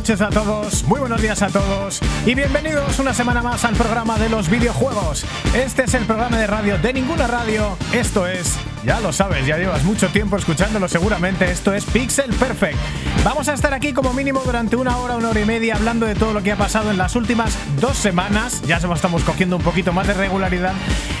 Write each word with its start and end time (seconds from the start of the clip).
noches 0.00 0.22
a 0.22 0.30
todos, 0.30 0.82
muy 0.84 0.98
buenos 0.98 1.20
días 1.20 1.42
a 1.42 1.48
todos 1.48 2.00
y 2.24 2.34
bienvenidos 2.34 2.98
una 3.00 3.12
semana 3.12 3.42
más 3.42 3.66
al 3.66 3.74
programa 3.74 4.16
de 4.18 4.30
los 4.30 4.48
videojuegos. 4.48 5.26
Este 5.54 5.84
es 5.84 5.92
el 5.92 6.06
programa 6.06 6.38
de 6.38 6.46
radio 6.46 6.78
de 6.78 6.94
ninguna 6.94 7.26
radio, 7.26 7.76
esto 7.92 8.26
es, 8.26 8.56
ya 8.82 8.98
lo 9.00 9.12
sabes, 9.12 9.44
ya 9.44 9.58
llevas 9.58 9.84
mucho 9.84 10.08
tiempo 10.08 10.38
escuchándolo 10.38 10.88
seguramente, 10.88 11.50
esto 11.50 11.74
es 11.74 11.84
Pixel 11.84 12.32
Perfect. 12.32 12.78
Vamos 13.24 13.50
a 13.50 13.52
estar 13.52 13.74
aquí 13.74 13.92
como 13.92 14.14
mínimo 14.14 14.40
durante 14.42 14.74
una 14.74 14.96
hora, 14.96 15.18
una 15.18 15.28
hora 15.28 15.40
y 15.40 15.44
media 15.44 15.76
hablando 15.76 16.06
de 16.06 16.14
todo 16.14 16.32
lo 16.32 16.42
que 16.42 16.52
ha 16.52 16.56
pasado 16.56 16.90
en 16.90 16.96
las 16.96 17.14
últimas 17.14 17.54
dos 17.78 17.98
semanas, 17.98 18.62
ya 18.62 18.78
estamos 18.78 19.22
cogiendo 19.22 19.56
un 19.56 19.62
poquito 19.62 19.92
más 19.92 20.06
de 20.06 20.14
regularidad 20.14 20.72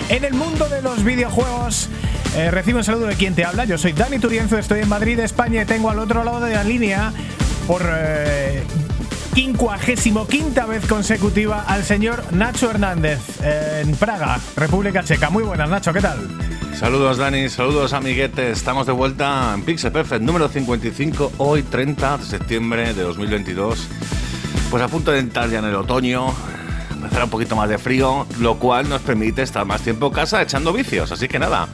en 0.08 0.24
el 0.24 0.32
mundo 0.32 0.70
de 0.70 0.80
los 0.80 1.04
videojuegos. 1.04 1.90
Eh, 2.34 2.50
recibo 2.50 2.78
un 2.78 2.84
saludo 2.84 3.08
de 3.08 3.16
quien 3.16 3.34
te 3.34 3.44
habla. 3.44 3.64
Yo 3.64 3.76
soy 3.76 3.92
Dani 3.92 4.18
Turienzo, 4.20 4.56
estoy 4.56 4.80
en 4.80 4.88
Madrid, 4.88 5.18
España 5.18 5.60
y 5.62 5.64
tengo 5.66 5.90
al 5.90 5.98
otro 5.98 6.24
lado 6.24 6.40
de 6.40 6.54
la 6.54 6.64
línea 6.64 7.12
por 7.66 7.82
eh, 7.86 8.64
quinta 10.28 10.66
vez 10.66 10.86
consecutiva 10.86 11.64
al 11.66 11.84
señor 11.84 12.22
Nacho 12.32 12.70
Hernández 12.70 13.20
en 13.42 13.94
Praga, 13.96 14.38
República 14.56 15.02
Checa. 15.04 15.30
Muy 15.30 15.42
buenas, 15.42 15.68
Nacho, 15.68 15.92
¿qué 15.92 16.00
tal? 16.00 16.18
Saludos 16.78 17.18
Dani, 17.18 17.48
saludos 17.48 17.92
amiguetes. 17.92 18.58
Estamos 18.58 18.86
de 18.86 18.92
vuelta 18.92 19.52
en 19.54 19.62
Pixel 19.62 19.92
Perfect 19.92 20.22
número 20.22 20.48
55, 20.48 21.32
hoy 21.38 21.62
30 21.62 22.18
de 22.18 22.24
septiembre 22.24 22.94
de 22.94 23.02
2022. 23.02 23.88
Pues 24.70 24.82
a 24.82 24.88
punto 24.88 25.10
de 25.10 25.18
entrar 25.18 25.50
ya 25.50 25.58
en 25.58 25.66
el 25.66 25.74
otoño, 25.74 26.32
empezará 26.90 27.24
un 27.24 27.30
poquito 27.30 27.56
más 27.56 27.68
de 27.68 27.78
frío, 27.78 28.26
lo 28.38 28.58
cual 28.58 28.88
nos 28.88 29.02
permite 29.02 29.42
estar 29.42 29.64
más 29.64 29.82
tiempo 29.82 30.06
en 30.06 30.12
casa 30.12 30.40
echando 30.42 30.72
vicios. 30.72 31.10
Así 31.12 31.28
que 31.28 31.38
nada, 31.38 31.68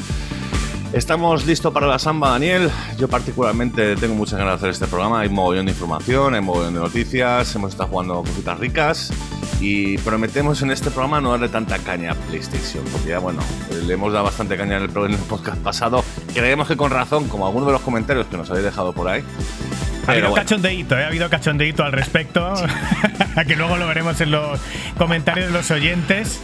Estamos 0.93 1.45
listos 1.45 1.73
para 1.73 1.87
la 1.87 1.99
samba, 1.99 2.31
Daniel. 2.31 2.71
Yo 2.97 3.09
particularmente 3.09 3.97
tengo 3.97 4.15
muchas 4.15 4.39
ganas 4.39 4.55
de 4.55 4.57
hacer 4.57 4.71
este 4.71 4.87
programa. 4.87 5.21
Hay 5.21 5.29
un 5.29 5.35
mogollón 5.35 5.67
de 5.67 5.73
información, 5.73 6.35
hay 6.35 6.41
un 6.41 6.47
mogollón 6.47 6.75
de 6.75 6.81
noticias, 6.81 7.55
hemos 7.55 7.73
estado 7.73 7.91
jugando 7.91 8.23
cositas 8.23 8.59
ricas 8.59 9.13
y 9.61 9.99
prometemos 9.99 10.63
en 10.63 10.71
este 10.71 10.91
programa 10.91 11.21
no 11.21 11.33
darle 11.33 11.49
tanta 11.49 11.79
caña 11.79 12.13
a 12.13 12.15
PlayStation, 12.15 12.85
porque 12.93 13.11
ya 13.11 13.19
bueno, 13.19 13.41
le 13.85 13.93
hemos 13.93 14.13
dado 14.13 14.25
bastante 14.25 14.57
caña 14.57 14.77
en 14.77 14.85
el, 14.85 14.91
podcast 14.91 15.59
pasado. 15.59 16.05
Creemos 16.33 16.69
que 16.69 16.77
con 16.77 16.91
razón, 16.91 17.29
como 17.29 17.47
algunos 17.47 17.67
de 17.67 17.73
los 17.73 17.83
comentarios 17.83 18.27
que 18.27 18.37
nos 18.37 18.49
habéis 18.51 18.65
dejado 18.65 18.93
por 18.93 19.09
ahí. 19.09 19.23
Ha 20.07 20.13
habido 20.13 20.35
cachondeíto, 20.35 20.97
¿eh? 20.97 21.05
ha 21.05 21.09
habido 21.09 21.29
cachondeíto 21.29 21.83
al 21.83 21.93
respecto, 21.93 22.55
que 23.47 23.57
luego 23.57 23.77
lo 23.77 23.89
veremos 23.89 24.21
en 24.21 24.31
los 24.31 24.61
comentarios 24.97 25.49
de 25.49 25.53
los 25.53 25.71
oyentes. 25.71 26.41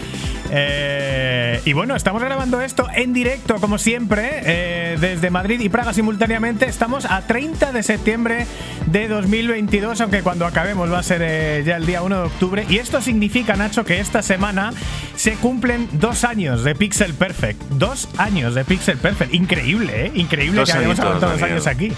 Eh, 0.54 1.62
y 1.64 1.72
bueno, 1.72 1.96
estamos 1.96 2.22
grabando 2.22 2.60
esto 2.60 2.86
en 2.94 3.14
directo, 3.14 3.56
como 3.56 3.78
siempre, 3.78 4.42
eh, 4.44 4.98
desde 5.00 5.30
Madrid 5.30 5.58
y 5.60 5.70
Praga 5.70 5.94
simultáneamente. 5.94 6.66
Estamos 6.66 7.06
a 7.06 7.22
30 7.26 7.72
de 7.72 7.82
septiembre 7.82 8.46
de 8.86 9.08
2022, 9.08 10.02
aunque 10.02 10.22
cuando 10.22 10.44
acabemos 10.44 10.92
va 10.92 10.98
a 10.98 11.02
ser 11.02 11.22
eh, 11.24 11.62
ya 11.64 11.76
el 11.78 11.86
día 11.86 12.02
1 12.02 12.18
de 12.18 12.22
octubre. 12.24 12.66
Y 12.68 12.76
esto 12.76 13.00
significa, 13.00 13.56
Nacho, 13.56 13.86
que 13.86 13.98
esta 13.98 14.20
semana 14.20 14.74
se 15.16 15.32
cumplen 15.36 15.88
dos 15.92 16.22
años 16.24 16.64
de 16.64 16.74
Pixel 16.74 17.14
Perfect. 17.14 17.58
Dos 17.70 18.10
años 18.18 18.54
de 18.54 18.64
Pixel 18.66 18.98
Perfect. 18.98 19.32
Increíble, 19.32 20.06
¿eh? 20.06 20.12
Increíble 20.14 20.64
que 20.64 20.72
hayamos 20.72 21.00
aguantado 21.00 21.32
dos 21.32 21.42
años 21.42 21.66
aquí 21.66 21.92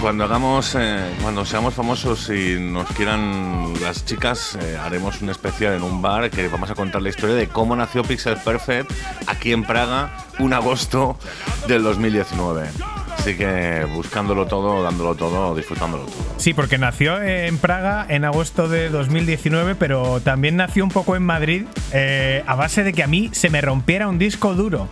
cuando 0.00 0.24
hagamos, 0.24 0.76
eh, 0.78 1.14
cuando 1.22 1.44
seamos 1.44 1.74
famosos 1.74 2.30
y 2.30 2.58
nos 2.60 2.86
quieran 2.92 3.72
las 3.82 4.04
chicas, 4.04 4.56
eh, 4.60 4.76
haremos 4.80 5.20
un 5.22 5.30
especial 5.30 5.74
en 5.74 5.82
un 5.82 6.00
bar 6.00 6.30
que 6.30 6.48
vamos 6.48 6.70
a 6.70 6.74
contar 6.74 7.02
la 7.02 7.08
historia 7.08 7.34
de 7.34 7.48
cómo 7.48 7.74
nació 7.74 8.02
Pixel 8.02 8.36
Perfect 8.36 8.90
aquí 9.26 9.52
en 9.52 9.64
Praga, 9.64 10.26
un 10.38 10.52
agosto 10.52 11.18
del 11.66 11.82
2019. 11.82 12.68
Así 13.16 13.36
que 13.36 13.86
buscándolo 13.92 14.46
todo, 14.46 14.82
dándolo 14.82 15.16
todo, 15.16 15.54
disfrutándolo 15.54 16.04
todo. 16.04 16.34
Sí, 16.36 16.54
porque 16.54 16.78
nació 16.78 17.20
en 17.20 17.58
Praga 17.58 18.06
en 18.08 18.24
agosto 18.24 18.68
de 18.68 18.90
2019, 18.90 19.74
pero 19.74 20.20
también 20.20 20.56
nació 20.56 20.84
un 20.84 20.90
poco 20.90 21.16
en 21.16 21.24
Madrid 21.24 21.64
eh, 21.92 22.44
a 22.46 22.54
base 22.54 22.84
de 22.84 22.92
que 22.92 23.02
a 23.02 23.08
mí 23.08 23.30
se 23.32 23.50
me 23.50 23.60
rompiera 23.60 24.08
un 24.08 24.18
disco 24.18 24.54
duro. 24.54 24.88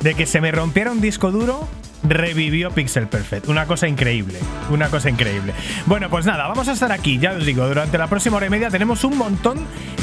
De 0.00 0.14
que 0.14 0.26
se 0.26 0.40
me 0.40 0.52
rompiera 0.52 0.92
un 0.92 1.00
disco 1.00 1.30
duro 1.30 1.68
revivió 2.02 2.70
Pixel 2.70 3.08
Perfect. 3.08 3.48
Una 3.48 3.66
cosa 3.66 3.88
increíble, 3.88 4.38
una 4.70 4.88
cosa 4.88 5.10
increíble. 5.10 5.52
Bueno, 5.86 6.08
pues 6.10 6.26
nada, 6.26 6.46
vamos 6.46 6.68
a 6.68 6.72
estar 6.72 6.92
aquí, 6.92 7.18
ya 7.18 7.32
os 7.32 7.44
digo, 7.44 7.66
durante 7.66 7.98
la 7.98 8.06
próxima 8.06 8.36
hora 8.36 8.46
y 8.46 8.50
media 8.50 8.70
tenemos 8.70 9.04
un 9.04 9.18
montón 9.18 9.58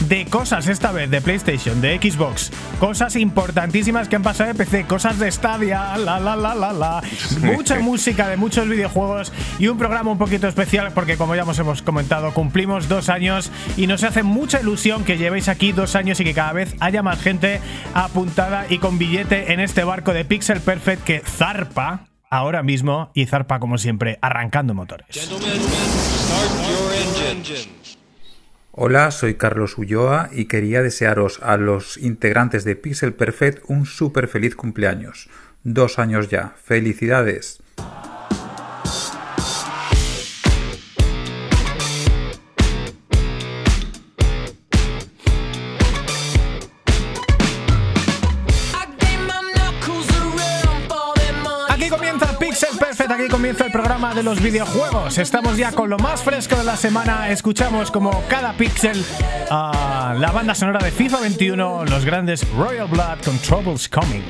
de 0.07 0.25
cosas 0.25 0.67
esta 0.67 0.91
vez 0.91 1.09
de 1.09 1.21
PlayStation, 1.21 1.81
de 1.81 1.97
Xbox, 1.97 2.51
cosas 2.79 3.15
importantísimas 3.15 4.07
que 4.07 4.15
han 4.17 4.23
pasado 4.23 4.53
de 4.53 4.55
PC, 4.55 4.85
cosas 4.85 5.19
de 5.19 5.31
Stadia, 5.31 5.97
la 5.97 6.19
la 6.19 6.35
la 6.35 6.53
la 6.53 6.73
la, 6.73 7.01
mucha 7.41 7.79
música 7.79 8.27
de 8.27 8.37
muchos 8.37 8.67
videojuegos 8.67 9.31
y 9.59 9.67
un 9.67 9.77
programa 9.77 10.11
un 10.11 10.17
poquito 10.17 10.47
especial 10.47 10.91
porque 10.93 11.17
como 11.17 11.35
ya 11.35 11.43
hemos 11.43 11.81
comentado, 11.81 12.33
cumplimos 12.33 12.87
dos 12.87 13.09
años 13.09 13.51
y 13.77 13.87
nos 13.87 14.03
hace 14.03 14.23
mucha 14.23 14.59
ilusión 14.61 15.03
que 15.03 15.17
llevéis 15.17 15.47
aquí 15.47 15.71
dos 15.71 15.95
años 15.95 16.19
y 16.19 16.23
que 16.23 16.33
cada 16.33 16.53
vez 16.53 16.75
haya 16.79 17.01
más 17.01 17.21
gente 17.21 17.61
apuntada 17.93 18.65
y 18.69 18.79
con 18.79 18.97
billete 18.97 19.53
en 19.53 19.59
este 19.59 19.83
barco 19.83 20.13
de 20.13 20.25
Pixel 20.25 20.59
Perfect 20.59 21.03
que 21.03 21.19
zarpa 21.25 21.84
ahora 22.35 22.63
mismo 22.63 23.11
y 23.13 23.25
zarpa 23.25 23.59
como 23.59 23.77
siempre, 23.77 24.19
arrancando 24.21 24.73
motores. 24.73 25.07
Hola, 28.71 29.11
soy 29.11 29.35
Carlos 29.35 29.77
Ulloa 29.77 30.29
y 30.33 30.45
quería 30.45 30.81
desearos 30.81 31.39
a 31.41 31.55
los 31.57 31.97
integrantes 31.97 32.65
de 32.65 32.75
Pixel 32.75 33.13
Perfect 33.13 33.63
un 33.67 33.85
súper 33.85 34.27
feliz 34.27 34.55
cumpleaños. 34.55 35.29
Dos 35.63 35.97
años 35.97 36.29
ya. 36.29 36.53
¡Felicidades! 36.61 37.63
Comienza 53.45 53.65
el 53.67 53.71
programa 53.71 54.15
de 54.15 54.23
los 54.23 54.41
videojuegos. 54.41 55.19
Estamos 55.19 55.55
ya 55.55 55.71
con 55.71 55.87
lo 55.87 55.99
más 55.99 56.23
fresco 56.23 56.55
de 56.55 56.63
la 56.63 56.75
semana. 56.75 57.29
Escuchamos 57.29 57.91
como 57.91 58.23
cada 58.27 58.53
pixel 58.53 59.05
a 59.51 60.15
la 60.17 60.31
banda 60.31 60.55
sonora 60.55 60.83
de 60.83 60.89
FIFA 60.89 61.19
21, 61.19 61.85
los 61.85 62.05
grandes 62.05 62.49
Royal 62.53 62.87
Blood 62.87 63.19
con 63.23 63.37
Troubles 63.37 63.87
Coming. 63.87 64.23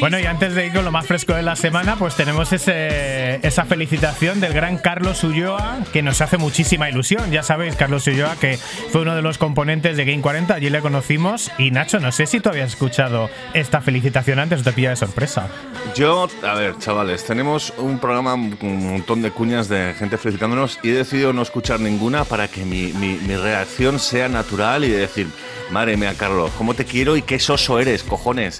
Bueno, 0.00 0.18
y 0.18 0.26
antes 0.26 0.54
de 0.54 0.66
ir 0.66 0.72
con 0.72 0.84
lo 0.84 0.92
más 0.92 1.06
fresco 1.06 1.34
de 1.34 1.42
la 1.42 1.56
semana, 1.56 1.96
pues 1.96 2.14
tenemos 2.14 2.52
ese, 2.52 3.46
esa 3.46 3.64
felicitación 3.64 4.40
del 4.40 4.52
gran 4.52 4.78
Carlos 4.78 5.24
Ulloa, 5.24 5.78
que 5.92 6.02
nos 6.02 6.20
hace 6.20 6.36
muchísima 6.36 6.90
ilusión. 6.90 7.30
Ya 7.30 7.42
sabéis, 7.42 7.76
Carlos 7.76 8.06
Ulloa, 8.06 8.36
que 8.36 8.58
fue 8.90 9.00
uno 9.02 9.16
de 9.16 9.22
los 9.22 9.38
componentes 9.38 9.96
de 9.96 10.04
Game 10.04 10.20
40, 10.20 10.54
allí 10.54 10.68
le 10.68 10.80
conocimos. 10.80 11.50
Y 11.58 11.70
Nacho, 11.70 11.98
no 11.98 12.12
sé 12.12 12.26
si 12.26 12.40
tú 12.40 12.50
habías 12.50 12.70
escuchado 12.70 13.30
esta 13.54 13.80
felicitación 13.80 14.38
antes 14.38 14.60
o 14.60 14.64
te 14.64 14.72
pilla 14.72 14.90
de 14.90 14.96
sorpresa. 14.96 15.48
Yo, 15.94 16.28
a 16.46 16.54
ver, 16.54 16.76
chavales, 16.78 17.24
tenemos 17.24 17.72
un 17.78 17.98
programa 17.98 18.32
con 18.58 18.68
un 18.68 18.92
montón 18.92 19.22
de 19.22 19.30
cuñas 19.30 19.68
de 19.68 19.94
gente 19.94 20.18
felicitándonos 20.18 20.78
y 20.82 20.90
he 20.90 20.94
decidido 20.94 21.32
no 21.32 21.42
escuchar 21.42 21.80
ninguna 21.80 22.24
para 22.24 22.48
que 22.48 22.64
mi, 22.64 22.92
mi, 22.92 23.14
mi 23.14 23.36
reacción 23.36 23.98
sea 23.98 24.28
natural 24.28 24.84
y 24.84 24.90
de 24.90 24.98
decir 24.98 25.28
Madre 25.70 25.96
mía, 25.96 26.14
Carlos, 26.16 26.52
cómo 26.56 26.74
te 26.74 26.84
quiero 26.84 27.16
y 27.16 27.22
qué 27.22 27.38
soso 27.38 27.80
eres, 27.80 28.02
cojones. 28.02 28.58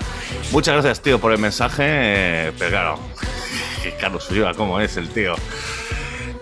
Muchas 0.53 0.75
gracias, 0.75 1.01
tío, 1.01 1.21
por 1.21 1.33
el 1.33 1.39
mensaje. 1.39 1.85
Eh, 1.87 2.53
pero 2.59 2.71
claro, 2.71 2.99
Carlos 4.01 4.31
Ulloa, 4.31 4.55
cómo 4.55 4.81
es 4.81 4.97
el 4.97 5.09
tío. 5.09 5.35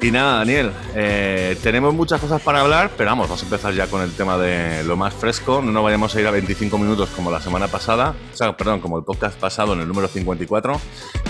Y 0.05 0.11
nada, 0.11 0.39
Daniel, 0.39 0.71
eh, 0.95 1.57
tenemos 1.63 1.95
muchas 1.95 2.21
cosas 2.21 2.43
para 2.43 2.61
hablar, 2.61 2.91
pero 2.95 3.09
vamos, 3.09 3.27
vamos 3.27 3.41
a 3.41 3.45
empezar 3.47 3.73
ya 3.73 3.87
con 3.87 4.03
el 4.03 4.13
tema 4.13 4.37
de 4.37 4.85
lo 4.85 4.99
más 4.99 5.15
fresco. 5.15 5.63
No 5.63 5.73
nos 5.73 5.83
vayamos 5.83 6.15
a 6.15 6.21
ir 6.21 6.27
a 6.27 6.31
25 6.31 6.77
minutos 6.77 7.09
como 7.11 7.31
la 7.31 7.41
semana 7.41 7.69
pasada, 7.69 8.15
o 8.33 8.37
sea, 8.37 8.55
perdón, 8.55 8.81
como 8.81 8.99
el 8.99 9.05
podcast 9.05 9.39
pasado 9.39 9.73
en 9.73 9.81
el 9.81 9.89
número 9.89 10.07
54. 10.07 10.79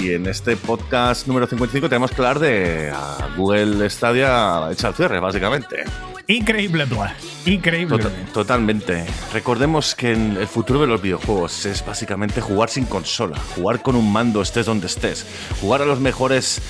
Y 0.00 0.14
en 0.14 0.26
este 0.26 0.56
podcast 0.56 1.28
número 1.28 1.46
55 1.46 1.88
tenemos 1.88 2.10
que 2.10 2.16
hablar 2.16 2.40
de 2.40 2.92
Google 3.36 3.88
Stadia 3.88 4.69
hecha 4.72 4.88
al 4.88 4.94
cierre, 4.94 5.20
básicamente. 5.20 5.84
Increíble, 6.26 6.86
Increíble. 7.44 8.02
totalmente. 8.32 9.04
Recordemos 9.32 9.94
que 9.94 10.12
en 10.12 10.38
el 10.38 10.46
futuro 10.46 10.80
de 10.80 10.86
los 10.86 11.02
videojuegos 11.02 11.66
es 11.66 11.84
básicamente 11.84 12.40
jugar 12.40 12.70
sin 12.70 12.86
consola, 12.86 13.38
jugar 13.54 13.82
con 13.82 13.94
un 13.94 14.10
mando 14.10 14.40
estés 14.40 14.64
donde 14.64 14.86
estés, 14.86 15.26
jugar 15.60 15.82
a 15.82 15.84
los 15.84 16.00
mejores 16.00 16.62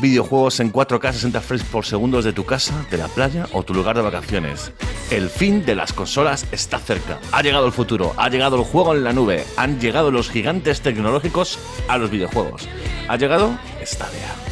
videojuegos 0.00 0.60
en 0.60 0.72
4K 0.72 1.12
60 1.12 1.40
frames 1.42 1.66
por 1.66 1.84
segundo 1.84 2.22
de 2.22 2.32
tu 2.32 2.46
casa, 2.46 2.86
de 2.90 2.96
la 2.96 3.08
playa 3.08 3.46
o 3.52 3.62
tu 3.62 3.74
lugar 3.74 3.96
de 3.96 4.02
vacaciones. 4.02 4.72
El 5.10 5.28
fin 5.28 5.62
de 5.66 5.74
las 5.74 5.92
consolas 5.92 6.46
está 6.50 6.78
cerca. 6.78 7.18
Ha 7.32 7.42
llegado 7.42 7.66
el 7.66 7.72
futuro, 7.72 8.14
ha 8.16 8.30
llegado 8.30 8.56
el 8.56 8.64
juego 8.64 8.94
en 8.94 9.04
la 9.04 9.12
nube, 9.12 9.44
han 9.58 9.78
llegado 9.78 10.10
los 10.10 10.30
gigantes 10.30 10.80
tecnológicos 10.80 11.58
a 11.86 11.98
los 11.98 12.10
videojuegos. 12.10 12.66
Ha 13.08 13.18
llegado 13.18 13.58
Stadia. 13.84 14.51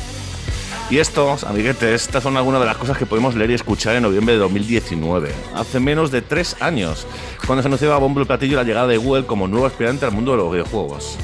Y 0.90 0.98
estos, 0.98 1.44
amiguetes, 1.44 2.02
estas 2.02 2.24
son 2.24 2.36
algunas 2.36 2.60
de 2.60 2.66
las 2.66 2.76
cosas 2.76 2.98
que 2.98 3.06
podemos 3.06 3.36
leer 3.36 3.52
y 3.52 3.54
escuchar 3.54 3.94
en 3.94 4.02
noviembre 4.02 4.34
de 4.34 4.40
2019, 4.40 5.32
hace 5.54 5.78
menos 5.78 6.10
de 6.10 6.20
tres 6.20 6.56
años, 6.60 7.06
cuando 7.46 7.62
se 7.62 7.68
anunciaba 7.68 7.94
a 7.94 7.98
bombo 7.98 8.18
el 8.18 8.26
platillo 8.26 8.56
la 8.56 8.64
llegada 8.64 8.88
de 8.88 8.96
Google 8.96 9.24
como 9.24 9.46
nuevo 9.46 9.66
aspirante 9.66 10.04
al 10.04 10.10
mundo 10.10 10.32
de 10.32 10.38
los 10.38 10.50
videojuegos. 10.50 11.16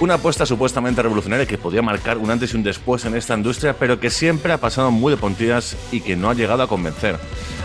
Una 0.00 0.14
apuesta 0.14 0.46
supuestamente 0.46 1.02
revolucionaria 1.02 1.44
que 1.44 1.58
podía 1.58 1.82
marcar 1.82 2.16
un 2.16 2.30
antes 2.30 2.54
y 2.54 2.56
un 2.56 2.62
después 2.62 3.04
en 3.04 3.14
esta 3.14 3.34
industria, 3.34 3.74
pero 3.78 4.00
que 4.00 4.08
siempre 4.08 4.50
ha 4.50 4.56
pasado 4.56 4.90
muy 4.90 5.12
de 5.12 5.18
puntillas 5.18 5.76
y 5.92 6.00
que 6.00 6.16
no 6.16 6.30
ha 6.30 6.34
llegado 6.34 6.62
a 6.62 6.68
convencer. 6.68 7.18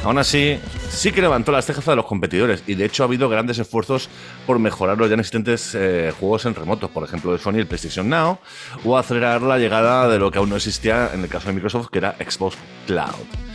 Aún 0.03 0.17
así, 0.17 0.59
sí 0.89 1.13
que 1.13 1.21
levantó 1.21 1.53
las 1.53 1.65
cejas 1.65 1.85
de 1.85 1.95
los 1.95 2.05
competidores 2.05 2.61
y 2.67 2.75
de 2.75 2.83
hecho 2.83 3.03
ha 3.03 3.05
habido 3.05 3.29
grandes 3.29 3.57
esfuerzos 3.57 4.09
por 4.45 4.59
mejorar 4.59 4.97
los 4.97 5.09
ya 5.09 5.15
existentes 5.15 5.75
eh, 5.75 6.13
juegos 6.19 6.45
en 6.45 6.55
remoto, 6.55 6.89
por 6.89 7.05
ejemplo 7.05 7.31
de 7.31 7.39
Sony 7.39 7.55
el 7.55 7.67
PlayStation 7.67 8.09
Now, 8.09 8.37
o 8.83 8.97
acelerar 8.97 9.41
la 9.41 9.57
llegada 9.57 10.09
de 10.09 10.19
lo 10.19 10.29
que 10.29 10.37
aún 10.37 10.49
no 10.49 10.57
existía 10.57 11.11
en 11.13 11.21
el 11.21 11.29
caso 11.29 11.47
de 11.47 11.53
Microsoft, 11.53 11.87
que 11.89 11.99
era 11.99 12.17
Xbox 12.19 12.57
Cloud. 12.85 13.54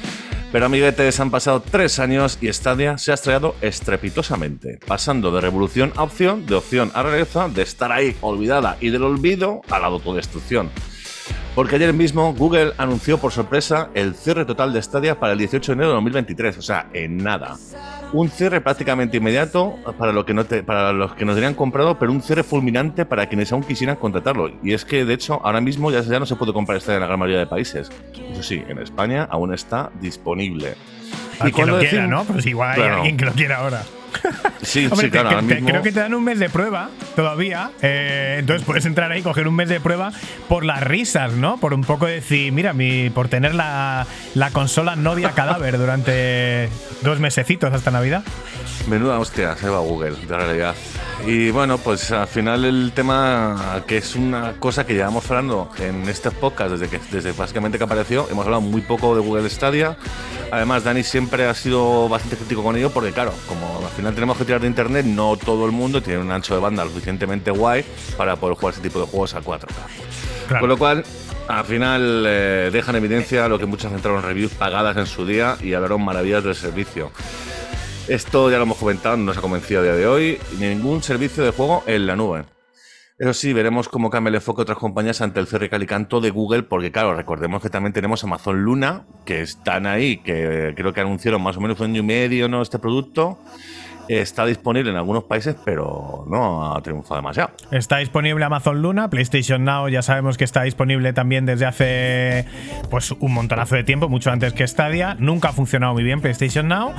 Pero 0.53 0.67
amiguetes, 0.67 1.21
han 1.21 1.31
pasado 1.31 1.61
tres 1.61 2.01
años 2.01 2.37
y 2.41 2.53
Stadia 2.53 2.99
se 2.99 3.13
ha 3.13 3.15
estrellado 3.15 3.55
estrepitosamente, 3.61 4.81
pasando 4.85 5.31
de 5.31 5.41
revolución 5.41 5.93
a 5.95 6.03
opción, 6.03 6.45
de 6.45 6.57
opción 6.57 6.91
a 6.93 7.05
rareza, 7.05 7.49
de 7.49 7.63
estar 7.63 7.93
ahí 7.93 8.17
olvidada 8.21 8.77
y 8.81 8.91
del 8.91 9.05
olvido 9.05 9.61
a 9.71 9.79
la 9.79 9.87
autodestrucción. 9.87 10.69
Porque 11.55 11.77
ayer 11.77 11.93
mismo 11.93 12.35
Google 12.35 12.73
anunció 12.79 13.19
por 13.19 13.31
sorpresa 13.31 13.91
el 13.95 14.15
cierre 14.15 14.45
total 14.45 14.73
de 14.73 14.83
Stadia 14.83 15.21
para 15.21 15.35
el 15.35 15.39
18 15.39 15.71
de 15.71 15.75
enero 15.75 15.89
de 15.91 15.95
2023, 15.95 16.59
o 16.59 16.63
sea, 16.63 16.91
en 16.95 17.19
nada. 17.19 17.57
Un 18.13 18.29
cierre 18.29 18.61
prácticamente 18.61 19.19
inmediato 19.19 19.77
para, 19.97 20.13
lo 20.13 20.27
que 20.27 20.35
no 20.35 20.45
para 20.45 20.93
los 20.93 21.15
que 21.15 21.25
nos 21.25 21.37
habían 21.37 21.55
comprado, 21.55 21.99
pero 21.99 22.11
un 22.11 22.23
cierre 22.23 22.43
fulminante 22.43 23.05
para 23.05 23.29
quienes 23.29 23.53
aún 23.53 23.63
quisieran 23.63 23.97
contratarlo. 23.97 24.51
Y 24.65 24.73
es 24.73 24.85
que, 24.85 25.05
de 25.05 25.15
hecho, 25.15 25.41
ahora 25.45 25.61
mismo 25.61 25.93
ya, 25.93 26.01
ya 26.01 26.19
no 26.19 26.27
se 26.27 26.35
puede 26.35 26.53
comprar 26.53 26.81
Stadia 26.81 26.97
en 26.97 27.03
la 27.03 27.07
gran 27.07 27.21
mayoría 27.21 27.39
de 27.39 27.47
países. 27.47 27.91
Eso 28.33 28.43
sí, 28.43 28.63
en 28.69 28.79
España 28.79 29.29
aún 29.31 29.55
está 29.55 29.91
disponible. 30.01 30.75
y 31.45 31.53
quien 31.53 31.69
lo 31.69 31.79
quiera, 31.79 32.07
¿no? 32.09 32.25
Pues 32.25 32.45
igual 32.47 32.81
hay 32.81 32.89
alguien 32.89 33.17
que 33.17 33.25
lo 33.27 33.33
quiera 33.33 33.59
ahora. 33.59 33.83
Sí, 34.63 34.89
sí, 34.95 35.11
claro. 35.11 35.41
Creo 35.47 35.83
que 35.83 35.93
te 35.93 36.01
dan 36.01 36.15
un 36.15 36.25
mes 36.25 36.39
de 36.39 36.49
prueba 36.49 36.91
todavía. 37.17 37.71
Eh, 37.83 38.37
entonces 38.41 38.65
puedes 38.65 38.85
entrar 38.85 39.11
ahí, 39.11 39.23
coger 39.23 39.49
un 39.49 39.57
mes 39.57 39.69
de 39.69 39.81
prueba 39.81 40.13
por 40.49 40.65
las 40.65 40.83
risas, 40.83 41.33
¿no? 41.33 41.59
Por 41.59 41.75
un 41.75 41.83
poco 41.83 42.07
decir, 42.07 42.53
mira, 42.53 42.73
mi, 42.73 43.11
por 43.11 43.29
tener 43.29 43.55
la, 43.55 44.07
la 44.35 44.51
consola 44.51 44.97
novia 44.97 45.31
cadáver 45.33 45.79
durante 45.79 46.69
dos 47.03 47.21
mesecitos 47.21 47.73
hasta 47.73 47.91
Navidad. 47.91 48.23
Menuda 48.89 49.19
hostia, 49.19 49.57
se 49.57 49.69
va 49.69 49.81
Google, 49.81 50.13
de 50.27 50.37
realidad. 50.37 50.75
Y 51.27 51.51
bueno, 51.51 51.77
pues 51.79 52.11
al 52.13 52.27
final 52.27 52.65
el 52.65 52.93
tema, 52.95 53.83
que 53.87 53.99
es 53.99 54.17
una 54.17 54.55
cosa 54.55 54.87
que 54.87 54.95
llevamos 54.95 55.31
hablando 55.31 55.71
en 55.79 56.09
este 56.09 56.31
podcast 56.31 56.73
desde 56.73 56.89
que 56.89 56.99
desde 57.11 57.33
básicamente 57.33 57.77
que 57.77 57.85
apareció, 57.85 58.27
hemos 58.31 58.45
hablado 58.47 58.63
muy 58.63 58.81
poco 58.81 59.15
de 59.15 59.21
Google 59.21 59.51
Stadia. 59.51 59.97
Además, 60.51 60.83
Dani 60.83 61.03
siempre 61.03 61.47
ha 61.47 61.55
sido 61.55 62.09
bastante 62.09 62.37
crítico 62.37 62.63
con 62.63 62.75
ello 62.77 62.91
porque, 62.91 63.13
claro, 63.13 63.35
como 63.47 63.87
al 63.87 63.93
final 64.01 64.15
tenemos 64.15 64.39
que 64.39 64.45
tirar 64.45 64.61
de 64.61 64.67
internet, 64.67 65.05
no 65.05 65.37
todo 65.37 65.67
el 65.67 65.73
mundo 65.73 66.03
tiene 66.03 66.21
un 66.21 66.31
ancho 66.31 66.55
de 66.55 66.61
banda 66.61 66.85
lo 66.85 66.91
suficientemente 66.91 67.51
guay 67.51 67.85
para 68.17 68.37
poder 68.37 68.57
jugar 68.57 68.73
ese 68.73 68.83
tipo 68.83 68.99
de 68.99 69.07
juegos 69.07 69.35
a 69.35 69.43
4K. 69.43 70.59
Con 70.59 70.69
lo 70.69 70.79
cual, 70.79 71.05
al 71.49 71.65
final 71.65 72.25
eh, 72.27 72.71
dejan 72.73 72.97
evidencia 72.97 73.47
lo 73.49 73.59
que 73.59 73.67
muchas 73.67 73.93
entraron 73.93 74.23
reviews 74.23 74.53
pagadas 74.53 74.97
en 74.97 75.07
su 75.07 75.27
día 75.27 75.57
y 75.63 75.75
hablaron 75.75 76.03
maravillas 76.03 76.43
del 76.43 76.55
servicio. 76.55 77.11
Esto 78.09 78.51
ya 78.51 78.57
lo 78.57 78.63
hemos 78.63 78.79
comentado, 78.79 79.17
no 79.17 79.25
nos 79.25 79.37
ha 79.37 79.43
convencido 79.43 79.81
a 79.81 79.85
día 79.85 79.95
de 79.95 80.07
hoy. 80.07 80.39
Ningún 80.59 81.03
servicio 81.03 81.45
de 81.45 81.51
juego 81.51 81.85
en 81.87 82.07
la 82.07 82.17
nube. 82.17 82.45
Eso 83.21 83.35
sí, 83.35 83.53
veremos 83.53 83.91
cómo 83.91 84.09
cambia 84.09 84.31
el 84.31 84.37
enfoque 84.37 84.61
de 84.61 84.63
otras 84.63 84.79
compañías 84.79 85.21
ante 85.21 85.41
el 85.41 85.47
cierre 85.47 85.69
calicanto 85.69 86.23
de 86.23 86.31
Google, 86.31 86.63
porque 86.63 86.91
claro, 86.91 87.15
recordemos 87.15 87.61
que 87.61 87.69
también 87.69 87.93
tenemos 87.93 88.25
Amazon 88.25 88.63
Luna, 88.63 89.05
que 89.27 89.43
están 89.43 89.87
ahí, 89.87 90.17
que 90.17 90.73
creo 90.75 90.95
que 90.95 91.03
anunciaron 91.03 91.43
más 91.43 91.59
o 91.59 91.61
menos 91.61 91.79
un 91.81 91.91
año 91.91 92.01
y 92.01 92.03
medio, 92.03 92.49
¿no? 92.49 92.63
Este 92.63 92.79
producto. 92.79 93.39
Está 94.19 94.45
disponible 94.45 94.91
en 94.91 94.97
algunos 94.97 95.25
países, 95.25 95.55
pero 95.65 96.25
no 96.29 96.75
ha 96.75 96.83
triunfado 96.83 97.17
demasiado. 97.17 97.51
Está 97.71 97.99
disponible 97.99 98.45
Amazon 98.45 98.83
Luna, 98.83 99.09
PlayStation 99.09 99.65
Now 99.65 99.89
ya 99.89 100.03
sabemos 100.03 100.37
que 100.37 100.45
está 100.45 100.63
disponible 100.63 101.13
también 101.13 101.47
desde 101.47 101.67
hace 101.67 102.45
pues 102.91 103.13
un 103.13 103.33
montonazo 103.33 103.77
de 103.77 103.85
tiempo, 103.85 104.09
mucho 104.09 104.33
antes 104.33 104.53
que 104.53 104.67
Stadia. 104.67 105.17
Nunca 105.19 105.51
ha 105.51 105.53
funcionado 105.53 105.93
muy 105.93 106.03
bien 106.03 106.21
PlayStation 106.21 106.67
Now 106.67 106.93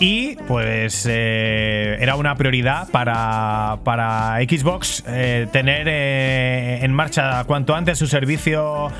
y 0.00 0.36
pues 0.46 1.06
eh, 1.08 1.96
era 2.00 2.16
una 2.16 2.36
prioridad 2.36 2.88
para, 2.90 3.78
para 3.84 4.36
Xbox 4.38 5.02
eh, 5.06 5.48
tener 5.50 5.88
eh, 5.88 6.78
en 6.82 6.92
marcha 6.92 7.42
cuanto 7.44 7.74
antes 7.74 7.98
su 7.98 8.06
servicio 8.06 8.90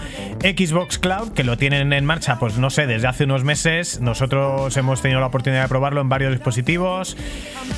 Xbox 0.40 0.98
Cloud, 0.98 1.32
que 1.32 1.44
lo 1.44 1.56
tienen 1.56 1.92
en 1.92 2.04
marcha, 2.04 2.38
pues 2.38 2.58
no 2.58 2.70
sé, 2.70 2.86
desde 2.86 3.06
hace 3.06 3.24
unos 3.24 3.44
meses. 3.44 4.00
Nosotros 4.00 4.76
hemos 4.76 5.00
tenido 5.00 5.20
la 5.20 5.26
oportunidad 5.26 5.62
de 5.62 5.68
probarlo 5.68 6.00
en 6.00 6.08
varios 6.08 6.32
dispositivos. 6.32 7.16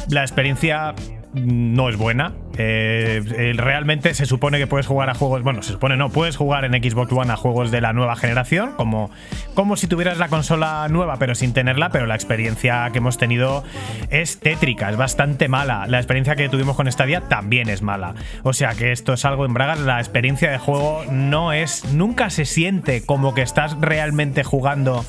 La 0.09 0.23
experiencia 0.23 0.95
no 1.35 1.89
es 1.89 1.97
buena. 1.97 2.33
Eh, 2.59 3.55
realmente 3.57 4.13
se 4.15 4.27
supone 4.27 4.59
que 4.59 4.67
puedes 4.67 4.87
jugar 4.87 5.09
a 5.11 5.15
juegos. 5.15 5.43
Bueno, 5.43 5.63
se 5.63 5.73
supone 5.73 5.97
no, 5.97 6.11
puedes 6.11 6.37
jugar 6.37 6.65
en 6.65 6.73
Xbox 6.73 7.13
One 7.13 7.33
a 7.33 7.37
juegos 7.37 7.71
de 7.71 7.81
la 7.81 7.93
nueva 7.93 8.17
generación, 8.17 8.73
como, 8.77 9.11
como 9.55 9.77
si 9.77 9.87
tuvieras 9.87 10.19
la 10.19 10.29
consola 10.29 10.87
nueva, 10.89 11.17
pero 11.19 11.35
sin 11.35 11.53
tenerla. 11.53 11.91
Pero 11.91 12.07
la 12.07 12.15
experiencia 12.15 12.91
que 12.91 12.99
hemos 12.99 13.19
tenido 13.19 13.65
es 14.11 14.41
tétrica, 14.41 14.91
es 14.91 14.97
bastante 14.97 15.49
mala. 15.49 15.87
La 15.87 15.99
experiencia 15.99 16.37
que 16.37 16.49
tuvimos 16.49 16.77
con 16.77 16.91
Stadia 16.91 17.23
también 17.23 17.69
es 17.69 17.83
mala. 17.83 18.15
O 18.43 18.53
sea 18.53 18.75
que 18.75 18.93
esto 18.93 19.13
es 19.13 19.25
algo 19.25 19.47
en 19.47 19.55
Bragas. 19.55 19.81
La 19.81 19.99
experiencia 19.99 20.51
de 20.51 20.59
juego 20.59 21.05
no 21.11 21.53
es. 21.53 21.85
Nunca 21.93 22.31
se 22.31 22.45
siente 22.45 23.05
como 23.07 23.35
que 23.35 23.43
estás 23.43 23.81
realmente 23.81 24.45
jugando 24.45 25.05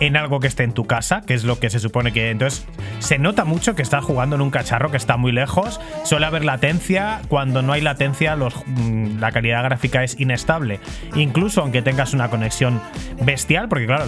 en 0.00 0.16
algo 0.16 0.40
que 0.40 0.48
esté 0.48 0.64
en 0.64 0.72
tu 0.72 0.86
casa, 0.86 1.22
que 1.22 1.34
es 1.34 1.44
lo 1.44 1.58
que 1.58 1.70
se 1.70 1.78
supone 1.78 2.12
que. 2.12 2.30
Entonces, 2.30 2.66
se 2.98 3.18
nota 3.18 3.44
mucho 3.44 3.74
que 3.74 3.82
estás 3.82 4.04
jugando 4.04 4.36
en 4.36 4.42
un 4.42 4.50
cacharro 4.50 4.90
que 4.90 4.96
está 4.96 5.16
muy 5.16 5.32
lejos. 5.32 5.80
Suele 6.04 6.26
haber 6.26 6.44
latencia. 6.44 7.20
Cuando 7.28 7.62
no 7.62 7.72
hay 7.72 7.80
latencia, 7.80 8.36
mm, 8.36 9.18
la 9.20 9.32
calidad 9.32 9.62
gráfica 9.64 10.04
es 10.04 10.18
inestable. 10.20 10.80
Incluso 11.14 11.60
aunque 11.60 11.82
tengas 11.82 12.14
una 12.14 12.28
conexión 12.28 12.80
bestial, 13.24 13.68
porque 13.68 13.86
claro, 13.86 14.06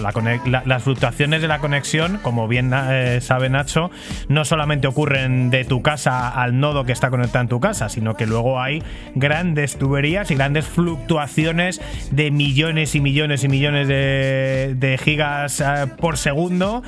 las 0.65 0.83
fluctuaciones 0.83 1.41
de 1.41 1.47
la 1.47 1.59
conexión, 1.59 2.19
como 2.21 2.47
bien 2.47 2.71
eh, 2.73 3.19
sabe 3.21 3.49
Nacho, 3.49 3.91
no 4.27 4.45
solamente 4.45 4.87
ocurren 4.87 5.49
de 5.49 5.65
tu 5.65 5.81
casa 5.81 6.29
al 6.29 6.59
nodo 6.59 6.85
que 6.85 6.91
está 6.91 7.09
conectado 7.09 7.43
en 7.43 7.49
tu 7.49 7.59
casa, 7.59 7.89
sino 7.89 8.15
que 8.15 8.25
luego 8.25 8.59
hay 8.59 8.83
grandes 9.15 9.77
tuberías 9.77 10.31
y 10.31 10.35
grandes 10.35 10.65
fluctuaciones 10.65 11.81
de 12.11 12.31
millones 12.31 12.95
y 12.95 13.01
millones 13.01 13.43
y 13.43 13.47
millones 13.47 13.87
de, 13.87 14.99
gigas 15.03 15.61
por 15.97 16.17
segundo. 16.17 16.83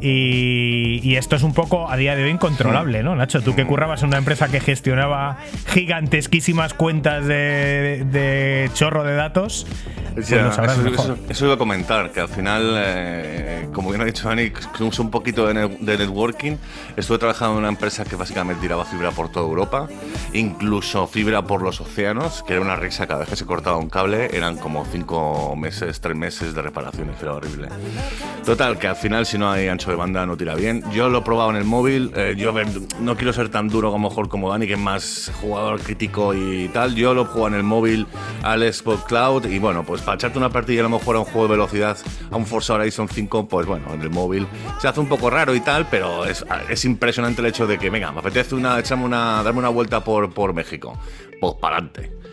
Y, 0.00 1.16
esto 1.16 1.36
es 1.36 1.42
un 1.42 1.52
poco 1.52 1.90
a 1.90 1.96
día 1.96 2.16
de 2.16 2.24
hoy 2.24 2.30
incontrolable, 2.30 3.02
¿no, 3.02 3.14
Nacho? 3.14 3.42
Tú 3.42 3.54
que 3.54 3.66
currabas 3.66 4.02
en 4.02 4.08
una 4.08 4.18
empresa 4.18 4.48
que 4.48 4.60
gestionaba 4.60 5.38
gigantesquísimas 5.66 6.72
cuentas 6.72 7.26
de, 7.26 8.70
chorro 8.74 9.04
de 9.04 9.14
datos. 9.14 9.66
Pues 10.14 10.30
eso, 10.30 11.44
iba 11.44 11.54
a 11.54 11.58
comentar, 11.58 12.10
que 12.10 12.20
al 12.20 12.28
final, 12.28 12.74
eh, 12.76 13.68
como 13.72 13.90
bien 13.90 14.00
ha 14.02 14.04
dicho 14.04 14.28
Dani, 14.28 14.50
uso 14.80 15.02
un 15.02 15.10
poquito 15.10 15.46
de, 15.46 15.54
networking. 15.54 16.56
Estuve 16.96 17.18
trabajando 17.18 17.54
en 17.54 17.58
una 17.60 17.68
empresa 17.68 18.04
que 18.04 18.16
básicamente 18.16 18.60
tiraba 18.62 18.84
fibra 18.84 19.10
por 19.10 19.30
toda 19.30 19.46
Europa, 19.46 19.88
incluso 20.32 21.06
fibra 21.06 21.42
por 21.42 21.62
los 21.62 21.80
océanos, 21.80 22.42
que 22.42 22.54
era 22.54 22.62
una 22.62 22.76
risa 22.76 23.06
cada 23.06 23.20
vez 23.20 23.28
que 23.28 23.36
se 23.36 23.46
cortaba 23.46 23.76
un 23.76 23.88
cable, 23.88 24.30
eran 24.32 24.56
como 24.56 24.84
cinco 24.84 25.54
meses, 25.56 26.00
tres 26.00 26.16
meses 26.16 26.54
de 26.54 26.62
reparaciones, 26.62 27.22
era 27.22 27.34
horrible. 27.34 27.68
Total, 28.44 28.78
que 28.78 28.86
al 28.88 28.96
final 28.96 29.26
si 29.26 29.36
no 29.38 29.50
hay 29.50 29.68
ancho 29.68 29.90
de 29.90 29.96
banda 29.96 30.24
no 30.24 30.36
tira 30.36 30.54
bien. 30.54 30.82
Yo 30.92 31.08
lo 31.08 31.18
he 31.18 31.22
probado 31.22 31.50
en 31.50 31.56
el 31.56 31.64
móvil, 31.64 32.10
eh, 32.16 32.34
yo 32.36 32.54
no 33.00 33.16
quiero 33.16 33.32
ser 33.32 33.50
tan 33.50 33.68
duro 33.68 33.90
como 33.92 34.08
mejor 34.08 34.28
como 34.28 34.50
Dani, 34.50 34.66
que 34.66 34.72
es 34.72 34.78
más 34.78 35.30
jugador 35.40 35.80
crítico 35.80 36.34
y 36.34 36.68
tal. 36.68 36.94
Yo 36.94 37.14
lo 37.14 37.26
juego 37.26 37.48
en 37.48 37.54
el 37.54 37.62
móvil 37.62 38.06
al 38.42 38.60
Xbox 38.72 39.04
Cloud 39.04 39.44
y 39.44 39.58
bueno, 39.58 39.84
pues 39.84 40.00
para 40.02 40.16
echarte 40.16 40.38
una 40.38 40.48
partida 40.50 40.80
a 40.80 40.84
lo 40.84 40.88
mejor 40.88 41.16
a 41.16 41.20
un 41.20 41.26
juego 41.26 41.48
de 41.48 41.50
velocidad, 41.52 41.98
a 42.30 42.36
un 42.36 42.46
Forza 42.46 42.74
Horizon 42.74 43.08
5, 43.08 43.46
pues 43.46 43.66
bueno, 43.66 43.92
en 43.92 44.00
el 44.00 44.10
móvil 44.10 44.46
se 44.80 44.88
hace 44.88 45.00
un 45.00 45.08
poco 45.08 45.28
raro 45.28 45.54
y 45.54 45.60
tal, 45.60 45.86
pero 45.90 46.24
es, 46.24 46.44
es 46.68 46.84
impresionante 46.84 47.42
el 47.42 47.46
hecho 47.46 47.66
de 47.66 47.78
que, 47.78 47.90
venga, 47.90 48.10
me 48.10 48.20
apetece 48.20 48.54
una, 48.54 48.78
echarme 48.78 49.04
una, 49.04 49.42
darme 49.42 49.58
una 49.58 49.68
vuelta 49.68 50.02
por, 50.02 50.32
por 50.32 50.54
México. 50.54 50.98
Pues 51.40 51.54
para 51.60 51.76
adelante. 51.76 52.29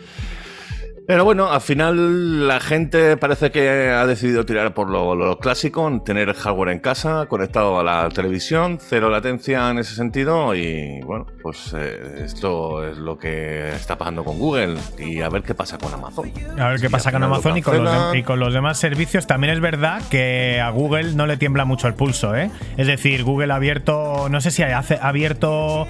Pero 1.08 1.24
bueno, 1.24 1.50
al 1.50 1.62
final 1.62 2.46
la 2.46 2.60
gente 2.60 3.16
parece 3.16 3.50
que 3.50 3.88
ha 3.88 4.04
decidido 4.04 4.44
tirar 4.44 4.74
por 4.74 4.90
lo, 4.90 5.38
clásico, 5.38 6.02
tener 6.04 6.34
hardware 6.34 6.68
en 6.68 6.80
casa, 6.80 7.24
conectado 7.30 7.80
a 7.80 7.82
la 7.82 8.10
televisión, 8.10 8.78
cero 8.78 9.08
latencia 9.08 9.70
en 9.70 9.78
ese 9.78 9.94
sentido 9.94 10.54
y 10.54 11.00
bueno, 11.00 11.24
pues 11.42 11.74
eh, 11.74 12.24
esto 12.26 12.86
es 12.86 12.98
lo 12.98 13.18
que 13.18 13.70
está 13.70 13.96
pasando 13.96 14.22
con 14.22 14.38
Google 14.38 14.76
y 14.98 15.22
a 15.22 15.30
ver 15.30 15.44
qué 15.44 15.54
pasa 15.54 15.78
con 15.78 15.94
Amazon. 15.94 16.30
A 16.58 16.68
ver 16.68 16.78
qué 16.78 16.90
pasa 16.90 17.10
con 17.10 17.22
Amazon 17.22 17.56
y 17.56 17.62
con, 17.62 17.82
los 17.82 18.14
y 18.14 18.22
con, 18.22 18.38
los 18.38 18.52
demás 18.52 18.76
servicios. 18.76 19.26
También 19.26 19.54
es 19.54 19.60
verdad 19.60 20.02
que 20.10 20.60
a 20.60 20.68
Google 20.68 21.14
no 21.14 21.26
le 21.26 21.38
tiembla 21.38 21.64
mucho 21.64 21.88
el 21.88 21.94
pulso, 21.94 22.36
¿eh? 22.36 22.50
Es 22.76 22.86
decir, 22.86 23.24
Google 23.24 23.50
ha 23.54 23.56
abierto, 23.56 24.28
no 24.28 24.42
sé 24.42 24.50
si 24.50 24.62
ha 24.62 24.84
abierto, 25.00 25.88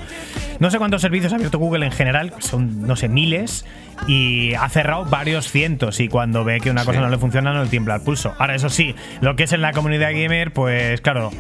no 0.61 0.71
sé 0.71 0.79
cuántos 0.79 1.03
servicios 1.03 1.33
ha 1.33 1.35
abierto 1.35 1.59
Google 1.59 1.85
en 1.87 1.91
general, 1.91 2.35
son, 2.39 2.87
no 2.87 2.95
sé, 2.95 3.09
miles 3.09 3.65
y 4.07 4.55
ha 4.55 4.69
cerrado 4.69 5.05
varios 5.05 5.51
cientos 5.51 6.01
y 6.01 6.09
cuando 6.09 6.45
ve 6.45 6.61
que 6.61 6.71
una 6.71 6.85
cosa 6.85 7.01
no 7.01 7.09
le 7.09 7.19
funciona 7.19 7.53
no 7.53 7.65
le 7.65 7.69
tiembla 7.69 7.97
el 7.97 8.01
pulso. 8.03 8.35
Ahora, 8.39 8.55
eso 8.55 8.69
sí, 8.69 8.95
lo 9.21 9.37
que 9.37 9.45
es 9.45 9.53
en 9.53 9.63
la 9.63 9.73
comunidad 9.73 10.13
gamer, 10.13 10.53
pues 10.53 11.01
claro, 11.01 11.31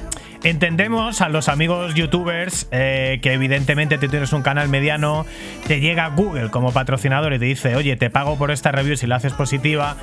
entendemos 0.44 1.20
a 1.20 1.28
los 1.28 1.48
amigos 1.48 1.94
youtubers 1.94 2.68
eh, 2.70 3.18
que 3.22 3.32
evidentemente 3.32 3.98
tú 3.98 4.08
tienes 4.08 4.32
un 4.32 4.42
canal 4.42 4.68
mediano, 4.68 5.26
te 5.66 5.80
llega 5.80 6.08
Google 6.08 6.50
como 6.50 6.72
patrocinador 6.72 7.32
y 7.32 7.38
te 7.38 7.44
dice, 7.44 7.76
oye, 7.76 7.96
te 7.96 8.10
pago 8.10 8.36
por 8.36 8.50
esta 8.50 8.72
review 8.72 8.96
si 8.96 9.06
la 9.06 9.16
haces 9.16 9.32
positiva 9.32 9.96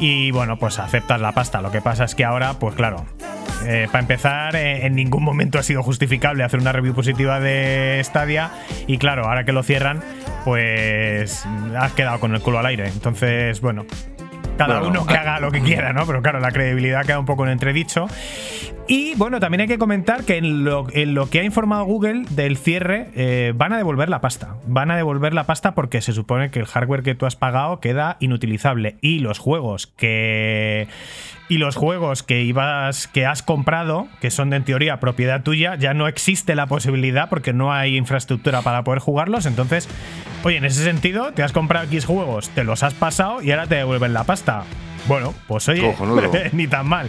y 0.00 0.30
bueno, 0.30 0.58
pues 0.58 0.78
aceptas 0.78 1.20
la 1.20 1.32
pasta. 1.32 1.60
Lo 1.60 1.70
que 1.70 1.80
pasa 1.80 2.04
es 2.04 2.14
que 2.14 2.24
ahora, 2.24 2.54
pues 2.58 2.74
claro, 2.74 3.06
eh, 3.64 3.88
para 3.90 4.00
empezar, 4.00 4.56
eh, 4.56 4.86
en 4.86 4.94
ningún 4.94 5.22
momento 5.22 5.58
ha 5.58 5.62
sido 5.62 5.82
justificable 5.82 6.44
hacer 6.44 6.60
una 6.60 6.72
review 6.72 6.94
positiva 6.94 7.40
de 7.40 8.00
Stadia 8.04 8.50
y 8.86 8.98
claro, 8.98 9.26
ahora 9.26 9.44
que 9.44 9.52
lo 9.52 9.62
cierran, 9.62 10.02
pues 10.44 11.44
has 11.78 11.92
quedado 11.96 12.20
con 12.20 12.34
el 12.34 12.40
culo 12.40 12.60
al 12.60 12.66
aire. 12.66 12.86
Entonces, 12.86 13.60
bueno, 13.60 13.84
cada 14.56 14.82
uno 14.82 15.06
que 15.06 15.14
haga 15.14 15.40
lo 15.40 15.50
que 15.50 15.60
quiera, 15.60 15.92
¿no? 15.92 16.06
Pero 16.06 16.22
claro, 16.22 16.40
la 16.40 16.52
credibilidad 16.52 17.04
queda 17.04 17.18
un 17.18 17.26
poco 17.26 17.44
en 17.44 17.50
entredicho. 17.50 18.06
Y 18.88 19.16
bueno, 19.16 19.40
también 19.40 19.62
hay 19.62 19.66
que 19.66 19.78
comentar 19.78 20.24
que 20.24 20.36
en 20.36 20.64
lo, 20.64 20.86
que 20.86 21.40
ha 21.40 21.42
informado 21.42 21.84
Google 21.84 22.22
del 22.30 22.56
cierre, 22.56 23.08
eh, 23.16 23.52
van 23.56 23.72
a 23.72 23.78
devolver 23.78 24.08
la 24.08 24.20
pasta. 24.20 24.54
Van 24.66 24.92
a 24.92 24.96
devolver 24.96 25.34
la 25.34 25.44
pasta 25.44 25.74
porque 25.74 26.00
se 26.00 26.12
supone 26.12 26.50
que 26.50 26.60
el 26.60 26.66
hardware 26.66 27.02
que 27.02 27.16
tú 27.16 27.26
has 27.26 27.34
pagado 27.34 27.80
queda 27.80 28.16
inutilizable. 28.20 28.96
Y 29.00 29.18
los 29.18 29.38
juegos 29.38 29.88
que. 29.88 30.86
Y 31.48 31.58
los 31.58 31.76
juegos 31.76 32.22
que 32.22 32.42
ibas. 32.42 33.06
que 33.06 33.24
has 33.24 33.42
comprado, 33.42 34.08
que 34.20 34.30
son 34.30 34.50
de 34.50 34.56
en 34.56 34.64
teoría 34.64 34.98
propiedad 34.98 35.42
tuya, 35.42 35.76
ya 35.76 35.94
no 35.94 36.08
existe 36.08 36.54
la 36.54 36.66
posibilidad 36.66 37.28
porque 37.28 37.52
no 37.52 37.72
hay 37.72 37.96
infraestructura 37.96 38.62
para 38.62 38.82
poder 38.82 39.00
jugarlos. 39.00 39.46
Entonces, 39.46 39.88
oye, 40.42 40.56
en 40.56 40.64
ese 40.64 40.82
sentido, 40.82 41.32
te 41.32 41.42
has 41.42 41.52
comprado 41.52 41.84
X 41.86 42.04
juegos, 42.04 42.48
te 42.50 42.64
los 42.64 42.82
has 42.82 42.94
pasado 42.94 43.42
y 43.42 43.50
ahora 43.52 43.66
te 43.66 43.76
devuelven 43.76 44.12
la 44.12 44.24
pasta. 44.24 44.64
Bueno, 45.06 45.34
pues 45.46 45.68
oye, 45.68 45.94
ni 46.52 46.66
tan 46.66 46.88
mal. 46.88 47.08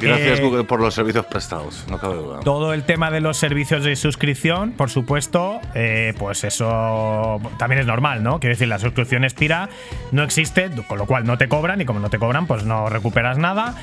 Gracias 0.00 0.38
eh, 0.38 0.42
Google 0.42 0.64
por 0.64 0.80
los 0.80 0.94
servicios 0.94 1.26
prestados, 1.26 1.84
no 1.88 1.98
cabe 1.98 2.16
duda. 2.16 2.40
Todo 2.40 2.72
el 2.72 2.84
tema 2.84 3.10
de 3.10 3.20
los 3.20 3.36
servicios 3.36 3.84
de 3.84 3.96
suscripción, 3.96 4.72
por 4.72 4.90
supuesto, 4.90 5.60
eh, 5.74 6.14
pues 6.18 6.44
eso 6.44 7.40
también 7.58 7.80
es 7.80 7.86
normal, 7.86 8.22
¿no? 8.22 8.40
Quiero 8.40 8.54
decir, 8.54 8.68
la 8.68 8.78
suscripción 8.78 9.24
expira, 9.24 9.68
no 10.12 10.22
existe, 10.22 10.70
con 10.88 10.98
lo 10.98 11.06
cual 11.06 11.24
no 11.24 11.38
te 11.38 11.48
cobran 11.48 11.80
y 11.80 11.84
como 11.84 12.00
no 12.00 12.10
te 12.10 12.18
cobran, 12.18 12.46
pues 12.46 12.64
no 12.64 12.88
recuperas 12.88 13.38
nada. 13.38 13.74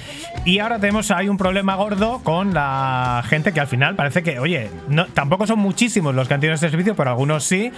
Y 0.45 0.59
ahora 0.59 0.79
tenemos, 0.79 1.11
hay 1.11 1.29
un 1.29 1.37
problema 1.37 1.75
gordo 1.75 2.21
con 2.23 2.53
la 2.53 3.23
gente 3.27 3.53
que 3.53 3.59
al 3.59 3.67
final 3.67 3.95
parece 3.95 4.23
que, 4.23 4.39
oye, 4.39 4.69
no, 4.87 5.05
tampoco 5.07 5.45
son 5.47 5.59
muchísimos 5.59 6.15
los 6.15 6.27
que 6.27 6.33
han 6.33 6.39
tenido 6.39 6.55
este 6.55 6.69
servicio, 6.69 6.95
pero 6.95 7.11
algunos 7.11 7.43
sí. 7.43 7.71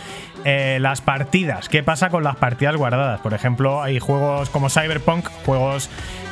Eh, 0.46 0.78
las 0.80 1.02
partidas, 1.02 1.70
¿qué 1.70 1.84
pasa 1.84 2.10
con 2.10 2.24
las 2.24 2.38
partidas 2.38 2.76
guardadas? 2.76 3.20
Por 3.22 3.34
ejemplo, 3.34 3.82
hay 3.82 4.00
juegos 4.00 4.50
como 4.50 4.70
Cyberpunk, 4.70 5.28
juegos 5.46 5.90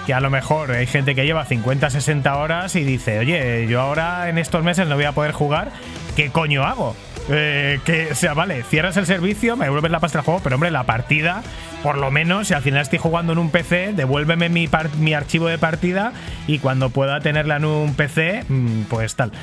que 0.08 0.14
a 0.14 0.22
lo 0.22 0.30
mejor 0.30 0.72
hay 0.72 0.88
gente 0.88 1.16
que 1.16 1.26
lleva 1.26 1.44
50, 1.44 1.90
60 1.90 2.38
horas 2.38 2.78
y 2.78 2.86
dice, 2.86 3.20
oye, 3.20 3.68
yo 3.68 3.82
ahora 3.82 4.30
en 4.30 4.38
estos 4.38 4.64
meses 4.64 4.88
no 4.88 4.96
voy 4.96 5.04
a 5.04 5.12
poder 5.12 5.34
jugar, 5.34 5.74
¿qué 6.16 6.30
coño 6.30 6.64
hago? 6.64 6.96
Eh, 7.30 7.82
que, 7.84 8.14
o 8.14 8.16
sea, 8.16 8.34
vale, 8.34 8.64
cierras 8.64 8.96
el 8.96 9.06
servicio, 9.06 9.58
me 9.58 9.66
devuelves 9.66 9.92
la 9.92 10.00
pasta 10.00 10.20
del 10.20 10.26
juego, 10.26 10.40
pero 10.42 10.56
hombre, 10.56 10.72
la 10.72 10.86
partida, 10.86 11.44
por 11.84 11.98
lo 11.98 12.10
menos, 12.10 12.48
si 12.48 12.54
al 12.54 12.62
final 12.62 12.84
estoy 12.84 13.00
jugando 13.00 13.34
en 13.34 13.40
un 13.40 13.50
PC, 13.50 13.92
devuélveme 13.98 14.48
mi, 14.48 14.70
mi 14.98 15.14
archivo 15.14 15.48
de 15.50 15.58
partida 15.58 16.14
y 16.48 16.60
cuando 16.60 16.90
pueda 16.90 17.20
tenerla 17.20 17.58
en 17.58 17.66
un 17.66 17.94
PC, 17.94 18.46
mm, 18.48 18.84
pues 18.84 19.16
tal. 19.16 19.34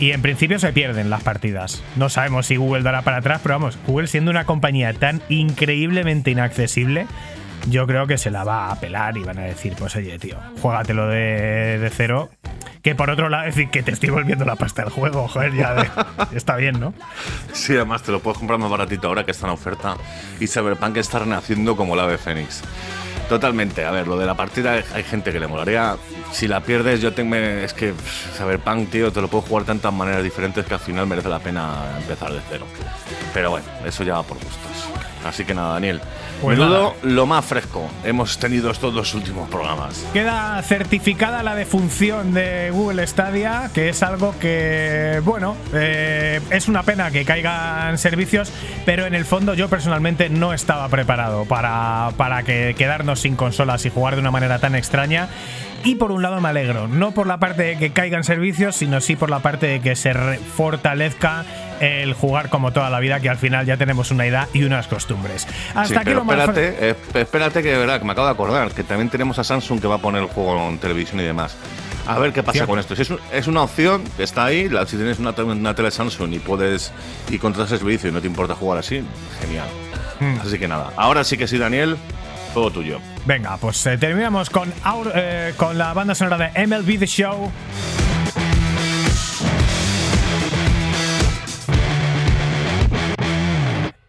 Y 0.00 0.10
en 0.10 0.20
principio 0.20 0.58
se 0.58 0.72
pierden 0.72 1.10
las 1.10 1.22
partidas. 1.22 1.80
No 1.94 2.08
sabemos 2.08 2.46
si 2.46 2.56
Google 2.56 2.82
dará 2.82 3.02
para 3.02 3.18
atrás, 3.18 3.38
pero 3.40 3.54
vamos, 3.54 3.78
Google 3.86 4.08
siendo 4.08 4.32
una 4.32 4.46
compañía 4.46 4.92
tan 4.94 5.22
increíblemente 5.28 6.32
inaccesible, 6.32 7.06
yo 7.66 7.86
creo 7.86 8.06
que 8.06 8.18
se 8.18 8.30
la 8.30 8.44
va 8.44 8.70
a 8.70 8.80
pelar 8.80 9.16
y 9.16 9.24
van 9.24 9.38
a 9.38 9.42
decir, 9.42 9.74
pues 9.78 9.96
oye, 9.96 10.18
tío, 10.18 10.36
juégatelo 10.62 11.08
de, 11.08 11.78
de 11.78 11.90
cero. 11.90 12.30
Que 12.82 12.94
por 12.94 13.10
otro 13.10 13.28
lado, 13.28 13.44
decir 13.44 13.70
que 13.70 13.82
te 13.82 13.90
estoy 13.90 14.08
volviendo 14.10 14.44
la 14.44 14.54
pasta 14.56 14.82
del 14.82 14.92
juego, 14.92 15.26
joder, 15.28 15.52
ya 15.52 15.90
está 16.32 16.56
bien, 16.56 16.78
¿no? 16.78 16.94
Sí, 17.52 17.74
además 17.74 18.02
te 18.02 18.12
lo 18.12 18.20
puedes 18.20 18.38
comprar 18.38 18.58
más 18.58 18.70
baratito 18.70 19.08
ahora 19.08 19.24
que 19.24 19.32
está 19.32 19.46
en 19.46 19.52
oferta. 19.52 19.96
Y 20.38 20.46
Cyberpunk 20.46 20.96
está 20.96 21.18
renaciendo 21.18 21.76
como 21.76 21.96
la 21.96 22.04
ave 22.04 22.18
Fénix. 22.18 22.62
Totalmente. 23.28 23.84
A 23.84 23.90
ver, 23.90 24.06
lo 24.08 24.16
de 24.16 24.24
la 24.24 24.34
partida 24.34 24.72
hay 24.94 25.02
gente 25.02 25.32
que 25.32 25.40
le 25.40 25.46
molaría. 25.46 25.96
Si 26.32 26.48
la 26.48 26.60
pierdes, 26.60 27.02
yo 27.02 27.12
tengo. 27.12 27.34
Es 27.34 27.74
que 27.74 27.92
Cyberpunk, 28.36 28.90
tío, 28.90 29.12
te 29.12 29.20
lo 29.20 29.28
puedo 29.28 29.42
jugar 29.42 29.64
de 29.64 29.66
tantas 29.68 29.92
maneras 29.92 30.22
diferentes 30.22 30.64
que 30.64 30.74
al 30.74 30.80
final 30.80 31.06
merece 31.06 31.28
la 31.28 31.38
pena 31.38 31.98
empezar 31.98 32.32
de 32.32 32.40
cero. 32.48 32.66
Pero 33.34 33.50
bueno, 33.50 33.66
eso 33.84 34.02
ya 34.02 34.14
va 34.14 34.22
por 34.22 34.38
gustos. 34.38 34.88
Así 35.26 35.44
que 35.44 35.52
nada, 35.52 35.74
Daniel. 35.74 36.00
Pues 36.40 36.56
Menudo 36.56 36.94
lo 37.02 37.26
más 37.26 37.44
fresco 37.44 37.90
hemos 38.04 38.38
tenido 38.38 38.70
estos 38.70 38.94
dos 38.94 39.12
últimos 39.14 39.48
programas. 39.48 40.06
Queda 40.12 40.62
certificada 40.62 41.42
la 41.42 41.56
defunción 41.56 42.32
de 42.32 42.70
Google 42.70 43.04
Stadia, 43.06 43.70
que 43.74 43.88
es 43.88 44.02
algo 44.04 44.34
que, 44.38 45.20
bueno, 45.24 45.56
eh, 45.74 46.40
es 46.50 46.68
una 46.68 46.84
pena 46.84 47.10
que 47.10 47.24
caigan 47.24 47.98
servicios, 47.98 48.52
pero 48.86 49.06
en 49.06 49.14
el 49.14 49.24
fondo 49.24 49.54
yo 49.54 49.68
personalmente 49.68 50.28
no 50.30 50.54
estaba 50.54 50.88
preparado 50.88 51.44
para, 51.44 52.12
para 52.16 52.44
que 52.44 52.74
quedarnos 52.78 53.20
sin 53.20 53.34
consolas 53.34 53.84
y 53.84 53.90
jugar 53.90 54.14
de 54.14 54.20
una 54.20 54.30
manera 54.30 54.60
tan 54.60 54.76
extraña. 54.76 55.28
Y 55.84 55.94
por 55.94 56.10
un 56.10 56.22
lado 56.22 56.40
me 56.40 56.48
alegro, 56.48 56.88
no 56.88 57.12
por 57.12 57.26
la 57.26 57.38
parte 57.38 57.62
de 57.62 57.78
que 57.78 57.90
caigan 57.90 58.24
servicios, 58.24 58.76
sino 58.76 59.00
sí 59.00 59.14
por 59.14 59.30
la 59.30 59.38
parte 59.40 59.66
de 59.66 59.80
que 59.80 59.94
se 59.94 60.12
fortalezca 60.12 61.44
el 61.80 62.14
jugar 62.14 62.48
como 62.48 62.72
toda 62.72 62.90
la 62.90 63.00
vida, 63.00 63.20
que 63.20 63.28
al 63.28 63.38
final 63.38 63.66
ya 63.66 63.76
tenemos 63.76 64.10
una 64.10 64.26
edad 64.26 64.48
y 64.52 64.64
unas 64.64 64.86
costumbres. 64.86 65.46
Hasta 65.74 66.00
aquí 66.00 66.10
lo 66.10 66.22
espérate, 66.22 66.90
eh, 66.90 66.94
espérate 67.14 67.62
que 67.62 67.72
de 67.72 67.78
verdad, 67.78 67.98
que 67.98 68.04
me 68.04 68.12
acabo 68.12 68.26
de 68.26 68.32
acordar, 68.32 68.72
que 68.72 68.84
también 68.84 69.08
tenemos 69.08 69.38
a 69.38 69.44
Samsung 69.44 69.80
que 69.80 69.86
va 69.86 69.96
a 69.96 69.98
poner 69.98 70.22
el 70.22 70.28
juego 70.28 70.68
en 70.68 70.78
televisión 70.78 71.20
y 71.20 71.24
demás. 71.24 71.56
A 72.06 72.18
ver 72.18 72.32
qué 72.32 72.42
pasa 72.42 72.66
con 72.66 72.78
esto. 72.78 72.96
Si 72.96 73.02
es, 73.32 73.46
una 73.46 73.62
opción, 73.62 74.02
está 74.16 74.46
ahí. 74.46 74.70
si 74.86 74.96
tienes 74.96 75.18
una, 75.18 75.32
una, 75.32 75.74
tele 75.74 75.90
Samsung 75.90 76.32
y 76.32 76.38
puedes 76.38 76.90
y 77.28 77.38
contratas 77.38 77.72
el 77.72 77.78
servicio 77.80 78.08
y 78.08 78.12
no 78.12 78.20
te 78.22 78.26
importa 78.26 78.54
jugar 78.54 78.78
así, 78.78 79.04
genial. 79.42 79.68
Hmm. 80.18 80.40
Así 80.40 80.58
que 80.58 80.66
nada. 80.66 80.90
Ahora 80.96 81.22
sí 81.22 81.36
que 81.36 81.46
sí, 81.46 81.58
Daniel, 81.58 81.98
todo 82.54 82.70
tuyo. 82.70 82.98
Venga, 83.26 83.58
pues 83.58 83.84
eh, 83.86 83.98
terminamos 83.98 84.48
con, 84.48 84.72
eh, 85.14 85.52
con 85.58 85.76
la 85.76 85.92
banda 85.92 86.14
sonora 86.14 86.50
de 86.50 86.66
MLB 86.66 86.98
The 86.98 87.06
Show. 87.06 87.52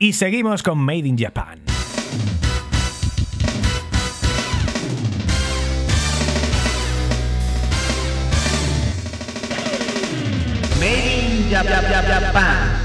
Y 0.01 0.13
seguimos 0.13 0.63
con 0.63 0.77
Made 0.77 1.09
in 1.09 1.17
Japan. 1.17 1.59
Made 10.79 11.43
in 11.43 11.49
Japan. 11.49 12.78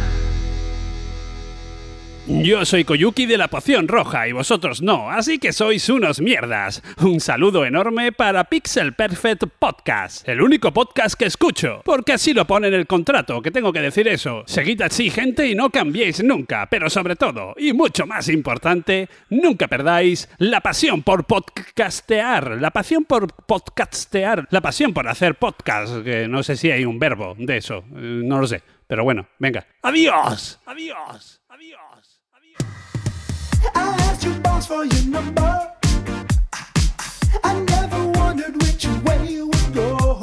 Yo 2.27 2.65
soy 2.65 2.85
Koyuki 2.85 3.27
de 3.27 3.37
la 3.37 3.49
Poción 3.49 3.87
Roja 3.87 4.27
y 4.27 4.33
vosotros 4.33 4.81
no, 4.81 5.11
así 5.11 5.39
que 5.39 5.53
sois 5.53 5.91
unos 5.91 6.23
mierdas. 6.23 6.83
Un 7.03 7.21
saludo 7.21 7.67
enorme 7.67 8.13
para 8.13 8.45
Pixel 8.45 8.95
Perfect 8.95 9.45
Podcast, 9.59 10.27
el 10.27 10.41
único 10.41 10.73
podcast 10.73 11.17
que 11.19 11.27
escucho, 11.27 11.83
porque 11.85 12.15
así 12.15 12.33
lo 12.33 12.47
pone 12.47 12.69
en 12.69 12.75
el 12.75 12.87
contrato, 12.87 13.43
que 13.43 13.51
tengo 13.51 13.75
que 13.75 13.83
decir 13.83 14.09
eso. 14.09 14.43
Seguid 14.47 14.81
así, 14.81 15.11
gente, 15.11 15.47
y 15.47 15.55
no 15.55 15.69
cambiéis 15.69 16.25
nunca, 16.25 16.67
pero 16.71 16.89
sobre 16.89 17.15
todo, 17.15 17.55
y 17.59 17.75
mucho 17.75 18.07
más 18.07 18.31
importante, 18.31 19.11
nunca 19.29 19.69
perdáis 19.69 20.27
la 20.39 20.63
pasión 20.63 21.03
por 21.03 21.25
podcastear, 21.25 22.57
la 22.59 22.71
pasión 22.71 23.05
por 23.05 23.27
podcastear, 23.35 24.49
la 24.51 24.63
pasión 24.63 24.95
por 24.95 25.09
hacer 25.09 25.35
podcast, 25.35 26.03
que 26.03 26.27
no 26.27 26.43
sé 26.43 26.57
si 26.57 26.71
hay 26.71 26.87
un 26.87 26.99
verbo 26.99 27.37
de 27.39 27.59
eso, 27.59 27.85
eh, 27.97 28.23
no 28.25 28.41
lo 28.41 28.47
sé, 28.47 28.63
pero 28.87 29.05
bueno, 29.05 29.27
venga. 29.39 29.67
Adiós, 29.83 30.59
adiós, 30.65 31.43
adiós. 31.44 31.44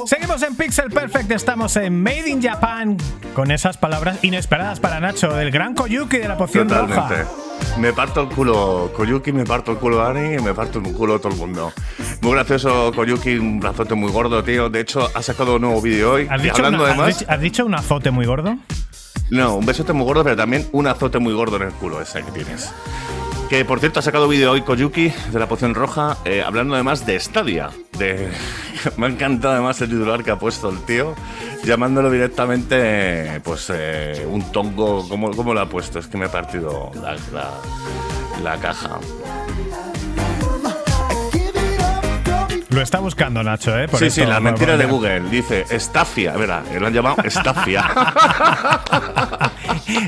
Seguimos 0.05 0.43
en 0.43 0.55
Pixel 0.55 0.89
Perfect, 0.89 1.31
estamos 1.31 1.75
en 1.77 2.01
Made 2.01 2.29
in 2.29 2.41
Japan 2.41 2.97
con 3.33 3.51
esas 3.51 3.77
palabras 3.77 4.23
inesperadas 4.23 4.79
para 4.79 4.99
Nacho, 4.99 5.33
del 5.33 5.51
gran 5.51 5.73
Koyuki 5.73 6.17
de 6.17 6.27
la 6.27 6.37
poción 6.37 6.69
roja. 6.69 7.25
Me 7.77 7.93
parto 7.93 8.21
el 8.21 8.29
culo 8.29 8.91
Koyuki, 8.95 9.31
me 9.31 9.45
parto 9.45 9.71
el 9.71 9.77
culo 9.77 9.97
Dani 9.97 10.35
y 10.35 10.39
me 10.39 10.53
parto 10.53 10.79
el 10.79 10.91
culo 10.93 11.19
todo 11.19 11.31
el 11.31 11.37
mundo. 11.37 11.71
Muy 12.21 12.33
gracioso 12.33 12.91
Koyuki, 12.93 13.37
un 13.37 13.59
brazote 13.59 13.95
muy 13.95 14.11
gordo, 14.11 14.43
tío. 14.43 14.69
De 14.69 14.81
hecho, 14.81 15.09
ha 15.13 15.21
sacado 15.21 15.55
un 15.55 15.61
nuevo 15.61 15.81
vídeo 15.81 16.13
hoy. 16.13 16.27
¿Has 16.29 16.41
dicho, 16.41 16.63
¿has 17.27 17.41
dicho 17.41 17.65
un 17.65 17.75
azote 17.75 18.11
muy 18.11 18.25
gordo? 18.25 18.57
No, 19.29 19.55
un 19.55 19.65
besote 19.65 19.93
muy 19.93 20.05
gordo, 20.05 20.23
pero 20.25 20.35
también 20.35 20.67
un 20.73 20.87
azote 20.87 21.19
muy 21.19 21.33
gordo 21.33 21.55
en 21.55 21.63
el 21.63 21.71
culo 21.71 22.01
ese 22.01 22.21
que 22.23 22.31
tienes. 22.31 22.69
Que 23.51 23.65
por 23.65 23.81
cierto 23.81 23.99
ha 23.99 24.01
sacado 24.01 24.29
vídeo 24.29 24.49
hoy 24.49 24.61
Koyuki 24.61 25.09
de 25.09 25.37
la 25.37 25.45
poción 25.45 25.75
roja, 25.75 26.15
eh, 26.23 26.41
hablando 26.41 26.73
además 26.73 27.05
de 27.05 27.19
Stadia. 27.19 27.69
De, 27.99 28.29
me 28.97 29.07
ha 29.07 29.09
encantado 29.09 29.55
además 29.55 29.81
el 29.81 29.89
titular 29.89 30.23
que 30.23 30.31
ha 30.31 30.39
puesto 30.39 30.69
el 30.69 30.79
tío, 30.85 31.15
llamándolo 31.65 32.09
directamente 32.09 33.41
pues 33.43 33.69
eh, 33.75 34.25
un 34.25 34.53
tongo. 34.53 35.05
¿Cómo, 35.09 35.53
lo 35.53 35.59
ha 35.59 35.67
puesto? 35.67 35.99
Es 35.99 36.07
que 36.07 36.17
me 36.17 36.27
ha 36.27 36.31
partido 36.31 36.91
la, 36.95 37.17
la, 37.33 37.51
la 38.41 38.57
caja. 38.57 39.01
Lo 42.71 42.81
está 42.81 42.99
buscando 42.99 43.43
Nacho, 43.43 43.77
¿eh? 43.77 43.87
Por 43.87 43.99
sí, 43.99 44.05
esto, 44.05 44.21
sí, 44.21 44.27
la 44.27 44.35
por- 44.35 44.43
mentira 44.43 44.71
por- 44.73 44.77
de 44.79 44.85
Google. 44.85 45.19
Dice 45.29 45.65
estafia. 45.69 46.31
Verá, 46.33 46.63
lo 46.79 46.87
han 46.87 46.93
llamado 46.93 47.17
estafia. 47.23 47.83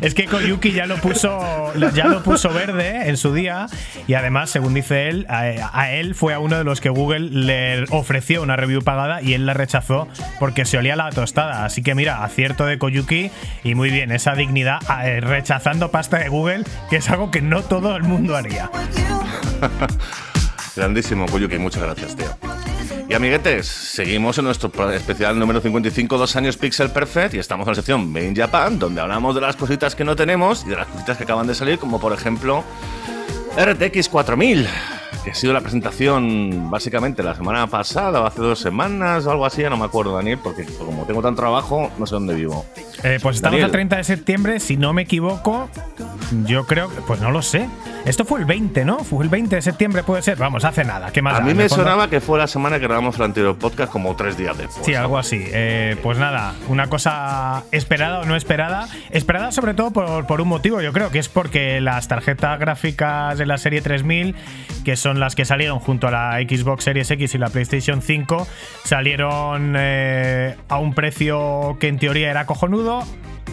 Es 0.01 0.13
que 0.13 0.25
Koyuki 0.25 0.71
ya 0.71 0.85
lo 0.85 0.95
puso 0.97 1.73
ya 1.93 2.05
lo 2.05 2.23
puso 2.23 2.49
verde 2.53 3.09
en 3.09 3.17
su 3.17 3.33
día 3.33 3.65
y 4.07 4.13
además, 4.13 4.49
según 4.49 4.73
dice 4.73 5.09
él, 5.09 5.25
a, 5.29 5.41
a 5.73 5.91
él 5.91 6.15
fue 6.15 6.33
a 6.33 6.39
uno 6.39 6.57
de 6.57 6.63
los 6.63 6.79
que 6.79 6.89
Google 6.89 7.19
le 7.31 7.83
ofreció 7.89 8.41
una 8.43 8.55
review 8.55 8.81
pagada 8.81 9.21
y 9.21 9.33
él 9.33 9.45
la 9.45 9.53
rechazó 9.53 10.07
porque 10.39 10.63
se 10.65 10.77
olía 10.77 10.95
la 10.95 11.09
tostada. 11.09 11.65
Así 11.65 11.81
que 11.83 11.95
mira, 11.95 12.23
acierto 12.23 12.65
de 12.65 12.77
Koyuki 12.77 13.29
y 13.63 13.75
muy 13.75 13.89
bien, 13.89 14.11
esa 14.11 14.35
dignidad 14.35 14.79
eh, 15.03 15.19
rechazando 15.21 15.91
pasta 15.91 16.17
de 16.19 16.29
Google, 16.29 16.63
que 16.89 16.97
es 16.97 17.09
algo 17.09 17.29
que 17.31 17.41
no 17.41 17.61
todo 17.61 17.95
el 17.97 18.03
mundo 18.03 18.35
haría. 18.37 18.69
Grandísimo, 20.75 21.25
Koyuki. 21.27 21.57
Muchas 21.57 21.83
gracias, 21.83 22.15
tío. 22.15 22.27
Y 23.09 23.13
amiguetes, 23.13 23.67
seguimos 23.67 24.37
en 24.37 24.45
nuestro 24.45 24.71
especial 24.91 25.37
número 25.37 25.61
55, 25.61 26.17
dos 26.17 26.35
años 26.35 26.57
Pixel 26.57 26.89
Perfect, 26.89 27.35
y 27.35 27.39
estamos 27.39 27.67
en 27.67 27.71
la 27.71 27.75
sección 27.75 28.11
Made 28.11 28.33
Japan, 28.35 28.79
donde 28.79 29.01
hablamos 29.01 29.35
de 29.35 29.41
las 29.41 29.55
cositas 29.55 29.93
que 29.93 30.03
no 30.03 30.15
tenemos 30.15 30.63
y 30.65 30.69
de 30.69 30.77
las 30.77 30.87
cositas 30.87 31.17
que 31.17 31.23
acaban 31.23 31.45
de 31.45 31.53
salir, 31.53 31.77
como 31.77 31.99
por 31.99 32.13
ejemplo 32.13 32.63
RTX 33.57 34.09
4000, 34.09 34.67
que 35.23 35.31
ha 35.31 35.35
sido 35.35 35.53
la 35.53 35.61
presentación 35.61 36.69
básicamente 36.69 37.23
la 37.23 37.35
semana 37.35 37.67
pasada 37.67 38.21
o 38.21 38.25
hace 38.25 38.41
dos 38.41 38.59
semanas 38.59 39.25
o 39.25 39.31
algo 39.31 39.45
así, 39.45 39.61
ya 39.61 39.69
no 39.69 39.77
me 39.77 39.85
acuerdo, 39.85 40.15
Daniel, 40.15 40.39
porque 40.43 40.65
como 40.65 41.05
tengo 41.05 41.21
tanto 41.21 41.41
trabajo, 41.41 41.91
no 41.97 42.05
sé 42.05 42.15
dónde 42.15 42.35
vivo. 42.35 42.65
Eh, 43.03 43.19
pues 43.21 43.37
estamos 43.37 43.53
Daniel. 43.53 43.69
a 43.69 43.71
30 43.71 43.95
de 43.97 44.03
septiembre, 44.03 44.59
si 44.59 44.77
no 44.77 44.93
me 44.93 45.03
equivoco. 45.03 45.69
Yo 46.45 46.65
creo 46.65 46.89
pues 47.07 47.19
no 47.21 47.31
lo 47.31 47.41
sé. 47.41 47.67
Esto 48.05 48.25
fue 48.25 48.39
el 48.39 48.45
20, 48.45 48.83
¿no? 48.85 48.99
Fue 48.99 49.23
el 49.23 49.29
20 49.29 49.55
de 49.55 49.61
septiembre, 49.61 50.03
puede 50.03 50.21
ser. 50.21 50.37
Vamos, 50.37 50.65
hace 50.65 50.83
nada. 50.83 51.11
¿Qué 51.11 51.21
más 51.21 51.35
A 51.35 51.39
da? 51.39 51.45
mí 51.45 51.53
me 51.53 51.69
sonaba 51.69 52.09
que 52.09 52.19
fue 52.19 52.37
la 52.37 52.47
semana 52.47 52.79
que 52.79 52.85
grabamos 52.87 53.15
el 53.15 53.23
anterior 53.23 53.57
podcast, 53.57 53.91
como 53.91 54.15
tres 54.15 54.37
días 54.37 54.57
después. 54.57 54.85
Sí, 54.85 54.93
algo 54.93 55.17
así. 55.17 55.41
Eh, 55.41 55.95
pues 56.03 56.17
nada, 56.17 56.53
una 56.67 56.87
cosa 56.87 57.63
esperada 57.71 58.19
o 58.19 58.25
no 58.25 58.35
esperada. 58.35 58.87
Esperada 59.11 59.51
sobre 59.51 59.73
todo 59.73 59.91
por, 59.91 60.25
por 60.27 60.41
un 60.41 60.49
motivo, 60.49 60.81
yo 60.81 60.91
creo, 60.91 61.11
que 61.11 61.19
es 61.19 61.29
porque 61.29 61.79
las 61.79 62.07
tarjetas 62.07 62.59
gráficas 62.59 63.37
de 63.37 63.45
la 63.45 63.57
serie 63.57 63.81
3000, 63.81 64.35
que 64.83 64.95
son 64.97 65.12
las 65.19 65.35
que 65.35 65.45
salieron 65.45 65.79
junto 65.79 66.07
a 66.07 66.11
la 66.11 66.37
Xbox 66.37 66.83
Series 66.83 67.09
X 67.11 67.35
y 67.35 67.37
la 67.37 67.49
PlayStation 67.49 68.01
5, 68.01 68.47
salieron 68.83 69.75
eh, 69.77 70.55
a 70.69 70.77
un 70.79 70.93
precio 70.93 71.77
que 71.79 71.87
en 71.87 71.99
teoría 71.99 72.31
era 72.31 72.45
cojonudo. 72.45 73.03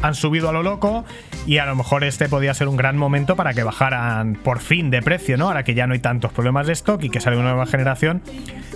Han 0.02 0.14
subido 0.14 0.48
a 0.48 0.52
lo 0.52 0.62
loco 0.62 1.04
y 1.46 1.58
a 1.58 1.66
lo 1.66 1.74
mejor 1.76 2.04
este 2.04 2.28
podía 2.28 2.54
ser 2.54 2.68
un 2.68 2.76
gran 2.76 2.96
momento 2.96 3.36
para 3.36 3.52
que 3.54 3.62
bajaran 3.62 4.34
por 4.34 4.60
fin 4.60 4.90
de 4.90 5.02
precio, 5.02 5.36
¿no? 5.36 5.48
Ahora 5.48 5.62
que 5.62 5.74
ya 5.74 5.86
no 5.86 5.92
hay 5.92 5.98
tantos 5.98 6.32
problemas 6.32 6.66
de 6.66 6.72
stock 6.72 7.02
y 7.02 7.10
que 7.10 7.20
sale 7.20 7.36
una 7.36 7.50
nueva 7.50 7.66
generación, 7.66 8.22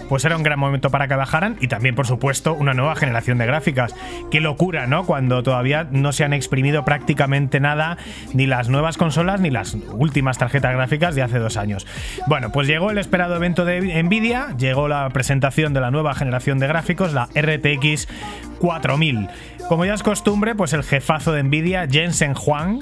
pues 0.09 0.25
era 0.25 0.37
un 0.37 0.43
gran 0.43 0.59
momento 0.59 0.91
para 0.91 1.09
que 1.09 1.15
bajaran 1.15 1.57
y 1.61 1.69
también, 1.69 1.95
por 1.95 2.07
supuesto, 2.07 2.55
una 2.55 2.75
nueva 2.75 2.95
generación 2.95 3.39
de 3.39 3.47
gráficas. 3.47 3.95
Qué 4.31 4.41
locura, 4.41 4.87
¿no? 4.87 5.05
Cuando 5.05 5.43
todavía 5.43 5.89
no 5.91 6.13
se 6.13 6.25
han 6.25 6.33
exprimido 6.33 6.85
prácticamente 6.85 7.61
nada, 7.61 7.97
ni 8.33 8.47
las 8.47 8.69
nuevas 8.69 8.97
consolas 8.97 9.41
ni 9.41 9.51
las 9.51 9.75
últimas 9.93 10.39
tarjetas 10.39 10.75
gráficas 10.75 11.15
de 11.15 11.23
hace 11.23 11.39
dos 11.39 11.57
años. 11.57 11.87
Bueno, 12.27 12.53
pues 12.53 12.67
llegó 12.67 12.91
el 12.91 12.99
esperado 12.99 13.37
evento 13.37 13.65
de 13.65 14.03
Nvidia, 14.03 14.55
llegó 14.59 14.89
la 14.89 15.09
presentación 15.11 15.73
de 15.75 15.81
la 15.81 15.91
nueva 15.91 16.15
generación 16.15 16.59
de 16.59 16.67
gráficos, 16.67 17.13
la 17.13 17.29
RTX 17.35 18.09
4000. 18.59 19.29
Como 19.69 19.87
ya 19.87 19.95
es 19.95 20.03
costumbre, 20.03 20.55
pues 20.55 20.75
el 20.75 20.83
jefazo 20.83 21.33
de 21.33 21.43
Nvidia, 21.43 21.89
Jensen 21.91 22.35
Huang, 22.35 22.81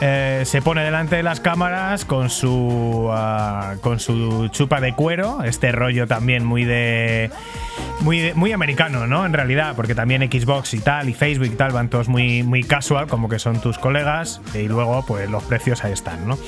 eh, 0.00 0.42
se 0.44 0.60
pone 0.60 0.84
delante 0.84 1.16
de 1.16 1.22
las 1.22 1.40
cámaras 1.40 2.04
con 2.04 2.28
su 2.28 3.08
ah, 3.10 3.76
con 3.80 3.98
su 3.98 4.48
chupa 4.48 4.80
de 4.80 4.94
cuero, 4.94 5.42
este 5.42 5.72
rollo 5.72 6.06
también 6.06 6.44
muy 6.44 6.64
de 6.64 7.30
muy 8.00 8.32
muy 8.34 8.52
americano, 8.52 9.06
¿no? 9.06 9.24
En 9.24 9.32
realidad, 9.32 9.74
porque 9.74 9.94
también 9.94 10.22
Xbox 10.22 10.74
y 10.74 10.80
tal 10.80 11.08
y 11.08 11.14
Facebook 11.14 11.46
y 11.46 11.56
tal 11.56 11.72
van 11.72 11.88
todos 11.88 12.08
muy 12.08 12.42
muy 12.42 12.62
casual, 12.62 13.08
como 13.08 13.28
que 13.28 13.38
son 13.38 13.60
tus 13.60 13.78
colegas 13.78 14.40
y 14.54 14.68
luego 14.68 15.04
pues 15.06 15.28
los 15.30 15.42
precios 15.44 15.82
ahí 15.82 15.92
están, 15.92 16.28
¿no? 16.28 16.38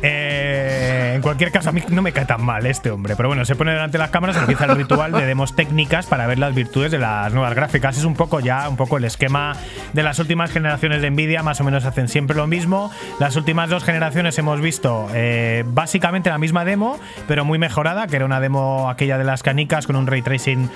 Eh, 0.00 1.12
en 1.16 1.22
cualquier 1.22 1.50
caso 1.50 1.70
a 1.70 1.72
mí 1.72 1.82
no 1.88 2.02
me 2.02 2.12
cae 2.12 2.24
tan 2.24 2.42
mal 2.42 2.64
este 2.66 2.90
hombre, 2.90 3.16
pero 3.16 3.28
bueno, 3.28 3.44
se 3.44 3.56
pone 3.56 3.72
delante 3.72 3.98
de 3.98 4.02
las 4.02 4.10
cámaras, 4.10 4.36
empieza 4.36 4.64
el 4.64 4.76
ritual 4.76 5.12
de 5.12 5.26
demos 5.26 5.56
técnicas 5.56 6.06
para 6.06 6.26
ver 6.26 6.38
las 6.38 6.54
virtudes 6.54 6.92
de 6.92 6.98
las 6.98 7.32
nuevas 7.32 7.54
gráficas. 7.54 7.98
Es 7.98 8.04
un 8.04 8.14
poco 8.14 8.40
ya 8.40 8.68
un 8.68 8.76
poco 8.76 8.96
el 8.96 9.04
esquema 9.04 9.23
de 9.92 10.02
las 10.02 10.18
últimas 10.18 10.50
generaciones 10.50 11.02
de 11.02 11.10
Nvidia, 11.10 11.42
más 11.42 11.60
o 11.60 11.64
menos 11.64 11.84
hacen 11.84 12.08
siempre 12.08 12.36
lo 12.36 12.46
mismo. 12.46 12.90
Las 13.18 13.36
últimas 13.36 13.70
dos 13.70 13.84
generaciones 13.84 14.38
hemos 14.38 14.60
visto 14.60 15.08
eh, 15.14 15.64
básicamente 15.66 16.30
la 16.30 16.38
misma 16.38 16.64
demo, 16.64 16.98
pero 17.28 17.44
muy 17.44 17.58
mejorada, 17.58 18.06
que 18.06 18.16
era 18.16 18.24
una 18.24 18.40
demo 18.40 18.90
aquella 18.90 19.18
de 19.18 19.24
las 19.24 19.42
canicas 19.42 19.86
con 19.86 19.96
un 19.96 20.06
ray 20.06 20.22
tracing 20.22 20.68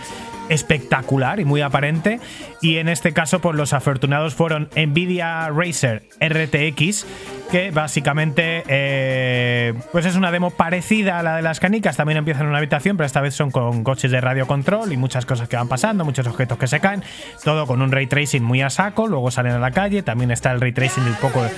espectacular 0.49 1.41
y 1.41 1.45
muy 1.45 1.61
aparente. 1.61 2.21
Y 2.61 2.77
en 2.77 2.89
este 2.89 3.13
caso, 3.13 3.41
pues 3.41 3.57
los 3.57 3.73
afortunados 3.73 4.35
fueron 4.35 4.69
Nvidia 4.77 5.49
Racer 5.51 6.05
RTX, 6.21 7.07
que 7.51 7.71
básicamente 7.71 8.65
eh, 8.69 9.75
pues 9.93 10.07
es 10.07 10.17
una 10.17 10.31
demo 10.31 10.51
parecida 10.51 11.19
a 11.19 11.23
la 11.23 11.37
de 11.37 11.43
las 11.43 11.61
canicas. 11.61 11.97
También 11.97 12.19
empiezan 12.19 12.45
en 12.45 12.49
una 12.49 12.59
habitación, 12.59 12.97
pero 12.97 13.07
esta 13.07 13.21
vez 13.21 13.35
son 13.35 13.51
con 13.51 13.85
coches 13.85 14.11
de 14.11 14.21
radio 14.21 14.47
control 14.47 14.93
y 14.93 14.97
muchas 14.97 15.27
cosas 15.27 15.49
que 15.49 15.57
van 15.57 15.69
pasando, 15.69 16.05
muchos 16.05 16.27
objetos 16.27 16.59
que 16.59 16.67
se 16.67 16.81
caen. 16.81 17.03
Todo 17.45 17.67
con 17.67 17.83
un 17.83 17.93
ray 17.93 18.07
tracing 18.07 18.43
muy 18.43 18.63
a 18.63 18.71
saco. 18.71 19.07
Luego 19.07 19.31
salen 19.31 19.53
a 19.53 19.59
la 19.59 19.71
calle. 19.71 20.03
También 20.03 20.31
está 20.31 20.53
el 20.53 20.61
ray 20.61 20.73
tracing 20.73 21.05
y 21.07 21.11
un 21.11 21.17
poco 21.17 21.43
de 21.43 21.51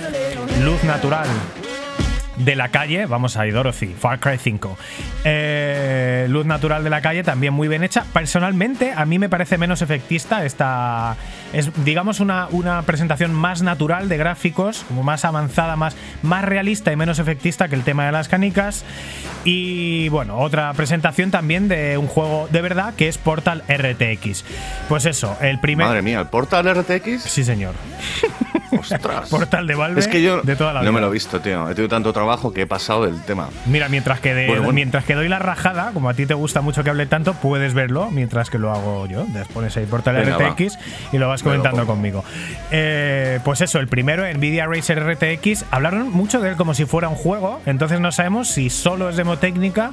luz 0.63 0.83
natural 0.83 1.27
de 2.45 2.55
la 2.55 2.69
calle, 2.69 3.05
vamos 3.05 3.37
a 3.37 3.45
ir 3.45 3.53
Dorothy, 3.53 3.87
Far 3.87 4.19
Cry 4.19 4.37
5. 4.37 4.77
Eh, 5.23 6.25
luz 6.29 6.45
natural 6.45 6.83
de 6.83 6.89
la 6.89 7.01
calle, 7.01 7.23
también 7.23 7.53
muy 7.53 7.67
bien 7.67 7.83
hecha. 7.83 8.05
Personalmente, 8.13 8.93
a 8.95 9.05
mí 9.05 9.19
me 9.19 9.29
parece 9.29 9.57
menos 9.57 9.81
efectista 9.81 10.45
esta. 10.45 11.15
Es, 11.53 11.69
digamos, 11.83 12.19
una, 12.19 12.47
una 12.51 12.81
presentación 12.83 13.33
más 13.33 13.61
natural 13.61 14.09
de 14.09 14.17
gráficos, 14.17 14.83
como 14.87 15.03
más 15.03 15.25
avanzada, 15.25 15.75
más, 15.75 15.95
más 16.21 16.45
realista 16.45 16.91
y 16.91 16.95
menos 16.95 17.19
efectista 17.19 17.67
que 17.67 17.75
el 17.75 17.83
tema 17.83 18.05
de 18.05 18.11
las 18.11 18.27
canicas. 18.27 18.83
Y 19.43 20.09
bueno, 20.09 20.37
otra 20.37 20.73
presentación 20.73 21.31
también 21.31 21.67
de 21.67 21.97
un 21.97 22.07
juego 22.07 22.47
de 22.51 22.61
verdad 22.61 22.93
que 22.95 23.07
es 23.07 23.17
Portal 23.17 23.63
RTX. 23.67 24.45
Pues 24.89 25.05
eso, 25.05 25.37
el 25.41 25.59
primer. 25.59 25.87
Madre 25.87 26.01
mía, 26.01 26.19
¿el 26.19 26.27
Portal 26.27 26.73
RTX? 26.73 27.23
Sí, 27.23 27.43
señor. 27.43 27.75
Ostras. 28.71 29.29
Portal 29.29 29.67
de 29.67 29.75
Valve 29.75 29.99
Es 29.99 30.07
que 30.07 30.21
yo 30.21 30.41
de 30.41 30.55
toda 30.55 30.73
la 30.73 30.79
no 30.79 30.83
vida. 30.83 30.91
me 30.93 31.01
lo 31.01 31.07
he 31.07 31.11
visto, 31.11 31.39
tío. 31.41 31.69
He 31.69 31.75
tenido 31.75 31.89
tanto 31.89 32.13
trabajo 32.13 32.53
que 32.53 32.61
he 32.61 32.67
pasado 32.67 33.05
del 33.05 33.21
tema. 33.21 33.49
Mira, 33.65 33.89
mientras 33.89 34.19
que, 34.19 34.33
de- 34.33 34.47
Bueno, 34.47 34.61
bueno. 34.63 34.73
mientras 34.75 35.05
que 35.05 35.15
doy 35.15 35.27
la 35.29 35.39
rajada, 35.39 35.91
como 35.93 36.09
a 36.09 36.13
ti 36.13 36.25
te 36.25 36.33
gusta 36.33 36.61
mucho 36.61 36.83
que 36.83 36.89
hable 36.89 37.05
tanto, 37.05 37.33
puedes 37.33 37.73
verlo 37.73 38.09
mientras 38.11 38.49
que 38.49 38.57
lo 38.57 38.71
hago 38.71 39.05
yo. 39.07 39.25
Les 39.33 39.47
pones 39.47 39.75
ahí 39.77 39.85
Portal 39.85 40.15
Venga, 40.15 40.37
RTX 40.37 40.77
y 41.11 41.17
lo 41.17 41.27
vas 41.27 41.41
lo 41.41 41.49
comentando 41.51 41.85
conmigo. 41.85 42.23
Eh, 42.71 43.39
pues 43.43 43.61
eso, 43.61 43.79
el 43.79 43.87
primero, 43.87 44.23
Nvidia 44.33 44.65
Racer 44.67 44.99
RTX, 45.05 45.65
hablaron 45.71 46.09
mucho 46.11 46.39
de 46.41 46.49
él 46.49 46.55
como 46.55 46.73
si 46.73 46.85
fuera 46.85 47.09
un 47.09 47.15
juego, 47.15 47.61
entonces 47.65 47.99
no 47.99 48.11
sabemos 48.11 48.47
si 48.49 48.69
solo 48.69 49.09
es 49.09 49.15
demo 49.17 49.37
técnica 49.37 49.91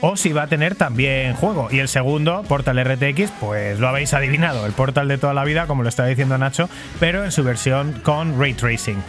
o 0.00 0.16
si 0.16 0.32
va 0.32 0.42
a 0.42 0.46
tener 0.46 0.74
también 0.74 1.34
juego. 1.34 1.68
Y 1.70 1.78
el 1.78 1.88
segundo, 1.88 2.42
Portal 2.44 2.82
RTX, 2.82 3.30
pues 3.40 3.78
lo 3.78 3.88
habéis 3.88 4.14
adivinado, 4.14 4.66
el 4.66 4.72
Portal 4.72 5.08
de 5.08 5.18
toda 5.18 5.34
la 5.34 5.44
vida, 5.44 5.66
como 5.66 5.82
lo 5.82 5.88
estaba 5.88 6.08
diciendo 6.08 6.36
Nacho, 6.38 6.68
pero 7.00 7.24
en 7.24 7.32
su 7.32 7.44
versión 7.44 7.92
con 8.02 8.38
ray 8.38 8.54
tracing. 8.54 9.02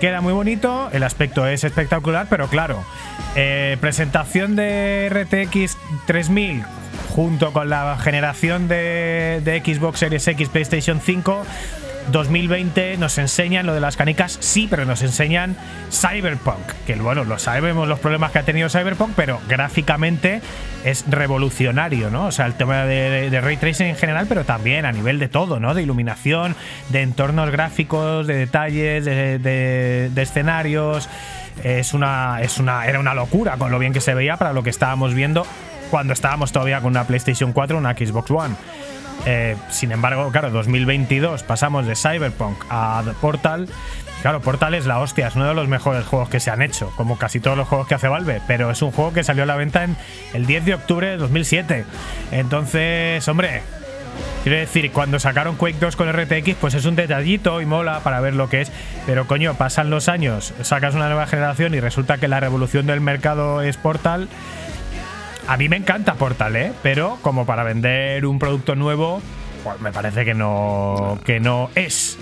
Queda 0.00 0.20
muy 0.20 0.32
bonito, 0.32 0.88
el 0.92 1.02
aspecto 1.02 1.46
es 1.46 1.62
espectacular, 1.62 2.26
pero 2.30 2.48
claro, 2.48 2.82
eh, 3.36 3.76
presentación 3.80 4.56
de 4.56 5.10
RTX 5.10 5.76
3000 6.06 6.64
junto 7.10 7.52
con 7.52 7.68
la 7.68 7.98
generación 7.98 8.68
de, 8.68 9.42
de 9.44 9.60
Xbox 9.60 9.98
Series 9.98 10.26
X, 10.26 10.48
PlayStation 10.48 11.00
5. 11.00 11.44
2020 12.08 12.96
nos 12.96 13.18
enseñan 13.18 13.66
lo 13.66 13.74
de 13.74 13.80
las 13.80 13.96
canicas, 13.96 14.36
sí, 14.40 14.66
pero 14.68 14.84
nos 14.84 15.02
enseñan 15.02 15.56
Cyberpunk, 15.92 16.66
que 16.86 16.94
bueno, 16.96 17.24
lo 17.24 17.38
sabemos 17.38 17.86
los 17.88 17.98
problemas 18.00 18.32
que 18.32 18.38
ha 18.40 18.42
tenido 18.42 18.68
Cyberpunk, 18.68 19.12
pero 19.14 19.40
gráficamente 19.48 20.40
es 20.84 21.04
revolucionario, 21.08 22.10
¿no? 22.10 22.26
O 22.26 22.32
sea, 22.32 22.46
el 22.46 22.54
tema 22.54 22.84
de, 22.84 23.38
ray 23.40 23.56
tracing 23.58 23.86
en 23.88 23.96
general, 23.96 24.26
pero 24.28 24.44
también 24.44 24.84
a 24.86 24.92
nivel 24.92 25.18
de 25.18 25.28
todo, 25.28 25.60
¿no? 25.60 25.74
De 25.74 25.82
iluminación, 25.82 26.56
de 26.88 27.02
entornos 27.02 27.50
gráficos, 27.50 28.26
de 28.26 28.34
detalles, 28.34 29.04
de, 29.04 29.38
de- 29.38 30.10
de 30.12 30.22
escenarios. 30.22 31.08
Es 31.62 31.92
una, 31.92 32.40
es 32.40 32.58
una, 32.58 32.86
era 32.86 32.98
una 33.00 33.12
locura 33.14 33.56
con 33.58 33.70
lo 33.70 33.78
bien 33.78 33.92
que 33.92 34.00
se 34.00 34.14
veía 34.14 34.36
para 34.36 34.52
lo 34.52 34.62
que 34.62 34.70
estábamos 34.70 35.12
viendo 35.14 35.46
cuando 35.90 36.12
estábamos 36.12 36.52
todavía 36.52 36.80
con 36.80 36.92
una 36.92 37.04
PlayStation 37.04 37.52
4 37.52 37.76
o 37.76 37.80
una 37.80 37.92
Xbox 37.92 38.30
One. 38.30 38.54
Eh, 39.26 39.56
sin 39.70 39.92
embargo, 39.92 40.30
claro, 40.30 40.50
2022 40.50 41.42
pasamos 41.42 41.86
de 41.86 41.94
Cyberpunk 41.94 42.64
a 42.70 43.02
The 43.04 43.12
Portal. 43.12 43.68
Claro, 44.22 44.40
Portal 44.40 44.74
es 44.74 44.84
la 44.84 44.98
hostia, 44.98 45.28
es 45.28 45.36
uno 45.36 45.46
de 45.48 45.54
los 45.54 45.66
mejores 45.66 46.04
juegos 46.04 46.28
que 46.28 46.40
se 46.40 46.50
han 46.50 46.60
hecho, 46.60 46.92
como 46.96 47.16
casi 47.16 47.40
todos 47.40 47.56
los 47.56 47.66
juegos 47.66 47.86
que 47.86 47.94
hace 47.94 48.06
Valve, 48.06 48.42
pero 48.46 48.70
es 48.70 48.82
un 48.82 48.90
juego 48.90 49.14
que 49.14 49.24
salió 49.24 49.44
a 49.44 49.46
la 49.46 49.56
venta 49.56 49.82
en 49.82 49.96
el 50.34 50.44
10 50.44 50.66
de 50.66 50.74
octubre 50.74 51.06
de 51.06 51.16
2007. 51.16 51.86
Entonces, 52.30 53.26
hombre, 53.28 53.62
quiero 54.42 54.58
decir, 54.58 54.92
cuando 54.92 55.18
sacaron 55.18 55.56
Quake 55.56 55.78
2 55.80 55.96
con 55.96 56.12
RTX, 56.12 56.54
pues 56.60 56.74
es 56.74 56.84
un 56.84 56.96
detallito 56.96 57.62
y 57.62 57.66
mola 57.66 58.00
para 58.00 58.20
ver 58.20 58.34
lo 58.34 58.50
que 58.50 58.60
es, 58.60 58.72
pero 59.06 59.26
coño, 59.26 59.54
pasan 59.54 59.88
los 59.88 60.10
años, 60.10 60.52
sacas 60.62 60.94
una 60.94 61.06
nueva 61.06 61.26
generación 61.26 61.72
y 61.72 61.80
resulta 61.80 62.18
que 62.18 62.28
la 62.28 62.40
revolución 62.40 62.86
del 62.86 63.00
mercado 63.00 63.62
es 63.62 63.78
Portal 63.78 64.28
a 65.50 65.56
mí 65.56 65.68
me 65.68 65.74
encanta 65.74 66.14
Portal, 66.14 66.54
¿eh? 66.54 66.72
Pero 66.80 67.18
como 67.22 67.44
para 67.44 67.64
vender 67.64 68.24
un 68.24 68.38
producto 68.38 68.76
nuevo, 68.76 69.20
pues 69.64 69.80
me 69.80 69.90
parece 69.90 70.24
que 70.24 70.32
no, 70.32 71.18
que 71.24 71.40
no 71.40 71.70
es. 71.74 72.16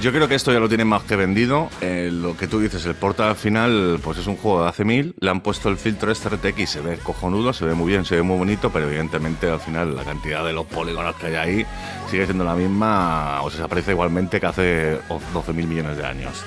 Yo 0.00 0.12
creo 0.12 0.28
que 0.28 0.36
esto 0.36 0.52
ya 0.52 0.60
lo 0.60 0.68
tienen 0.68 0.86
más 0.86 1.02
que 1.02 1.16
vendido. 1.16 1.70
Eh, 1.80 2.08
lo 2.12 2.36
que 2.36 2.46
tú 2.46 2.60
dices, 2.60 2.86
el 2.86 2.94
Portal 2.94 3.30
al 3.30 3.34
final, 3.34 3.98
pues 4.00 4.18
es 4.18 4.28
un 4.28 4.36
juego 4.36 4.62
de 4.62 4.68
hace 4.68 4.84
mil. 4.84 5.12
Le 5.18 5.28
han 5.28 5.40
puesto 5.40 5.68
el 5.68 5.76
filtro 5.76 6.12
este 6.12 6.28
RTX, 6.28 6.70
se 6.70 6.80
ve 6.80 6.98
cojonudo, 6.98 7.52
se 7.52 7.64
ve 7.64 7.74
muy 7.74 7.88
bien, 7.88 8.04
se 8.04 8.14
ve 8.14 8.22
muy 8.22 8.38
bonito, 8.38 8.70
pero 8.70 8.86
evidentemente 8.86 9.50
al 9.50 9.58
final 9.58 9.96
la 9.96 10.04
cantidad 10.04 10.44
de 10.44 10.52
los 10.52 10.66
polígonos 10.66 11.16
que 11.16 11.26
hay 11.26 11.34
ahí 11.34 11.66
sigue 12.08 12.26
siendo 12.26 12.44
la 12.44 12.54
misma, 12.54 13.42
o 13.42 13.50
se 13.50 13.60
aparece 13.60 13.90
igualmente 13.90 14.38
que 14.38 14.46
hace 14.46 14.98
12 15.34 15.52
mil 15.52 15.66
millones 15.66 15.96
de 15.96 16.06
años. 16.06 16.44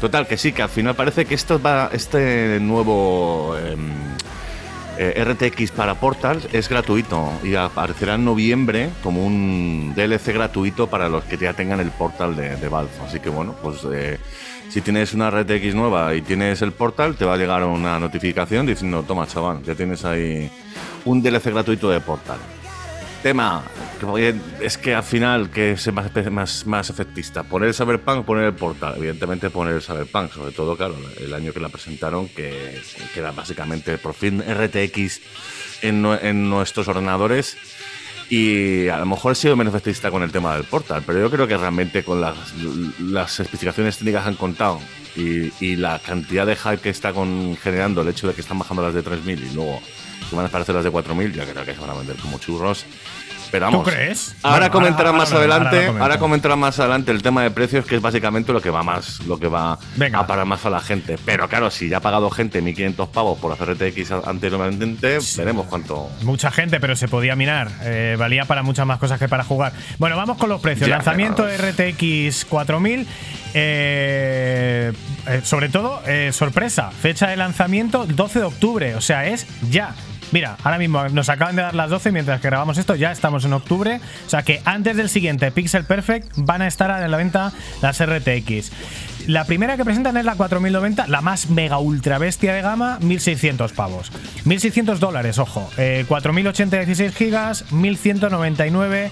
Total, 0.00 0.28
que 0.28 0.36
sí, 0.36 0.52
que 0.52 0.62
al 0.62 0.68
final 0.68 0.94
parece 0.94 1.24
que 1.24 1.34
esto 1.34 1.60
va, 1.60 1.90
este 1.92 2.60
nuevo. 2.60 3.56
Em, 3.58 4.11
eh, 4.98 5.24
RTX 5.24 5.70
para 5.72 5.94
Portal 5.94 6.40
es 6.52 6.68
gratuito 6.68 7.32
y 7.42 7.54
aparecerá 7.54 8.14
en 8.14 8.24
noviembre 8.24 8.90
como 9.02 9.26
un 9.26 9.92
DLC 9.96 10.32
gratuito 10.34 10.86
para 10.86 11.08
los 11.08 11.24
que 11.24 11.36
ya 11.36 11.52
tengan 11.54 11.80
el 11.80 11.90
Portal 11.90 12.36
de, 12.36 12.56
de 12.56 12.68
Valve. 12.68 12.90
Así 13.06 13.20
que 13.20 13.30
bueno, 13.30 13.54
pues 13.62 13.78
eh, 13.92 14.18
si 14.68 14.80
tienes 14.80 15.14
una 15.14 15.30
RTX 15.30 15.74
nueva 15.74 16.14
y 16.14 16.22
tienes 16.22 16.62
el 16.62 16.72
Portal, 16.72 17.16
te 17.16 17.24
va 17.24 17.34
a 17.34 17.36
llegar 17.36 17.64
una 17.64 17.98
notificación 17.98 18.66
diciendo, 18.66 19.04
toma 19.06 19.26
chaval, 19.26 19.62
ya 19.62 19.74
tienes 19.74 20.04
ahí 20.04 20.50
un 21.04 21.22
DLC 21.22 21.46
gratuito 21.46 21.90
de 21.90 22.00
Portal. 22.00 22.38
Tema, 23.22 23.62
es 24.60 24.78
que 24.78 24.96
al 24.96 25.04
final, 25.04 25.48
que 25.50 25.72
es 25.72 25.92
más, 25.92 26.12
más, 26.30 26.66
más 26.66 26.90
efectista, 26.90 27.44
poner 27.44 27.68
el 27.68 27.74
Cyberpunk 27.74 28.24
poner 28.24 28.46
el 28.46 28.54
Portal. 28.54 28.94
Evidentemente 28.96 29.48
poner 29.48 29.74
el 29.74 29.80
Cyberpunk, 29.82 30.32
sobre 30.32 30.50
todo, 30.50 30.76
claro, 30.76 30.96
el 31.20 31.32
año 31.32 31.52
que 31.52 31.60
la 31.60 31.68
presentaron, 31.68 32.28
que, 32.28 32.80
que 33.14 33.20
era 33.20 33.30
básicamente 33.30 33.96
por 33.98 34.14
fin 34.14 34.42
RTX 34.42 35.20
en, 35.82 36.04
en 36.04 36.50
nuestros 36.50 36.88
ordenadores. 36.88 37.56
Y 38.28 38.88
a 38.88 38.98
lo 38.98 39.06
mejor 39.06 39.32
he 39.32 39.34
sido 39.36 39.54
menos 39.54 39.72
efectista 39.72 40.10
con 40.10 40.24
el 40.24 40.32
tema 40.32 40.54
del 40.54 40.64
Portal, 40.64 41.04
pero 41.06 41.20
yo 41.20 41.30
creo 41.30 41.46
que 41.46 41.56
realmente 41.56 42.02
con 42.02 42.20
las, 42.20 42.36
las 42.98 43.38
especificaciones 43.38 43.98
técnicas 43.98 44.26
han 44.26 44.34
contado 44.34 44.80
y, 45.14 45.52
y, 45.64 45.76
la 45.76 45.98
cantidad 46.00 46.46
de 46.46 46.56
hype 46.56 46.78
que 46.78 46.88
está 46.88 47.12
con, 47.12 47.56
generando 47.62 48.00
el 48.00 48.08
hecho 48.08 48.26
de 48.26 48.34
que 48.34 48.40
están 48.40 48.58
bajando 48.58 48.82
las 48.82 48.94
de 48.94 49.02
3000 49.02 49.44
y 49.44 49.54
luego 49.54 49.80
que 50.32 50.36
van 50.36 50.46
a 50.46 50.48
aparecer 50.48 50.74
las 50.74 50.84
de 50.84 50.90
4000, 50.90 51.32
yo 51.32 51.44
creo 51.44 51.64
que 51.64 51.74
se 51.74 51.80
van 51.80 51.90
a 51.90 51.94
vender 51.94 52.16
como 52.16 52.38
churros. 52.38 52.84
Pero 53.50 53.66
vamos, 53.66 53.84
¿Tú 53.84 53.90
crees? 53.90 54.34
Ahora 54.42 54.60
Bueno, 54.60 54.72
comentarán 54.72 55.14
más 55.14 55.30
ahora 55.30 55.40
adelante, 55.56 55.86
ahora 55.86 56.00
ahora, 56.00 56.18
comentarán 56.18 56.58
más 56.58 56.78
adelante 56.80 57.12
el 57.12 57.20
tema 57.22 57.42
de 57.42 57.50
precios, 57.50 57.84
que 57.84 57.96
es 57.96 58.00
básicamente 58.00 58.50
lo 58.50 58.62
que 58.62 58.70
va 58.70 58.82
más, 58.82 59.20
lo 59.26 59.38
que 59.38 59.46
va 59.46 59.78
Venga. 59.96 60.20
a 60.20 60.26
parar 60.26 60.46
más 60.46 60.64
a 60.64 60.70
la 60.70 60.80
gente. 60.80 61.18
Pero 61.22 61.46
claro, 61.50 61.70
si 61.70 61.90
ya 61.90 61.98
ha 61.98 62.00
pagado 62.00 62.30
gente 62.30 62.62
1500 62.62 63.10
pavos 63.10 63.38
por 63.38 63.52
hacer 63.52 63.74
RTX 63.74 64.10
anteriormente, 64.26 65.18
veremos 65.36 65.66
cuánto. 65.66 66.08
Mucha 66.22 66.50
gente, 66.50 66.80
pero 66.80 66.96
se 66.96 67.08
podía 67.08 67.36
minar. 67.36 67.68
Eh, 67.82 68.16
valía 68.18 68.46
para 68.46 68.62
muchas 68.62 68.86
más 68.86 68.98
cosas 68.98 69.18
que 69.18 69.28
para 69.28 69.44
jugar. 69.44 69.74
Bueno, 69.98 70.16
vamos 70.16 70.38
con 70.38 70.48
los 70.48 70.62
precios. 70.62 70.88
Ya, 70.88 70.96
Lanzamiento 70.96 71.44
pero- 71.44 71.72
RTX 71.72 72.46
4000. 72.46 73.06
eh, 73.52 74.92
eh, 75.26 75.40
sobre 75.44 75.68
todo, 75.68 76.00
eh, 76.06 76.30
sorpresa. 76.32 76.90
Fecha 76.90 77.28
de 77.28 77.36
lanzamiento 77.36 78.06
12 78.06 78.38
de 78.38 78.44
octubre. 78.46 78.94
O 78.94 79.02
sea, 79.02 79.26
es 79.26 79.46
ya. 79.70 79.94
Mira, 80.32 80.56
ahora 80.64 80.78
mismo 80.78 81.06
nos 81.10 81.28
acaban 81.28 81.56
de 81.56 81.62
dar 81.62 81.74
las 81.74 81.90
12 81.90 82.10
mientras 82.10 82.40
que 82.40 82.48
grabamos 82.48 82.78
esto, 82.78 82.94
ya 82.94 83.12
estamos 83.12 83.44
en 83.44 83.52
octubre. 83.52 84.00
O 84.26 84.30
sea 84.30 84.42
que 84.42 84.62
antes 84.64 84.96
del 84.96 85.10
siguiente 85.10 85.50
Pixel 85.50 85.84
Perfect 85.84 86.32
van 86.36 86.62
a 86.62 86.66
estar 86.66 86.90
a 86.90 87.06
la 87.06 87.16
venta 87.16 87.52
las 87.82 88.04
RTX. 88.04 88.72
La 89.26 89.44
primera 89.44 89.76
que 89.76 89.84
presentan 89.84 90.16
es 90.16 90.24
la 90.24 90.34
4090, 90.34 91.06
la 91.06 91.20
más 91.20 91.50
mega 91.50 91.78
ultra 91.78 92.18
bestia 92.18 92.54
de 92.54 92.62
gama, 92.62 92.98
1600 93.02 93.72
pavos. 93.72 94.10
1600 94.46 94.98
dólares, 94.98 95.38
ojo. 95.38 95.70
Eh, 95.76 96.04
4080 96.08 96.78
16 96.78 97.14
gigas, 97.14 97.70
1199 97.70 99.10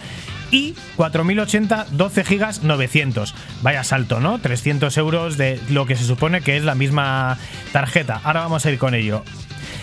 y 0.50 0.74
4080 0.96 1.86
12 1.92 2.24
gigas 2.24 2.62
900. 2.62 3.34
Vaya 3.62 3.84
salto, 3.84 4.20
¿no? 4.20 4.40
300 4.40 4.96
euros 4.96 5.36
de 5.36 5.60
lo 5.68 5.86
que 5.86 5.96
se 5.96 6.04
supone 6.04 6.40
que 6.40 6.56
es 6.56 6.64
la 6.64 6.74
misma 6.74 7.38
tarjeta. 7.72 8.20
Ahora 8.24 8.40
vamos 8.40 8.64
a 8.66 8.70
ir 8.70 8.78
con 8.78 8.94
ello. 8.94 9.22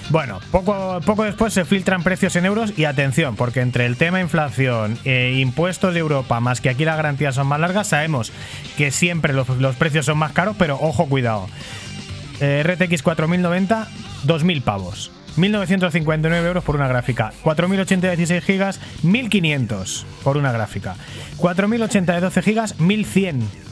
Bueno, 0.09 0.39
poco, 0.51 1.01
poco 1.05 1.23
después 1.23 1.53
se 1.53 1.65
filtran 1.65 2.01
precios 2.01 2.35
en 2.37 2.45
euros 2.45 2.73
y 2.77 2.85
atención, 2.85 3.35
porque 3.35 3.59
entre 3.59 3.85
el 3.85 3.97
tema 3.97 4.21
inflación 4.21 4.97
e 5.03 5.39
impuestos 5.39 5.93
de 5.93 5.99
Europa, 5.99 6.39
más 6.39 6.61
que 6.61 6.69
aquí 6.69 6.85
las 6.85 6.95
garantías 6.95 7.35
son 7.35 7.47
más 7.47 7.59
largas, 7.59 7.87
sabemos 7.87 8.31
que 8.77 8.91
siempre 8.91 9.33
los, 9.33 9.75
precios 9.75 10.05
son 10.05 10.17
más 10.17 10.31
caros, 10.31 10.55
pero 10.57 10.77
ojo, 10.79 11.07
cuidado. 11.07 11.49
Eh, 12.39 12.63
RTX 12.63 13.03
4090, 13.03 13.87
2000 14.23 14.61
pavos. 14.61 15.11
1959 15.35 16.47
euros 16.47 16.63
por 16.63 16.75
una 16.75 16.87
gráfica. 16.87 17.33
4080 17.43 18.07
de 18.07 18.15
16 18.15 18.43
gigas, 18.43 18.79
1500 19.03 20.05
por 20.23 20.37
una 20.37 20.53
gráfica. 20.53 20.95
4080 21.37 22.13
de 22.13 22.21
12 22.21 22.41
gigas, 22.41 22.79
1100. 22.79 23.67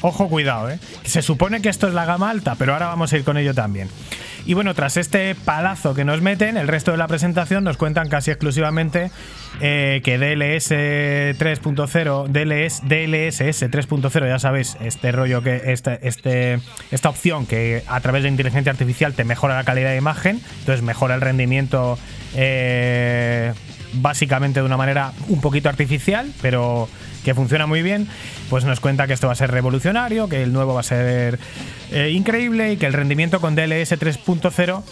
Ojo, 0.00 0.28
cuidado, 0.28 0.70
¿eh? 0.70 0.78
Se 1.04 1.22
supone 1.22 1.60
que 1.60 1.68
esto 1.68 1.88
es 1.88 1.94
la 1.94 2.04
gama 2.04 2.30
alta, 2.30 2.54
pero 2.54 2.72
ahora 2.72 2.86
vamos 2.86 3.12
a 3.12 3.16
ir 3.16 3.24
con 3.24 3.36
ello 3.36 3.54
también. 3.54 3.88
Y 4.46 4.54
bueno, 4.54 4.72
tras 4.74 4.96
este 4.96 5.34
palazo 5.34 5.94
que 5.94 6.04
nos 6.04 6.22
meten, 6.22 6.56
el 6.56 6.68
resto 6.68 6.92
de 6.92 6.96
la 6.96 7.08
presentación 7.08 7.64
nos 7.64 7.76
cuentan 7.76 8.08
casi 8.08 8.30
exclusivamente 8.30 9.10
eh, 9.60 10.00
que 10.04 10.16
DLS 10.16 10.70
3.0, 10.70 12.28
DLS, 12.28 12.82
DLSS 12.82 13.70
3.0, 13.70 14.28
ya 14.28 14.38
sabéis, 14.38 14.76
este 14.80 15.12
rollo 15.12 15.42
que 15.42 15.62
este, 15.66 15.98
este, 16.06 16.60
esta 16.90 17.08
opción 17.08 17.44
que 17.44 17.82
a 17.88 18.00
través 18.00 18.22
de 18.22 18.28
inteligencia 18.28 18.72
artificial 18.72 19.12
te 19.14 19.24
mejora 19.24 19.56
la 19.56 19.64
calidad 19.64 19.90
de 19.90 19.96
imagen, 19.96 20.40
entonces 20.60 20.82
mejora 20.82 21.16
el 21.16 21.20
rendimiento 21.20 21.98
eh, 22.34 23.52
básicamente 23.94 24.60
de 24.60 24.66
una 24.66 24.76
manera 24.76 25.12
un 25.28 25.40
poquito 25.40 25.68
artificial, 25.68 26.32
pero 26.40 26.88
que 27.28 27.34
funciona 27.34 27.66
muy 27.66 27.82
bien, 27.82 28.08
pues 28.48 28.64
nos 28.64 28.80
cuenta 28.80 29.06
que 29.06 29.12
esto 29.12 29.26
va 29.26 29.34
a 29.34 29.36
ser 29.36 29.50
revolucionario, 29.50 30.30
que 30.30 30.42
el 30.42 30.50
nuevo 30.50 30.72
va 30.72 30.80
a 30.80 30.82
ser 30.82 31.38
eh, 31.90 32.10
increíble 32.14 32.72
y 32.72 32.78
que 32.78 32.86
el 32.86 32.94
rendimiento 32.94 33.38
con 33.38 33.54
DLS 33.54 33.92
3.0 33.92 34.82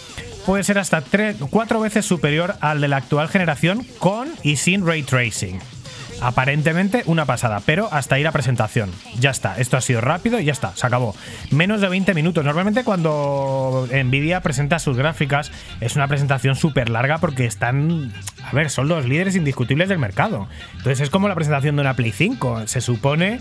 puede 0.45 0.63
ser 0.63 0.79
hasta 0.79 1.03
4 1.49 1.81
veces 1.81 2.05
superior 2.05 2.57
al 2.61 2.83
de 2.83 2.89
la 2.89 2.99
actual 2.99 3.29
generación 3.29 3.87
con 3.99 4.29
y 4.43 4.57
sin 4.57 4.87
ray 4.87 5.03
tracing. 5.03 5.76
Aparentemente 6.21 7.03
una 7.07 7.27
pasada, 7.27 7.61
pero 7.67 7.89
hasta 7.93 8.15
ahí 8.15 8.23
la 8.23 8.33
presentación. 8.33 8.91
Ya 9.21 9.31
está, 9.31 9.59
esto 9.59 9.77
ha 9.77 9.81
sido 9.81 10.01
rápido 10.01 10.41
y 10.41 10.45
ya 10.45 10.53
está, 10.53 10.75
se 10.75 10.87
acabó. 10.87 11.15
Menos 11.51 11.81
de 11.81 11.89
20 11.89 12.15
minutos. 12.15 12.45
Normalmente 12.45 12.85
cuando 12.85 13.87
Nvidia 13.93 14.41
presenta 14.41 14.79
sus 14.79 14.97
gráficas 14.97 15.53
es 15.81 15.95
una 15.95 16.09
presentación 16.09 16.57
súper 16.57 16.89
larga 16.89 17.19
porque 17.19 17.45
están, 17.45 18.13
a 18.43 18.53
ver, 18.53 18.71
son 18.71 18.89
los 18.89 19.07
líderes 19.07 19.37
indiscutibles 19.37 19.89
del 19.89 19.99
mercado. 19.99 20.49
Entonces 20.79 21.01
es 21.01 21.11
como 21.11 21.29
la 21.29 21.35
presentación 21.35 21.77
de 21.77 21.83
una 21.83 21.95
Play 21.95 22.13
5. 22.13 22.67
Se 22.67 22.81
supone 22.81 23.39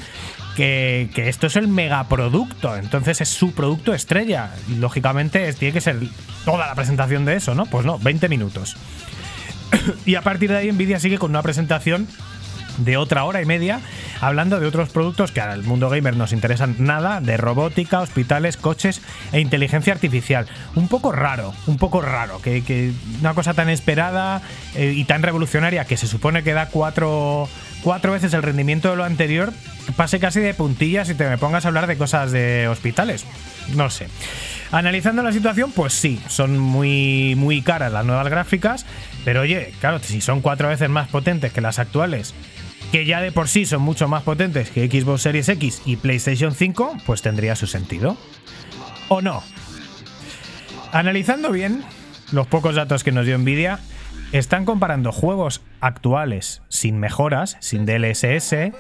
que, 0.58 1.10
que 1.16 1.30
esto 1.30 1.48
es 1.48 1.56
el 1.56 1.68
megaproducto, 1.70 2.76
entonces 2.76 3.22
es 3.22 3.30
su 3.30 3.54
producto 3.54 3.94
estrella. 3.94 4.52
Lógicamente 4.80 5.54
tiene 5.54 5.74
que 5.74 5.82
ser 5.82 5.98
toda 6.44 6.68
la 6.68 6.76
presentación 6.76 7.24
de 7.26 7.36
eso, 7.36 7.56
¿no? 7.56 7.66
Pues 7.66 7.86
no, 7.86 8.00
20 8.00 8.28
minutos. 8.28 8.76
y 10.06 10.16
a 10.16 10.22
partir 10.22 10.50
de 10.50 10.58
ahí 10.58 10.72
Nvidia 10.72 11.00
sigue 11.00 11.18
con 11.18 11.32
una 11.32 11.42
presentación 11.42 12.08
de 12.78 12.98
otra 12.98 13.24
hora 13.24 13.42
y 13.42 13.46
media 13.46 13.82
hablando 14.22 14.60
de 14.60 14.68
otros 14.68 14.90
productos 14.90 15.32
que 15.32 15.42
al 15.42 15.64
mundo 15.64 15.90
gamer 15.90 16.16
nos 16.16 16.34
interesan 16.34 16.76
nada, 16.80 17.22
de 17.22 17.38
robótica, 17.38 18.00
hospitales, 18.02 18.58
coches 18.58 19.02
e 19.32 19.40
inteligencia 19.40 19.94
artificial. 19.94 20.48
Un 20.76 20.88
poco 20.88 21.12
raro, 21.12 21.54
un 21.68 21.78
poco 21.78 22.02
raro, 22.02 22.42
que, 22.42 22.64
que 22.64 22.92
una 23.20 23.34
cosa 23.34 23.54
tan 23.54 23.70
esperada 23.70 24.42
eh, 24.76 24.94
y 24.96 25.06
tan 25.06 25.24
revolucionaria 25.24 25.86
que 25.86 25.98
se 25.98 26.08
supone 26.08 26.44
que 26.44 26.54
da 26.54 26.68
cuatro, 26.70 27.48
cuatro 27.82 28.12
veces 28.12 28.34
el 28.34 28.44
rendimiento 28.44 28.90
de 28.90 28.96
lo 28.96 29.04
anterior, 29.04 29.54
pase 29.96 30.20
casi 30.20 30.40
de 30.40 30.54
puntillas 30.54 31.10
y 31.10 31.16
te 31.16 31.30
me 31.30 31.38
pongas 31.38 31.66
a 31.66 31.70
hablar 31.70 31.88
de 31.88 31.98
cosas 31.98 32.32
de 32.32 32.68
hospitales. 32.68 33.26
No 33.76 33.90
sé. 33.90 34.08
Analizando 34.72 35.22
la 35.24 35.32
situación, 35.32 35.72
pues 35.72 35.94
sí, 35.94 36.20
son 36.28 36.58
muy, 36.58 37.36
muy 37.38 37.62
caras 37.62 37.92
las 37.92 38.06
nuevas 38.06 38.28
gráficas, 38.28 38.86
pero 39.24 39.42
oye, 39.42 39.74
claro, 39.80 40.00
si 40.00 40.22
son 40.22 40.42
cuatro 40.42 40.68
veces 40.70 40.90
más 40.90 41.08
potentes 41.08 41.54
que 41.54 41.62
las 41.62 41.80
actuales, 41.80 42.34
que 42.92 43.06
ya 43.06 43.22
de 43.22 43.32
por 43.32 43.48
sí 43.48 43.66
son 43.66 43.82
mucho 43.82 44.08
más 44.08 44.24
potentes 44.24 44.70
que 44.70 44.88
Xbox 44.88 45.22
Series 45.22 45.50
X 45.50 45.82
y 45.86 45.98
PlayStation 45.98 46.54
5, 46.54 46.98
pues 47.06 47.22
tendría 47.22 47.56
su 47.56 47.68
sentido. 47.68 48.18
¿O 49.10 49.22
no? 49.22 49.44
Analizando 50.92 51.52
bien 51.52 51.84
los 52.32 52.48
pocos 52.48 52.76
datos 52.76 53.04
que 53.04 53.12
nos 53.12 53.26
dio 53.26 53.38
Nvidia, 53.38 53.80
están 54.32 54.66
comparando 54.66 55.12
juegos 55.12 55.62
actuales 55.82 56.62
sin 56.70 57.00
mejoras, 57.00 57.58
sin 57.60 57.86
DLSS, 57.86 58.72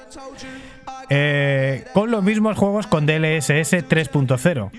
eh, 1.10 1.86
con 1.94 2.12
los 2.12 2.24
mismos 2.24 2.58
juegos 2.58 2.88
con 2.88 3.06
DLSS 3.06 3.88
3.0. 3.88 4.72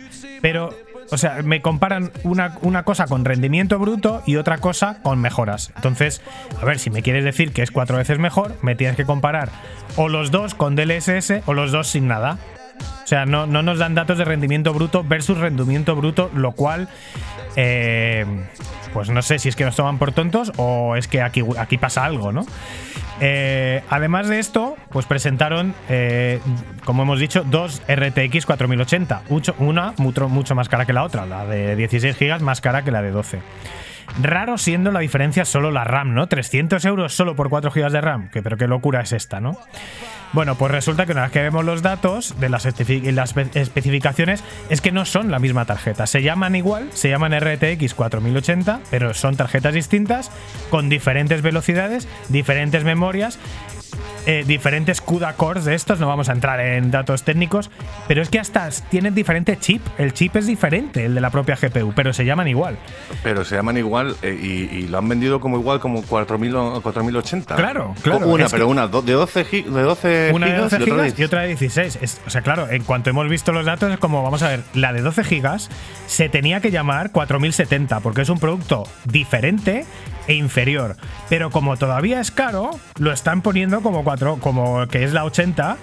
Pero, 0.43 0.71
o 1.11 1.19
sea, 1.19 1.43
me 1.43 1.63
comparan 1.63 2.11
una, 2.23 2.57
una 2.63 2.83
cosa 2.83 3.07
con 3.07 3.25
rendimiento 3.25 3.79
bruto 3.79 4.23
y 4.27 4.37
otra 4.37 4.59
cosa 4.59 4.99
con 5.03 5.21
mejoras. 5.21 5.73
Entonces, 5.77 6.23
a 6.61 6.65
ver, 6.65 6.79
si 6.79 6.91
me 6.91 7.03
quieres 7.03 7.25
decir 7.25 7.53
que 7.53 7.63
es 7.63 7.71
cuatro 7.71 7.97
veces 7.97 8.19
mejor, 8.19 8.57
me 8.63 8.75
tienes 8.75 8.97
que 8.97 9.05
comparar 9.05 9.51
o 9.97 10.09
los 10.09 10.31
dos 10.31 10.55
con 10.55 10.77
DLSS 10.77 11.43
o 11.47 11.55
los 11.55 11.73
dos 11.73 11.89
sin 11.89 12.09
nada. 12.09 12.39
O 13.05 13.07
sea, 13.07 13.25
no, 13.25 13.47
no 13.47 13.63
nos 13.63 13.79
dan 13.79 13.95
datos 13.95 14.19
de 14.19 14.25
rendimiento 14.25 14.73
bruto 14.75 15.05
versus 15.05 15.39
rendimiento 15.39 15.95
bruto, 15.95 16.31
lo 16.35 16.53
cual, 16.53 16.89
eh, 17.55 18.27
pues 18.93 19.11
no 19.11 19.23
sé 19.23 19.39
si 19.39 19.49
es 19.49 19.57
que 19.57 19.65
nos 19.65 19.77
toman 19.77 19.99
por 19.99 20.13
tontos 20.13 20.53
o 20.57 20.97
es 20.97 21.07
que 21.07 21.23
aquí, 21.23 21.43
aquí 21.57 21.79
pasa 21.79 22.05
algo, 22.05 22.33
¿no? 22.33 22.45
Eh, 23.21 23.83
además 23.89 24.29
de 24.29 24.39
esto, 24.39 24.77
pues 24.91 25.07
presentaron, 25.07 25.75
eh, 25.89 26.41
como 26.85 27.03
hemos 27.03 27.19
dicho, 27.19 27.45
dos 27.45 27.83
RTX 27.89 28.47
4080. 28.47 29.23
una 29.59 29.95
mucho, 29.97 30.29
mucho 30.29 30.55
más 30.55 30.69
cara 30.69 30.85
que 30.87 30.93
la 30.93 31.05
otra, 31.05 31.27
la 31.27 31.47
de 31.47 31.77
16 31.77 32.17
GB 32.19 32.41
más 32.41 32.61
cara 32.61 32.83
que 32.83 32.91
la 32.91 33.03
de 33.03 33.11
12. 33.11 33.41
Raro 34.23 34.59
siendo 34.59 34.93
la 34.93 35.01
diferencia 35.01 35.45
solo 35.45 35.71
la 35.71 35.85
RAM, 35.85 36.15
¿no? 36.15 36.27
300 36.27 36.85
euros 36.85 37.15
solo 37.15 37.37
por 37.37 37.51
4 37.51 37.71
GB 37.71 37.91
de 37.91 38.01
RAM. 38.01 38.31
Pero 38.33 38.57
qué 38.57 38.67
locura 38.67 39.01
es 39.01 39.13
esta, 39.13 39.41
¿no? 39.41 39.59
Bueno, 40.33 40.57
pues 40.57 40.73
resulta 40.73 41.07
que 41.07 41.13
una 41.13 41.23
vez 41.23 41.31
que 41.31 41.43
vemos 41.43 41.65
los 41.65 41.83
datos 41.83 42.39
de 42.41 42.49
las, 42.49 42.65
las 42.65 43.37
especificaciones, 43.55 44.45
es 44.69 44.81
que 44.81 44.93
no 44.93 45.05
son 45.05 45.31
la 45.31 45.39
misma 45.39 45.65
tarjeta. 45.65 46.07
Se 46.07 46.23
llaman 46.23 46.57
igual, 46.57 46.91
se 46.93 47.09
llaman 47.09 47.33
RTX 47.33 47.95
4080, 47.95 48.81
pero 48.91 49.15
son 49.15 49.37
tarjetas 49.37 49.73
distintas, 49.73 50.31
con 50.69 50.89
diferentes 50.89 51.43
velocidades, 51.43 52.09
diferentes 52.29 52.85
memorias 52.85 53.39
eh, 54.27 54.45
diferentes 54.47 55.01
CUDA 55.01 55.35
cores 55.35 55.65
de 55.65 55.75
estos, 55.75 56.01
no 56.01 56.09
vamos 56.09 56.29
a 56.29 56.33
entrar 56.33 56.61
en 56.61 56.91
datos 56.91 57.23
técnicos, 57.23 57.71
pero 58.09 58.23
es 58.23 58.29
que 58.29 58.41
hasta 58.41 58.69
tienen 58.91 59.15
diferente 59.15 59.57
chip. 59.57 59.81
El 59.99 60.13
chip 60.13 60.35
es 60.37 60.47
diferente, 60.47 61.05
el 61.05 61.15
de 61.15 61.21
la 61.21 61.31
propia 61.31 61.57
GPU, 61.57 61.93
pero 61.95 62.13
se 62.13 62.25
llaman 62.25 62.49
igual. 62.49 62.77
Pero 63.23 63.45
se 63.45 63.55
llaman 63.55 63.77
igual 63.77 64.17
eh, 64.23 64.69
y, 64.73 64.89
lo 64.89 64.99
han 64.99 65.09
vendido 65.09 65.41
como 65.41 65.59
igual, 65.59 65.81
como 65.81 66.03
4000, 66.03 66.81
4080. 66.83 67.55
Claro, 67.55 67.95
claro. 68.03 68.27
Una, 68.27 68.49
pero 68.49 68.69
una 68.69 68.89
de 68.89 69.13
12, 69.13 69.45
de 69.45 69.63
12 69.63 70.31
Una 70.35 70.47
de 70.47 70.59
12 70.59 70.81
gigas 70.81 71.19
y 71.19 71.25
otra 71.25 71.43
de 71.43 71.49
16. 71.49 72.21
o 72.27 72.31
sea, 72.31 72.43
claro, 72.43 72.69
en 72.69 72.83
cuanto 72.83 73.11
hemos 73.11 73.29
visto 73.29 73.53
los 73.53 73.65
datos, 73.65 73.93
es 73.93 73.99
como, 73.99 74.23
vamos 74.23 74.43
a 74.43 74.49
ver, 74.49 74.63
la 74.75 74.93
de 74.93 75.03
12 75.03 75.25
gigas 75.25 75.71
se 76.07 76.29
tenía 76.29 76.61
que 76.61 76.71
llamar 76.71 77.13
4070 77.13 78.01
porque 78.01 78.23
es 78.23 78.29
un 78.29 78.39
producto 78.39 78.85
diferente 79.05 79.85
e 80.27 80.35
inferior. 80.35 80.97
Pero 81.29 81.51
como 81.51 81.77
todavía 81.77 82.21
es 82.21 82.31
caro, 82.31 82.71
lo 82.99 83.13
están 83.13 83.43
poniendo 83.43 83.81
como 83.81 84.05
4, 84.05 84.39
como 84.41 84.87
que 84.89 85.05
es 85.05 85.13
la 85.13 85.25
80, 85.25 85.77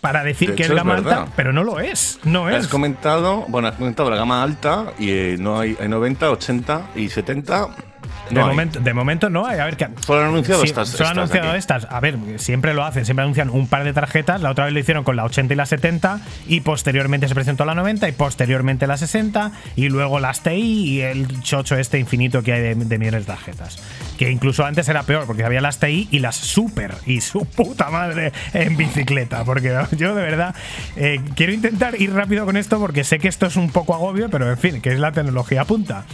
para 0.00 0.24
decir 0.24 0.54
que 0.54 0.64
es 0.64 0.70
gama 0.70 0.94
alta, 0.94 1.26
pero 1.36 1.52
no 1.52 1.64
lo 1.64 1.80
es. 1.80 2.18
No 2.24 2.48
es. 2.48 2.56
Has 2.56 2.68
comentado, 2.68 3.44
bueno, 3.48 3.68
has 3.68 3.76
comentado 3.76 4.10
la 4.10 4.16
gama 4.16 4.42
alta 4.42 4.92
y 4.98 5.10
eh, 5.10 5.36
no 5.38 5.58
hay, 5.58 5.76
hay 5.80 5.88
90, 5.88 6.30
80 6.30 6.90
y 6.96 7.08
70 7.08 7.91
de, 8.32 8.42
momento, 8.42 8.80
de 8.80 8.94
momento 8.94 9.30
no 9.30 9.46
hay. 9.46 9.58
A 9.58 9.64
ver, 9.64 9.76
que, 9.76 9.88
solo 10.00 10.22
han 10.22 10.28
anunciado 10.28 10.62
estas. 10.64 10.88
Solo 10.88 11.10
han 11.10 11.18
anunciado 11.18 11.54
estas. 11.54 11.86
A 11.90 12.00
ver, 12.00 12.18
siempre 12.36 12.74
lo 12.74 12.84
hacen, 12.84 13.04
siempre 13.04 13.22
anuncian 13.22 13.50
un 13.50 13.66
par 13.66 13.84
de 13.84 13.92
tarjetas. 13.92 14.40
La 14.40 14.50
otra 14.50 14.64
vez 14.64 14.74
lo 14.74 14.80
hicieron 14.80 15.04
con 15.04 15.16
la 15.16 15.24
80 15.24 15.54
y 15.54 15.56
la 15.56 15.66
70 15.66 16.20
y 16.46 16.60
posteriormente 16.60 17.28
se 17.28 17.34
presentó 17.34 17.64
la 17.64 17.74
90 17.74 18.08
y 18.08 18.12
posteriormente 18.12 18.86
la 18.86 18.96
60 18.96 19.52
y 19.76 19.88
luego 19.88 20.20
las 20.20 20.42
TI 20.42 20.50
y 20.52 21.00
el 21.00 21.42
chocho 21.42 21.76
este 21.76 21.98
infinito 21.98 22.42
que 22.42 22.52
hay 22.52 22.74
de, 22.74 22.98
millones 22.98 23.26
de 23.26 23.32
tarjetas. 23.32 23.78
Que 24.18 24.30
incluso 24.30 24.64
antes 24.64 24.88
era 24.88 25.02
peor 25.02 25.26
porque 25.26 25.44
había 25.44 25.60
las 25.60 25.78
TI 25.78 26.08
y 26.10 26.18
las 26.18 26.36
Super 26.36 26.94
y 27.06 27.20
su 27.20 27.44
puta 27.44 27.90
madre 27.90 28.32
en 28.52 28.76
bicicleta. 28.76 29.44
Porque 29.44 29.74
yo 29.96 30.14
de 30.14 30.22
verdad 30.22 30.54
eh, 30.96 31.20
quiero 31.34 31.52
intentar 31.52 32.00
ir 32.00 32.12
rápido 32.12 32.44
con 32.44 32.56
esto 32.56 32.78
porque 32.78 33.04
sé 33.04 33.18
que 33.18 33.28
esto 33.28 33.46
es 33.46 33.56
un 33.56 33.70
poco 33.70 33.94
agobio, 33.94 34.28
pero 34.30 34.50
en 34.50 34.58
fin, 34.58 34.80
que 34.80 34.92
es 34.92 34.98
la 34.98 35.12
tecnología 35.12 35.64
punta. 35.64 36.04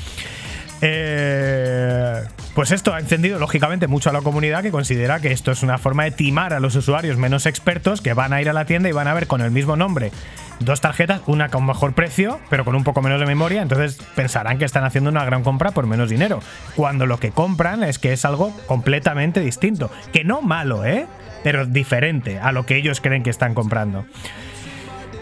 Eh, 0.81 2.23
pues 2.55 2.71
esto 2.71 2.95
ha 2.95 3.01
encendido 3.01 3.39
lógicamente 3.39 3.87
mucho 3.89 4.11
a 4.11 4.13
la 4.13 4.23
comunidad 4.23 4.63
que 4.63 4.71
considera 4.71 5.21
que 5.21 5.33
esto 5.33 5.51
es 5.51 5.63
una 5.63 5.79
forma 5.79 6.05
de 6.05 6.13
timar 6.13 6.55
a 6.55 6.61
los 6.61 6.77
usuarios 6.77 7.17
menos 7.17 7.47
expertos 7.47 8.01
que 8.01 8.15
van 8.15 8.33
a 8.33 8.41
ir 8.41 8.49
a 8.49 8.53
la 8.53 8.65
tienda 8.65 8.89
y 8.89 8.93
van 8.93 9.09
a 9.09 9.15
ver 9.15 9.27
con 9.27 9.41
el 9.41 9.51
mismo 9.51 9.77
nombre 9.77 10.13
dos 10.61 10.81
tarjetas, 10.81 11.23
una 11.27 11.49
con 11.49 11.65
mejor 11.67 11.95
precio, 11.95 12.41
pero 12.51 12.65
con 12.65 12.75
un 12.75 12.85
poco 12.85 13.03
menos 13.03 13.21
de 13.21 13.27
memoria, 13.27 13.63
entonces 13.63 13.99
pensarán 14.15 14.59
que 14.59 14.65
están 14.65 14.85
haciendo 14.85 15.11
una 15.11 15.25
gran 15.25 15.43
compra 15.43 15.71
por 15.71 15.87
menos 15.87 16.11
dinero, 16.11 16.41
cuando 16.77 17.07
lo 17.07 17.19
que 17.19 17.31
compran 17.31 17.85
es 17.85 17.99
que 17.99 18.13
es 18.13 18.25
algo 18.25 18.55
completamente 18.67 19.41
distinto, 19.41 19.91
que 20.13 20.25
no 20.25 20.43
malo, 20.43 20.85
¿eh? 20.85 21.07
Pero 21.45 21.67
diferente 21.67 22.41
a 22.41 22.53
lo 22.53 22.67
que 22.67 22.77
ellos 22.77 23.01
creen 23.01 23.23
que 23.23 23.31
están 23.31 23.55
comprando. 23.55 24.05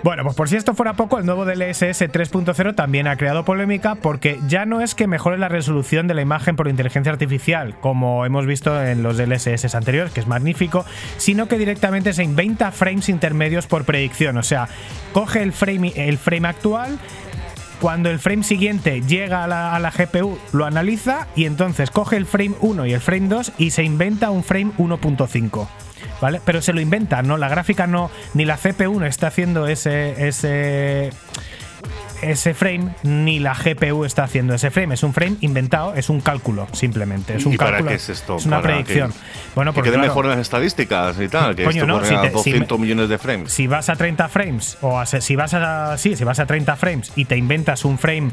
Bueno, 0.07 0.23
pues 0.23 0.37
por 0.37 0.49
si 0.49 0.55
esto 0.55 0.73
fuera 0.73 0.93
poco, 0.93 1.19
el 1.19 1.27
nuevo 1.27 1.45
DLSS 1.45 2.01
3.0 2.01 2.77
también 2.77 3.09
ha 3.09 3.17
creado 3.17 3.45
polémica 3.45 3.97
porque 3.97 4.39
ya 4.47 4.65
no 4.65 4.81
es 4.81 4.95
que 4.95 5.09
mejore 5.09 5.37
la 5.37 5.49
resolución 5.49 6.07
de 6.07 6.15
la 6.15 6.23
imagen 6.23 6.55
por 6.55 6.69
inteligencia 6.69 7.11
artificial, 7.11 7.75
como 7.81 8.25
hemos 8.25 8.47
visto 8.47 8.81
en 8.81 9.03
los 9.03 9.17
DLSS 9.17 9.75
anteriores, 9.75 10.13
que 10.13 10.21
es 10.21 10.29
magnífico, 10.29 10.85
sino 11.17 11.49
que 11.49 11.59
directamente 11.59 12.13
se 12.13 12.23
inventa 12.23 12.71
frames 12.71 13.09
intermedios 13.09 13.67
por 13.67 13.85
predicción. 13.85 14.37
O 14.37 14.45
sea, 14.45 14.69
coge 15.13 15.43
el 15.43 15.53
frame, 15.53 15.93
el 15.97 16.19
frame 16.19 16.47
actual, 16.47 17.01
cuando 17.81 18.09
el 18.09 18.21
frame 18.21 18.45
siguiente 18.45 19.03
llega 19.03 19.43
a 19.43 19.49
la, 19.49 19.75
a 19.75 19.81
la, 19.81 19.91
GPU, 19.91 20.39
lo 20.53 20.67
analiza 20.67 21.27
y 21.35 21.47
entonces 21.47 21.91
coge 21.91 22.17
el 22.17 22.27
frame 22.27 22.55
1 22.61 22.87
y 22.87 22.93
el 22.93 23.01
frame 23.01 23.27
2 23.27 23.55
y 23.59 23.73
se 23.73 23.83
inventa 23.83 24.31
un 24.31 24.45
frame 24.45 24.71
1.5. 24.79 25.67
¿vale? 26.21 26.41
Pero 26.45 26.63
se 26.63 26.73
lo 26.73 26.81
inventan, 26.81 27.27
¿no? 27.27 27.37
La 27.37 27.49
gráfica 27.49 27.87
no, 27.87 28.11
ni 28.35 28.45
la 28.45 28.57
CPU 28.57 28.99
no 29.01 29.07
está 29.07 29.29
haciendo 29.29 29.67
ese, 29.67 30.29
ese, 30.29 31.11
ese 32.23 32.55
frame, 32.55 32.95
ni 33.03 33.39
la 33.39 33.55
GPU 33.55 34.05
está 34.05 34.25
haciendo 34.25 34.55
ese 34.55 34.71
frame. 34.71 34.95
Es 34.95 35.03
un 35.03 35.13
frame 35.13 35.37
inventado, 35.41 35.95
es 35.95 36.09
un 36.09 36.21
cálculo, 36.21 36.67
simplemente. 36.73 37.37
Es 37.37 37.47
un 37.47 37.57
cálculo. 37.57 37.91
es 37.91 38.09
esto? 38.09 38.37
Es 38.37 38.47
una 38.47 38.61
predicción. 38.63 39.13
bueno, 39.55 39.73
porque. 39.73 39.91
Que 39.91 39.99
mejores 39.99 40.39
estadísticas 40.39 41.21
y 41.21 41.29
tal, 41.29 41.55
que 41.55 41.65
Coño, 41.65 41.83
esto 41.83 41.87
no, 41.87 42.05
si 42.05 42.15
a 42.15 42.31
200 42.31 42.79
millones 42.79 43.09
de 43.09 43.19
frames. 43.19 43.53
Si 43.53 43.67
vas 43.67 43.89
a 43.89 43.97
30 43.97 44.29
frames, 44.29 44.79
o 44.81 45.05
si 45.05 45.37
vas 45.37 45.55
a. 45.55 45.97
Sí, 45.99 46.17
si 46.17 46.25
vas 46.25 46.39
a 46.39 46.47
30 46.47 46.77
frames 46.77 47.13
y 47.17 47.25
te 47.25 47.37
inventas 47.37 47.85
un 47.85 47.99
frame 47.99 48.33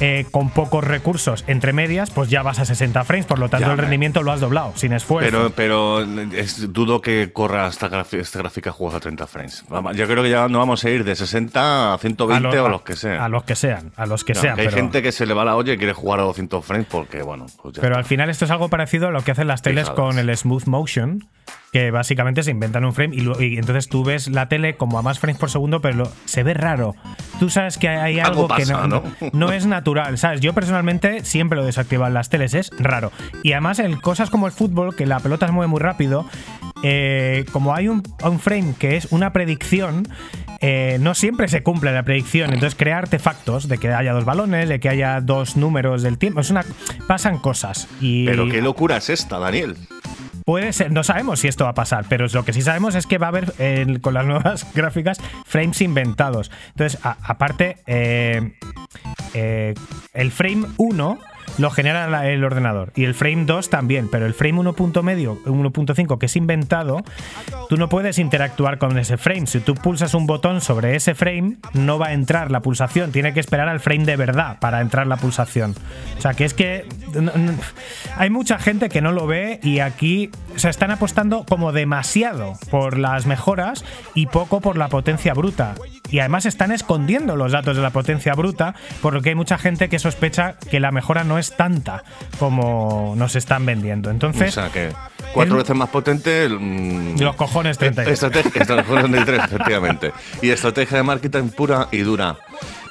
eh, 0.00 0.26
con 0.30 0.50
pocos 0.50 0.84
recursos 0.84 1.44
entre 1.46 1.72
medias, 1.72 2.10
pues 2.10 2.30
ya 2.30 2.42
vas 2.42 2.58
a 2.58 2.64
60 2.64 3.04
frames, 3.04 3.26
por 3.26 3.38
lo 3.38 3.48
tanto 3.48 3.70
el 3.70 3.78
rendimiento 3.78 4.22
lo 4.22 4.32
has 4.32 4.40
doblado, 4.40 4.72
sin 4.76 4.92
esfuerzo. 4.92 5.30
Pero, 5.30 5.50
pero 5.50 6.00
es, 6.32 6.72
dudo 6.72 7.00
que 7.00 7.32
corra 7.32 7.66
esta, 7.66 7.88
gráfica 7.88 8.72
juegos 8.72 8.94
a 8.94 9.00
30 9.00 9.26
frames. 9.26 9.64
Yo 9.94 10.06
creo 10.06 10.22
que 10.22 10.30
ya 10.30 10.48
no 10.48 10.58
vamos 10.58 10.84
a 10.84 10.90
ir 10.90 11.04
de 11.04 11.14
60 11.14 11.94
a 11.94 11.98
120 11.98 12.58
o 12.58 12.66
a 12.66 12.68
los 12.68 12.82
que 12.82 12.96
sean. 12.96 13.20
A 13.20 13.28
los 13.28 13.44
que 13.44 13.56
sean, 13.56 13.92
a 13.96 14.06
los 14.06 14.24
que 14.24 14.34
sean. 14.34 14.58
hay 14.58 14.70
gente 14.70 15.02
que 15.02 15.12
se 15.12 15.26
le 15.26 15.34
va 15.34 15.44
la 15.44 15.56
olla 15.56 15.72
y 15.72 15.78
quiere 15.78 15.92
jugar 15.92 16.20
a 16.20 16.24
200 16.24 16.64
frames 16.64 16.86
porque, 16.90 17.22
bueno. 17.22 17.46
Pues 17.62 17.78
pero 17.80 17.96
al 17.96 18.04
final 18.04 18.30
esto 18.30 18.44
es 18.44 18.50
algo 18.50 18.68
parecido 18.68 19.08
a 19.08 19.10
lo 19.10 19.22
que 19.22 19.32
hacen 19.32 19.48
las 19.48 19.62
teles 19.62 19.90
con 19.90 20.18
el 20.18 20.34
Smooth 20.36 20.66
Motion, 20.66 21.28
que 21.72 21.90
básicamente 21.90 22.42
se 22.42 22.50
inventan 22.50 22.84
un 22.84 22.92
frame 22.92 23.14
y, 23.14 23.58
entonces 23.58 23.88
tú 23.88 24.04
ves 24.04 24.28
la 24.28 24.48
tele 24.48 24.76
como 24.76 24.98
a 24.98 25.02
más 25.02 25.18
frames 25.18 25.38
por 25.38 25.50
segundo, 25.50 25.80
pero 25.80 26.10
se 26.24 26.42
ve 26.42 26.54
raro. 26.54 26.94
Tú 27.38 27.48
sabes 27.48 27.78
que 27.78 27.88
hay 27.88 28.18
algo, 28.18 28.48
que 28.48 28.66
no, 28.66 29.02
¿no? 29.32 29.52
es 29.52 29.66
natural, 29.66 30.18
¿sabes? 30.18 30.40
Yo 30.40 30.52
personalmente 30.52 31.24
siempre 31.24 31.58
lo 31.58 31.64
desactivo 31.64 32.06
en 32.06 32.14
las 32.14 32.28
teles, 32.28 32.54
es 32.54 32.70
raro. 32.78 33.12
Y 33.42 33.52
además 33.52 33.78
en 33.78 33.96
cosas 33.96 34.30
como 34.30 34.46
el 34.46 34.52
fútbol, 34.52 34.96
que 34.96 35.06
la 35.06 35.20
pelota 35.20 35.46
se 35.46 35.52
mueve 35.52 35.68
muy 35.68 35.80
rápido, 35.80 36.26
eh, 36.82 37.44
como 37.52 37.74
hay 37.74 37.88
un, 37.88 38.02
frame 38.38 38.74
que 38.78 38.96
es 38.96 39.08
una 39.10 39.32
predicción, 39.32 40.08
eh, 40.60 40.98
no 41.00 41.14
siempre 41.14 41.48
se 41.48 41.62
cumple 41.62 41.92
la 41.92 42.02
predicción. 42.02 42.52
Entonces, 42.52 42.74
crear 42.76 43.04
artefactos 43.04 43.68
de 43.68 43.78
que 43.78 43.92
haya 43.92 44.12
dos 44.12 44.24
balones, 44.24 44.68
de 44.68 44.80
que 44.80 44.88
haya 44.88 45.20
dos 45.20 45.56
números 45.56 46.02
del 46.02 46.18
tiempo, 46.18 46.40
es 46.40 46.50
una, 46.50 46.64
pasan 47.06 47.38
cosas. 47.38 47.88
Y, 48.00 48.26
Pero 48.26 48.48
qué 48.48 48.60
locura 48.60 48.96
es 48.96 49.10
esta, 49.10 49.38
Daniel. 49.38 49.76
Puede 50.44 50.72
ser, 50.72 50.92
no 50.92 51.04
sabemos 51.04 51.40
si 51.40 51.48
esto 51.48 51.64
va 51.64 51.70
a 51.70 51.74
pasar, 51.74 52.04
pero 52.08 52.26
lo 52.32 52.44
que 52.44 52.52
sí 52.52 52.62
sabemos 52.62 52.94
es 52.94 53.06
que 53.06 53.18
va 53.18 53.26
a 53.26 53.28
haber 53.28 54.00
con 54.00 54.14
las 54.14 54.26
nuevas 54.26 54.66
gráficas 54.74 55.20
frames 55.46 55.80
inventados. 55.80 56.50
Entonces, 56.68 56.98
aparte, 57.02 57.78
eh, 57.86 58.52
eh, 59.34 59.74
el 60.12 60.30
frame 60.32 60.66
1 60.76 61.18
lo 61.58 61.70
genera 61.70 62.28
el 62.28 62.44
ordenador. 62.44 62.92
Y 62.94 63.04
el 63.04 63.14
frame 63.14 63.44
2 63.44 63.70
también, 63.70 64.08
pero 64.10 64.26
el 64.26 64.34
frame 64.34 64.60
1.5 64.62 66.18
que 66.18 66.26
es 66.26 66.36
inventado, 66.36 67.02
tú 67.68 67.76
no 67.76 67.88
puedes 67.88 68.18
interactuar 68.18 68.78
con 68.78 68.98
ese 68.98 69.16
frame. 69.16 69.46
Si 69.46 69.60
tú 69.60 69.74
pulsas 69.74 70.14
un 70.14 70.26
botón 70.26 70.60
sobre 70.60 70.96
ese 70.96 71.14
frame, 71.14 71.56
no 71.74 71.98
va 71.98 72.08
a 72.08 72.12
entrar 72.12 72.50
la 72.50 72.60
pulsación. 72.60 73.12
Tiene 73.12 73.32
que 73.32 73.40
esperar 73.40 73.68
al 73.68 73.80
frame 73.80 74.04
de 74.04 74.16
verdad 74.16 74.58
para 74.60 74.80
entrar 74.80 75.06
la 75.06 75.16
pulsación. 75.16 75.74
O 76.18 76.20
sea, 76.20 76.34
que 76.34 76.44
es 76.44 76.54
que 76.54 76.86
hay 78.16 78.30
mucha 78.30 78.58
gente 78.58 78.88
que 78.88 79.00
no 79.00 79.12
lo 79.12 79.26
ve 79.26 79.60
y 79.62 79.80
aquí 79.80 80.30
se 80.56 80.68
están 80.68 80.90
apostando 80.90 81.44
como 81.48 81.72
demasiado 81.72 82.54
por 82.70 82.98
las 82.98 83.26
mejoras 83.26 83.84
y 84.14 84.26
poco 84.26 84.60
por 84.60 84.76
la 84.76 84.88
potencia 84.88 85.34
bruta. 85.34 85.74
Y 86.10 86.18
además 86.18 86.46
están 86.46 86.72
escondiendo 86.72 87.36
los 87.36 87.52
datos 87.52 87.76
de 87.76 87.82
la 87.82 87.90
potencia 87.90 88.34
bruta, 88.34 88.74
por 89.00 89.14
lo 89.14 89.22
que 89.22 89.30
hay 89.30 89.34
mucha 89.34 89.58
gente 89.58 89.88
que 89.88 89.98
sospecha 89.98 90.54
que 90.70 90.80
la 90.80 90.90
mejora 90.90 91.24
no 91.24 91.38
es 91.38 91.56
tanta 91.56 92.04
como 92.38 93.14
nos 93.16 93.36
están 93.36 93.66
vendiendo. 93.66 94.10
Entonces, 94.10 94.56
o 94.56 94.60
sea 94.60 94.70
que 94.70 94.92
cuatro 95.32 95.56
veces 95.56 95.76
más 95.76 95.88
potente. 95.88 96.48
Mm, 96.48 97.18
los 97.20 97.36
cojones 97.36 97.78
33. 97.78 98.12
Estrategia, 98.12 99.44
efectivamente. 99.44 100.12
Y 100.42 100.50
estrategia 100.50 100.98
de 100.98 101.02
marketing 101.02 101.48
pura 101.50 101.88
y 101.90 101.98
dura. 101.98 102.36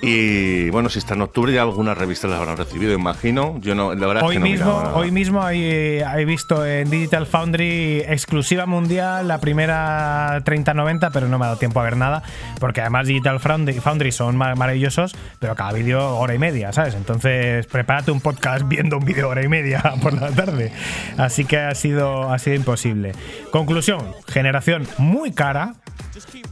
Y 0.02 0.70
bueno, 0.70 0.88
si 0.88 0.98
está 1.00 1.14
en 1.14 1.22
octubre 1.22 1.52
ya 1.52 1.62
algunas 1.64 1.98
revistas 1.98 2.32
las 2.32 2.40
habrán 2.40 2.56
recibido, 2.56 2.94
imagino. 2.94 3.58
Yo 3.60 3.76
no, 3.76 3.94
la 3.94 4.08
verdad 4.08 4.24
hoy 4.24 4.38
es 4.38 4.42
que 4.42 4.50
no 4.50 4.52
mismo, 4.56 4.92
hoy 4.96 5.12
mismo 5.12 5.50
he, 5.50 6.00
he 6.00 6.26
visto 6.26 6.66
en 6.66 6.90
Digital 6.90 7.26
Foundry 7.26 8.00
exclusiva 8.08 8.66
mundial 8.66 9.28
la 9.28 9.40
primera 9.40 10.42
3090, 10.46 11.10
pero 11.10 11.28
no 11.28 11.38
me 11.38 11.44
ha 11.44 11.48
dado 11.50 11.60
tiempo 11.60 11.82
a 11.82 11.84
ver 11.84 11.98
nada, 11.98 12.24
porque 12.62 12.80
además 12.80 13.08
Digital 13.08 13.42
Foundry, 13.42 13.74
Foundry 13.82 14.14
son 14.14 14.38
ma- 14.38 14.56
maravillosos, 14.56 15.14
pero 15.38 15.54
cada 15.56 15.74
vídeo 15.74 16.16
hora 16.16 16.34
y 16.34 16.40
media, 16.40 16.72
¿sabes? 16.72 16.96
Entonces 16.96 17.66
prepárate 17.68 18.12
un 18.12 18.22
podcast 18.22 18.66
viendo 18.70 18.98
un 18.98 19.04
vídeo 19.04 19.28
hora 19.28 19.44
y 19.44 19.50
media 19.50 19.82
por 20.02 20.14
la 20.14 20.30
tarde. 20.32 20.72
Así 21.18 21.44
que 21.44 21.58
ha 21.58 21.76
sido, 21.76 22.19
ha 22.24 22.40
sido 22.40 22.56
imposible. 22.56 23.14
Conclusión, 23.52 24.14
generación 24.28 24.88
muy 24.98 25.32
cara, 25.32 25.76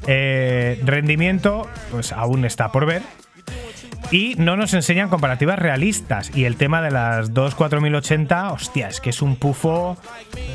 eh, 0.07 0.81
rendimiento, 0.85 1.67
pues 1.91 2.11
aún 2.11 2.45
está 2.45 2.71
por 2.71 2.85
ver. 2.85 3.01
Y 4.11 4.35
no 4.37 4.55
nos 4.55 4.73
enseñan 4.73 5.09
comparativas 5.09 5.59
realistas. 5.59 6.31
Y 6.33 6.45
el 6.45 6.55
tema 6.55 6.81
de 6.81 6.91
las 6.91 7.33
2 7.33 7.55
4080, 7.55 8.51
hostia, 8.53 8.87
es 8.87 9.01
que 9.01 9.09
es 9.09 9.21
un 9.21 9.35
pufo. 9.35 9.97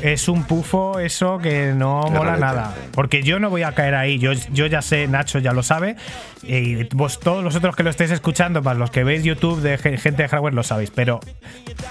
Es 0.01 0.27
un 0.27 0.43
pufo 0.43 0.99
eso 0.99 1.37
que 1.37 1.73
no 1.75 2.01
Qué 2.05 2.11
mola 2.17 2.37
nada. 2.37 2.73
Porque 2.93 3.21
yo 3.21 3.39
no 3.39 3.49
voy 3.49 3.63
a 3.63 3.73
caer 3.73 3.95
ahí. 3.95 4.17
Yo, 4.17 4.31
yo 4.51 4.65
ya 4.65 4.81
sé, 4.81 5.07
Nacho 5.07 5.37
ya 5.39 5.53
lo 5.53 5.61
sabe. 5.61 5.95
Y 6.41 6.83
vos, 6.95 7.19
todos 7.19 7.43
los 7.43 7.55
otros 7.55 7.75
que 7.75 7.83
lo 7.83 7.89
estéis 7.89 8.11
escuchando, 8.11 8.61
más 8.61 8.75
los 8.75 8.91
que 8.91 9.03
veis 9.05 9.23
YouTube 9.23 9.61
de 9.61 9.77
ge- 9.77 9.97
gente 9.97 10.23
de 10.23 10.29
hardware, 10.29 10.53
lo 10.53 10.63
sabéis. 10.63 10.89
Pero 10.91 11.19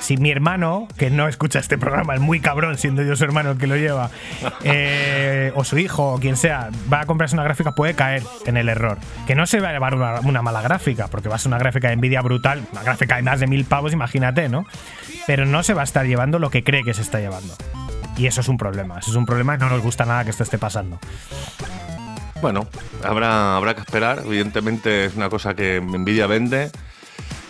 si 0.01 0.17
mi 0.19 0.31
hermano, 0.31 0.89
que 0.99 1.11
no 1.11 1.27
escucha 1.29 1.59
este 1.59 1.79
programa, 1.79 2.15
es 2.15 2.21
muy 2.21 2.41
cabrón, 2.41 2.77
siendo 2.77 3.03
yo 3.03 3.17
su 3.17 3.25
hermano 3.25 3.53
el 3.53 3.59
que 3.59 3.67
lo 3.67 3.77
lleva, 3.77 4.11
eh, 4.65 5.53
o 5.55 5.65
su 5.65 5.79
hijo, 5.79 6.15
o 6.15 6.19
quien 6.19 6.37
sea, 6.37 6.69
va 6.93 7.01
a 7.01 7.07
comprarse 7.07 7.35
una 7.35 7.45
gráfica, 7.45 7.73
puede 7.73 7.95
caer 7.95 8.23
en 8.47 8.57
el 8.57 8.69
error. 8.69 8.99
Que 9.27 9.35
no 9.35 9.47
se 9.47 9.61
va 9.61 9.71
a 9.71 9.73
llevar 9.73 9.95
una, 9.95 10.21
una 10.21 10.43
mala 10.43 10.61
gráfica, 10.61 11.09
porque 11.09 11.29
va 11.29 11.37
a 11.37 11.39
ser 11.43 11.49
una 11.49 11.59
gráfica 11.59 11.91
de 11.91 11.97
Nvidia 11.97 12.23
brutal, 12.23 12.63
una 12.73 12.83
gráfica 12.83 13.17
de 13.17 13.23
más 13.23 13.41
de 13.41 13.47
mil 13.47 13.65
pavos, 13.65 13.93
imagínate, 13.93 14.49
¿no? 14.49 14.67
Pero 15.27 15.47
no 15.47 15.63
se 15.63 15.75
va 15.75 15.83
a 15.83 15.85
estar 15.85 16.07
llevando 16.07 16.39
lo 16.39 16.51
que 16.51 16.65
cree 16.65 16.83
que 16.83 16.95
se 16.95 17.03
está 17.03 17.21
llevando. 17.21 17.55
Y 18.17 18.27
eso 18.27 18.41
es 18.41 18.49
un 18.49 18.59
problema. 18.59 18.99
Eso 18.99 19.11
es 19.11 19.17
un 19.17 19.27
problema 19.27 19.55
y 19.55 19.59
no 19.59 19.69
nos 19.69 19.83
gusta 19.83 20.05
nada 20.05 20.25
que 20.25 20.31
esto 20.31 20.43
esté 20.43 20.59
pasando. 20.59 20.99
Bueno, 22.41 22.67
habrá, 23.05 23.57
habrá 23.57 23.75
que 23.75 23.81
esperar. 23.81 24.23
Evidentemente 24.25 25.07
es 25.07 25.15
una 25.15 25.29
cosa 25.29 25.55
que 25.55 25.81
Nvidia 25.81 26.27
vende. 26.27 26.71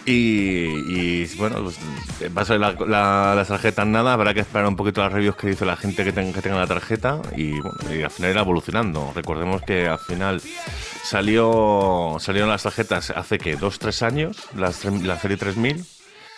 Y, 0.04 0.66
y, 0.88 1.30
bueno, 1.36 1.62
pues, 1.62 1.78
va 2.36 2.42
a 2.42 2.44
ser 2.44 2.58
la, 2.58 2.72
la, 2.72 3.34
las 3.36 3.48
tarjetas 3.48 3.86
nada. 3.86 4.14
Habrá 4.14 4.34
que 4.34 4.40
esperar 4.40 4.66
un 4.66 4.74
poquito 4.76 5.00
las 5.00 5.12
reviews 5.12 5.36
que 5.36 5.46
dice 5.48 5.64
la 5.64 5.76
gente 5.76 6.02
que, 6.04 6.12
ten- 6.12 6.32
que 6.32 6.42
tenga 6.42 6.56
la 6.58 6.66
tarjeta. 6.66 7.20
Y, 7.36 7.52
bueno, 7.60 7.78
y 7.94 8.02
al 8.02 8.10
final 8.10 8.32
irá 8.32 8.40
evolucionando. 8.40 9.12
Recordemos 9.14 9.62
que 9.62 9.86
al 9.86 9.98
final 10.00 10.40
salió 11.02 12.16
salieron 12.18 12.50
las 12.50 12.62
tarjetas 12.62 13.10
hace 13.10 13.38
que 13.38 13.56
dos, 13.56 13.78
tres 13.78 14.02
años. 14.02 14.36
Las, 14.56 14.84
la 14.84 15.18
serie 15.18 15.36
3000. 15.36 15.84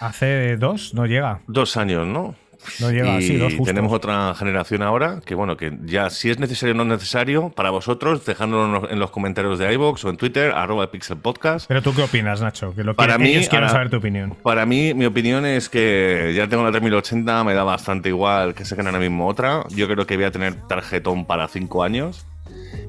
Hace 0.00 0.56
dos, 0.56 0.92
no 0.94 1.06
llega. 1.06 1.40
Dos 1.46 1.76
años, 1.76 2.06
¿no? 2.06 2.34
No 2.80 2.90
llega, 2.90 3.18
y 3.18 3.22
sí, 3.22 3.36
dos 3.36 3.52
justos. 3.52 3.66
tenemos 3.66 3.92
otra 3.92 4.34
generación 4.34 4.82
ahora 4.82 5.20
que, 5.24 5.34
bueno, 5.34 5.56
que 5.56 5.76
ya 5.84 6.10
si 6.10 6.30
es 6.30 6.38
necesario 6.38 6.74
o 6.74 6.76
no 6.76 6.82
es 6.84 6.88
necesario, 6.88 7.50
para 7.50 7.70
vosotros, 7.70 8.24
dejadlo 8.24 8.64
en 8.66 8.72
los, 8.72 8.90
en 8.90 8.98
los 8.98 9.10
comentarios 9.10 9.58
de 9.58 9.72
iVoox 9.74 10.04
o 10.04 10.10
en 10.10 10.16
Twitter, 10.16 10.52
arroba 10.52 10.90
Pixel 10.90 11.16
Podcast. 11.18 11.66
Pero 11.68 11.82
tú 11.82 11.94
qué 11.94 12.02
opinas, 12.02 12.40
Nacho? 12.40 12.74
Que 12.74 12.84
lo 12.84 12.94
Para 12.94 13.16
quieren- 13.16 13.22
mí, 13.32 13.34
ellos 13.36 13.48
quieren 13.48 13.64
ahora- 13.68 13.72
saber 13.78 13.90
tu 13.90 13.96
opinión. 13.96 14.34
Para 14.42 14.66
mí, 14.66 14.94
mi 14.94 15.04
opinión 15.06 15.44
es 15.46 15.68
que 15.68 16.32
ya 16.36 16.48
tengo 16.48 16.62
la 16.64 16.70
3080, 16.72 17.44
me 17.44 17.54
da 17.54 17.64
bastante 17.64 18.08
igual 18.08 18.54
que 18.54 18.64
saquen 18.64 18.86
ahora 18.86 18.98
mismo 18.98 19.26
otra. 19.28 19.64
Yo 19.70 19.86
creo 19.88 20.06
que 20.06 20.16
voy 20.16 20.24
a 20.26 20.30
tener 20.30 20.54
tarjetón 20.68 21.24
para 21.26 21.48
5 21.48 21.82
años. 21.82 22.26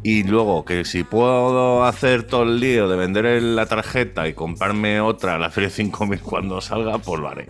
Y 0.04 0.24
luego, 0.24 0.66
que 0.66 0.86
si 0.86 1.04
puedo 1.04 1.84
hacer 1.86 2.24
todo 2.24 2.44
el 2.44 2.60
lío 2.60 2.88
de 2.88 2.96
vender 2.96 3.42
la 3.42 3.66
tarjeta 3.66 4.28
y 4.28 4.34
comprarme 4.34 5.00
otra, 5.02 5.40
la 5.40 5.50
Serie 5.50 5.70
5000 5.72 6.20
cuando 6.22 6.62
salga, 6.62 7.00
pues 7.00 7.20
lo 7.20 7.28
haré. 7.28 7.48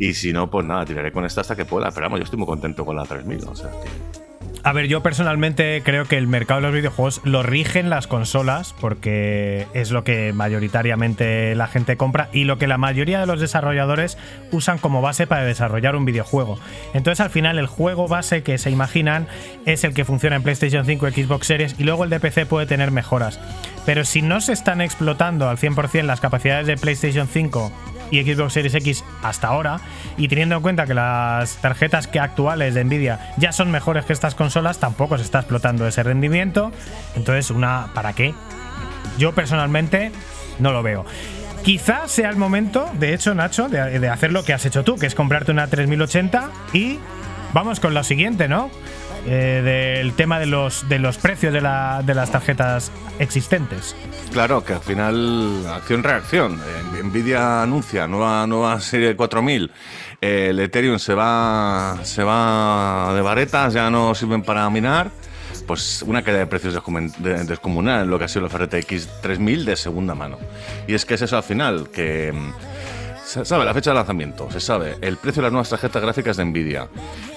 Y 0.00 0.14
si 0.14 0.32
no, 0.32 0.50
pues 0.50 0.66
nada, 0.66 0.84
tiraré 0.84 1.12
con 1.12 1.24
esta 1.24 1.42
hasta 1.42 1.54
que 1.54 1.64
pueda. 1.64 1.90
Pero 1.92 2.06
vamos, 2.06 2.18
yo 2.18 2.24
estoy 2.24 2.38
muy 2.38 2.46
contento 2.46 2.84
con 2.84 2.96
la 2.96 3.04
3000. 3.04 3.44
O 3.46 3.54
sea, 3.54 3.68
que- 3.70 4.30
A 4.62 4.72
ver, 4.74 4.88
yo 4.88 5.02
personalmente 5.02 5.80
creo 5.84 6.04
que 6.04 6.18
el 6.18 6.26
mercado 6.26 6.60
de 6.60 6.66
los 6.66 6.74
videojuegos 6.74 7.22
lo 7.24 7.42
rigen 7.42 7.88
las 7.88 8.06
consolas 8.06 8.74
porque 8.78 9.66
es 9.72 9.90
lo 9.90 10.04
que 10.04 10.34
mayoritariamente 10.34 11.54
la 11.54 11.66
gente 11.66 11.96
compra 11.96 12.28
y 12.34 12.44
lo 12.44 12.58
que 12.58 12.66
la 12.66 12.76
mayoría 12.76 13.20
de 13.20 13.26
los 13.26 13.40
desarrolladores 13.40 14.18
usan 14.52 14.76
como 14.76 15.00
base 15.00 15.26
para 15.26 15.44
desarrollar 15.44 15.96
un 15.96 16.04
videojuego. 16.04 16.58
Entonces 16.92 17.20
al 17.20 17.30
final 17.30 17.58
el 17.58 17.66
juego 17.68 18.06
base 18.06 18.42
que 18.42 18.58
se 18.58 18.70
imaginan 18.70 19.28
es 19.64 19.82
el 19.84 19.94
que 19.94 20.04
funciona 20.04 20.36
en 20.36 20.42
PlayStation 20.42 20.84
5 20.84 21.08
y 21.08 21.12
Xbox 21.24 21.46
Series 21.46 21.76
y 21.78 21.84
luego 21.84 22.04
el 22.04 22.10
de 22.10 22.20
PC 22.20 22.44
puede 22.44 22.66
tener 22.66 22.90
mejoras. 22.90 23.40
Pero 23.86 24.04
si 24.04 24.20
no 24.20 24.42
se 24.42 24.52
están 24.52 24.82
explotando 24.82 25.48
al 25.48 25.56
100% 25.56 26.02
las 26.06 26.20
capacidades 26.20 26.66
de 26.66 26.76
PlayStation 26.76 27.28
5 27.28 27.72
y 28.10 28.22
Xbox 28.22 28.52
Series 28.52 28.74
X 28.74 29.04
hasta 29.22 29.48
ahora, 29.48 29.80
y 30.16 30.28
teniendo 30.28 30.56
en 30.56 30.62
cuenta 30.62 30.86
que 30.86 30.94
las 30.94 31.56
tarjetas 31.56 32.06
que 32.06 32.20
actuales 32.20 32.74
de 32.74 32.84
Nvidia 32.84 33.32
ya 33.36 33.52
son 33.52 33.70
mejores 33.70 34.04
que 34.04 34.12
estas 34.12 34.34
consolas, 34.34 34.78
tampoco 34.78 35.16
se 35.16 35.24
está 35.24 35.40
explotando 35.40 35.86
ese 35.86 36.02
rendimiento. 36.02 36.72
Entonces, 37.16 37.50
una 37.50 37.88
¿para 37.94 38.12
qué? 38.12 38.34
Yo 39.18 39.32
personalmente 39.32 40.12
no 40.58 40.72
lo 40.72 40.82
veo. 40.82 41.04
Quizás 41.62 42.10
sea 42.10 42.30
el 42.30 42.36
momento, 42.36 42.90
de 42.98 43.12
hecho, 43.12 43.34
Nacho, 43.34 43.68
de, 43.68 44.00
de 44.00 44.08
hacer 44.08 44.32
lo 44.32 44.44
que 44.44 44.54
has 44.54 44.64
hecho 44.64 44.82
tú, 44.82 44.96
que 44.96 45.06
es 45.06 45.14
comprarte 45.14 45.52
una 45.52 45.66
3080 45.66 46.50
y 46.72 46.98
vamos 47.52 47.80
con 47.80 47.92
lo 47.92 48.02
siguiente, 48.02 48.48
¿no? 48.48 48.70
Eh, 49.26 49.98
del 50.00 50.14
tema 50.14 50.38
de 50.40 50.46
los, 50.46 50.88
de 50.88 50.98
los 50.98 51.18
precios 51.18 51.52
de, 51.52 51.60
la- 51.60 52.02
de 52.04 52.14
las 52.14 52.30
tarjetas 52.32 52.90
existentes. 53.18 53.94
Claro, 54.32 54.64
que 54.64 54.72
al 54.74 54.80
final, 54.80 55.66
acción-reacción. 55.66 56.54
Eh, 56.96 57.02
Nvidia 57.02 57.62
anuncia 57.62 58.06
nueva, 58.06 58.46
nueva 58.46 58.80
serie 58.80 59.14
4000. 59.16 59.70
Eh, 60.22 60.48
el 60.50 60.60
Ethereum 60.60 60.98
se 60.98 61.14
va, 61.14 61.98
se 62.02 62.22
va 62.24 63.12
de 63.14 63.20
varetas, 63.20 63.74
ya 63.74 63.90
no 63.90 64.14
sirven 64.14 64.42
para 64.42 64.68
minar. 64.70 65.10
Pues 65.66 66.02
una 66.02 66.22
caída 66.22 66.38
de 66.40 66.46
precios 66.46 66.74
descomun- 66.74 67.14
de- 67.18 67.44
descomunal 67.44 68.04
en 68.04 68.10
lo 68.10 68.18
que 68.18 68.24
ha 68.24 68.28
sido 68.28 68.42
los 68.42 68.52
RTX 68.52 69.20
3000 69.20 69.64
de 69.66 69.76
segunda 69.76 70.14
mano. 70.14 70.38
Y 70.88 70.94
es 70.94 71.04
que 71.04 71.14
es 71.14 71.22
eso 71.22 71.36
al 71.36 71.42
final, 71.42 71.90
que 71.92 72.32
mm, 72.32 72.52
se 73.30 73.44
sabe 73.44 73.64
la 73.64 73.72
fecha 73.72 73.90
de 73.90 73.94
lanzamiento, 73.94 74.50
se 74.50 74.58
sabe 74.58 74.96
el 75.02 75.16
precio 75.16 75.40
de 75.40 75.46
las 75.46 75.52
nuevas 75.52 75.70
tarjetas 75.70 76.02
gráficas 76.02 76.36
de 76.36 76.44
Nvidia. 76.44 76.88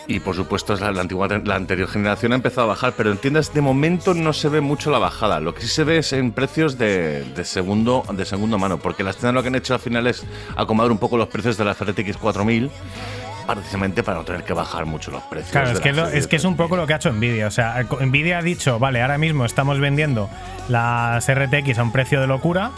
Y 0.07 0.21
por 0.21 0.35
supuesto, 0.35 0.75
la, 0.75 1.55
anterior 1.55 1.87
generación 1.87 2.31
ha 2.31 2.35
empezado 2.35 2.63
a 2.63 2.69
bajar, 2.69 2.93
pero 2.97 3.11
en 3.11 3.19
tiendas 3.19 3.53
de 3.53 3.61
momento 3.61 4.15
no 4.15 4.33
se 4.33 4.49
ve 4.49 4.59
mucho 4.59 4.89
la 4.89 4.97
bajada. 4.97 5.39
Lo 5.39 5.53
que 5.53 5.61
sí 5.61 5.67
se 5.67 5.83
ve 5.83 5.99
es 5.99 6.11
en 6.11 6.31
precios 6.31 6.79
de, 6.79 7.23
de 7.35 7.45
segundo, 7.45 8.03
de 8.11 8.25
segunda 8.25 8.57
mano, 8.57 8.79
porque 8.79 9.03
las 9.03 9.17
tiendas 9.17 9.35
lo 9.35 9.43
que 9.43 9.49
han 9.49 9.55
hecho 9.55 9.75
al 9.75 9.79
final 9.79 10.07
es 10.07 10.25
acomodar 10.55 10.91
un 10.91 10.97
poco 10.97 11.15
los 11.15 11.27
precios 11.27 11.57
de 11.57 11.65
la 11.65 11.73
RTX 11.73 12.17
4000, 12.17 12.71
precisamente 13.45 14.03
para 14.03 14.17
no 14.19 14.23
tener 14.25 14.43
que 14.43 14.53
bajar 14.53 14.85
mucho 14.85 15.11
los 15.11 15.21
precios. 15.23 15.51
Claro, 15.51 15.71
es 15.71 15.79
que, 15.79 15.91
lo- 15.93 16.07
es 16.07 16.27
que 16.27 16.35
es 16.37 16.45
un 16.45 16.55
poco 16.55 16.75
lo 16.77 16.87
que 16.87 16.93
ha 16.93 16.97
hecho 16.97 17.11
Nvidia. 17.11 17.47
O 17.47 17.51
sea, 17.51 17.83
Nvidia 18.01 18.39
ha 18.39 18.41
dicho, 18.41 18.79
vale, 18.79 19.01
ahora 19.01 19.17
mismo 19.17 19.45
estamos 19.45 19.79
vendiendo 19.79 20.29
las 20.69 21.27
RTX 21.31 21.77
a 21.79 21.83
un 21.83 21.91
precio 21.91 22.21
de 22.21 22.27
locura. 22.27 22.71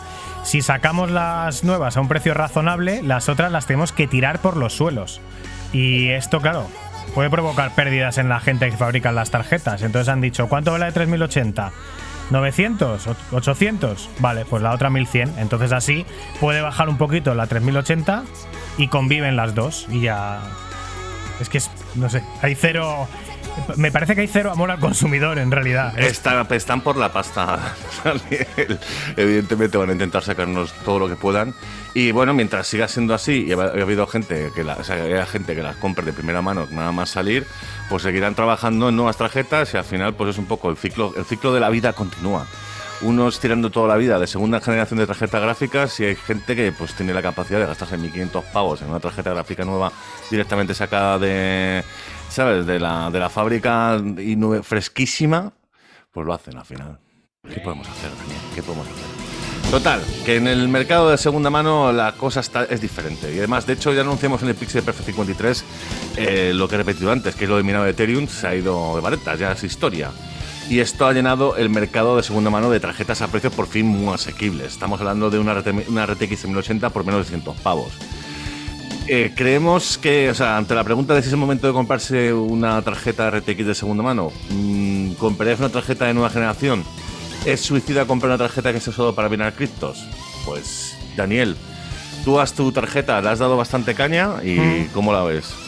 Si 0.43 0.61
sacamos 0.61 1.09
las 1.11 1.63
nuevas 1.63 1.97
a 1.97 2.01
un 2.01 2.07
precio 2.07 2.33
razonable, 2.33 3.01
las 3.03 3.29
otras 3.29 3.51
las 3.51 3.65
tenemos 3.65 3.91
que 3.91 4.07
tirar 4.07 4.39
por 4.39 4.57
los 4.57 4.73
suelos. 4.73 5.21
Y 5.73 6.09
esto, 6.09 6.39
claro, 6.41 6.67
puede 7.13 7.29
provocar 7.29 7.71
pérdidas 7.75 8.17
en 8.17 8.29
la 8.29 8.39
gente 8.39 8.69
que 8.69 8.77
fabrica 8.77 9.11
las 9.11 9.31
tarjetas. 9.31 9.81
Entonces 9.81 10.07
han 10.09 10.21
dicho, 10.21 10.47
¿cuánto 10.47 10.71
vale 10.71 10.81
la 10.81 10.85
de 10.87 10.91
3080? 10.93 11.71
900, 12.31 13.07
Och- 13.07 13.15
800, 13.33 14.09
vale, 14.19 14.45
pues 14.45 14.61
la 14.63 14.71
otra 14.71 14.89
1100. 14.89 15.33
Entonces 15.37 15.71
así 15.71 16.05
puede 16.39 16.61
bajar 16.61 16.89
un 16.89 16.97
poquito 16.97 17.33
la 17.35 17.47
3080 17.47 18.23
y 18.77 18.87
conviven 18.87 19.35
las 19.35 19.55
dos 19.55 19.87
y 19.89 20.01
ya 20.01 20.41
es 21.39 21.49
que 21.49 21.57
es, 21.59 21.69
no 21.95 22.09
sé, 22.09 22.23
hay 22.41 22.55
cero. 22.55 23.07
Me 23.77 23.89
parece 23.89 24.15
que 24.15 24.21
hay 24.21 24.27
cero 24.27 24.51
amor 24.51 24.69
al 24.69 24.79
consumidor 24.79 25.37
en 25.39 25.49
realidad. 25.49 25.97
Es- 25.97 26.11
Está- 26.13 26.45
están 26.51 26.81
por 26.81 26.97
la 26.97 27.13
pasta. 27.13 27.57
Evidentemente 29.17 29.77
van 29.77 29.89
a 29.89 29.93
intentar 29.93 30.23
sacarnos 30.23 30.73
todo 30.83 30.99
lo 30.99 31.07
que 31.07 31.15
puedan. 31.15 31.53
Y 31.93 32.11
bueno, 32.11 32.33
mientras 32.33 32.67
siga 32.67 32.87
siendo 32.87 33.13
así 33.13 33.45
y 33.47 33.53
ha, 33.53 33.57
ha 33.61 33.81
habido 33.81 34.05
gente 34.07 34.51
que, 34.53 34.63
la, 34.63 34.73
o 34.73 35.25
gente 35.25 35.55
que 35.55 35.63
las 35.63 35.77
compre 35.77 36.03
de 36.05 36.11
primera 36.13 36.41
mano 36.41 36.67
nada 36.71 36.91
más 36.91 37.09
salir, 37.09 37.47
pues 37.89 38.03
seguirán 38.03 38.35
trabajando 38.35 38.89
en 38.89 38.95
nuevas 38.97 39.17
tarjetas 39.17 39.73
y 39.73 39.77
al 39.77 39.85
final 39.85 40.13
pues 40.15 40.31
es 40.31 40.37
un 40.37 40.45
poco 40.47 40.69
el 40.69 40.75
ciclo, 40.77 41.13
el 41.17 41.23
ciclo 41.25 41.53
de 41.53 41.59
la 41.61 41.69
vida 41.69 41.93
continúa. 41.93 42.47
Unos 43.01 43.39
tirando 43.41 43.69
toda 43.69 43.89
la 43.89 43.97
vida 43.97 44.17
de 44.19 44.25
segunda 44.25 44.61
generación 44.61 44.99
de 44.99 45.05
tarjetas 45.07 45.41
gráficas 45.41 45.99
y 45.99 46.05
hay 46.05 46.15
gente 46.15 46.55
que 46.55 46.71
pues 46.71 46.93
tiene 46.93 47.13
la 47.13 47.21
capacidad 47.21 47.59
de 47.59 47.65
gastarse 47.65 47.97
1.500 47.97 48.43
pavos 48.53 48.81
en 48.81 48.89
una 48.89 48.99
tarjeta 49.01 49.31
gráfica 49.33 49.65
nueva 49.65 49.91
directamente 50.31 50.73
sacada 50.73 51.19
de, 51.19 51.83
¿sabes? 52.29 52.65
De 52.65 52.79
la, 52.79 53.09
de 53.11 53.19
la 53.19 53.29
fábrica 53.29 53.97
y 53.99 54.35
nue- 54.37 54.63
fresquísima, 54.63 55.51
pues 56.11 56.25
lo 56.25 56.33
hacen 56.33 56.57
al 56.57 56.65
final. 56.65 56.97
¿Qué 57.47 57.59
podemos 57.59 57.87
hacer, 57.87 58.09
Daniel? 58.17 58.39
¿Qué 58.55 58.63
podemos 58.63 58.87
hacer? 58.87 59.71
Total, 59.71 60.01
que 60.25 60.37
en 60.37 60.47
el 60.47 60.69
mercado 60.69 61.09
de 61.09 61.17
segunda 61.17 61.49
mano 61.49 61.91
la 61.91 62.13
cosa 62.13 62.39
está, 62.39 62.63
es 62.63 62.79
diferente. 62.79 63.33
Y 63.33 63.39
además, 63.39 63.65
de 63.67 63.73
hecho, 63.73 63.93
ya 63.93 64.01
anunciamos 64.01 64.41
en 64.41 64.49
el 64.49 64.55
Pixel 64.55 64.83
Perfect 64.83 65.07
53 65.07 65.65
eh, 66.17 66.51
lo 66.55 66.67
que 66.69 66.75
he 66.75 66.77
repetido 66.77 67.11
antes, 67.11 67.35
que 67.35 67.43
es 67.43 67.49
lo 67.49 67.57
de 67.57 67.63
minado 67.63 67.83
de 67.83 67.91
Ethereum 67.91 68.27
se 68.27 68.47
ha 68.47 68.55
ido 68.55 68.95
de 68.95 69.01
varetas, 69.01 69.37
ya 69.37 69.51
es 69.51 69.63
historia. 69.65 70.11
Y 70.69 70.79
esto 70.79 71.05
ha 71.05 71.13
llenado 71.13 71.57
el 71.57 71.69
mercado 71.69 72.17
de 72.17 72.23
segunda 72.23 72.49
mano 72.49 72.69
de 72.69 72.79
tarjetas 72.79 73.21
a 73.21 73.27
precios 73.27 73.53
por 73.53 73.67
fin 73.67 73.85
muy 73.85 74.13
asequibles. 74.13 74.73
Estamos 74.73 74.99
hablando 74.99 75.29
de 75.29 75.39
una, 75.39 75.63
una 75.87 76.05
RTX 76.05 76.45
1080 76.45 76.89
por 76.89 77.05
menos 77.05 77.29
de 77.29 77.37
100 77.37 77.55
pavos. 77.61 77.93
Eh, 79.07 79.33
creemos 79.35 79.99
que, 79.99 80.31
o 80.31 80.33
sea, 80.33 80.57
ante 80.57 80.73
la 80.73 80.83
pregunta 80.83 81.13
de 81.13 81.21
si 81.21 81.27
es 81.27 81.33
el 81.33 81.39
momento 81.39 81.67
de 81.67 81.73
comprarse 81.73 82.33
una 82.33 82.81
tarjeta 82.81 83.29
RTX 83.29 83.65
de 83.65 83.75
segunda 83.75 84.01
mano, 84.01 84.31
mmm, 84.49 85.11
¿comprarías 85.13 85.59
una 85.59 85.69
tarjeta 85.69 86.05
de 86.05 86.15
nueva 86.15 86.31
generación? 86.31 86.83
¿Es 87.45 87.61
suicida 87.61 88.05
comprar 88.05 88.31
una 88.31 88.39
tarjeta 88.39 88.73
que 88.73 88.79
se 88.79 88.89
usado 88.89 89.13
para 89.13 89.29
minar 89.29 89.53
criptos? 89.53 90.03
Pues, 90.43 90.97
Daniel, 91.15 91.55
tú 92.23 92.39
has 92.39 92.53
tu 92.53 92.71
tarjeta, 92.71 93.21
le 93.21 93.29
has 93.29 93.37
dado 93.37 93.55
bastante 93.55 93.93
caña 93.93 94.43
y 94.43 94.59
mm. 94.59 94.87
¿cómo 94.91 95.13
la 95.13 95.23
ves? 95.23 95.64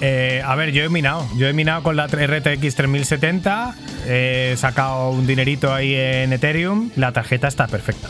Eh, 0.00 0.42
a 0.44 0.54
ver, 0.54 0.72
yo 0.72 0.84
he 0.84 0.88
minado. 0.88 1.26
Yo 1.36 1.48
he 1.48 1.52
minado 1.52 1.82
con 1.82 1.96
la 1.96 2.06
RTX 2.06 2.74
3070. 2.74 3.74
He 4.06 4.54
sacado 4.56 5.10
un 5.10 5.26
dinerito 5.26 5.72
ahí 5.72 5.94
en 5.94 6.32
Ethereum. 6.32 6.90
La 6.96 7.12
tarjeta 7.12 7.48
está 7.48 7.66
perfecta. 7.66 8.08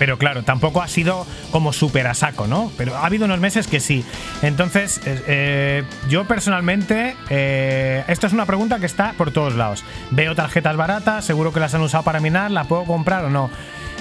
Pero 0.00 0.16
claro, 0.16 0.42
tampoco 0.44 0.80
ha 0.80 0.88
sido 0.88 1.26
como 1.50 1.74
súper 1.74 2.06
a 2.06 2.14
saco, 2.14 2.46
¿no? 2.46 2.72
Pero 2.78 2.96
ha 2.96 3.04
habido 3.04 3.26
unos 3.26 3.38
meses 3.38 3.66
que 3.66 3.80
sí. 3.80 4.02
Entonces, 4.40 4.98
eh, 5.04 5.84
yo 6.08 6.24
personalmente, 6.24 7.14
eh, 7.28 8.02
esto 8.08 8.26
es 8.26 8.32
una 8.32 8.46
pregunta 8.46 8.78
que 8.78 8.86
está 8.86 9.12
por 9.18 9.30
todos 9.30 9.56
lados. 9.56 9.84
Veo 10.10 10.34
tarjetas 10.34 10.74
baratas, 10.78 11.26
seguro 11.26 11.52
que 11.52 11.60
las 11.60 11.74
han 11.74 11.82
usado 11.82 12.02
para 12.02 12.18
minar, 12.18 12.50
¿la 12.50 12.64
puedo 12.64 12.84
comprar 12.84 13.26
o 13.26 13.30
no? 13.30 13.50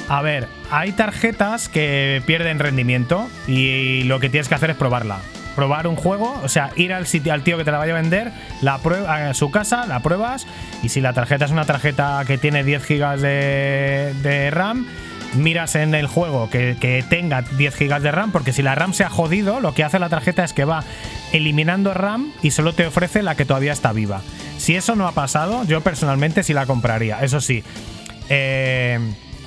A 0.08 0.22
ver, 0.22 0.48
hay 0.72 0.94
tarjetas 0.94 1.68
que 1.68 2.24
pierden 2.26 2.60
rendimiento 2.60 3.28
y 3.46 4.04
lo 4.04 4.22
que 4.22 4.30
tienes 4.30 4.48
que 4.48 4.56
hacer 4.56 4.70
es 4.70 4.78
probarla 4.78 5.20
probar 5.60 5.88
un 5.88 5.97
juego, 5.97 6.39
o 6.41 6.47
sea, 6.47 6.70
ir 6.78 6.93
al 6.93 7.05
sitio 7.05 7.34
al 7.34 7.43
tío 7.43 7.57
que 7.57 7.66
te 7.66 7.72
la 7.72 7.80
vaya 7.80 7.91
a 7.91 8.01
vender, 8.01 8.32
la 8.62 8.78
prueba 8.78 9.30
a 9.30 9.34
su 9.34 9.51
casa, 9.51 9.86
la 9.88 9.99
pruebas 9.99 10.47
y 10.82 10.88
si 10.88 11.01
la 11.01 11.12
tarjeta 11.12 11.43
es 11.43 11.51
una 11.51 11.66
tarjeta 11.66 12.24
que 12.26 12.38
tiene 12.38 12.64
10 12.64 12.88
GB 12.88 13.20
de 13.20 14.51
RAM, 14.51 14.88
miras 15.36 15.76
en 15.76 15.95
el 15.95 16.07
juego 16.07 16.49
que, 16.49 17.03
tenga 17.10 17.41
10 17.41 17.78
GB 17.78 17.99
de 17.99 18.12
RAM, 18.12 18.32
porque 18.32 18.53
si 18.53 18.62
la 18.62 18.74
RAM 18.74 18.93
se 18.93 19.03
ha 19.03 19.10
jodido, 19.10 19.60
lo 19.60 19.74
que 19.74 19.84
hace 19.84 19.99
la 19.99 20.07
tarjeta 20.07 20.45
es 20.45 20.53
que 20.53 20.64
va 20.64 20.86
eliminando 21.34 21.93
RAM 21.93 22.32
y 22.41 22.51
solo 22.51 22.72
te 22.72 22.88
ofrece 22.88 23.22
la 23.22 23.36
que 23.36 23.43
todavía 23.43 23.74
está 23.74 23.91
viva. 23.91 24.22
Si 24.57 24.78
eso 24.78 24.95
no 24.95 25.10
ha 25.10 25.12
pasado, 25.12 25.66
yo 25.66 25.82
personalmente 25.82 26.43
sí 26.43 26.53
la 26.53 26.66
compraría. 26.66 27.20
Eso 27.20 27.41
sí, 27.41 27.66
eh, 28.30 28.97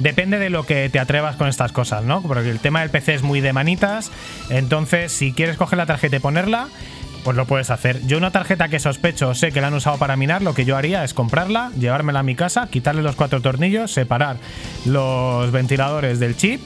depende 0.02 0.38
de 0.38 0.50
lo 0.50 0.64
que 0.64 0.88
te 0.90 0.98
atrevas 0.98 1.36
con 1.36 1.48
estas 1.48 1.72
cosas, 1.72 2.04
¿no? 2.04 2.22
Porque 2.22 2.50
el 2.50 2.58
tema 2.58 2.80
del 2.80 2.90
PC 2.90 3.14
es 3.14 3.22
muy 3.22 3.40
de 3.40 3.52
manitas. 3.52 4.10
Entonces, 4.50 5.12
si 5.12 5.32
quieres 5.32 5.56
coger 5.56 5.78
la 5.78 5.86
tarjeta 5.86 6.16
y 6.16 6.18
ponerla, 6.18 6.68
pues 7.24 7.36
lo 7.36 7.46
puedes 7.46 7.70
hacer. 7.70 8.04
Yo 8.06 8.18
una 8.18 8.32
tarjeta 8.32 8.68
que 8.68 8.80
sospecho, 8.80 9.34
sé 9.34 9.52
que 9.52 9.60
la 9.60 9.68
han 9.68 9.74
usado 9.74 9.98
para 9.98 10.16
minar, 10.16 10.42
lo 10.42 10.54
que 10.54 10.64
yo 10.64 10.76
haría 10.76 11.04
es 11.04 11.14
comprarla, 11.14 11.70
llevármela 11.78 12.20
a 12.20 12.22
mi 12.24 12.34
casa, 12.34 12.66
quitarle 12.68 13.02
los 13.02 13.14
cuatro 13.14 13.40
tornillos, 13.40 13.92
separar 13.92 14.38
los 14.84 15.50
ventiladores 15.52 16.18
del 16.18 16.36
chip, 16.36 16.60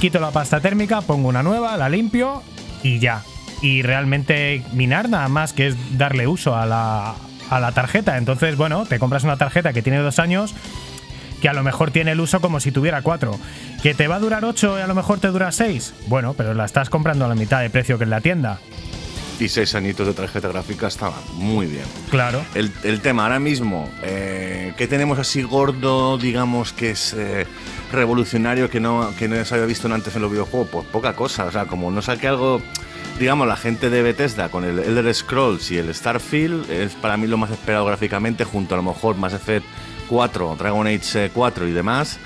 quito 0.00 0.18
la 0.18 0.30
pasta 0.30 0.60
térmica, 0.60 1.02
pongo 1.02 1.28
una 1.28 1.42
nueva, 1.42 1.76
la 1.76 1.90
limpio 1.90 2.42
y 2.82 2.98
ya. 2.98 3.22
Y 3.60 3.82
realmente 3.82 4.64
minar 4.72 5.10
nada 5.10 5.28
más 5.28 5.52
que 5.52 5.66
es 5.66 5.98
darle 5.98 6.26
uso 6.26 6.56
a 6.56 6.64
la, 6.64 7.14
a 7.50 7.60
la 7.60 7.72
tarjeta. 7.72 8.16
Entonces, 8.16 8.56
bueno, 8.56 8.86
te 8.86 8.98
compras 8.98 9.24
una 9.24 9.36
tarjeta 9.36 9.74
que 9.74 9.82
tiene 9.82 9.98
dos 9.98 10.18
años 10.18 10.54
que 11.40 11.48
a 11.48 11.52
lo 11.52 11.62
mejor 11.62 11.90
tiene 11.90 12.12
el 12.12 12.20
uso 12.20 12.40
como 12.40 12.60
si 12.60 12.72
tuviera 12.72 13.02
cuatro. 13.02 13.38
¿Que 13.82 13.94
te 13.94 14.08
va 14.08 14.16
a 14.16 14.20
durar 14.20 14.44
ocho 14.44 14.78
y 14.78 14.82
a 14.82 14.86
lo 14.86 14.94
mejor 14.94 15.18
te 15.20 15.28
dura 15.28 15.52
seis? 15.52 15.94
Bueno, 16.06 16.34
pero 16.34 16.54
la 16.54 16.64
estás 16.64 16.90
comprando 16.90 17.24
a 17.24 17.28
la 17.28 17.34
mitad 17.34 17.60
de 17.60 17.70
precio 17.70 17.98
que 17.98 18.04
en 18.04 18.10
la 18.10 18.20
tienda 18.20 18.60
y 19.40 19.48
seis 19.48 19.74
añitos 19.74 20.06
de 20.06 20.12
tarjeta 20.12 20.48
gráfica 20.48 20.86
estaba 20.86 21.16
muy 21.34 21.66
bien. 21.66 21.84
Claro. 22.10 22.44
El, 22.54 23.00
tema 23.00 23.24
ahora 23.24 23.38
mismo, 23.38 23.90
eh, 24.02 24.74
¿qué 24.76 24.86
tenemos 24.86 25.18
así 25.18 25.42
gordo, 25.42 26.18
digamos, 26.18 26.72
que 26.72 26.90
es 26.90 27.14
eh, 27.14 27.46
revolucionario, 27.92 28.68
que 28.68 28.80
no, 28.80 29.12
que 29.18 29.28
no 29.28 29.42
se 29.44 29.54
había 29.54 29.66
visto 29.66 29.92
antes 29.92 30.14
en 30.14 30.22
los 30.22 30.30
videojuegos? 30.30 30.68
Pues 30.70 30.86
poca 30.86 31.14
cosa, 31.14 31.46
o 31.46 31.52
sea, 31.52 31.66
como 31.66 31.90
no 31.90 32.02
saque 32.02 32.28
algo, 32.28 32.60
digamos, 33.18 33.48
la 33.48 33.56
gente 33.56 33.88
de 33.88 34.02
Bethesda 34.02 34.50
con 34.50 34.64
el 34.64 34.78
Elder 34.78 35.14
Scrolls 35.14 35.70
y 35.70 35.78
el 35.78 35.94
Starfield, 35.94 36.70
es 36.70 36.94
para 36.94 37.16
mí 37.16 37.26
lo 37.26 37.38
más 37.38 37.50
esperado 37.50 37.86
gráficamente, 37.86 38.44
junto 38.44 38.74
a 38.74 38.76
lo 38.76 38.82
mejor 38.82 39.16
Mass 39.16 39.32
Effect 39.32 39.66
4, 40.10 40.56
Dragon 40.58 40.86
Age 40.86 41.30
4 41.32 41.68
y 41.68 41.72
demás 41.72 42.18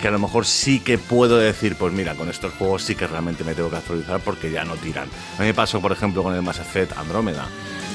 que 0.00 0.08
a 0.08 0.10
lo 0.10 0.18
mejor 0.18 0.44
sí 0.46 0.80
que 0.80 0.98
puedo 0.98 1.38
decir, 1.38 1.76
pues 1.76 1.92
mira, 1.92 2.14
con 2.14 2.28
estos 2.28 2.52
juegos 2.54 2.82
sí 2.82 2.94
que 2.94 3.06
realmente 3.06 3.44
me 3.44 3.54
tengo 3.54 3.70
que 3.70 3.76
actualizar 3.76 4.20
porque 4.20 4.50
ya 4.50 4.64
no 4.64 4.74
tiran. 4.74 5.08
A 5.38 5.40
mí 5.40 5.46
me 5.46 5.54
pasó, 5.54 5.80
por 5.80 5.92
ejemplo, 5.92 6.22
con 6.22 6.34
el 6.34 6.42
Mass 6.42 6.58
Effect 6.58 6.96
Andrómeda. 6.98 7.46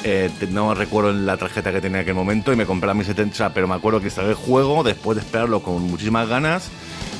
Eh, 0.04 0.32
no 0.50 0.74
recuerdo 0.74 1.14
la 1.14 1.38
tarjeta 1.38 1.72
que 1.72 1.80
tenía 1.80 2.00
en 2.00 2.04
aquel 2.04 2.16
momento 2.16 2.52
y 2.52 2.56
me 2.56 2.66
compré 2.66 2.88
la 2.88 2.96
Mi 2.96 3.04
70, 3.04 3.54
pero 3.54 3.68
me 3.68 3.76
acuerdo 3.76 4.00
que 4.00 4.08
instalé 4.08 4.30
el 4.30 4.36
juego 4.36 4.84
después 4.84 5.16
de 5.16 5.22
esperarlo 5.22 5.62
con 5.62 5.82
muchísimas 5.84 6.28
ganas 6.28 6.72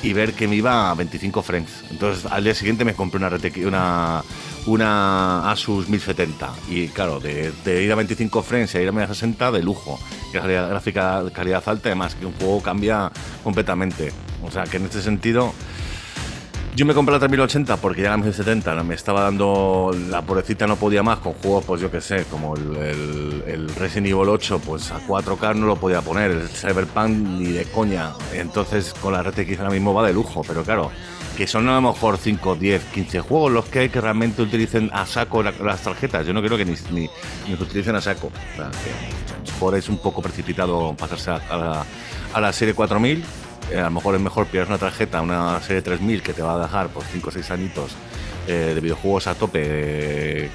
y 0.04 0.14
ver 0.14 0.34
que 0.34 0.48
me 0.48 0.56
iba 0.56 0.90
a 0.90 0.96
25 0.96 1.42
frames. 1.42 1.84
Entonces 1.90 2.26
al 2.32 2.44
día 2.44 2.56
siguiente 2.56 2.86
me 2.86 2.94
compré 2.94 3.18
una, 3.18 3.38
una, 3.66 4.24
una 4.66 5.52
Asus 5.52 5.90
1070 5.90 6.54
y 6.70 6.88
claro, 6.90 7.20
de, 7.20 7.54
ir 7.84 7.92
a 7.92 7.96
25 7.96 8.44
frames 8.44 8.74
y 8.74 8.78
a 8.78 8.82
irme 8.82 9.04
a 9.04 9.08
60 9.08 9.52
de 9.52 9.64
lujo. 9.64 10.00
Y 10.34 10.38
la 10.38 10.68
gráfica 10.68 11.24
calidad 11.34 11.64
alta, 11.66 11.90
además 11.90 12.16
que 12.16 12.26
un 12.26 12.34
juego 12.34 12.62
cambia 12.62 13.12
completamente. 13.44 14.12
O 14.44 14.52
sea 14.52 14.64
que 14.64 14.78
en 14.78 14.86
este 14.86 15.02
sentido 15.02 15.54
yo 16.76 16.86
me 16.86 16.94
compré 16.94 17.14
la 17.14 17.20
3080 17.20 17.78
porque 17.78 18.02
ya 18.02 18.12
la 18.12 18.18
1070 18.18 18.84
me 18.84 18.96
estaba 18.96 19.22
dando 19.22 19.92
la 20.10 20.22
pobrecita 20.22 20.68
no 20.68 20.78
podía 20.78 21.04
más 21.04 21.20
con 21.20 21.34
juegos 21.34 21.66
pues 21.66 21.82
yo 21.82 21.92
que 21.92 22.00
sé 22.00 22.26
como 22.26 22.56
el, 22.56 23.70
Resident 23.76 24.08
Evil 24.08 24.30
8 24.30 24.62
pues 24.66 24.92
a 24.92 25.00
4K 25.06 25.56
no 25.56 25.66
lo 25.66 25.76
podía 25.76 26.02
poner 26.02 26.32
el 26.32 26.48
Cyberpunk 26.48 27.10
ni 27.10 27.52
de 27.52 27.66
coña. 27.66 28.12
Entonces 28.34 28.94
con 29.02 29.14
la 29.14 29.24
RTX 29.24 29.60
ahora 29.60 29.72
mismo 29.72 29.94
va 29.94 30.06
de 30.08 30.14
lujo 30.14 30.44
pero 30.48 30.64
claro 30.64 30.92
que 31.36 31.48
son 31.48 31.68
a 31.70 31.76
lo 31.76 31.82
mejor 31.82 32.18
5, 32.18 32.56
10, 32.56 32.84
15 32.86 33.20
juegos 33.22 33.52
los 33.52 33.66
que 33.66 33.80
hay 33.80 33.90
que 33.90 34.00
realmente 34.00 34.42
utilicen 34.42 34.90
a 34.94 35.06
saco 35.06 35.44
las 35.44 35.82
tarjetas. 35.82 36.26
Yo 36.26 36.34
no 36.34 36.42
creo 36.42 36.58
que 36.58 36.66
ni, 36.66 36.76
ni, 36.92 37.10
ni 37.48 37.54
utilicen 37.54 37.96
a 37.96 38.02
saco. 38.02 38.28
O 38.28 39.60
por 39.60 39.76
es 39.76 39.90
un 39.90 39.98
poco 39.98 40.22
precipitado 40.22 40.94
pasarse 40.98 41.32
a, 41.32 41.58
la, 41.58 41.86
a 42.34 42.42
la 42.42 42.54
serie 42.54 42.74
4000 42.74 43.20
eh, 43.20 43.24
a 43.76 43.82
lo 43.82 43.92
mejor 43.92 44.16
es 44.16 44.22
mejor 44.22 44.48
pillar 44.48 44.68
una 44.68 44.78
tarjeta, 44.78 45.22
una 45.22 45.62
serie 45.62 45.82
3000 45.82 46.22
que 46.22 46.34
te 46.34 46.42
va 46.42 46.56
a 46.56 46.60
dejar 46.60 46.90
por 46.90 47.04
5 47.04 47.30
o 47.30 47.32
6 47.32 47.52
añitos 47.52 47.92
eh, 48.48 48.74
de 48.76 48.82
videojuegos 48.82 49.28
a 49.28 49.36
tope, 49.36 50.50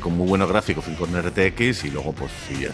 con 0.00 0.16
muy 0.16 0.26
buenos 0.26 0.48
gráficos, 0.48 0.84
con 0.98 1.10
RTX, 1.10 1.84
y 1.84 1.90
luego, 1.90 2.12
pues, 2.12 2.30
si 2.48 2.66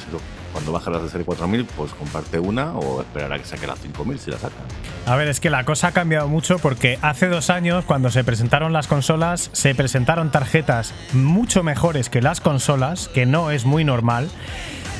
cuando 0.55 0.71
bajas 0.71 0.93
las 0.93 1.03
de 1.03 1.09
serie 1.09 1.27
4000, 1.27 1.65
pues 1.65 1.93
comparte 1.95 2.39
una 2.39 2.75
o 2.75 3.01
esperar 3.01 3.33
a 3.33 3.39
que 3.39 3.45
saque 3.45 3.67
las 3.67 3.81
5000 3.81 4.19
si 4.21 4.31
la 4.31 4.39
sacan. 4.39 4.61
A 5.05 5.17
ver, 5.17 5.27
es 5.27 5.41
que 5.41 5.51
la 5.51 5.65
cosa 5.65 5.89
ha 5.89 5.93
cambiado 5.93 6.29
mucho 6.29 6.61
porque 6.61 6.97
hace 7.03 7.27
dos 7.27 7.51
años, 7.51 7.85
cuando 7.85 8.09
se 8.11 8.23
presentaron 8.23 8.73
las 8.73 8.87
consolas, 8.87 9.51
se 9.53 9.75
presentaron 9.75 10.31
tarjetas 10.31 10.95
mucho 11.12 11.65
mejores 11.65 12.09
que 12.09 12.23
las 12.23 12.41
consolas, 12.41 13.09
que 13.09 13.27
no 13.27 13.51
es 13.51 13.65
muy 13.65 13.85
normal. 13.85 14.31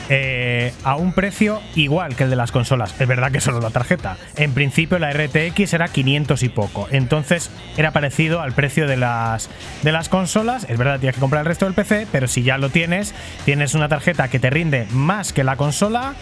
Eh, 0.09 0.73
a 0.85 0.97
un 0.97 1.13
precio 1.13 1.61
igual 1.75 2.15
que 2.15 2.25
el 2.25 2.31
de 2.31 2.37
las 2.37 2.53
consolas. 2.53 2.95
Es 3.01 3.09
verdad 3.09 3.33
que 3.33 3.41
solo 3.41 3.61
la 3.61 3.71
tarjeta. 3.71 4.17
En 4.37 4.53
principio 4.53 4.99
la 4.99 5.13
RTX 5.13 5.73
era 5.73 5.89
500 5.89 6.43
y 6.43 6.49
poco. 6.49 6.89
Entonces 6.91 7.51
era 7.77 7.93
parecido 7.93 8.41
al 8.41 8.53
precio 8.53 8.87
de 8.87 8.97
las, 8.97 9.49
de 9.83 9.93
las 9.93 10.09
consolas. 10.09 10.67
Es 10.69 10.79
verdad, 10.79 11.01
tienes 11.01 11.15
que 11.15 11.21
comprar 11.21 11.41
el 11.41 11.47
resto 11.47 11.65
del 11.65 11.75
PC, 11.75 12.07
pero 12.13 12.29
si 12.29 12.43
ya 12.43 12.59
lo 12.59 12.69
tienes, 12.69 13.15
tienes 13.45 13.75
una 13.75 13.89
tarjeta 13.89 14.29
que 14.29 14.39
te 14.39 14.51
rinde 14.51 14.87
más 14.91 15.33
que 15.33 15.45
la 15.45 15.57
consola 15.57 16.15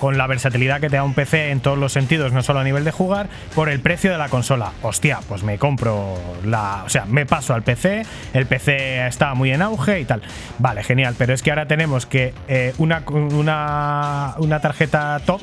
con 0.00 0.16
la 0.18 0.26
versatilidad 0.26 0.80
que 0.80 0.88
te 0.88 0.96
da 0.96 1.04
un 1.04 1.14
PC 1.14 1.50
en 1.50 1.60
todos 1.60 1.78
los 1.78 1.92
sentidos, 1.92 2.32
no 2.32 2.42
solo 2.42 2.60
a 2.60 2.64
nivel 2.64 2.84
de 2.84 2.90
jugar, 2.90 3.28
por 3.54 3.68
el 3.68 3.80
precio 3.80 4.10
de 4.10 4.18
la 4.18 4.28
consola. 4.28 4.72
Hostia, 4.82 5.20
pues 5.28 5.42
me 5.42 5.58
compro 5.58 6.18
la. 6.44 6.82
O 6.86 6.88
sea, 6.88 7.04
me 7.04 7.26
paso 7.26 7.54
al 7.54 7.62
PC, 7.62 8.04
el 8.32 8.46
PC 8.46 9.06
está 9.06 9.34
muy 9.34 9.52
en 9.52 9.62
auge 9.62 10.00
y 10.00 10.04
tal. 10.06 10.22
Vale, 10.58 10.82
genial, 10.82 11.14
pero 11.18 11.34
es 11.34 11.42
que 11.42 11.50
ahora 11.50 11.66
tenemos 11.66 12.06
que 12.06 12.32
eh, 12.48 12.72
una, 12.78 13.04
una, 13.06 14.34
una 14.38 14.60
tarjeta 14.60 15.20
top. 15.24 15.42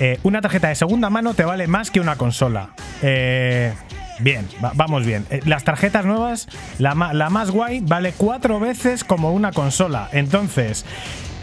Eh, 0.00 0.18
una 0.24 0.42
tarjeta 0.42 0.68
de 0.68 0.74
segunda 0.74 1.08
mano 1.08 1.32
te 1.32 1.44
vale 1.44 1.68
más 1.68 1.90
que 1.90 2.00
una 2.00 2.16
consola. 2.16 2.70
Eh, 3.00 3.72
bien, 4.18 4.46
vamos 4.74 5.06
bien. 5.06 5.24
Las 5.44 5.64
tarjetas 5.64 6.04
nuevas, 6.04 6.48
la, 6.78 6.94
la, 7.12 7.30
más 7.30 7.50
guay, 7.50 7.80
vale 7.80 8.12
cuatro 8.12 8.58
veces 8.58 9.04
como 9.04 9.32
una 9.32 9.52
consola. 9.52 10.08
Entonces, 10.12 10.84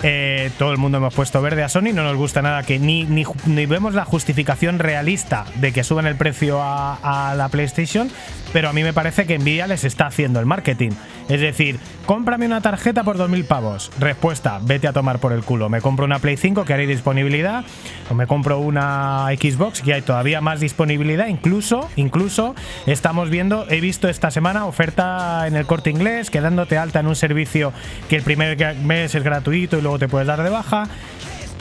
eh, 0.03 0.51
todo 0.57 0.71
el 0.71 0.77
mundo 0.77 0.97
hemos 0.97 1.13
puesto 1.13 1.41
verde 1.41 1.63
a 1.63 1.69
Sony, 1.69 1.93
no 1.93 2.03
nos 2.03 2.17
gusta 2.17 2.41
nada 2.41 2.63
que 2.63 2.77
ni, 2.77 3.05
ni, 3.05 3.65
vemos 3.65 3.93
la 3.93 4.03
justificación 4.03 4.79
realista 4.79 5.45
de 5.55 5.71
que 5.71 5.85
suban 5.85 6.05
el 6.07 6.15
precio 6.15 6.59
a, 6.61 7.33
la 7.37 7.47
PlayStation, 7.47 8.09
pero 8.53 8.69
a 8.69 8.73
mí 8.73 8.83
me 8.83 8.93
parece 8.93 9.25
que 9.25 9.37
Nvidia 9.37 9.67
les 9.67 9.83
está 9.83 10.05
haciendo 10.05 10.39
el 10.39 10.45
marketing. 10.45 10.91
Es 11.27 11.41
decir, 11.41 11.79
cómprame 12.05 12.45
una 12.45 12.61
tarjeta 12.61 13.03
por 13.03 13.17
2.000 13.17 13.45
pavos. 13.45 13.91
Respuesta, 13.99 14.59
vete 14.61 14.87
a 14.87 14.93
tomar 14.93 15.19
por 15.19 15.33
el 15.33 15.43
culo. 15.43 15.69
Me 15.69 15.81
compro 15.81 16.05
una 16.05 16.19
Play 16.19 16.37
5 16.37 16.63
que 16.63 16.73
haré 16.73 16.85
disponibilidad, 16.85 17.65
o 18.09 18.13
me 18.13 18.27
compro 18.27 18.59
una 18.59 19.27
Xbox 19.29 19.81
que 19.81 19.93
hay 19.93 20.01
todavía 20.03 20.39
más 20.39 20.59
disponibilidad. 20.59 21.27
Incluso, 21.27 21.89
incluso 21.95 22.53
estamos 22.85 23.29
viendo, 23.29 23.65
he 23.69 23.81
visto 23.81 24.07
esta 24.07 24.29
semana 24.29 24.65
oferta 24.65 25.47
en 25.47 25.55
el 25.55 25.65
corte 25.65 25.89
inglés, 25.89 26.29
quedándote 26.29 26.77
alta 26.77 26.99
en 26.99 27.07
un 27.07 27.15
servicio 27.15 27.73
que 28.07 28.17
el 28.17 28.21
primer 28.21 28.77
mes 28.77 29.15
es 29.15 29.23
gratuito 29.23 29.77
y 29.77 29.81
luego 29.81 29.97
te 29.97 30.07
puedes 30.07 30.27
dar 30.27 30.43
de 30.43 30.49
baja. 30.49 30.87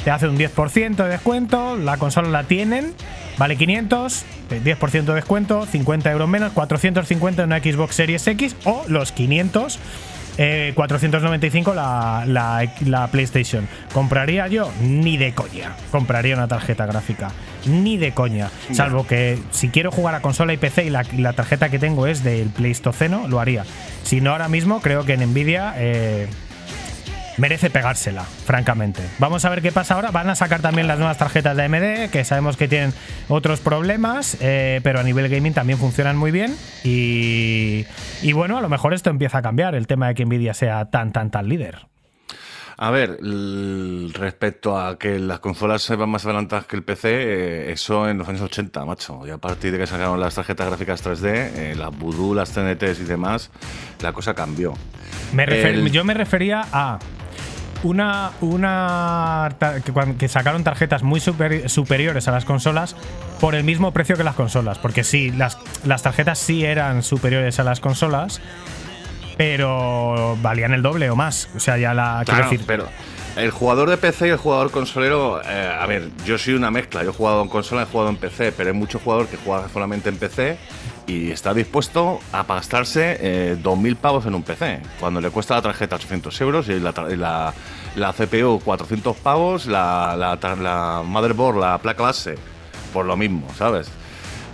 te 0.04 0.10
hace 0.10 0.26
un 0.26 0.36
10% 0.36 0.96
de 0.96 1.08
descuento, 1.08 1.76
la 1.76 1.96
consola 1.96 2.28
la 2.28 2.44
tienen, 2.44 2.92
vale 3.38 3.56
500, 3.56 4.24
10% 4.50 5.02
de 5.04 5.14
descuento, 5.14 5.66
50 5.66 6.10
euros 6.12 6.28
menos, 6.28 6.52
450 6.52 7.42
en 7.42 7.48
una 7.48 7.58
Xbox 7.58 7.94
Series 7.94 8.26
X 8.26 8.56
o 8.64 8.84
los 8.88 9.12
500 9.12 9.78
495 10.74 11.72
eh, 11.72 11.74
la, 11.76 13.08
PlayStation. 13.10 13.68
¿Compraría 13.92 14.48
yo? 14.48 14.70
Ni 14.80 15.16
de 15.16 15.34
coña. 15.34 15.76
Compraría 15.90 16.34
una 16.34 16.48
tarjeta 16.48 16.86
gráfica. 16.86 17.30
Ni 17.66 17.96
de 17.98 18.12
coña. 18.12 18.50
Salvo 18.72 19.06
que 19.06 19.38
si 19.50 19.68
quiero 19.68 19.90
jugar 19.90 20.14
a 20.14 20.20
consola 20.20 20.52
y 20.52 20.56
PC 20.56 20.84
y 20.84 20.90
la, 20.90 21.32
tarjeta 21.32 21.68
que 21.68 21.78
tengo 21.78 22.06
es 22.06 22.24
del 22.24 22.48
Pleistoceno, 22.48 23.28
lo 23.28 23.40
haría. 23.40 23.64
Si 24.04 24.20
no, 24.20 24.30
ahora 24.32 24.48
mismo 24.48 24.80
creo 24.80 25.04
que 25.04 25.14
en 25.14 25.30
Nvidia 25.30 25.74
eh, 25.76 26.28
merece 27.38 27.70
pegársela, 27.70 28.22
francamente. 28.22 29.02
Vamos 29.18 29.44
a 29.44 29.50
ver 29.50 29.62
qué 29.62 29.72
pasa 29.72 29.94
ahora. 29.94 30.10
Van 30.10 30.28
a 30.28 30.34
sacar 30.34 30.60
también 30.60 30.86
las 30.86 30.98
nuevas 30.98 31.18
tarjetas 31.18 31.56
de 31.56 31.64
AMD, 31.64 32.10
que 32.10 32.24
sabemos 32.24 32.56
que 32.56 32.68
tienen 32.68 32.92
otros 33.28 33.60
problemas, 33.60 34.36
eh, 34.40 34.80
pero 34.82 35.00
a 35.00 35.02
nivel 35.02 35.28
gaming 35.28 35.54
también 35.54 35.78
funcionan 35.78 36.16
muy 36.16 36.30
bien. 36.30 36.56
Y, 36.84 37.84
bueno, 38.32 38.58
a 38.58 38.60
lo 38.60 38.68
mejor 38.68 38.94
esto 38.94 39.10
empieza 39.10 39.38
a 39.38 39.42
cambiar, 39.42 39.74
el 39.74 39.86
tema 39.86 40.08
de 40.08 40.14
que 40.14 40.24
Nvidia 40.24 40.54
sea 40.54 40.86
tan, 40.86 41.12
tan, 41.12 41.30
tan 41.30 41.48
líder. 41.48 41.86
A 42.78 42.90
ver, 42.90 43.18
respecto 44.12 44.78
a 44.78 44.98
que 44.98 45.18
las 45.18 45.38
consolas 45.40 45.82
se 45.82 45.94
van 45.94 46.10
más 46.10 46.24
adelantadas 46.24 46.66
que 46.66 46.74
el 46.74 46.82
PC, 46.82 47.10
eh, 47.10 47.72
eso 47.72 48.08
en 48.08 48.18
los 48.18 48.28
años 48.28 48.40
80, 48.40 48.84
macho. 48.84 49.24
Y 49.26 49.30
a 49.30 49.38
partir 49.38 49.72
de 49.72 49.78
que 49.78 49.86
sacaron 49.86 50.18
las 50.18 50.34
tarjetas 50.34 50.66
gráficas 50.66 51.04
3D, 51.04 51.52
eh, 51.54 51.74
las 51.76 51.96
Voodoo, 51.96 52.34
las 52.34 52.50
TNTs 52.50 53.00
y 53.00 53.04
demás, 53.04 53.50
la 54.00 54.12
cosa 54.12 54.34
cambió. 54.34 54.74
yo 55.92 56.04
me 56.04 56.14
refería 56.14 56.64
a 56.72 56.98
una, 57.82 58.32
una 58.40 59.56
que, 60.18 60.28
sacaron 60.28 60.64
tarjetas 60.64 61.02
muy 61.02 61.20
superiores 61.20 62.28
a 62.28 62.30
las 62.30 62.44
consolas 62.44 62.96
por 63.40 63.54
el 63.54 63.64
mismo 63.64 63.92
precio 63.92 64.16
que 64.16 64.24
las 64.24 64.34
consolas. 64.34 64.78
Porque 64.78 65.04
sí, 65.04 65.30
las, 65.30 65.58
las 65.84 66.02
tarjetas 66.02 66.38
sí 66.38 66.64
eran 66.64 67.02
superiores 67.02 67.58
a 67.58 67.64
las 67.64 67.80
consolas, 67.80 68.40
pero 69.36 70.36
valían 70.42 70.72
el 70.72 70.82
doble 70.82 71.10
o 71.10 71.16
más. 71.16 71.48
O 71.56 71.60
sea, 71.60 71.78
ya 71.78 71.94
la. 71.94 72.22
quiero 72.24 72.44
decir. 72.44 72.62
Pero 72.66 72.88
el 73.36 73.50
jugador 73.50 73.90
de 73.90 73.96
PC 73.96 74.28
y 74.28 74.30
el 74.30 74.36
jugador 74.36 74.70
consolero, 74.70 75.40
eh, 75.42 75.76
a 75.80 75.86
ver, 75.86 76.10
yo 76.24 76.38
soy 76.38 76.54
una 76.54 76.70
mezcla. 76.70 77.02
Yo 77.02 77.10
he 77.10 77.14
jugado 77.14 77.42
en 77.42 77.48
consola, 77.48 77.82
he 77.82 77.86
jugado 77.86 78.10
en 78.10 78.16
PC, 78.16 78.52
pero 78.52 78.70
hay 78.70 78.76
mucho 78.76 78.98
jugador 78.98 79.26
que 79.26 79.36
juega 79.36 79.68
solamente 79.68 80.08
en 80.08 80.16
PC 80.16 80.58
y 81.06 81.30
está 81.30 81.52
dispuesto 81.54 82.20
a 82.32 82.44
gastarse 82.44 83.18
eh, 83.20 83.56
2.000 83.62 83.96
pavos 83.96 84.26
en 84.26 84.34
un 84.34 84.42
PC, 84.42 84.80
cuando 85.00 85.20
le 85.20 85.30
cuesta 85.30 85.54
la 85.56 85.62
tarjeta 85.62 85.96
800 85.96 86.40
euros 86.40 86.68
y 86.68 86.78
la, 86.78 87.54
la, 87.96 88.12
CPU 88.12 88.60
400 88.64 89.16
pavos, 89.16 89.66
la, 89.66 90.16
la, 90.16 91.02
motherboard, 91.04 91.58
la 91.58 91.78
placa 91.78 92.02
base, 92.02 92.36
por 92.92 93.06
lo 93.06 93.16
mismo, 93.16 93.46
¿sabes? 93.56 93.90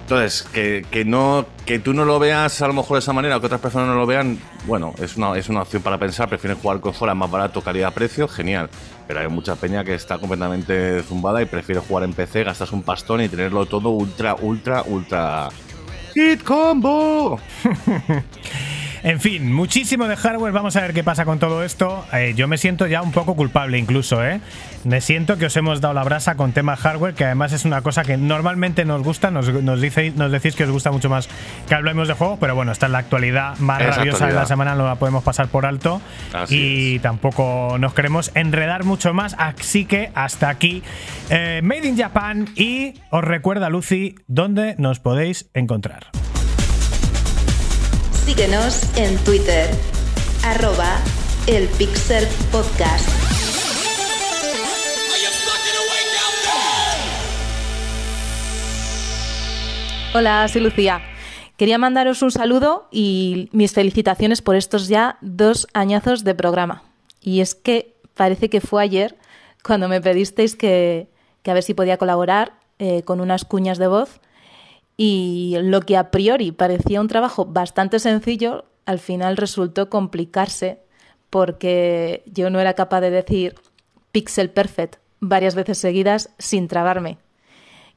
Entonces, 0.03 0.43
que, 0.55 0.87
que, 0.91 1.05
no, 1.05 1.45
que 1.67 1.79
tú 1.79 1.93
no 1.93 2.07
lo 2.07 2.19
veas 2.19 2.63
a 2.63 2.67
lo 2.67 2.73
mejor 2.73 2.97
de 2.97 3.01
esa 3.01 3.13
manera 3.13 3.37
o 3.37 3.41
que 3.41 3.47
otras 3.47 3.61
personas 3.61 3.89
no 3.89 3.95
lo 3.95 4.07
vean, 4.07 4.39
bueno, 4.67 4.95
es 5.03 5.19
una, 5.19 5.37
es 5.37 5.51
una 5.51 5.61
opción 5.61 5.83
para 5.83 5.99
pensar. 5.99 6.31
Prefieren 6.31 6.59
jugar 6.59 6.81
con 6.81 6.93
consola 6.93 7.15
más 7.15 7.31
barato, 7.31 7.61
calidad-precio, 7.61 8.27
genial. 8.27 8.71
Pero 9.07 9.21
hay 9.21 9.29
mucha 9.29 9.55
peña 9.57 9.85
que 9.85 9.93
está 9.93 10.17
completamente 10.17 11.03
zumbada 11.03 11.43
y 11.43 11.45
prefiere 11.45 11.83
jugar 11.83 12.05
en 12.05 12.15
PC, 12.15 12.45
gastas 12.45 12.73
un 12.73 12.85
pastón 12.85 13.21
y 13.21 13.29
tenerlo 13.29 13.67
todo 13.67 13.91
ultra, 13.91 14.35
ultra, 14.41 14.83
ultra 14.87 15.51
Hit 16.19 16.45
Combo. 16.45 17.39
En 19.03 19.21
fin, 19.21 19.53
muchísimo 19.53 20.07
de 20.09 20.17
hardware. 20.17 20.53
Vamos 20.53 20.77
a 20.77 20.81
ver 20.81 20.93
qué 20.93 21.05
pasa 21.05 21.25
con 21.25 21.39
todo 21.39 21.63
esto. 21.63 22.05
Eh, 22.13 22.35
yo 22.37 22.49
me 22.49 22.59
siento 22.59 22.87
ya 22.87 23.03
un 23.03 23.13
poco 23.13 23.37
culpable 23.37 23.79
incluso, 23.79 24.25
¿eh? 24.25 24.41
Me 24.85 25.01
siento 25.01 25.39
que 25.39 25.47
os 25.47 25.57
hemos 25.57 25.81
dado 25.81 25.95
la 25.95 26.05
brasa 26.05 26.37
con 26.37 26.53
tema 26.53 26.77
hardware, 26.77 27.15
que 27.15 27.25
además 27.25 27.53
es 27.53 27.65
una 27.65 27.83
cosa 27.83 28.05
que 28.05 28.17
normalmente 28.17 28.85
nos 28.85 29.03
gusta. 29.03 29.31
Nos, 29.31 29.49
nos, 29.49 29.81
nos 29.81 30.33
decís 30.33 30.55
que 30.55 30.65
os 30.65 30.71
gusta 30.71 30.91
mucho 30.91 31.09
más 31.09 31.29
que 31.69 31.75
hablemos 31.75 32.09
de 32.09 32.15
juegos, 32.15 32.39
pero 32.41 32.55
bueno, 32.55 32.73
esta 32.73 32.87
es 32.87 32.93
la 32.93 32.99
actualidad 32.99 33.57
más 33.59 33.83
rabiosa 33.83 34.27
de 34.27 34.35
la 34.35 34.47
semana, 34.47 34.75
no 34.75 34.87
la 34.87 34.97
podemos 34.97 35.23
pasar 35.23 35.49
por 35.49 35.67
alto. 35.67 36.01
y 36.49 36.99
tampoco 37.01 37.77
nos 37.79 37.95
queremos 37.95 38.31
enredar 38.35 38.85
mucho 38.85 39.15
más. 39.15 39.35
Así 39.39 39.85
que 39.85 40.11
hasta 40.15 40.49
aquí, 40.49 40.83
eh, 41.31 41.61
Made 41.63 41.87
in 41.87 41.97
Japan. 41.97 42.49
Y 42.57 42.95
os 43.11 43.25
recuerda, 43.25 43.69
Lucy, 43.69 44.17
dónde 44.27 44.75
nos 44.79 45.01
podéis 45.01 45.51
encontrar. 45.55 46.18
Síguenos 48.29 48.83
en 48.99 49.17
Twitter, 49.25 49.71
arroba 50.45 50.99
el 51.47 51.67
Pixel 51.67 52.29
Podcast. 52.53 53.09
Hola, 60.13 60.47
soy 60.49 60.61
Lucía. 60.61 61.01
Quería 61.57 61.79
mandaros 61.79 62.21
un 62.21 62.31
saludo 62.31 62.89
y 62.93 63.49
mis 63.53 63.73
felicitaciones 63.73 64.43
por 64.43 64.57
estos 64.57 64.89
ya 64.89 65.17
dos 65.23 65.67
añazos 65.73 66.23
de 66.23 66.35
programa. 66.35 66.83
Y 67.23 67.41
es 67.41 67.55
que 67.55 67.95
parece 68.13 68.51
que 68.51 68.61
fue 68.61 68.83
ayer 68.83 69.17
cuando 69.65 69.89
me 69.89 70.03
pedisteis 70.03 70.55
que, 70.55 71.09
a 71.47 71.55
ver 71.55 71.63
si 71.63 71.73
podía 71.73 71.97
colaborar 71.97 72.59
eh, 72.79 73.05
con 73.05 73.23
unas 73.23 73.47
cuñas 73.47 73.79
de 73.79 73.87
voz 73.87 74.21
y 75.01 75.55
lo 75.63 75.81
que 75.83 75.97
a 75.97 76.11
priori 76.11 76.51
parecía 76.51 77.01
un 77.01 77.07
trabajo 77.07 77.47
bastante 77.47 78.01
sencillo, 78.01 78.65
al 78.85 78.99
final 78.99 79.37
resultó 79.37 79.89
complicarse 79.89 80.81
porque 81.31 82.25
yo 82.27 82.51
no 82.51 82.59
era 82.59 82.75
capaz 82.75 83.01
de 83.01 83.11
decir 83.11 83.55
pixel 84.11 84.51
perfect 84.51 84.97
varias 85.21 85.55
veces 85.55 85.79
seguidas 85.79 86.31
sin 86.39 86.67
trabarme. 86.67 87.19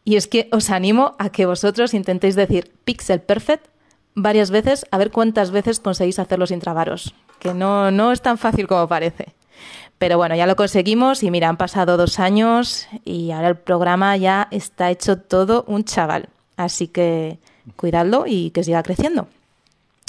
Y 0.03 0.15
es 0.15 0.27
que 0.27 0.47
os 0.51 0.69
animo 0.69 1.15
a 1.17 1.31
que 1.31 1.47
vosotros 1.47 1.95
intentéis 1.95 2.35
decir 2.35 2.71
pixel 2.85 3.21
perfect 3.21 3.65
varias 4.13 4.51
veces 4.51 4.85
a 4.91 4.99
ver 4.99 5.09
cuántas 5.09 5.49
veces 5.49 5.79
conseguís 5.79 6.19
hacerlo 6.19 6.45
sin 6.45 6.59
trabaros, 6.59 7.15
que 7.39 7.55
no, 7.55 7.89
no 7.89 8.11
es 8.11 8.21
tan 8.21 8.37
fácil 8.37 8.67
como 8.67 8.87
parece. 8.87 9.33
Pero 9.97 10.17
bueno, 10.17 10.35
ya 10.35 10.45
lo 10.45 10.55
conseguimos 10.55 11.23
y 11.23 11.31
mira, 11.31 11.49
han 11.49 11.57
pasado 11.57 11.97
dos 11.97 12.19
años 12.19 12.87
y 13.05 13.31
ahora 13.31 13.47
el 13.47 13.57
programa 13.57 14.15
ya 14.17 14.47
está 14.51 14.91
hecho 14.91 15.17
todo 15.17 15.63
un 15.67 15.83
chaval. 15.83 16.29
Así 16.61 16.87
que 16.87 17.39
cuidadlo 17.75 18.25
y 18.27 18.51
que 18.51 18.63
siga 18.63 18.83
creciendo. 18.83 19.27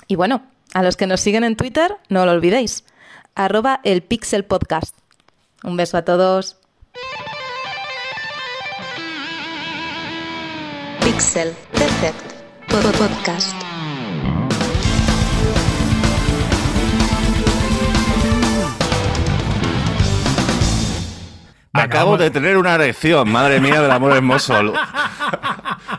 Y 0.06 0.16
bueno, 0.16 0.42
a 0.74 0.82
los 0.82 0.96
que 0.98 1.06
nos 1.06 1.20
siguen 1.20 1.44
en 1.44 1.56
Twitter, 1.56 1.96
no 2.10 2.26
lo 2.26 2.32
olvidéis. 2.32 2.84
Arroba 3.34 3.80
el 3.84 4.02
Pixel 4.02 4.44
Podcast. 4.44 4.94
Un 5.64 5.78
beso 5.78 5.96
a 5.96 6.04
todos. 6.04 6.58
Pixel 11.00 11.54
Perfect 11.72 12.20
Podcast. 12.68 13.71
Acabo 21.72 22.18
de 22.18 22.30
tener 22.30 22.58
una 22.58 22.74
erección, 22.74 23.30
madre 23.30 23.60
mía 23.60 23.80
del 23.80 23.90
amor 23.90 24.12
hermoso. 24.12 24.54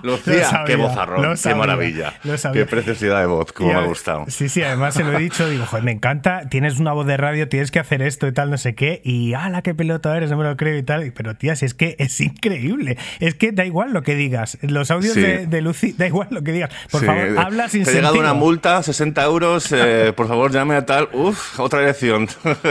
Lucía, 0.03 0.63
qué 0.65 0.75
vozarrón, 0.75 1.35
qué 1.41 1.55
maravilla. 1.55 2.13
Qué 2.51 2.65
preciosidad 2.65 3.21
de 3.21 3.25
voz, 3.25 3.51
cómo 3.53 3.73
me 3.73 3.79
ha 3.79 3.85
gustado. 3.85 4.25
Sí, 4.27 4.49
sí, 4.49 4.61
además 4.61 4.93
se 4.93 5.03
lo 5.03 5.13
he 5.13 5.19
dicho, 5.19 5.47
digo, 5.49 5.65
joder, 5.65 5.83
me 5.83 5.91
encanta, 5.91 6.49
tienes 6.49 6.79
una 6.79 6.91
voz 6.91 7.07
de 7.07 7.17
radio, 7.17 7.47
tienes 7.47 7.71
que 7.71 7.79
hacer 7.79 8.01
esto 8.01 8.27
y 8.27 8.33
tal, 8.33 8.51
no 8.51 8.57
sé 8.57 8.75
qué, 8.75 9.01
y 9.03 9.33
ala, 9.33 9.61
qué 9.61 9.73
pelota 9.73 10.15
eres, 10.15 10.29
no 10.29 10.37
me 10.37 10.43
lo 10.43 10.57
creo 10.57 10.77
y 10.77 10.83
tal. 10.83 11.11
Pero 11.13 11.35
tía, 11.35 11.55
si 11.55 11.65
es 11.65 11.73
que 11.73 11.95
es 11.99 12.19
increíble. 12.21 12.97
Es 13.19 13.35
que 13.35 13.51
da 13.51 13.65
igual 13.65 13.93
lo 13.93 14.03
que 14.03 14.15
digas. 14.15 14.57
Los 14.61 14.91
audios 14.91 15.15
de, 15.15 15.47
de, 15.47 15.61
Lucy, 15.61 15.93
da 15.93 16.05
igual 16.05 16.27
lo 16.31 16.43
que 16.43 16.51
digas. 16.51 16.69
Por 16.91 17.05
favor, 17.05 17.37
habla 17.37 17.69
sin 17.69 17.83
Te 17.83 17.91
ha 17.91 17.93
llegado 17.93 18.19
una 18.19 18.33
multa, 18.33 18.83
60 18.83 19.23
euros, 19.23 19.71
eh, 19.71 20.13
por 20.15 20.27
favor, 20.27 20.51
llame 20.51 20.75
a 20.75 20.85
tal. 20.85 21.09
Uf, 21.13 21.59
otra 21.59 21.81
elección. 21.81 22.27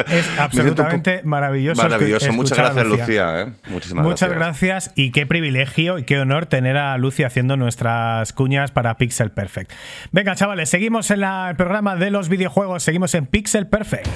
Es 0.09 0.29
absolutamente 0.39 1.23
maravilloso. 1.25 1.83
Maravilloso, 1.83 2.33
muchas 2.33 2.59
gracias, 2.59 2.92
Lucía. 2.97 3.41
¿eh? 3.41 3.53
Muchísimas 3.69 4.05
Muchas 4.05 4.31
gracias. 4.31 4.93
y 4.95 5.11
qué 5.13 5.27
privilegio 5.27 5.99
y 5.99 6.05
qué 6.05 6.19
honor 6.19 6.47
tener 6.47 6.77
a 6.77 6.97
Lucy 6.99 7.25
haciendo 7.25 7.57
nuestras 7.57 8.33
cuñas 8.33 8.71
para 8.71 8.97
Pixel 8.97 9.31
Perfect. 9.31 9.73
Venga, 10.11 10.35
chavales, 10.35 10.69
seguimos 10.69 11.11
en 11.11 11.23
el 11.23 11.57
programa 11.57 11.97
de 11.97 12.11
los 12.11 12.29
videojuegos, 12.29 12.83
seguimos 12.83 13.15
en 13.15 13.27
Pixel 13.27 13.67
Perfect. 13.67 14.09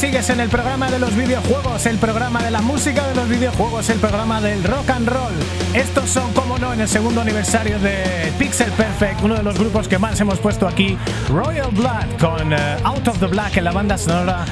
Sigues 0.00 0.30
en 0.30 0.40
el 0.40 0.48
programa 0.48 0.90
de 0.90 0.98
los 0.98 1.14
videojuegos, 1.14 1.84
el 1.84 1.98
programa 1.98 2.42
de 2.42 2.50
la 2.50 2.62
música 2.62 3.06
de 3.06 3.14
los 3.14 3.28
videojuegos, 3.28 3.90
el 3.90 3.98
programa 3.98 4.40
del 4.40 4.64
rock 4.64 4.88
and 4.88 5.06
roll. 5.06 5.34
Estos 5.74 6.08
son, 6.08 6.32
como 6.32 6.56
no, 6.58 6.72
en 6.72 6.80
el 6.80 6.88
segundo 6.88 7.20
aniversario 7.20 7.78
de 7.78 8.32
Pixel 8.38 8.72
Perfect, 8.72 9.22
uno 9.22 9.34
de 9.34 9.42
los 9.42 9.58
grupos 9.58 9.88
que 9.88 9.98
más 9.98 10.18
hemos 10.18 10.38
puesto 10.38 10.66
aquí, 10.66 10.96
Royal 11.28 11.70
Blood, 11.72 12.18
con 12.18 12.50
eh, 12.50 12.78
Out 12.82 13.08
of 13.08 13.18
the 13.18 13.26
Black 13.26 13.58
en 13.58 13.64
la 13.64 13.72
banda 13.72 13.98
sonora 13.98 14.46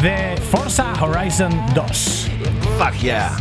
de 0.00 0.40
Forza 0.50 0.94
Horizon 0.98 1.52
2. 1.74 2.30
Fuck 2.78 2.94
yeah. 3.02 3.36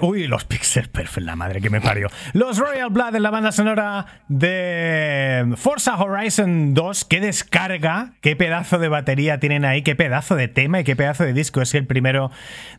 Uy, 0.00 0.26
los 0.26 0.44
Pixel 0.44 0.88
Perfect, 0.88 1.26
la 1.26 1.36
madre 1.36 1.60
que 1.60 1.68
me 1.68 1.80
parió. 1.80 2.08
Los 2.32 2.58
Royal 2.58 2.88
Blood 2.90 3.16
en 3.16 3.22
la 3.22 3.30
banda 3.30 3.52
sonora 3.52 4.22
de 4.28 5.52
Forza 5.56 5.96
Horizon 5.96 6.72
2. 6.72 7.04
Qué 7.04 7.20
descarga, 7.20 8.14
qué 8.22 8.34
pedazo 8.34 8.78
de 8.78 8.88
batería 8.88 9.40
tienen 9.40 9.64
ahí, 9.64 9.82
qué 9.82 9.94
pedazo 9.94 10.36
de 10.36 10.48
tema 10.48 10.80
y 10.80 10.84
qué 10.84 10.96
pedazo 10.96 11.24
de 11.24 11.34
disco 11.34 11.60
es 11.60 11.74
el 11.74 11.86
primero 11.86 12.30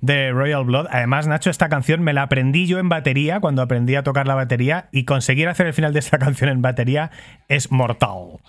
de 0.02 0.32
Royal 0.32 0.66
Blood. 0.66 0.88
Además, 0.90 1.28
Nacho, 1.28 1.52
esta 1.52 1.70
canción 1.70 2.02
me 2.02 2.14
la 2.14 2.24
aprendí 2.24 2.66
yo 2.66 2.80
en 2.80 2.90
batería 2.90 3.40
cuando 3.40 3.62
aprendí 3.62 3.96
a 3.96 4.04
tocar 4.04 4.28
la 4.28 4.36
batería 4.36 4.90
y 4.92 5.06
conseguir 5.06 5.48
hacer 5.48 5.68
el 5.68 5.74
final 5.74 5.94
de 5.94 6.00
esta 6.00 6.18
canción 6.20 6.50
en 6.50 6.64
batería 6.64 7.12
es 7.48 7.72
mortal. 7.72 8.40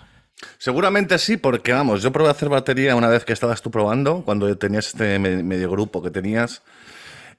Seguramente 0.57 1.17
sí, 1.17 1.37
porque 1.37 1.73
vamos, 1.73 2.01
yo 2.01 2.11
probé 2.11 2.29
a 2.29 2.31
hacer 2.31 2.49
batería 2.49 2.95
una 2.95 3.07
vez 3.07 3.25
que 3.25 3.33
estabas 3.33 3.61
tú 3.61 3.71
probando, 3.71 4.23
cuando 4.23 4.55
tenías 4.57 4.87
este 4.87 5.17
medio 5.19 5.69
grupo 5.69 6.01
que 6.01 6.11
tenías 6.11 6.63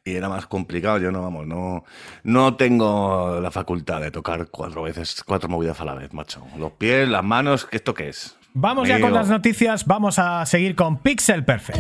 y 0.09 0.17
era 0.17 0.29
más 0.29 0.47
complicado. 0.47 0.99
Yo 0.99 1.11
no, 1.13 1.23
vamos, 1.23 1.47
no, 1.47 1.85
no 2.25 2.57
tengo 2.57 3.41
la 3.41 3.51
facultad 3.51 4.01
de 4.01 4.11
tocar 4.11 4.49
cuatro 4.51 4.83
veces, 4.83 5.23
cuatro 5.25 5.49
movidas 5.49 5.81
a 5.81 5.85
la 5.85 5.95
vez, 5.95 6.13
macho. 6.13 6.43
Los 6.57 6.73
pies, 6.73 7.09
las 7.09 7.25
manos, 7.25 7.69
¿esto 7.71 7.95
qué 7.95 8.09
es? 8.09 8.37
Vamos 8.55 8.89
ya 8.89 9.01
con 9.01 9.13
las 9.13 9.29
noticias, 9.29 9.87
vamos 9.87 10.19
a 10.19 10.45
seguir 10.47 10.75
con 10.75 10.99
Pixel 10.99 11.45
Perfect. 11.45 11.79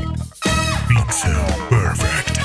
Pixel 0.89 1.33
Perfect. 1.71 2.38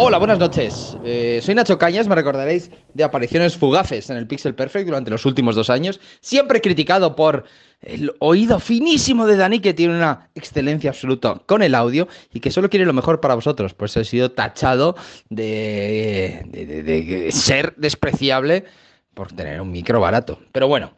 Hola, 0.00 0.18
buenas 0.18 0.38
noches. 0.38 0.96
Eh, 1.04 1.40
soy 1.42 1.56
Nacho 1.56 1.76
Cañas, 1.76 2.06
me 2.06 2.14
recordaréis 2.14 2.70
de 2.94 3.02
apariciones 3.02 3.56
fugaces 3.56 4.08
en 4.08 4.16
el 4.16 4.28
Pixel 4.28 4.54
Perfect 4.54 4.86
durante 4.86 5.10
los 5.10 5.26
últimos 5.26 5.56
dos 5.56 5.70
años, 5.70 5.98
siempre 6.20 6.60
criticado 6.60 7.16
por 7.16 7.42
el 7.80 8.12
oído 8.20 8.60
finísimo 8.60 9.26
de 9.26 9.36
Dani, 9.36 9.58
que 9.58 9.74
tiene 9.74 9.96
una 9.96 10.30
excelencia 10.36 10.90
absoluta 10.90 11.42
con 11.46 11.64
el 11.64 11.74
audio 11.74 12.06
y 12.32 12.38
que 12.38 12.52
solo 12.52 12.70
quiere 12.70 12.86
lo 12.86 12.92
mejor 12.92 13.20
para 13.20 13.34
vosotros. 13.34 13.74
Pues 13.74 13.96
he 13.96 14.04
sido 14.04 14.30
tachado 14.30 14.94
de, 15.30 16.44
de 16.46 17.32
ser 17.32 17.74
despreciable 17.76 18.66
por 19.14 19.32
tener 19.32 19.60
un 19.60 19.72
micro 19.72 20.00
barato. 20.00 20.38
Pero 20.52 20.68
bueno, 20.68 20.92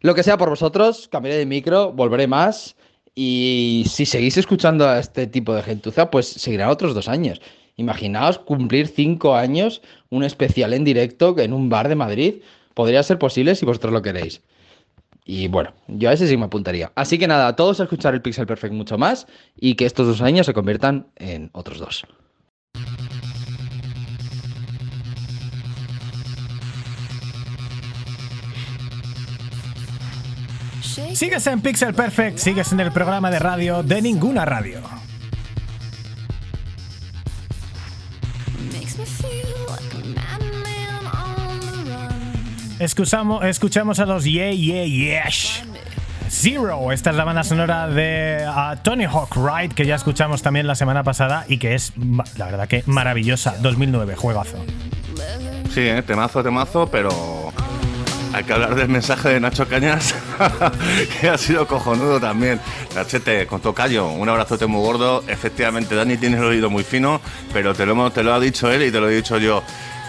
lo 0.00 0.14
que 0.14 0.22
sea 0.22 0.36
por 0.36 0.50
vosotros, 0.50 1.08
cambiaré 1.10 1.38
de 1.38 1.46
micro, 1.46 1.92
volveré 1.92 2.26
más. 2.26 2.76
Y 3.14 3.86
si 3.88 4.04
seguís 4.04 4.36
escuchando 4.36 4.86
a 4.86 4.98
este 4.98 5.26
tipo 5.28 5.54
de 5.54 5.62
gentuza, 5.62 6.10
pues 6.10 6.26
seguirá 6.26 6.68
otros 6.68 6.94
dos 6.94 7.08
años. 7.08 7.40
Imaginaos 7.76 8.38
cumplir 8.38 8.88
cinco 8.88 9.34
años 9.34 9.82
un 10.10 10.24
especial 10.24 10.72
en 10.72 10.84
directo 10.84 11.36
en 11.38 11.52
un 11.52 11.68
bar 11.68 11.88
de 11.88 11.96
Madrid. 11.96 12.34
Podría 12.74 13.02
ser 13.02 13.18
posible 13.18 13.54
si 13.54 13.66
vosotros 13.66 13.92
lo 13.92 14.02
queréis. 14.02 14.42
Y 15.24 15.48
bueno, 15.48 15.72
yo 15.88 16.10
a 16.10 16.12
ese 16.12 16.28
sí 16.28 16.36
me 16.36 16.44
apuntaría. 16.44 16.92
Así 16.94 17.18
que 17.18 17.26
nada, 17.26 17.48
a 17.48 17.56
todos 17.56 17.80
a 17.80 17.84
escuchar 17.84 18.14
el 18.14 18.22
Pixel 18.22 18.46
Perfect 18.46 18.74
mucho 18.74 18.98
más 18.98 19.26
y 19.56 19.74
que 19.74 19.86
estos 19.86 20.06
dos 20.06 20.20
años 20.20 20.46
se 20.46 20.54
conviertan 20.54 21.06
en 21.16 21.50
otros 21.52 21.78
dos. 21.78 22.04
Sigues 31.14 31.46
en 31.46 31.60
Pixel 31.60 31.94
Perfect, 31.94 32.38
sigues 32.38 32.72
en 32.72 32.80
el 32.80 32.92
programa 32.92 33.30
de 33.30 33.38
radio 33.38 33.82
de 33.82 34.02
ninguna 34.02 34.44
radio. 34.44 34.93
Escuchamos, 42.78 43.44
escuchamos 43.44 44.00
a 44.00 44.06
los 44.06 44.24
Yeah 44.24 44.50
Yeah 44.52 44.84
Yesh. 44.84 45.62
Zero, 46.28 46.90
esta 46.90 47.10
es 47.10 47.16
la 47.16 47.24
banda 47.24 47.44
sonora 47.44 47.86
de 47.86 48.44
uh, 48.48 48.76
Tony 48.82 49.04
Hawk 49.04 49.36
Ride 49.36 49.74
que 49.74 49.86
ya 49.86 49.94
escuchamos 49.94 50.42
también 50.42 50.66
la 50.66 50.74
semana 50.74 51.04
pasada 51.04 51.44
y 51.48 51.58
que 51.58 51.74
es, 51.74 51.92
la 52.36 52.46
verdad 52.46 52.66
que 52.66 52.82
maravillosa. 52.86 53.56
2009, 53.60 54.16
juegazo. 54.16 54.58
Sí, 55.72 55.80
¿eh? 55.80 56.02
temazo, 56.02 56.42
temazo, 56.42 56.88
pero 56.90 57.43
hay 58.34 58.42
que 58.42 58.52
hablar 58.52 58.74
del 58.74 58.88
mensaje 58.88 59.28
de 59.28 59.40
Nacho 59.40 59.68
Cañas, 59.68 60.12
que 61.20 61.28
ha 61.28 61.38
sido 61.38 61.68
cojonudo 61.68 62.18
también. 62.18 62.60
Nachete, 62.94 63.46
con 63.46 63.60
tocayo, 63.60 64.08
un 64.08 64.28
abrazote 64.28 64.66
muy 64.66 64.80
gordo. 64.80 65.22
Efectivamente, 65.28 65.94
Dani 65.94 66.16
tiene 66.16 66.38
el 66.38 66.44
oído 66.44 66.68
muy 66.68 66.82
fino, 66.82 67.20
pero 67.52 67.74
te 67.74 67.86
lo, 67.86 68.10
te 68.10 68.24
lo 68.24 68.34
ha 68.34 68.40
dicho 68.40 68.70
él 68.72 68.82
y 68.82 68.90
te 68.90 68.98
lo 68.98 69.08
he 69.08 69.14
dicho 69.14 69.38
yo. 69.38 69.62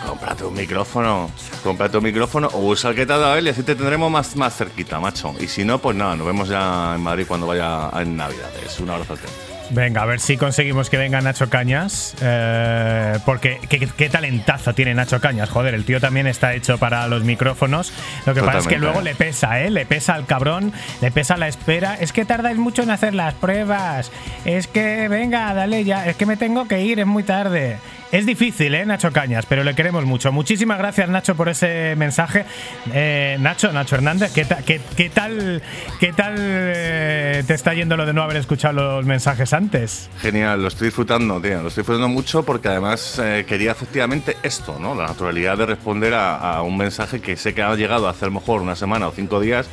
Cómprate 0.07 0.43
un 0.43 0.55
micrófono, 0.55 1.29
cómprate 1.63 1.97
un 1.97 2.03
micrófono 2.03 2.47
o 2.53 2.59
usa 2.65 2.89
el 2.89 2.95
que 2.95 3.05
te 3.05 3.13
ha 3.13 3.17
dado 3.17 3.35
él 3.37 3.45
y 3.45 3.49
así 3.49 3.61
te 3.61 3.75
tendremos 3.75 4.11
más, 4.11 4.35
más 4.35 4.55
cerquita, 4.55 4.99
macho. 4.99 5.35
Y 5.39 5.47
si 5.47 5.63
no, 5.63 5.77
pues 5.77 5.95
nada, 5.95 6.15
nos 6.15 6.25
vemos 6.25 6.49
ya 6.49 6.93
en 6.95 7.01
Madrid 7.01 7.25
cuando 7.27 7.45
vaya 7.45 7.91
en 7.99 8.17
Navidades. 8.17 8.79
Un 8.79 8.89
abrazote. 8.89 9.54
Venga, 9.71 10.03
a 10.03 10.05
ver 10.05 10.19
si 10.19 10.37
conseguimos 10.37 10.89
que 10.89 10.97
venga 10.97 11.19
Nacho 11.21 11.49
Cañas. 11.49 12.15
eh, 12.21 13.17
porque 13.25 13.59
qué, 13.67 13.87
qué 13.97 14.09
talentazo 14.09 14.73
tiene 14.73 14.93
Nacho 14.93 15.19
Cañas. 15.19 15.49
Joder, 15.49 15.73
el 15.73 15.85
tío 15.85 15.99
también 15.99 16.27
está 16.27 16.53
hecho 16.53 16.77
para 16.77 17.07
los 17.07 17.23
micrófonos. 17.23 17.91
Lo 18.25 18.33
que 18.33 18.41
pasa 18.41 18.59
es 18.59 18.67
que 18.67 18.77
luego 18.77 19.01
le 19.01 19.15
pesa, 19.15 19.61
¿eh? 19.61 19.71
Le 19.71 19.85
pesa 19.85 20.13
al 20.13 20.25
cabrón, 20.25 20.71
le 21.01 21.11
pesa 21.11 21.35
la 21.37 21.47
espera. 21.47 21.95
Es 21.95 22.13
que 22.13 22.25
tardáis 22.25 22.57
mucho 22.57 22.83
en 22.83 22.91
hacer 22.91 23.13
las 23.13 23.33
pruebas. 23.33 24.11
Es 24.45 24.67
que, 24.67 25.07
venga, 25.07 25.53
dale 25.53 25.83
ya. 25.83 26.05
Es 26.05 26.15
que 26.15 26.25
me 26.25 26.37
tengo 26.37 26.67
que 26.67 26.81
ir, 26.81 26.99
es 26.99 27.07
muy 27.07 27.23
tarde. 27.23 27.77
Es 28.11 28.25
difícil, 28.25 28.73
¿eh, 28.75 28.85
Nacho 28.85 29.11
Cañas? 29.11 29.45
Pero 29.45 29.63
le 29.63 29.75
queremos 29.75 30.05
mucho. 30.05 30.31
Muchísimas 30.31 30.77
gracias, 30.77 31.09
Nacho, 31.09 31.35
por 31.35 31.49
ese 31.49 31.95
mensaje. 31.97 32.45
Eh, 32.93 33.35
Nacho, 33.41 33.73
Nacho 33.73 33.95
Hernández, 33.95 34.31
¿qué, 34.31 34.45
ta- 34.45 34.59
qué- 34.65 34.79
qué 34.95 35.09
tal, 35.09 35.61
qué 35.99 36.13
tal 36.13 36.35
eh, 36.37 37.43
te 37.45 37.53
está 37.53 37.73
yendo 37.73 37.97
lo 37.97 38.05
de 38.05 38.13
no 38.13 38.21
haber 38.23 38.37
escuchado 38.37 38.73
los 38.73 39.05
mensajes 39.05 39.51
antes? 39.51 40.09
Genial, 40.21 40.61
lo 40.61 40.69
estoy 40.69 40.87
disfrutando, 40.87 41.41
tío. 41.41 41.61
Lo 41.61 41.67
estoy 41.67 41.81
disfrutando 41.81 42.07
mucho 42.07 42.43
porque 42.43 42.69
además 42.69 43.19
eh, 43.21 43.43
quería 43.47 43.71
efectivamente 43.71 44.37
esto, 44.43 44.77
¿no? 44.79 44.95
La 44.95 45.07
naturalidad 45.07 45.57
de 45.57 45.65
responder 45.65 46.13
a, 46.13 46.35
a 46.37 46.61
un 46.61 46.77
mensaje 46.77 47.19
que 47.19 47.35
sé 47.35 47.53
que 47.53 47.63
ha 47.63 47.75
llegado 47.75 48.07
hace 48.07 48.23
a 48.25 48.27
lo 48.29 48.35
mejor 48.35 48.61
una 48.61 48.77
semana 48.77 49.07
o 49.09 49.11
cinco 49.11 49.41
días 49.41 49.67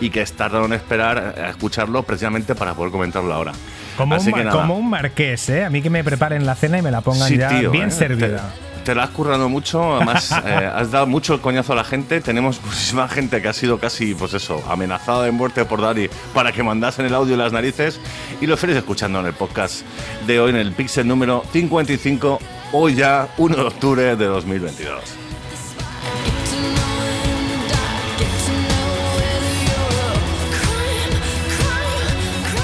y 0.00 0.10
que 0.10 0.20
es 0.20 0.32
tardado 0.34 0.66
en 0.66 0.74
esperar 0.74 1.34
a 1.42 1.50
escucharlo 1.50 2.04
precisamente 2.04 2.54
para 2.54 2.74
poder 2.74 2.92
comentarlo 2.92 3.32
ahora. 3.34 3.52
Como 3.96 4.14
Así 4.14 4.28
un, 4.28 4.34
que 4.34 4.44
nada. 4.44 4.60
como 4.60 4.76
un 4.78 4.88
marqués, 4.90 5.48
¿eh? 5.50 5.64
A 5.64 5.70
mí 5.70 5.82
que 5.82 5.90
me 5.90 6.02
preparen 6.04 6.46
la 6.46 6.54
cena 6.54 6.78
y 6.78 6.82
me 6.82 6.90
la 6.90 7.00
pongan 7.00 7.28
Sí, 7.28 7.36
ya 7.36 7.48
tío, 7.48 7.70
bien 7.70 7.88
¿eh? 7.88 7.92
servida. 7.92 8.52
Te, 8.78 8.84
te 8.84 8.94
la 8.94 9.04
has 9.04 9.10
currado 9.10 9.48
mucho, 9.48 9.96
además 9.96 10.32
eh, 10.44 10.70
has 10.74 10.90
dado 10.90 11.06
mucho 11.06 11.34
el 11.34 11.40
coñazo 11.40 11.74
a 11.74 11.76
la 11.76 11.84
gente. 11.84 12.20
Tenemos 12.20 12.60
muchísima 12.64 13.08
gente 13.08 13.42
que 13.42 13.48
ha 13.48 13.52
sido 13.52 13.78
casi, 13.78 14.14
pues 14.14 14.32
eso, 14.34 14.62
amenazada 14.70 15.24
de 15.24 15.30
muerte 15.32 15.64
por 15.64 15.82
Dani 15.82 16.08
para 16.34 16.52
que 16.52 16.62
mandasen 16.62 17.04
el 17.06 17.14
audio 17.14 17.34
en 17.34 17.40
las 17.40 17.52
narices. 17.52 18.00
Y 18.40 18.46
lo 18.46 18.54
estáis 18.54 18.76
escuchando 18.76 19.20
en 19.20 19.26
el 19.26 19.34
podcast 19.34 19.82
de 20.26 20.40
hoy, 20.40 20.50
en 20.50 20.56
el 20.56 20.72
Pixel 20.72 21.06
número 21.06 21.44
55, 21.52 22.38
hoy 22.72 22.94
ya 22.94 23.28
1 23.36 23.56
de 23.56 23.62
octubre 23.62 24.16
de 24.16 24.24
2022. 24.26 25.00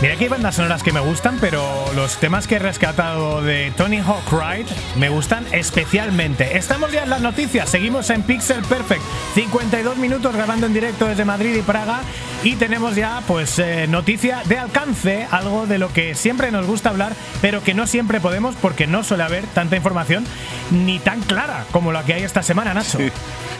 Mira 0.06 0.18
que 0.18 0.22
hay 0.26 0.30
bandas 0.30 0.54
sonoras 0.54 0.84
que 0.84 0.92
me 0.92 1.00
gustan, 1.00 1.38
pero 1.40 1.68
los 1.96 2.18
temas 2.18 2.46
que 2.46 2.54
he 2.54 2.58
rescatado 2.60 3.42
de 3.42 3.72
Tony 3.76 3.98
Hawk 3.98 4.30
Ride 4.30 4.66
me 4.94 5.08
gustan 5.08 5.44
especialmente. 5.50 6.56
Estamos 6.56 6.92
ya 6.92 7.02
en 7.02 7.10
las 7.10 7.22
noticias, 7.22 7.68
seguimos 7.68 8.08
en 8.10 8.22
Pixel 8.22 8.62
Perfect, 8.62 9.02
52 9.34 9.96
minutos 9.96 10.32
grabando 10.32 10.66
en 10.66 10.74
directo 10.74 11.06
desde 11.06 11.24
Madrid 11.24 11.56
y 11.56 11.62
Praga 11.62 12.02
y 12.44 12.54
tenemos 12.54 12.94
ya 12.94 13.20
pues 13.26 13.58
eh, 13.58 13.88
noticia 13.88 14.42
de 14.44 14.58
alcance, 14.58 15.26
algo 15.32 15.66
de 15.66 15.78
lo 15.78 15.92
que 15.92 16.14
siempre 16.14 16.52
nos 16.52 16.68
gusta 16.68 16.90
hablar, 16.90 17.12
pero 17.42 17.64
que 17.64 17.74
no 17.74 17.88
siempre 17.88 18.20
podemos 18.20 18.54
porque 18.62 18.86
no 18.86 19.02
suele 19.02 19.24
haber 19.24 19.44
tanta 19.48 19.74
información 19.74 20.24
ni 20.70 21.00
tan 21.00 21.20
clara 21.22 21.64
como 21.72 21.90
la 21.90 22.04
que 22.04 22.14
hay 22.14 22.22
esta 22.22 22.44
semana, 22.44 22.74
Nacho. 22.74 22.98
Sí, 22.98 23.10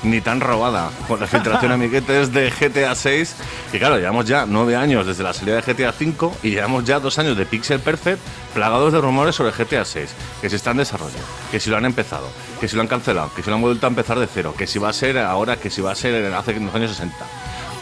Ni 0.04 0.20
tan 0.20 0.40
robada 0.40 0.90
con 1.08 1.18
la 1.18 1.26
filtración 1.26 1.72
amiguetes 1.72 2.32
de 2.32 2.50
GTA 2.50 2.94
6. 2.94 3.36
Que 3.72 3.80
claro, 3.80 3.98
llevamos 3.98 4.26
ya 4.26 4.46
nueve 4.46 4.76
años 4.76 5.04
desde 5.04 5.24
la 5.24 5.32
salida 5.32 5.60
de 5.60 5.72
GTA 5.72 5.90
5 5.90 6.35
y 6.42 6.50
llevamos 6.50 6.84
ya 6.84 7.00
dos 7.00 7.18
años 7.18 7.36
de 7.36 7.46
Pixel 7.46 7.80
Perfect 7.80 8.20
plagados 8.54 8.92
de 8.92 9.00
rumores 9.00 9.34
sobre 9.34 9.50
GTA 9.50 9.84
6. 9.84 10.10
Que 10.40 10.50
si 10.50 10.56
está 10.56 10.70
en 10.70 10.78
desarrollo, 10.78 11.18
que 11.50 11.60
si 11.60 11.70
lo 11.70 11.76
han 11.76 11.84
empezado, 11.84 12.28
que 12.60 12.68
si 12.68 12.76
lo 12.76 12.82
han 12.82 12.88
cancelado, 12.88 13.30
que 13.34 13.42
si 13.42 13.50
lo 13.50 13.56
han 13.56 13.62
vuelto 13.62 13.86
a 13.86 13.90
empezar 13.90 14.18
de 14.18 14.26
cero, 14.26 14.54
que 14.56 14.66
si 14.66 14.78
va 14.78 14.88
a 14.90 14.92
ser 14.92 15.18
ahora, 15.18 15.56
que 15.56 15.70
si 15.70 15.82
va 15.82 15.92
a 15.92 15.94
ser 15.94 16.32
hace 16.34 16.52
en 16.52 16.66
los 16.66 16.74
años 16.74 16.90
60. 16.92 17.16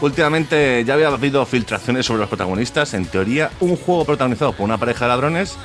Últimamente 0.01 0.83
ya 0.85 0.93
había 0.93 1.07
habido 1.07 1.45
filtraciones 1.45 2.05
sobre 2.05 2.19
los 2.19 2.29
protagonistas. 2.29 2.93
En 2.93 3.05
teoría, 3.05 3.51
un 3.61 3.77
juego 3.77 4.05
protagonizado 4.05 4.53
por 4.53 4.65
una 4.65 4.77
pareja 4.77 5.05
de 5.05 5.09
ladrones, 5.09 5.55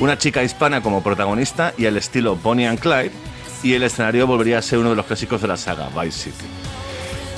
una 0.00 0.18
chica 0.18 0.42
hispana 0.42 0.82
como 0.82 1.02
protagonista 1.02 1.72
y 1.78 1.86
el 1.86 1.96
estilo 1.96 2.36
Bonnie 2.36 2.66
and 2.66 2.78
Clyde. 2.78 3.12
Y 3.62 3.72
el 3.72 3.82
escenario 3.82 4.26
volvería 4.26 4.58
a 4.58 4.62
ser 4.62 4.78
uno 4.78 4.90
de 4.90 4.96
los 4.96 5.06
clásicos 5.06 5.42
de 5.42 5.48
la 5.48 5.56
saga, 5.56 5.88
Vice 5.88 6.30
City. 6.30 6.44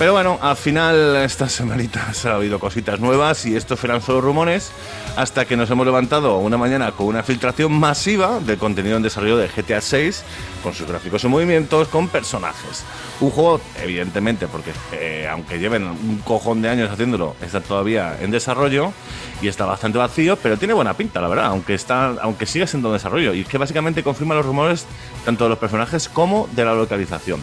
Pero 0.00 0.14
bueno, 0.14 0.38
al 0.40 0.56
final 0.56 1.14
estas 1.16 1.52
semanitas 1.52 2.24
ha 2.24 2.36
habido 2.36 2.58
cositas 2.58 3.00
nuevas 3.00 3.44
y 3.44 3.54
estos 3.54 3.84
eran 3.84 4.00
solo 4.00 4.22
rumores 4.22 4.72
hasta 5.14 5.44
que 5.44 5.58
nos 5.58 5.70
hemos 5.70 5.84
levantado 5.84 6.38
una 6.38 6.56
mañana 6.56 6.92
con 6.92 7.08
una 7.08 7.22
filtración 7.22 7.78
masiva 7.78 8.40
del 8.40 8.56
contenido 8.56 8.96
en 8.96 9.02
desarrollo 9.02 9.36
de 9.36 9.48
GTA 9.48 9.82
6 9.82 10.24
con 10.62 10.72
sus 10.72 10.88
gráficos 10.88 11.22
y 11.24 11.28
movimientos, 11.28 11.88
con 11.88 12.08
personajes. 12.08 12.82
Un 13.20 13.30
juego, 13.30 13.60
evidentemente, 13.82 14.46
porque 14.48 14.70
eh, 14.92 15.28
aunque 15.30 15.58
lleven 15.58 15.86
un 15.86 16.22
cojón 16.24 16.62
de 16.62 16.70
años 16.70 16.90
haciéndolo, 16.90 17.36
está 17.42 17.60
todavía 17.60 18.16
en 18.22 18.30
desarrollo 18.30 18.94
y 19.42 19.48
está 19.48 19.66
bastante 19.66 19.98
vacío, 19.98 20.36
pero 20.36 20.56
tiene 20.56 20.72
buena 20.72 20.94
pinta, 20.94 21.20
la 21.20 21.28
verdad, 21.28 21.44
aunque, 21.48 21.74
está, 21.74 22.14
aunque 22.22 22.46
siga 22.46 22.66
siendo 22.66 22.88
en 22.88 22.94
desarrollo. 22.94 23.34
Y 23.34 23.44
que 23.44 23.58
básicamente 23.58 24.02
confirma 24.02 24.34
los 24.34 24.46
rumores 24.46 24.86
tanto 25.26 25.44
de 25.44 25.50
los 25.50 25.58
personajes 25.58 26.08
como 26.08 26.48
de 26.52 26.64
la 26.64 26.72
localización. 26.72 27.42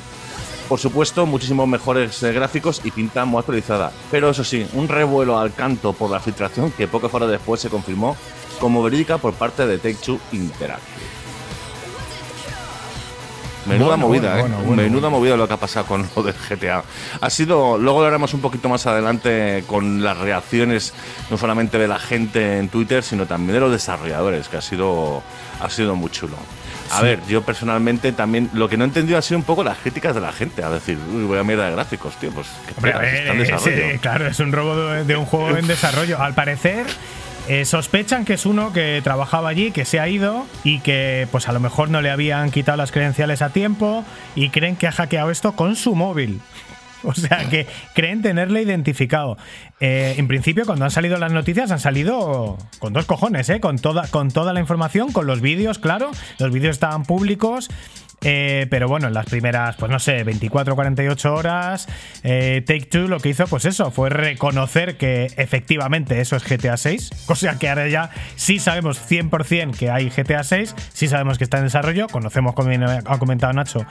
Por 0.68 0.80
supuesto, 0.80 1.26
muchísimos 1.26 1.66
mejores 1.68 2.22
eh, 2.24 2.34
gráficos 2.34 2.82
y 2.84 2.92
pinta 2.92 3.24
muy 3.24 3.40
actualizada. 3.40 3.92
Pero 4.12 4.30
eso 4.30 4.44
sí, 4.44 4.68
un 4.74 4.90
revuelo 4.90 5.40
al 5.40 5.54
canto 5.54 5.94
por 5.94 6.12
la 6.12 6.20
filtración 6.20 6.72
que 6.72 6.88
pocas 6.90 7.14
horas 7.14 7.30
después 7.30 7.62
se 7.62 7.70
confirmó 7.70 8.18
como 8.60 8.84
verídica 8.84 9.18
por 9.18 9.34
parte 9.34 9.66
de 9.66 9.78
Take-Two 9.78 10.20
Interactive. 10.34 11.08
Menuda 13.66 13.90
Bueno, 13.90 14.08
movida, 14.08 14.40
bueno, 14.40 14.60
¿eh? 14.60 14.64
bueno, 14.66 14.82
Menuda 14.84 15.10
movida 15.10 15.36
lo 15.38 15.48
que 15.48 15.54
ha 15.54 15.58
pasado 15.58 15.86
con 15.86 16.08
lo 16.16 16.24
del 16.24 16.36
GTA. 16.36 16.84
Ha 17.20 17.30
sido, 17.30 17.78
luego 17.78 18.02
lo 18.02 18.08
haremos 18.08 18.34
un 18.34 18.42
poquito 18.42 18.70
más 18.70 18.88
adelante 18.88 19.64
con 19.68 20.02
las 20.04 20.18
reacciones, 20.18 20.94
no 21.30 21.38
solamente 21.38 21.78
de 21.78 21.88
la 21.88 22.00
gente 22.00 22.60
en 22.60 22.70
Twitter, 22.70 23.04
sino 23.04 23.26
también 23.26 23.54
de 23.54 23.60
los 23.60 23.72
desarrolladores, 23.72 24.48
que 24.48 24.58
ha 24.58 24.62
sido, 24.62 25.22
ha 25.60 25.70
sido 25.70 25.96
muy 25.96 26.10
chulo. 26.12 26.38
A 26.92 27.02
ver, 27.02 27.20
yo 27.28 27.42
personalmente 27.44 28.12
también 28.12 28.50
lo 28.54 28.70
que 28.70 28.78
no 28.78 28.84
he 28.84 28.88
entendido 28.88 29.18
ha 29.18 29.22
sido 29.22 29.38
un 29.38 29.44
poco 29.44 29.64
las 29.64 29.78
críticas 29.78 30.16
de 30.16 30.22
la 30.22 30.32
gente, 30.32 30.64
a 30.64 30.70
decir, 30.70 30.98
uy, 31.14 31.24
voy 31.24 31.38
a 31.38 31.44
mierda 31.44 31.66
de 31.66 31.74
gráficos, 31.74 32.16
tío, 32.18 32.32
pues 32.32 32.48
qué 32.68 32.74
Hombre, 32.76 32.92
está 32.92 33.32
en 33.34 33.38
eh, 33.38 33.44
desarrollo. 33.44 33.92
sí, 33.92 33.98
claro, 34.00 34.28
es 34.28 34.40
un 34.40 34.52
robo 34.52 34.76
de, 34.76 35.04
de 35.04 35.16
un 35.16 35.26
juego 35.26 35.58
en 35.58 35.68
desarrollo. 35.68 36.22
Al 36.22 36.34
parecer, 36.34 36.86
eh, 37.50 37.64
sospechan 37.64 38.26
que 38.26 38.34
es 38.34 38.46
uno 38.46 38.74
que 38.74 39.00
trabajaba 39.04 39.48
allí, 39.48 39.72
que 39.72 39.86
se 39.86 40.02
ha 40.02 40.10
ido 40.10 40.46
y 40.66 40.80
que 40.82 41.30
pues 41.32 41.48
a 41.48 41.54
lo 41.54 41.62
mejor 41.62 41.90
no 41.90 42.02
le 42.02 42.10
habían 42.10 42.52
quitado 42.52 42.78
las 42.78 42.92
credenciales 42.92 43.42
a 43.42 43.52
tiempo 43.52 44.04
y 44.36 44.50
creen 44.50 44.76
que 44.76 44.86
ha 44.86 44.92
hackeado 44.92 45.32
esto 45.32 45.54
con 45.54 45.78
su 45.78 45.96
móvil. 45.96 46.42
O 47.04 47.14
sea, 47.14 47.50
que 47.50 47.68
creen 47.94 48.22
tenerle 48.22 48.62
identificado. 48.62 49.38
Eh, 49.80 50.16
en 50.18 50.28
principio, 50.28 50.66
cuando 50.66 50.86
han 50.86 50.92
salido 50.92 51.18
las 51.18 51.32
noticias, 51.32 51.72
han 51.72 51.80
salido 51.80 52.58
con 52.80 52.94
dos 52.94 53.06
cojones, 53.06 53.50
¿eh? 53.50 53.60
Con 53.60 53.78
toda, 53.78 54.08
con 54.08 54.32
toda 54.32 54.54
la 54.54 54.60
información, 54.60 55.12
con 55.12 55.28
los 55.28 55.42
vídeos, 55.42 55.80
claro. 55.80 56.12
Los 56.40 56.52
vídeos 56.52 56.76
estaban 56.76 57.04
públicos. 57.04 57.70
Eh, 58.22 58.66
pero 58.72 58.88
bueno, 58.88 59.08
en 59.08 59.14
las 59.14 59.26
primeras, 59.26 59.76
pues 59.76 59.92
no 59.92 60.00
sé, 60.00 60.24
24 60.24 60.76
48 60.76 61.34
horas, 61.34 61.88
eh, 62.24 62.64
Take 62.66 62.86
Two 62.86 63.08
lo 63.08 63.20
que 63.20 63.30
hizo, 63.30 63.46
pues 63.46 63.66
eso, 63.66 63.92
fue 63.92 64.10
reconocer 64.10 64.98
que 64.98 65.28
efectivamente 65.38 66.20
eso 66.20 66.36
es 66.36 66.44
GTA 66.44 66.78
6. 66.78 67.12
O 67.28 67.36
sea 67.36 67.60
que 67.60 67.70
ahora 67.70 67.88
ya 67.88 68.10
sí 68.36 68.58
sabemos 68.58 69.00
100% 69.00 69.78
que 69.78 69.92
hay 69.92 70.10
GTA 70.10 70.44
6, 70.44 70.74
sí 70.92 71.08
sabemos 71.08 71.38
que 71.38 71.44
está 71.44 71.60
en 71.60 71.66
desarrollo, 71.66 72.08
conocemos, 72.08 72.56
como 72.56 72.72
ha 72.72 73.20
comentado 73.20 73.54
Nacho, 73.54 73.86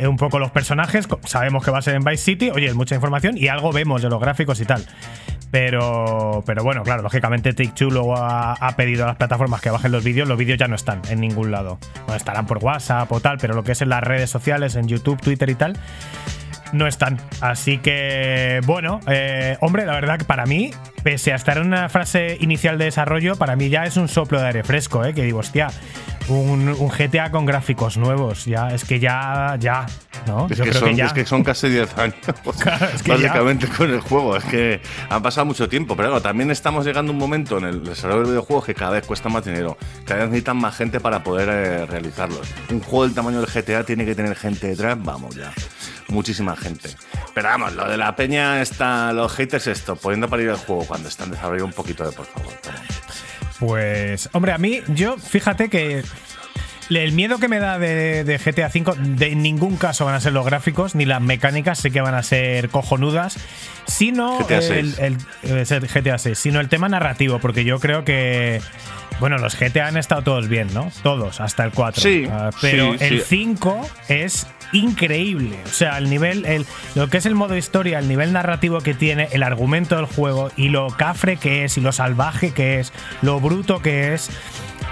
eh, 0.00 0.08
un 0.08 0.16
poco 0.16 0.40
los 0.40 0.50
personajes, 0.50 1.06
sabemos 1.24 1.64
que 1.64 1.70
va 1.70 1.78
a 1.78 1.82
ser 1.82 1.94
en 1.94 2.02
Vice 2.02 2.24
City, 2.24 2.50
oye, 2.50 2.66
es 2.66 2.74
mucha 2.74 2.96
información 2.96 3.38
y 3.38 3.46
algo 3.46 3.72
vemos 3.72 4.02
de 4.02 4.08
los 4.08 4.20
gráficos 4.20 4.60
y 4.60 4.64
tal. 4.64 4.84
Pero, 5.50 6.42
pero 6.44 6.62
bueno, 6.62 6.82
claro, 6.82 7.02
lógicamente 7.02 7.54
Take 7.54 7.72
Two 7.74 7.90
luego 7.90 8.16
ha, 8.16 8.52
ha 8.52 8.76
pedido 8.76 9.04
a 9.04 9.06
las 9.06 9.16
plataformas 9.16 9.62
que 9.62 9.70
bajen 9.70 9.92
los 9.92 10.04
vídeos. 10.04 10.28
Los 10.28 10.36
vídeos 10.36 10.58
ya 10.58 10.68
no 10.68 10.74
están 10.74 11.00
en 11.08 11.20
ningún 11.20 11.50
lado. 11.50 11.78
Bueno, 12.04 12.16
estarán 12.16 12.46
por 12.46 12.58
WhatsApp 12.58 13.10
o 13.10 13.20
tal, 13.20 13.38
pero 13.38 13.54
lo 13.54 13.64
que 13.64 13.67
es 13.72 13.82
en 13.82 13.88
las 13.88 14.02
redes 14.02 14.30
sociales, 14.30 14.76
en 14.76 14.88
YouTube, 14.88 15.20
Twitter 15.20 15.48
y 15.50 15.54
tal, 15.54 15.76
no 16.72 16.86
están. 16.86 17.18
Así 17.40 17.78
que, 17.78 18.60
bueno, 18.66 19.00
eh, 19.06 19.56
hombre, 19.60 19.86
la 19.86 19.92
verdad 19.92 20.18
que 20.18 20.24
para 20.24 20.46
mí, 20.46 20.70
pese 21.02 21.32
a 21.32 21.36
estar 21.36 21.58
en 21.58 21.66
una 21.66 21.88
fase 21.88 22.36
inicial 22.40 22.78
de 22.78 22.86
desarrollo, 22.86 23.36
para 23.36 23.56
mí 23.56 23.68
ya 23.68 23.84
es 23.84 23.96
un 23.96 24.08
soplo 24.08 24.40
de 24.40 24.46
aire 24.46 24.62
fresco, 24.64 25.04
¿eh? 25.04 25.14
Que 25.14 25.22
digo, 25.22 25.38
hostia, 25.38 25.68
un, 26.28 26.68
un 26.68 26.88
GTA 26.88 27.30
con 27.30 27.46
gráficos 27.46 27.96
nuevos, 27.96 28.44
ya, 28.44 28.68
es 28.68 28.84
que 28.84 28.98
ya, 29.00 29.56
ya, 29.58 29.86
¿no? 30.26 30.46
Es 30.50 30.58
Yo 30.58 30.64
que, 30.64 30.70
creo 30.70 30.80
son, 30.80 30.90
que 30.90 30.96
ya. 30.96 31.06
es 31.06 31.12
que 31.12 31.24
son 31.24 31.44
casi 31.44 31.68
10 31.68 31.98
años. 31.98 32.16
Claro, 32.60 32.86
es 32.94 33.02
que 33.02 33.10
básicamente 33.12 33.68
con 33.68 33.90
el 33.90 34.00
juego. 34.00 34.36
Es 34.36 34.44
que 34.44 34.80
han 35.08 35.22
pasado 35.22 35.46
mucho 35.46 35.68
tiempo. 35.68 35.96
Pero 35.96 36.08
claro, 36.08 36.22
también 36.22 36.50
estamos 36.50 36.84
llegando 36.84 37.12
a 37.12 37.14
un 37.14 37.18
momento 37.18 37.58
en 37.58 37.64
el 37.64 37.84
desarrollo 37.84 38.20
del 38.20 38.30
videojuego 38.30 38.62
que 38.62 38.74
cada 38.74 38.92
vez 38.92 39.06
cuesta 39.06 39.28
más 39.28 39.44
dinero. 39.44 39.76
Cada 40.04 40.20
vez 40.20 40.30
necesitan 40.30 40.56
más 40.56 40.76
gente 40.76 41.00
para 41.00 41.22
poder 41.22 41.48
eh, 41.48 41.86
realizarlos. 41.86 42.40
Un 42.70 42.80
juego 42.80 43.04
del 43.04 43.14
tamaño 43.14 43.40
del 43.40 43.48
GTA 43.50 43.84
tiene 43.84 44.04
que 44.04 44.14
tener 44.14 44.34
gente 44.34 44.68
detrás. 44.68 44.96
Vamos 45.00 45.34
ya. 45.36 45.52
Muchísima 46.08 46.56
gente. 46.56 46.90
Pero 47.34 47.48
vamos, 47.48 47.74
lo 47.74 47.88
de 47.88 47.96
la 47.96 48.16
peña 48.16 48.60
está. 48.62 49.12
Los 49.12 49.32
haters 49.34 49.66
esto, 49.66 49.96
poniendo 49.96 50.28
para 50.28 50.42
ir 50.42 50.50
al 50.50 50.56
juego 50.56 50.84
cuando 50.86 51.08
está 51.08 51.24
en 51.24 51.32
desarrollo 51.32 51.64
un 51.64 51.72
poquito 51.72 52.04
de 52.04 52.12
por 52.12 52.26
favor. 52.26 52.52
toma. 52.62 52.78
Pues, 53.58 54.28
hombre, 54.32 54.52
a 54.52 54.58
mí, 54.58 54.80
yo, 54.88 55.18
fíjate 55.18 55.68
que 55.68 56.02
el 56.90 57.12
miedo 57.12 57.38
que 57.38 57.48
me 57.48 57.58
da 57.58 57.78
de, 57.78 58.24
de 58.24 58.38
GTA 58.38 58.68
V, 58.74 58.94
de 59.16 59.34
ningún 59.34 59.76
caso 59.76 60.04
van 60.04 60.14
a 60.14 60.20
ser 60.20 60.32
los 60.32 60.46
gráficos, 60.46 60.94
ni 60.94 61.04
las 61.04 61.20
mecánicas, 61.20 61.78
sé 61.80 61.90
que 61.90 62.00
van 62.00 62.14
a 62.14 62.22
ser 62.22 62.68
cojonudas, 62.70 63.36
sino 63.86 64.38
GTA 64.38 64.58
el, 64.58 64.94
6. 64.94 64.98
el- 65.42 65.66
ser 65.66 65.86
GTA 65.86 66.18
6, 66.18 66.38
sino 66.38 66.60
el 66.60 66.68
tema 66.68 66.88
narrativo, 66.88 67.38
porque 67.40 67.64
yo 67.64 67.78
creo 67.80 68.04
que. 68.04 68.60
Bueno, 69.20 69.36
los 69.38 69.58
GTA 69.58 69.88
han 69.88 69.96
estado 69.96 70.22
todos 70.22 70.46
bien, 70.48 70.72
¿no? 70.72 70.92
Todos, 71.02 71.40
hasta 71.40 71.64
el 71.64 71.72
4. 71.72 72.00
Sí, 72.00 72.28
Ah, 72.30 72.50
pero 72.60 72.92
sí, 72.96 73.04
el 73.04 73.18
sí. 73.22 73.26
5 73.28 73.88
es 74.08 74.46
increíble. 74.72 75.60
O 75.64 75.72
sea, 75.72 75.98
el 75.98 76.10
nivel, 76.10 76.44
el, 76.46 76.66
lo 76.94 77.08
que 77.08 77.18
es 77.18 77.26
el 77.26 77.34
modo 77.34 77.56
historia, 77.56 77.98
el 77.98 78.08
nivel 78.08 78.32
narrativo 78.32 78.80
que 78.80 78.94
tiene, 78.94 79.28
el 79.32 79.42
argumento 79.42 79.96
del 79.96 80.06
juego 80.06 80.50
y 80.56 80.68
lo 80.68 80.88
cafre 80.88 81.36
que 81.36 81.64
es 81.64 81.78
y 81.78 81.80
lo 81.80 81.92
salvaje 81.92 82.52
que 82.52 82.80
es, 82.80 82.92
lo 83.22 83.40
bruto 83.40 83.80
que 83.80 84.14
es. 84.14 84.30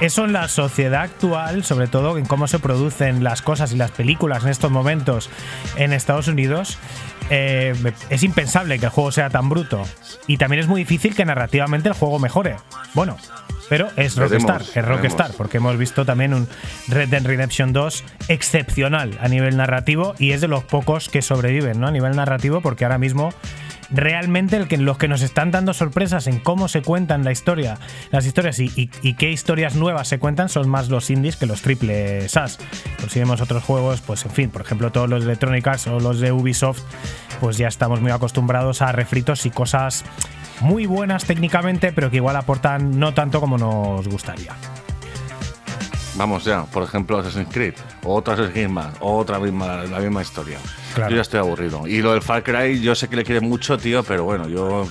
Eso 0.01 0.27
en 0.27 0.35
la 0.35 0.49
sociedad 0.49 1.03
actual, 1.03 1.65
sobre 1.65 1.87
todo 1.87 2.19
en 2.19 2.27
cómo 2.27 2.49
se 2.49 2.59
producen 2.59 3.25
las 3.25 3.41
cosas 3.41 3.73
y 3.73 3.77
las 3.77 3.91
películas 3.91 4.45
en 4.45 4.51
estos 4.51 4.71
momentos 4.71 5.31
en 5.77 5.95
Estados 5.95 6.29
Unidos, 6.29 6.79
eh, 7.31 7.75
es 8.11 8.23
impensable 8.23 8.79
que 8.79 8.87
el 8.87 8.91
juego 8.91 9.13
sea 9.13 9.31
tan 9.31 9.49
bruto. 9.49 9.83
Y 10.27 10.37
también 10.37 10.61
es 10.61 10.69
muy 10.69 10.83
difícil 10.83 11.15
que 11.15 11.25
narrativamente 11.25 11.89
el 11.89 11.95
juego 11.95 12.19
mejore. 12.19 12.57
Bueno, 12.95 13.17
pero 13.69 13.89
es 13.97 14.17
Rockstar, 14.17 14.63
es 14.63 14.85
Rockstar, 14.85 15.33
porque 15.37 15.57
hemos 15.57 15.77
visto 15.77 16.05
también 16.05 16.35
un 16.35 16.49
Red 16.89 17.09
Dead 17.09 17.25
Redemption 17.25 17.73
2 17.73 18.05
excepcional 18.29 19.19
a 19.21 19.29
nivel 19.29 19.57
narrativo 19.57 20.15
y 20.19 20.33
es 20.33 20.41
de 20.41 20.49
los 20.49 20.65
pocos 20.65 21.09
que 21.09 21.23
sobreviven, 21.23 21.81
¿no? 21.81 21.89
A 21.89 21.91
nivel 21.91 22.15
narrativo, 22.15 22.61
porque 22.61 22.85
ahora 22.85 22.99
mismo 22.99 23.33
realmente 23.91 24.57
el 24.57 24.69
que, 24.69 24.77
los 24.77 24.99
que 24.99 25.09
nos 25.09 25.23
están 25.23 25.51
dando 25.51 25.75
sorpresas 25.75 26.27
en 26.27 26.39
cómo 26.39 26.69
se 26.69 26.83
cuentan 26.83 27.25
la 27.25 27.33
historia, 27.33 27.79
las 28.11 28.27
historias 28.27 28.59
y, 28.59 28.89
qué 29.15 29.31
historias 29.31 29.75
nuevas 29.77 30.09
se 30.09 30.19
cuentan 30.19 30.49
son 30.49 30.69
más 30.69 30.89
los 30.89 31.11
indies 31.11 31.37
que 31.37 31.47
los 31.47 31.63
triple 31.63 32.29
SAS. 32.29 32.59
Si 33.09 33.19
vemos 33.19 33.41
otros 33.41 33.63
juegos, 33.65 34.01
pues 34.01 34.25
en 34.25 34.31
fin, 34.31 34.51
por 34.51 34.63
ejemplo, 34.63 34.93
todos 34.93 35.09
los 35.09 35.25
de 35.25 35.31
Electronic 35.31 35.67
o 35.91 36.01
los 36.01 36.21
de 36.21 36.33
Ubisoft, 36.33 36.83
pues 37.41 37.57
ya 37.57 37.69
estamos 37.69 38.01
muy 38.01 38.11
acostumbrados 38.11 38.83
a 38.83 38.93
refritos 38.93 39.47
y 39.47 39.51
cosas 39.51 40.05
muy 40.61 40.87
buenas 40.87 41.25
técnicamente, 41.25 41.93
pero 41.93 42.11
que 42.11 42.17
igual 42.17 42.37
aportan 42.37 42.99
no 42.99 43.15
tanto 43.15 43.41
como 43.41 43.59
nos 43.59 44.09
gustaría. 44.09 44.55
Vamos 46.17 46.45
ya, 46.45 46.65
por 46.65 46.83
ejemplo, 46.83 47.19
Assassin's 47.19 47.49
Creed, 47.53 47.75
otra 48.03 48.35
Assassin's 48.35 48.71
más, 48.71 48.95
otra 49.01 49.39
misma, 49.39 49.85
la 49.85 49.99
misma 49.99 50.23
historia. 50.23 50.59
Claro. 50.95 51.11
Yo 51.11 51.17
ya 51.17 51.23
estoy 51.23 51.41
aburrido. 51.41 51.87
Y 51.87 52.01
lo 52.01 52.13
del 52.13 52.23
Far 52.23 52.43
Cry, 52.43 52.81
yo 52.81 52.95
sé 52.95 53.09
que 53.09 53.17
le 53.17 53.25
quiere 53.25 53.41
mucho, 53.41 53.77
tío, 53.77 54.03
pero 54.03 54.25
bueno, 54.25 54.49
yo. 54.49 54.89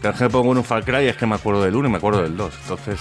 Cada 0.00 0.12
vez 0.12 0.20
que 0.20 0.30
pongo 0.30 0.52
en 0.52 0.58
un 0.58 0.64
Far 0.64 0.84
Cry 0.84 1.06
es 1.06 1.16
que 1.16 1.26
me 1.26 1.36
acuerdo 1.36 1.62
del 1.62 1.74
1 1.74 1.88
y 1.88 1.90
me 1.92 1.98
acuerdo 1.98 2.22
del 2.22 2.36
2. 2.36 2.54
Entonces. 2.62 3.00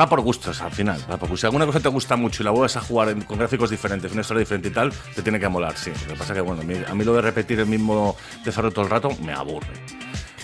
Va 0.00 0.08
por 0.08 0.20
gustos 0.22 0.60
al 0.62 0.72
final. 0.72 0.98
Va 1.10 1.18
por. 1.18 1.38
Si 1.38 1.46
alguna 1.46 1.66
cosa 1.66 1.78
te 1.78 1.88
gusta 1.88 2.16
mucho 2.16 2.42
y 2.42 2.44
la 2.44 2.50
vuelves 2.50 2.76
a 2.76 2.80
jugar 2.80 3.14
con 3.26 3.38
gráficos 3.38 3.70
diferentes, 3.70 4.10
una 4.10 4.22
historia 4.22 4.40
diferente 4.40 4.68
y 4.68 4.72
tal, 4.72 4.92
te 5.14 5.22
tiene 5.22 5.38
que 5.38 5.48
molar, 5.48 5.76
sí. 5.76 5.92
Lo 6.06 6.14
que 6.14 6.18
pasa 6.18 6.32
es 6.32 6.36
que, 6.36 6.40
bueno, 6.40 6.62
a 6.62 6.64
mí, 6.64 6.74
a 6.88 6.94
mí 6.94 7.04
lo 7.04 7.12
de 7.14 7.20
repetir 7.20 7.60
el 7.60 7.66
mismo 7.66 8.16
desarrollo 8.44 8.72
todo 8.72 8.84
el 8.86 8.90
rato 8.90 9.10
me 9.22 9.32
aburre. 9.32 9.68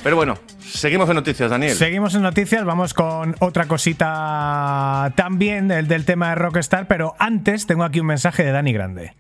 Pero 0.03 0.16
bueno, 0.16 0.38
seguimos 0.61 1.09
en 1.09 1.16
noticias, 1.16 1.51
Daniel. 1.51 1.74
Seguimos 1.76 2.14
en 2.14 2.22
noticias, 2.22 2.64
vamos 2.64 2.94
con 2.94 3.34
otra 3.40 3.66
cosita 3.66 5.12
también 5.16 5.68
del, 5.68 5.88
del 5.88 6.05
tema 6.05 6.30
de 6.30 6.34
Rockstar, 6.36 6.86
pero 6.86 7.14
antes 7.18 7.66
tengo 7.66 7.84
aquí 7.84 8.01
un 8.01 8.07
mensaje 8.07 8.44
de 8.44 8.53
Dani 8.53 8.72
Grande. 8.72 9.14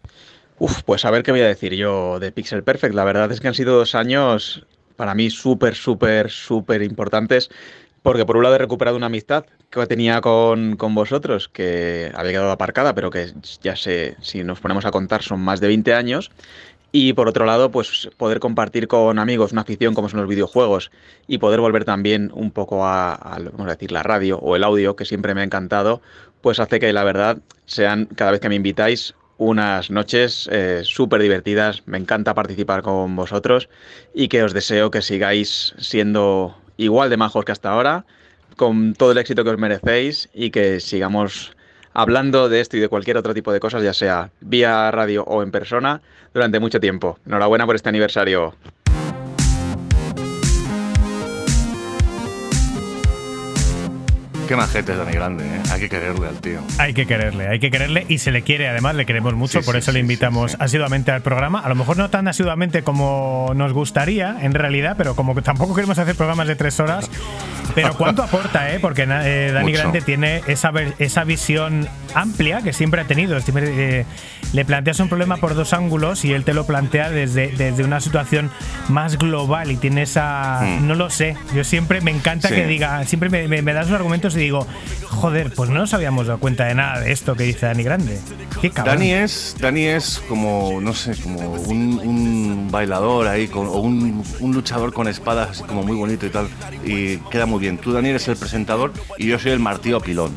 Uf, 0.58 0.82
pues 0.82 1.04
a 1.04 1.10
ver 1.10 1.22
qué 1.22 1.30
voy 1.30 1.40
a 1.40 1.46
decir 1.46 1.74
yo 1.74 2.18
de 2.18 2.32
Pixel 2.32 2.64
Perfect. 2.64 2.94
La 2.94 3.04
verdad 3.04 3.30
es 3.30 3.40
que 3.40 3.48
han 3.48 3.54
sido 3.54 3.76
dos 3.76 3.94
años 3.94 4.66
para 4.96 5.14
mí 5.14 5.30
súper, 5.30 5.74
súper, 5.74 6.30
súper 6.30 6.82
importantes. 6.82 7.50
Porque 8.02 8.24
por 8.24 8.36
un 8.36 8.44
lado 8.44 8.54
he 8.54 8.58
recuperado 8.58 8.96
una 8.96 9.06
amistad 9.06 9.44
que 9.70 9.86
tenía 9.86 10.20
con, 10.20 10.76
con 10.76 10.94
vosotros, 10.94 11.48
que 11.48 12.10
había 12.14 12.32
quedado 12.32 12.50
aparcada, 12.50 12.94
pero 12.94 13.10
que 13.10 13.32
ya 13.60 13.76
sé, 13.76 14.16
si 14.20 14.42
nos 14.44 14.60
ponemos 14.60 14.84
a 14.84 14.90
contar, 14.90 15.22
son 15.22 15.40
más 15.40 15.60
de 15.60 15.66
20 15.66 15.94
años. 15.94 16.30
Y 16.90 17.12
por 17.12 17.28
otro 17.28 17.44
lado, 17.44 17.70
pues 17.70 18.08
poder 18.16 18.40
compartir 18.40 18.88
con 18.88 19.18
amigos 19.18 19.52
una 19.52 19.60
afición 19.60 19.94
como 19.94 20.08
son 20.08 20.20
los 20.20 20.28
videojuegos 20.28 20.90
y 21.26 21.38
poder 21.38 21.60
volver 21.60 21.84
también 21.84 22.30
un 22.32 22.50
poco 22.50 22.86
a, 22.86 23.38
vamos 23.52 23.66
a 23.66 23.72
decir, 23.72 23.92
la 23.92 24.02
radio 24.02 24.38
o 24.38 24.56
el 24.56 24.64
audio, 24.64 24.96
que 24.96 25.04
siempre 25.04 25.34
me 25.34 25.42
ha 25.42 25.44
encantado, 25.44 26.00
pues 26.40 26.60
hace 26.60 26.80
que 26.80 26.92
la 26.92 27.04
verdad 27.04 27.38
sean, 27.66 28.06
cada 28.06 28.30
vez 28.30 28.40
que 28.40 28.48
me 28.48 28.54
invitáis, 28.54 29.14
unas 29.36 29.90
noches 29.90 30.48
eh, 30.50 30.80
súper 30.84 31.22
divertidas. 31.22 31.82
Me 31.86 31.98
encanta 31.98 32.34
participar 32.34 32.82
con 32.82 33.16
vosotros 33.16 33.68
y 34.14 34.28
que 34.28 34.42
os 34.42 34.52
deseo 34.52 34.90
que 34.90 35.02
sigáis 35.02 35.74
siendo 35.78 36.56
igual 36.76 37.10
de 37.10 37.16
majos 37.16 37.44
que 37.44 37.52
hasta 37.52 37.70
ahora, 37.70 38.04
con 38.56 38.94
todo 38.94 39.12
el 39.12 39.18
éxito 39.18 39.44
que 39.44 39.50
os 39.50 39.58
merecéis 39.58 40.28
y 40.34 40.50
que 40.50 40.80
sigamos 40.80 41.56
hablando 41.92 42.48
de 42.48 42.60
esto 42.60 42.76
y 42.76 42.80
de 42.80 42.88
cualquier 42.88 43.16
otro 43.16 43.34
tipo 43.34 43.52
de 43.52 43.60
cosas, 43.60 43.82
ya 43.82 43.92
sea 43.92 44.30
vía 44.40 44.90
radio 44.90 45.24
o 45.24 45.42
en 45.42 45.50
persona, 45.50 46.00
durante 46.32 46.60
mucho 46.60 46.80
tiempo. 46.80 47.18
Enhorabuena 47.26 47.66
por 47.66 47.76
este 47.76 47.88
aniversario. 47.88 48.54
Qué 54.48 54.56
majete 54.56 54.92
es 54.92 54.98
Dani 54.98 55.12
Grande, 55.12 55.44
¿eh? 55.44 55.60
Hay 55.70 55.78
que 55.78 55.90
quererle 55.90 56.26
al 56.26 56.40
tío. 56.40 56.62
Hay 56.78 56.94
que 56.94 57.06
quererle, 57.06 57.48
hay 57.48 57.60
que 57.60 57.70
quererle 57.70 58.06
y 58.08 58.16
se 58.16 58.30
le 58.30 58.40
quiere, 58.40 58.66
además 58.66 58.94
le 58.94 59.04
queremos 59.04 59.34
mucho, 59.34 59.60
Sí, 59.60 59.66
por 59.66 59.74
sí, 59.74 59.80
eso 59.80 59.92
le 59.92 59.98
sí, 59.98 60.00
invitamos 60.00 60.52
sí, 60.52 60.56
sí. 60.56 60.64
asiduamente 60.64 61.10
al 61.10 61.20
programa. 61.20 61.60
A 61.60 61.68
lo 61.68 61.74
mejor 61.74 61.98
no 61.98 62.08
tan 62.08 62.28
asiduamente 62.28 62.82
como 62.82 63.52
nos 63.54 63.74
gustaría, 63.74 64.38
en 64.40 64.54
realidad, 64.54 64.94
pero 64.96 65.14
como 65.14 65.34
que 65.34 65.42
tampoco 65.42 65.74
queremos 65.74 65.98
hacer 65.98 66.14
programas 66.16 66.48
de 66.48 66.56
tres 66.56 66.80
horas. 66.80 67.10
Pero 67.74 67.92
cuánto 67.92 68.22
aporta, 68.22 68.72
¿eh? 68.72 68.78
Porque 68.80 69.02
eh, 69.02 69.50
Dani 69.52 69.70
Mucho. 69.70 69.82
Grande 69.82 70.00
tiene 70.00 70.40
esa, 70.46 70.72
esa 70.98 71.24
visión 71.24 71.86
amplia 72.14 72.62
que 72.62 72.72
siempre 72.72 73.02
ha 73.02 73.04
tenido. 73.04 73.38
Siempre, 73.42 74.00
eh, 74.00 74.06
le 74.52 74.64
planteas 74.64 74.98
un 75.00 75.08
problema 75.08 75.36
por 75.36 75.54
dos 75.54 75.72
ángulos 75.72 76.24
y 76.24 76.32
él 76.32 76.44
te 76.44 76.54
lo 76.54 76.64
plantea 76.66 77.10
desde, 77.10 77.48
desde 77.48 77.84
una 77.84 78.00
situación 78.00 78.50
más 78.88 79.18
global 79.18 79.70
y 79.70 79.76
tiene 79.76 80.02
esa. 80.02 80.60
Mm. 80.62 80.86
No 80.86 80.94
lo 80.94 81.10
sé. 81.10 81.36
Yo 81.54 81.64
siempre 81.64 82.00
me 82.00 82.10
encanta 82.10 82.48
Sí. 82.48 82.54
que 82.54 82.66
diga, 82.66 83.04
siempre 83.04 83.28
me, 83.28 83.46
me, 83.48 83.60
me 83.62 83.72
das 83.72 83.86
los 83.88 83.96
argumentos 83.96 84.34
y 84.36 84.38
digo, 84.38 84.66
joder, 85.08 85.52
pues 85.54 85.68
no 85.70 85.80
nos 85.80 85.92
habíamos 85.94 86.26
dado 86.26 86.38
cuenta 86.38 86.64
de 86.64 86.74
nada 86.74 87.00
de 87.00 87.12
esto 87.12 87.34
que 87.34 87.44
dice 87.44 87.66
Dani 87.66 87.82
Grande. 87.82 88.18
Qué 88.60 88.70
cabrón. 88.70 88.96
Dani 88.96 89.12
es, 89.12 89.56
Dani 89.60 89.84
es 89.84 90.22
como, 90.28 90.80
no 90.80 90.94
sé, 90.94 91.14
como 91.22 91.40
un, 91.52 92.00
un 92.02 92.68
bailador 92.70 93.26
ahí, 93.26 93.48
con, 93.48 93.66
o 93.66 93.72
un, 93.80 94.22
un 94.40 94.54
luchador 94.54 94.92
con 94.92 95.08
espadas, 95.08 95.50
así 95.50 95.62
como 95.64 95.82
muy 95.82 95.96
bonito 95.96 96.24
y 96.26 96.30
tal. 96.30 96.48
Y 96.84 97.18
queda 97.30 97.46
muy 97.46 97.60
bien. 97.60 97.78
Tú, 97.78 97.92
Dani, 97.92 98.08
eres 98.08 98.26
el 98.28 98.36
presentador 98.36 98.92
y 99.18 99.26
yo 99.26 99.38
soy 99.38 99.52
el 99.52 99.58
martillo 99.60 100.00
pilón. 100.00 100.32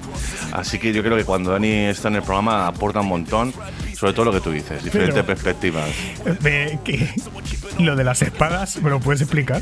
Así 0.52 0.80
que 0.80 0.92
yo 0.92 1.02
creo 1.02 1.16
que 1.16 1.24
cuando 1.24 1.52
Dani 1.52 1.70
está 1.86 2.10
en 2.10 2.16
el 2.18 2.24
programa 2.24 2.68
aporta 2.68 3.00
un 3.02 3.08
montón, 3.08 3.54
sobre 4.02 4.14
todo 4.14 4.26
lo 4.26 4.32
que 4.32 4.42
tú 4.42 4.50
dices, 4.50 4.84
diferentes 4.84 5.14
Pero- 5.14 5.28
perspectivas. 5.28 5.88
Eh, 6.44 6.80
que- 6.84 7.08
lo 7.78 7.96
de 7.96 8.04
las 8.04 8.24
espadas, 8.24 8.78
¿me 8.82 8.90
lo 8.90 9.00
puedes 9.00 9.22
explicar? 9.22 9.62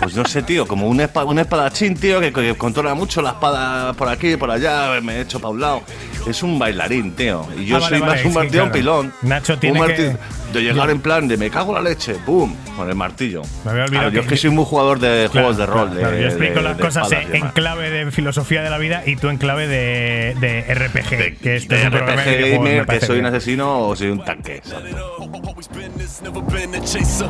Pues 0.00 0.16
no 0.16 0.24
sé, 0.24 0.42
tío, 0.42 0.66
como 0.66 0.88
un, 0.88 1.00
un 1.00 1.38
espadachín, 1.38 1.94
tío, 1.94 2.18
que, 2.18 2.32
que 2.32 2.56
controla 2.56 2.94
mucho 2.94 3.22
la 3.22 3.30
espada 3.30 3.92
por 3.92 4.08
aquí, 4.08 4.36
por 4.36 4.50
allá, 4.50 5.00
me 5.00 5.18
he 5.18 5.20
hecho 5.20 5.38
para 5.38 5.50
un 5.50 5.60
lado. 5.60 5.82
Es 6.26 6.42
un 6.42 6.58
bailarín, 6.58 7.12
tío. 7.14 7.46
Y 7.56 7.66
yo 7.66 7.76
Ah, 7.76 7.80
vale, 7.80 7.98
soy 7.98 8.00
vale, 8.08 8.16
más 8.16 8.24
un 8.24 8.34
martillo 8.34 8.62
claro. 8.64 8.72
pilón. 8.72 9.12
Nacho 9.22 9.58
tiene 9.60 9.80
un 9.80 9.86
que- 9.86 10.16
De 10.52 10.60
llegar 10.62 10.90
en 10.90 11.00
plan 11.00 11.28
de 11.28 11.36
me 11.36 11.48
cago 11.50 11.76
en 11.76 11.84
la 11.84 11.90
leche, 11.90 12.14
¡pum! 12.26 12.54
Con 12.76 12.88
el 12.88 12.94
martillo. 12.94 13.42
Me 13.64 13.70
había 13.70 13.84
olvidado 13.84 14.10
Claro, 14.10 14.14
yo 14.14 14.20
es 14.22 14.26
que 14.26 14.36
soy 14.36 14.50
muy 14.50 14.64
jugador 14.64 14.98
de 14.98 15.28
Claro, 15.30 15.48
juegos 15.48 15.56
de 15.58 15.66
rol. 15.66 15.74
claro, 15.90 16.00
claro. 16.00 16.16
de- 16.16 16.22
Yo 16.22 16.28
explico 16.28 16.54
de- 16.54 16.62
las 16.62 16.76
de 16.76 16.82
cosas 16.82 17.08
en, 17.12 17.48
clave 17.50 17.90
de 17.90 18.10
filosofía 18.10 18.62
de 18.62 18.70
la 18.70 18.78
vida 18.78 19.02
y 19.06 19.16
tú 19.16 19.28
en 19.28 19.38
clave 19.38 19.68
de, 19.68 20.34
de 20.40 20.62
RPG. 20.74 21.38
Que 21.40 21.56
este 21.56 21.74
de 21.76 21.82
es 21.82 21.90
RPG 21.90 22.50
gamer, 22.52 22.86
que 22.86 23.00
soy 23.00 23.18
un 23.20 23.26
asesino 23.26 23.80
o 23.88 23.96
soy 23.96 24.08
un 24.08 24.24
tanque. 24.24 24.60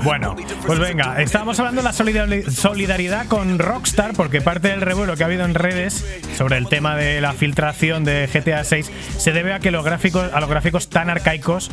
Bueno, 0.03 0.37
pues 0.67 0.79
venga, 0.79 1.21
estábamos 1.21 1.59
hablando 1.59 1.83
de 1.83 1.89
la 1.89 2.51
solidaridad 2.51 3.27
con 3.27 3.59
Rockstar 3.59 4.13
porque 4.15 4.41
parte 4.41 4.69
del 4.69 4.81
revuelo 4.81 5.17
que 5.17 5.23
ha 5.23 5.27
habido 5.27 5.45
en 5.45 5.55
redes 5.55 6.05
sobre 6.37 6.57
el 6.57 6.69
tema 6.69 6.97
de 6.97 7.21
la 7.21 7.33
filtración 7.33 8.05
de 8.05 8.29
GTA 8.33 8.65
6 8.65 8.91
se 9.19 9.33
debe 9.33 9.53
a 9.53 9.61
que 9.61 9.71
los 9.71 9.85
gráficos 9.85 10.33
a 10.33 10.41
los 10.41 10.49
gráficos 10.49 10.89
tan 10.89 11.11
arcaicos 11.11 11.71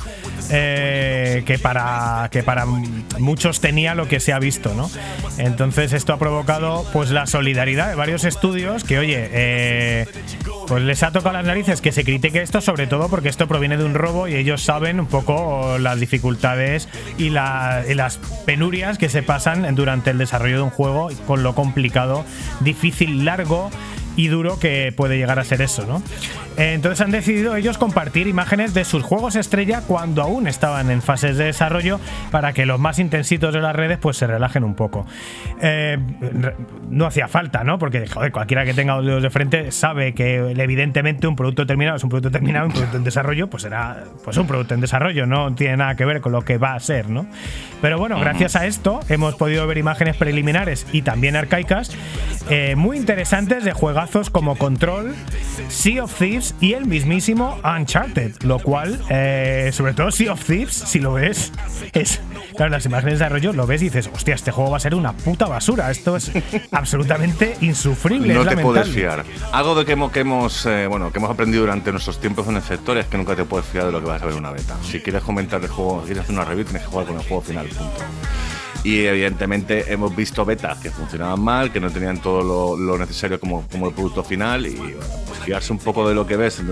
eh, 0.52 1.37
que 1.44 1.60
para 1.60 2.30
que 2.32 2.44
para 2.44 2.66
muchos 2.66 3.62
tenía 3.62 3.96
lo 3.96 4.08
que 4.08 4.20
se 4.20 4.34
ha 4.34 4.40
visto, 4.40 4.74
¿no? 4.74 4.90
Entonces 5.38 5.94
esto 5.94 6.14
ha 6.14 6.18
provocado 6.18 6.86
pues 6.94 7.12
la 7.12 7.26
solidaridad 7.26 7.90
de 7.90 7.96
varios 7.96 8.24
estudios 8.24 8.84
que 8.84 9.00
oye 9.00 9.30
eh, 9.32 10.06
pues 10.68 10.84
les 10.84 11.02
ha 11.04 11.12
tocado 11.12 11.34
las 11.34 11.46
narices 11.46 11.82
que 11.82 11.92
se 11.92 12.04
critique 12.04 12.42
esto, 12.42 12.62
sobre 12.62 12.88
todo 12.88 13.10
porque 13.10 13.30
esto 13.30 13.48
proviene 13.48 13.78
de 13.78 13.86
un 13.86 13.94
robo 13.94 14.28
y 14.28 14.36
ellos 14.36 14.62
saben 14.64 15.00
un 15.00 15.08
poco 15.08 15.78
las 15.80 16.00
dificultades 16.00 16.90
y, 17.18 17.30
las 17.30 18.20
penurias 18.46 18.98
que 18.98 19.10
se 19.10 19.24
pasan 19.24 19.76
durante 19.76 20.12
el 20.12 20.18
desarrollo 20.18 20.58
de 20.58 20.62
un 20.64 20.70
juego 20.70 21.10
con 21.26 21.44
lo 21.44 21.56
complicado, 21.56 22.26
difícil, 22.60 23.26
largo 23.26 23.70
y 24.18 24.28
duro 24.28 24.60
que 24.60 24.92
puede 24.96 25.18
llegar 25.18 25.40
a 25.40 25.46
ser 25.46 25.62
eso, 25.62 25.86
¿no? 25.86 26.02
Entonces 26.58 27.02
han 27.02 27.12
decidido 27.12 27.56
ellos 27.56 27.78
compartir 27.78 28.28
imágenes 28.28 28.74
de 28.74 28.84
sus 28.84 29.04
juegos 29.04 29.36
estrella 29.36 29.82
cuando 29.86 30.24
aún 30.24 30.48
estaban 30.48 30.90
en 30.90 31.04
fases 31.04 31.38
de 31.38 31.46
desarrollo 31.46 32.00
para 32.32 32.52
que 32.52 32.66
los 32.66 32.80
más 32.80 32.98
intensitos 32.98 33.54
de 33.54 33.62
las 33.62 33.76
redes 33.76 34.00
pues 34.00 34.18
se 34.18 34.26
relajen 34.26 34.64
un 34.64 34.74
poco. 34.74 35.06
Eh, 35.62 36.00
no 36.90 37.06
hacía 37.06 37.28
falta, 37.28 37.64
¿no? 37.64 37.78
Porque 37.78 38.08
joder, 38.08 38.32
cualquiera 38.32 38.66
que 38.66 38.74
tenga 38.74 39.00
los 39.00 39.22
de 39.22 39.30
frente 39.30 39.72
sabe 39.72 40.14
que 40.16 40.38
evidentemente 40.58 41.28
un 41.28 41.36
producto 41.36 41.68
terminado 41.68 41.98
es 41.98 42.04
un 42.04 42.10
producto 42.10 42.32
terminado, 42.32 42.66
un 42.66 42.74
producto 42.74 42.98
en 42.98 43.04
desarrollo 43.04 43.48
pues 43.48 43.62
será 43.62 44.04
pues 44.24 44.36
un 44.38 44.48
producto 44.48 44.74
en 44.74 44.82
desarrollo, 44.82 45.28
no 45.28 45.54
tiene 45.54 45.78
nada 45.78 45.96
que 45.96 46.06
ver 46.06 46.22
con 46.22 46.32
lo 46.32 46.42
que 46.42 46.58
va 46.58 46.74
a 46.74 46.80
ser, 46.80 47.08
¿no? 47.08 47.28
Pero 47.84 48.00
bueno, 48.00 48.20
gracias 48.20 48.56
a 48.56 48.66
esto 48.66 49.00
hemos 49.10 49.36
podido 49.36 49.68
ver 49.68 49.78
imágenes 49.78 50.18
preliminares 50.18 50.88
y 50.92 51.04
también 51.04 51.36
arcaicas 51.36 51.96
eh, 52.50 52.76
muy 52.76 52.98
interesantes 52.98 53.64
de 53.64 53.74
juegazos 54.08 54.30
como 54.30 54.56
Control, 54.58 55.14
Sea 55.68 56.06
of 56.06 56.18
Thieves 56.18 56.56
y 56.62 56.74
el 56.74 56.86
mismísimo 56.86 57.60
Uncharted, 57.64 58.42
lo 58.44 58.60
cual, 58.60 59.00
eh, 59.10 59.70
sobre 59.74 59.94
todo 59.94 60.12
Sea 60.12 60.34
of 60.34 60.44
Thieves, 60.44 60.74
si 60.74 61.00
lo 61.00 61.14
ves, 61.14 61.52
es. 61.94 62.22
Claro, 62.56 62.72
las 62.72 62.86
imágenes 62.86 63.20
de 63.20 63.26
desarrollo 63.26 63.54
lo 63.54 63.68
ves 63.68 63.82
y 63.82 63.86
dices, 63.86 64.10
hostia, 64.14 64.36
este 64.36 64.52
juego 64.52 64.72
va 64.72 64.78
a 64.78 64.80
ser 64.80 64.96
una 64.96 65.12
puta 65.12 65.46
basura. 65.46 65.92
Esto 65.92 66.16
es 66.16 66.32
absolutamente 66.72 67.58
insufrible. 67.62 68.34
No 68.34 68.46
te 68.46 68.58
puedes 68.58 68.88
fiar. 68.88 69.26
Algo 69.52 69.76
de 69.76 69.86
que 69.86 69.92
hemos, 69.92 70.12
que 70.12 70.22
hemos, 70.22 70.66
eh, 70.66 70.88
bueno, 70.88 71.12
que 71.12 71.20
hemos 71.20 71.30
aprendido 71.30 71.62
durante 71.62 71.92
nuestros 71.92 72.20
tiempos 72.20 72.48
en 72.48 72.56
el 72.56 72.64
sector 72.64 72.98
es 72.98 73.08
que 73.08 73.18
nunca 73.18 73.36
te 73.36 73.44
puedes 73.44 73.68
fiar 73.68 73.86
de 73.86 73.92
lo 73.92 74.00
que 74.00 74.08
vas 74.08 74.22
a 74.22 74.26
ver 74.26 74.34
en 74.34 74.40
una 74.40 74.52
beta. 74.52 74.76
Si 74.84 75.02
quieres 75.02 75.22
comentar 75.22 75.62
el 75.62 75.68
juego, 75.68 76.02
quieres 76.04 76.24
hacer 76.24 76.34
una 76.34 76.46
review, 76.46 76.64
tienes 76.64 76.84
que 76.84 76.88
jugar 76.88 77.08
con 77.08 77.18
el 77.18 77.24
juego 77.24 77.42
final, 77.42 77.68
punto. 77.68 78.04
Y 78.88 79.06
evidentemente 79.06 79.92
hemos 79.92 80.16
visto 80.16 80.46
betas 80.46 80.78
que 80.78 80.90
funcionaban 80.90 81.42
mal, 81.42 81.74
que 81.74 81.82
no 81.82 81.90
tenían 81.92 82.22
todo 82.22 82.78
lo, 82.78 82.98
necesario 82.98 83.38
como, 83.38 83.68
como, 83.68 83.90
el 83.90 83.94
producto 83.94 84.24
final. 84.24 84.66
Y 84.66 84.76
bueno, 84.76 85.00
pues 85.28 85.40
fiarse 85.40 85.74
un 85.74 85.80
poco 85.80 86.08
de 86.08 86.16
lo 86.16 86.26
que 86.26 86.38
ves 86.38 86.64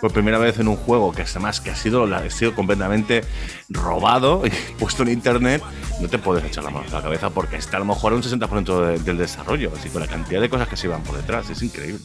por 0.00 0.12
primera 0.12 0.38
vez 0.38 0.60
en 0.60 0.68
un 0.68 0.76
juego 0.76 1.10
que 1.10 1.22
además 1.22 1.60
que 1.60 1.72
ha 1.72 1.74
sido, 1.74 2.04
ha 2.04 2.30
sido 2.30 2.54
completamente 2.54 3.24
robado 3.68 4.46
y 4.46 4.50
puesto 4.78 5.02
en 5.02 5.08
internet, 5.08 5.60
no 6.00 6.06
te 6.06 6.20
puedes 6.20 6.44
echar 6.44 6.62
la 6.62 6.70
mano 6.70 6.86
a 6.88 6.94
la 6.94 7.02
cabeza 7.02 7.30
porque 7.30 7.56
está 7.56 7.78
a 7.78 7.80
lo 7.80 7.86
mejor 7.86 8.12
un 8.12 8.22
60% 8.22 8.98
del 8.98 9.18
desarrollo, 9.18 9.72
así 9.76 9.88
con 9.88 10.02
la 10.02 10.06
cantidad 10.06 10.40
de 10.40 10.48
cosas 10.48 10.68
que 10.68 10.76
se 10.76 10.86
iban 10.86 11.02
por 11.02 11.16
detrás, 11.16 11.50
es 11.50 11.60
increíble. 11.64 11.98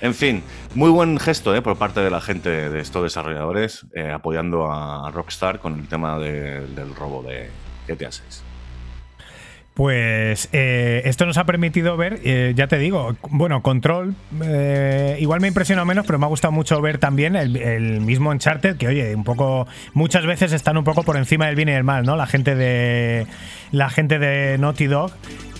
En 0.00 0.14
fin, 0.14 0.42
muy 0.74 0.88
buen 0.88 1.18
gesto 1.18 1.54
¿eh? 1.54 1.60
por 1.60 1.76
parte 1.76 2.00
de 2.00 2.08
la 2.08 2.22
gente 2.22 2.48
de 2.48 2.80
estos 2.80 3.02
desarrolladores 3.02 3.84
eh, 3.94 4.10
apoyando 4.10 4.72
a 4.72 5.10
Rockstar 5.10 5.60
con 5.60 5.80
el 5.80 5.86
tema 5.86 6.18
del 6.18 6.96
robo 6.96 7.22
de 7.22 7.50
GTA 7.86 8.10
6. 8.10 8.53
Pues 9.74 10.48
eh, 10.52 11.02
esto 11.04 11.26
nos 11.26 11.36
ha 11.36 11.46
permitido 11.46 11.96
ver, 11.96 12.20
eh, 12.22 12.52
ya 12.54 12.68
te 12.68 12.78
digo, 12.78 13.16
bueno, 13.28 13.60
Control, 13.60 14.14
eh, 14.44 15.16
igual 15.18 15.40
me 15.40 15.48
ha 15.48 15.48
impresionado 15.48 15.84
menos, 15.84 16.06
pero 16.06 16.16
me 16.20 16.26
ha 16.26 16.28
gustado 16.28 16.52
mucho 16.52 16.80
ver 16.80 16.98
también 16.98 17.34
el, 17.34 18.00
mismo 18.00 18.30
Uncharted, 18.30 18.76
que 18.76 18.86
oye, 18.86 19.12
un 19.16 19.24
poco, 19.24 19.66
muchas 19.92 20.26
veces 20.26 20.52
están 20.52 20.76
un 20.76 20.84
poco 20.84 21.02
por 21.02 21.16
encima 21.16 21.46
del 21.46 21.56
bien 21.56 21.70
y 21.70 21.72
del 21.72 21.82
mal, 21.82 22.06
¿no? 22.06 22.14
La 22.14 22.26
gente 22.26 22.54
de, 22.54 23.26
la 23.72 23.90
gente 23.90 24.20
de 24.20 24.58
Naughty 24.58 24.86
Dog. 24.86 25.10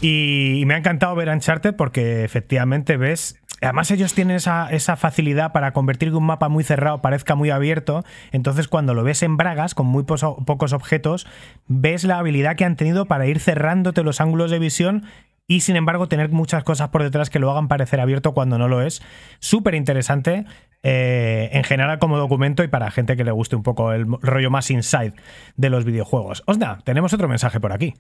Y, 0.00 0.60
y 0.60 0.64
me 0.66 0.74
ha 0.74 0.78
encantado 0.78 1.16
ver 1.16 1.28
Uncharted 1.28 1.74
porque 1.74 2.24
efectivamente 2.24 2.96
ves 2.96 3.40
Además, 3.60 3.90
ellos 3.90 4.14
tienen 4.14 4.36
esa, 4.36 4.96
facilidad 4.96 5.52
para 5.52 5.72
convertir 5.72 6.10
que 6.10 6.16
un 6.16 6.26
mapa 6.26 6.48
muy 6.48 6.64
cerrado 6.64 7.00
parezca 7.00 7.34
muy 7.34 7.50
abierto. 7.50 8.04
Entonces, 8.32 8.68
cuando 8.68 8.94
lo 8.94 9.04
ves 9.04 9.22
en 9.22 9.36
bragas, 9.36 9.74
con 9.74 9.86
muy 9.86 10.04
pocos 10.04 10.72
objetos, 10.72 11.26
ves 11.66 12.04
la 12.04 12.18
habilidad 12.18 12.56
que 12.56 12.64
han 12.64 12.76
tenido 12.76 13.06
para 13.06 13.26
ir 13.26 13.40
cerrándote 13.40 14.02
los 14.02 14.20
ángulos 14.20 14.50
de 14.50 14.58
visión 14.58 15.04
y, 15.46 15.60
sin 15.60 15.76
embargo, 15.76 16.08
tener 16.08 16.30
muchas 16.30 16.64
cosas 16.64 16.88
por 16.88 17.02
detrás 17.02 17.30
que 17.30 17.38
lo 17.38 17.50
hagan 17.50 17.68
parecer 17.68 18.00
abierto 18.00 18.32
cuando 18.32 18.58
no 18.58 18.68
lo 18.68 18.82
es. 18.82 19.02
Súper 19.40 19.74
interesante. 19.74 20.44
Eh, 20.86 21.48
en 21.52 21.64
general 21.64 21.98
como 21.98 22.18
documento 22.18 22.62
y 22.62 22.68
para 22.68 22.90
gente 22.90 23.16
que 23.16 23.24
le 23.24 23.30
guste 23.30 23.56
un 23.56 23.62
poco 23.62 23.92
el 23.92 24.06
rollo 24.20 24.50
más 24.50 24.70
inside 24.70 25.14
de 25.56 25.70
los 25.70 25.86
videojuegos. 25.86 26.42
Osna, 26.44 26.80
tenemos 26.84 27.14
otro 27.14 27.26
mensaje 27.26 27.58
por 27.58 27.72
aquí. 27.72 27.94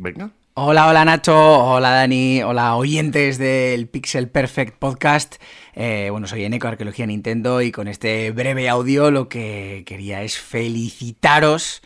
Venga. 0.00 0.30
Hola, 0.54 0.88
hola 0.88 1.04
Nacho, 1.04 1.36
hola 1.36 1.90
Dani, 1.90 2.42
hola 2.42 2.74
oyentes 2.76 3.36
del 3.36 3.86
Pixel 3.86 4.30
Perfect 4.30 4.78
Podcast. 4.78 5.34
Eh, 5.74 6.08
bueno, 6.10 6.26
soy 6.26 6.42
Eneco 6.42 6.68
Arqueología 6.68 7.04
Nintendo 7.04 7.60
y 7.60 7.70
con 7.70 7.86
este 7.86 8.30
breve 8.30 8.70
audio 8.70 9.10
lo 9.10 9.28
que 9.28 9.82
quería 9.84 10.22
es 10.22 10.38
felicitaros 10.38 11.82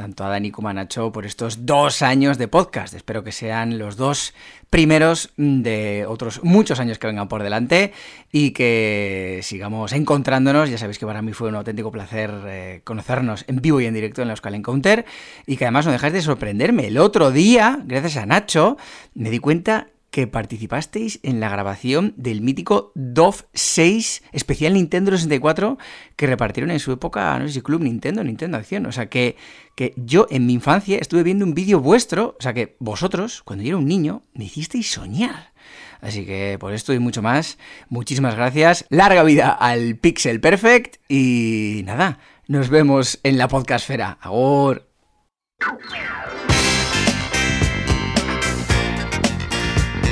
tanto 0.00 0.24
a 0.24 0.30
Dani 0.30 0.50
como 0.50 0.70
a 0.70 0.72
Nacho 0.72 1.12
por 1.12 1.26
estos 1.26 1.66
dos 1.66 2.00
años 2.00 2.38
de 2.38 2.48
podcast. 2.48 2.94
Espero 2.94 3.22
que 3.22 3.32
sean 3.32 3.78
los 3.78 3.98
dos 3.98 4.32
primeros 4.70 5.30
de 5.36 6.06
otros 6.08 6.42
muchos 6.42 6.80
años 6.80 6.98
que 6.98 7.06
vengan 7.06 7.28
por 7.28 7.42
delante 7.42 7.92
y 8.32 8.52
que 8.52 9.40
sigamos 9.42 9.92
encontrándonos. 9.92 10.70
Ya 10.70 10.78
sabéis 10.78 10.98
que 10.98 11.04
para 11.04 11.20
mí 11.20 11.34
fue 11.34 11.50
un 11.50 11.56
auténtico 11.56 11.92
placer 11.92 12.30
eh, 12.46 12.80
conocernos 12.82 13.44
en 13.46 13.60
vivo 13.60 13.78
y 13.82 13.84
en 13.84 13.92
directo 13.92 14.22
en 14.22 14.28
la 14.28 14.32
Euskal 14.32 14.54
Encounter 14.54 15.04
y 15.46 15.58
que 15.58 15.66
además 15.66 15.84
no 15.84 15.92
dejáis 15.92 16.14
de 16.14 16.22
sorprenderme. 16.22 16.86
El 16.86 16.96
otro 16.96 17.30
día, 17.30 17.80
gracias 17.84 18.16
a 18.16 18.24
Nacho, 18.24 18.78
me 19.12 19.28
di 19.28 19.38
cuenta 19.38 19.88
que 20.10 20.26
participasteis 20.26 21.20
en 21.22 21.40
la 21.40 21.48
grabación 21.48 22.14
del 22.16 22.40
mítico 22.40 22.92
DOF 22.94 23.42
6 23.54 24.22
especial 24.32 24.74
Nintendo 24.74 25.12
64 25.12 25.78
que 26.16 26.26
repartieron 26.26 26.70
en 26.70 26.80
su 26.80 26.92
época, 26.92 27.38
no 27.38 27.46
sé 27.46 27.54
si 27.54 27.62
Club 27.62 27.82
Nintendo, 27.82 28.24
Nintendo 28.24 28.58
Acción. 28.58 28.86
O 28.86 28.92
sea 28.92 29.08
que, 29.08 29.36
que 29.76 29.94
yo 29.96 30.26
en 30.30 30.46
mi 30.46 30.54
infancia 30.54 30.98
estuve 30.98 31.22
viendo 31.22 31.44
un 31.44 31.54
vídeo 31.54 31.80
vuestro, 31.80 32.36
o 32.38 32.42
sea 32.42 32.52
que 32.52 32.76
vosotros, 32.80 33.42
cuando 33.42 33.64
yo 33.64 33.70
era 33.70 33.78
un 33.78 33.86
niño, 33.86 34.22
me 34.34 34.44
hicisteis 34.44 34.90
soñar. 34.90 35.52
Así 36.00 36.24
que 36.24 36.56
por 36.58 36.72
esto 36.72 36.92
y 36.92 36.98
mucho 36.98 37.22
más, 37.22 37.58
muchísimas 37.88 38.34
gracias. 38.34 38.86
Larga 38.88 39.22
vida 39.22 39.50
al 39.50 39.96
Pixel 39.96 40.40
Perfect 40.40 40.96
y 41.08 41.82
nada, 41.84 42.18
nos 42.48 42.68
vemos 42.68 43.20
en 43.22 43.38
la 43.38 43.48
podcastfera. 43.48 44.18
Ahora. 44.20 44.82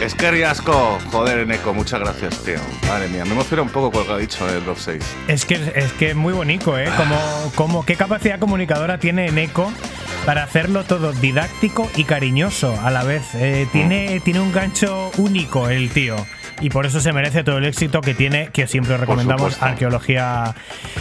Es 0.03 0.15
que 0.15 0.31
riasco. 0.31 0.99
Joder, 1.11 1.41
Eneco, 1.41 1.75
muchas 1.75 2.01
gracias, 2.01 2.39
tío. 2.45 2.59
Madre 2.87 3.09
mía, 3.09 3.25
me 3.25 3.33
emociona 3.33 3.63
un 3.63 3.69
poco 3.69 3.91
con 3.91 4.01
lo 4.03 4.07
que 4.07 4.13
ha 4.13 4.17
dicho 4.19 4.49
el 4.49 4.65
Drop 4.65 4.79
6. 4.79 5.03
Es 5.27 5.45
que 5.45 5.55
es 5.75 5.93
que 5.95 6.15
muy 6.15 6.33
bonito, 6.33 6.79
¿eh? 6.79 6.89
Como, 6.97 7.17
como, 7.57 7.85
¿Qué 7.85 7.97
capacidad 7.97 8.39
comunicadora 8.39 8.99
tiene 8.99 9.27
Eneco 9.27 9.73
para 10.25 10.45
hacerlo 10.45 10.85
todo 10.85 11.13
didáctico 11.13 11.91
y 11.97 12.05
cariñoso 12.05 12.79
a 12.81 12.91
la 12.91 13.03
vez? 13.03 13.35
Eh, 13.35 13.67
tiene, 13.73 14.19
mm. 14.19 14.23
tiene 14.23 14.41
un 14.41 14.53
gancho 14.53 15.11
único 15.17 15.69
el 15.69 15.91
tío 15.91 16.17
y 16.61 16.71
por 16.71 16.87
eso 16.87 17.01
se 17.01 17.13
merece 17.13 17.45
todo 17.45 17.59
el 17.59 17.65
éxito 17.65 18.01
que 18.01 18.15
tiene, 18.15 18.49
que 18.53 18.67
siempre 18.67 18.97
recomendamos 18.97 19.63
Arqueología 19.63 20.55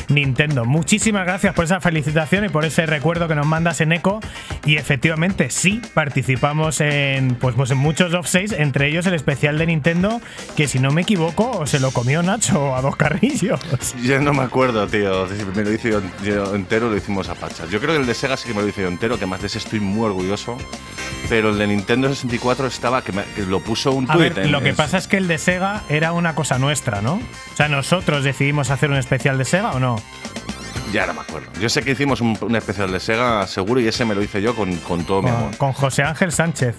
Nintendo. 0.09 0.65
Muchísimas 0.65 1.25
gracias 1.25 1.53
por 1.53 1.65
esa 1.65 1.79
felicitación 1.79 2.45
y 2.45 2.49
por 2.49 2.65
ese 2.65 2.85
recuerdo 2.85 3.27
que 3.27 3.35
nos 3.35 3.45
mandas 3.45 3.81
en 3.81 3.91
Eco. 3.91 4.19
Y 4.65 4.77
efectivamente, 4.77 5.49
sí, 5.49 5.81
participamos 5.93 6.81
en, 6.81 7.35
pues, 7.35 7.55
pues 7.55 7.71
en 7.71 7.77
muchos 7.77 8.13
off 8.13 8.27
6, 8.27 8.53
entre 8.57 8.87
ellos 8.87 9.05
el 9.07 9.13
especial 9.13 9.57
de 9.57 9.65
Nintendo, 9.65 10.21
que 10.55 10.67
si 10.67 10.79
no 10.79 10.91
me 10.91 11.01
equivoco, 11.01 11.65
se 11.65 11.79
lo 11.79 11.91
comió 11.91 12.21
Nacho 12.21 12.75
a 12.75 12.81
dos 12.81 12.95
carrillos. 12.95 13.59
Yo 14.03 14.19
no 14.21 14.33
me 14.33 14.43
acuerdo, 14.43 14.87
tío. 14.87 15.27
Me 15.55 15.63
lo 15.63 15.73
hice 15.73 15.91
yo 16.23 16.55
entero, 16.55 16.89
lo 16.89 16.97
hicimos 16.97 17.29
a 17.29 17.35
pachas. 17.35 17.69
Yo 17.69 17.79
creo 17.79 17.93
que 17.93 18.01
el 18.01 18.07
de 18.07 18.13
Sega 18.13 18.37
sí 18.37 18.47
que 18.47 18.53
me 18.53 18.61
lo 18.61 18.67
hice 18.67 18.81
yo 18.81 18.87
entero, 18.87 19.17
que 19.17 19.25
más 19.25 19.41
de 19.41 19.47
ese 19.47 19.57
estoy 19.57 19.79
muy 19.79 20.05
orgulloso. 20.05 20.57
Pero 21.29 21.49
el 21.49 21.57
de 21.57 21.67
Nintendo 21.67 22.07
64 22.07 22.67
estaba, 22.67 23.01
que, 23.01 23.13
lo 23.47 23.59
puso 23.59 23.91
un 23.91 24.07
tweet. 24.07 24.47
lo 24.47 24.61
que 24.61 24.73
pasa 24.73 24.97
es 24.97 25.07
que 25.07 25.17
el 25.17 25.27
de 25.27 25.37
Sega 25.47 25.83
era 25.87 26.11
una 26.11 26.35
cosa 26.35 26.59
nuestra, 26.59 27.01
¿no? 27.01 27.13
O 27.13 27.55
sea, 27.55 27.69
nosotros 27.69 28.25
decidimos 28.25 28.69
hacer 28.69 28.91
un 28.91 28.97
especial 28.97 29.37
de 29.37 29.45
Sega 29.45 29.71
o 29.71 29.79
no. 29.79 29.95
Ya 30.91 31.05
no 31.05 31.13
me 31.13 31.21
acuerdo. 31.21 31.47
Yo 31.59 31.69
sé 31.69 31.81
que 31.83 31.91
hicimos 31.91 32.21
un, 32.21 32.55
especial 32.55 32.91
de 32.91 32.99
Sega, 32.99 33.45
seguro, 33.47 33.79
y 33.79 33.87
ese 33.87 34.05
me 34.05 34.15
lo 34.15 34.23
hice 34.23 34.41
yo 34.41 34.55
con, 34.55 34.77
todo 35.05 35.21
mi 35.21 35.29
amor. 35.29 35.55
Con 35.57 35.73
José 35.73 36.03
Ángel 36.03 36.31
Sánchez. 36.31 36.75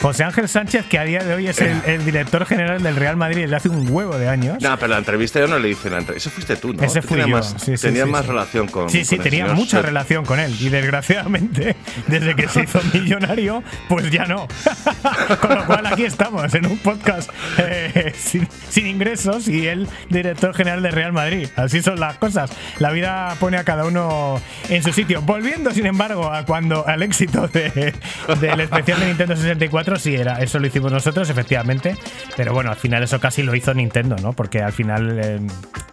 José 0.00 0.24
Ángel 0.24 0.48
Sánchez, 0.48 0.84
que 0.86 0.98
a 0.98 1.04
día 1.04 1.24
de 1.24 1.34
hoy 1.34 1.46
es 1.46 1.58
el, 1.60 1.82
el 1.86 2.04
director 2.04 2.44
general 2.44 2.82
del 2.82 2.96
Real 2.96 3.16
Madrid 3.16 3.42
desde 3.42 3.56
hace 3.56 3.68
un 3.70 3.90
huevo 3.90 4.18
de 4.18 4.28
años. 4.28 4.62
No, 4.62 4.76
pero 4.76 4.88
la 4.88 4.98
entrevista 4.98 5.40
yo 5.40 5.48
no 5.48 5.58
le 5.58 5.70
hice 5.70 5.88
la 5.88 5.98
entrevista. 5.98 6.28
Ese 6.28 6.30
fuiste 6.30 6.56
tú, 6.56 6.74
¿no? 6.74 6.82
Ese 6.82 7.00
fui 7.00 7.18
yo. 7.18 7.28
Más, 7.28 7.54
Sí, 7.58 7.76
sí, 7.76 7.88
más 8.04 8.26
relación 8.26 8.68
con. 8.68 8.90
Sí, 8.90 9.04
sí, 9.04 9.16
con 9.16 9.24
tenía 9.24 9.46
mucha 9.54 9.78
Seth. 9.78 9.86
relación 9.86 10.24
con 10.24 10.38
él. 10.38 10.54
Y 10.60 10.68
desgraciadamente, 10.68 11.76
desde 12.06 12.36
que 12.36 12.46
se 12.46 12.64
hizo 12.64 12.80
millonario, 12.92 13.62
pues 13.88 14.10
ya 14.10 14.26
no. 14.26 14.46
con 15.40 15.54
lo 15.54 15.64
cual 15.64 15.86
aquí 15.86 16.04
estamos, 16.04 16.52
en 16.54 16.66
un 16.66 16.78
podcast 16.78 17.30
eh, 17.58 18.12
sin, 18.16 18.46
sin 18.68 18.86
ingresos 18.86 19.48
y 19.48 19.66
él, 19.66 19.88
director 20.10 20.54
general 20.54 20.82
de 20.82 20.90
Real 20.90 21.12
Madrid. 21.14 21.48
Así 21.56 21.82
son 21.82 21.98
las 21.98 22.18
cosas. 22.18 22.50
La 22.78 22.92
vida 22.92 23.25
pone 23.34 23.56
a 23.56 23.64
cada 23.64 23.84
uno 23.84 24.40
en 24.68 24.82
su 24.82 24.92
sitio. 24.92 25.20
Volviendo, 25.22 25.70
sin 25.72 25.86
embargo, 25.86 26.32
a 26.32 26.44
cuando 26.44 26.86
al 26.86 27.02
éxito 27.02 27.48
de- 27.48 27.92
del 28.40 28.60
especial 28.60 29.00
de 29.00 29.06
Nintendo 29.06 29.34
64, 29.36 29.98
sí, 29.98 30.14
era, 30.14 30.40
eso 30.40 30.58
lo 30.58 30.66
hicimos 30.66 30.92
nosotros, 30.92 31.28
efectivamente. 31.28 31.96
Pero 32.36 32.52
bueno, 32.54 32.70
al 32.70 32.76
final 32.76 33.02
eso 33.02 33.18
casi 33.20 33.42
lo 33.42 33.54
hizo 33.54 33.74
Nintendo, 33.74 34.16
¿no? 34.22 34.32
Porque 34.32 34.62
al 34.62 34.72
final, 34.72 35.18
eh, 35.22 35.40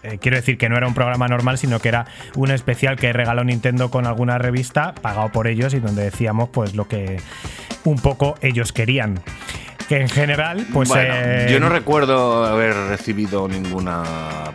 eh, 0.03 0.17
quiero 0.21 0.37
decir 0.37 0.57
que 0.57 0.69
no 0.69 0.77
era 0.77 0.87
un 0.87 0.93
programa 0.93 1.27
normal, 1.27 1.57
sino 1.57 1.79
que 1.79 1.89
era 1.89 2.05
un 2.35 2.51
especial 2.51 2.95
que 2.97 3.11
regaló 3.13 3.43
Nintendo 3.43 3.89
con 3.89 4.05
alguna 4.05 4.37
revista, 4.37 4.93
pagado 4.93 5.31
por 5.31 5.47
ellos, 5.47 5.73
y 5.73 5.79
donde 5.79 6.03
decíamos 6.03 6.49
pues 6.49 6.75
lo 6.75 6.87
que 6.87 7.17
un 7.85 7.97
poco 7.97 8.35
ellos 8.41 8.71
querían. 8.71 9.19
Que 9.93 10.01
en 10.01 10.09
general, 10.09 10.65
pues. 10.73 10.89
Bueno, 10.89 11.13
eh, 11.15 11.47
yo 11.51 11.59
no 11.59 11.69
recuerdo 11.69 12.45
haber 12.45 12.73
recibido 12.73 13.47
ninguna 13.47 14.01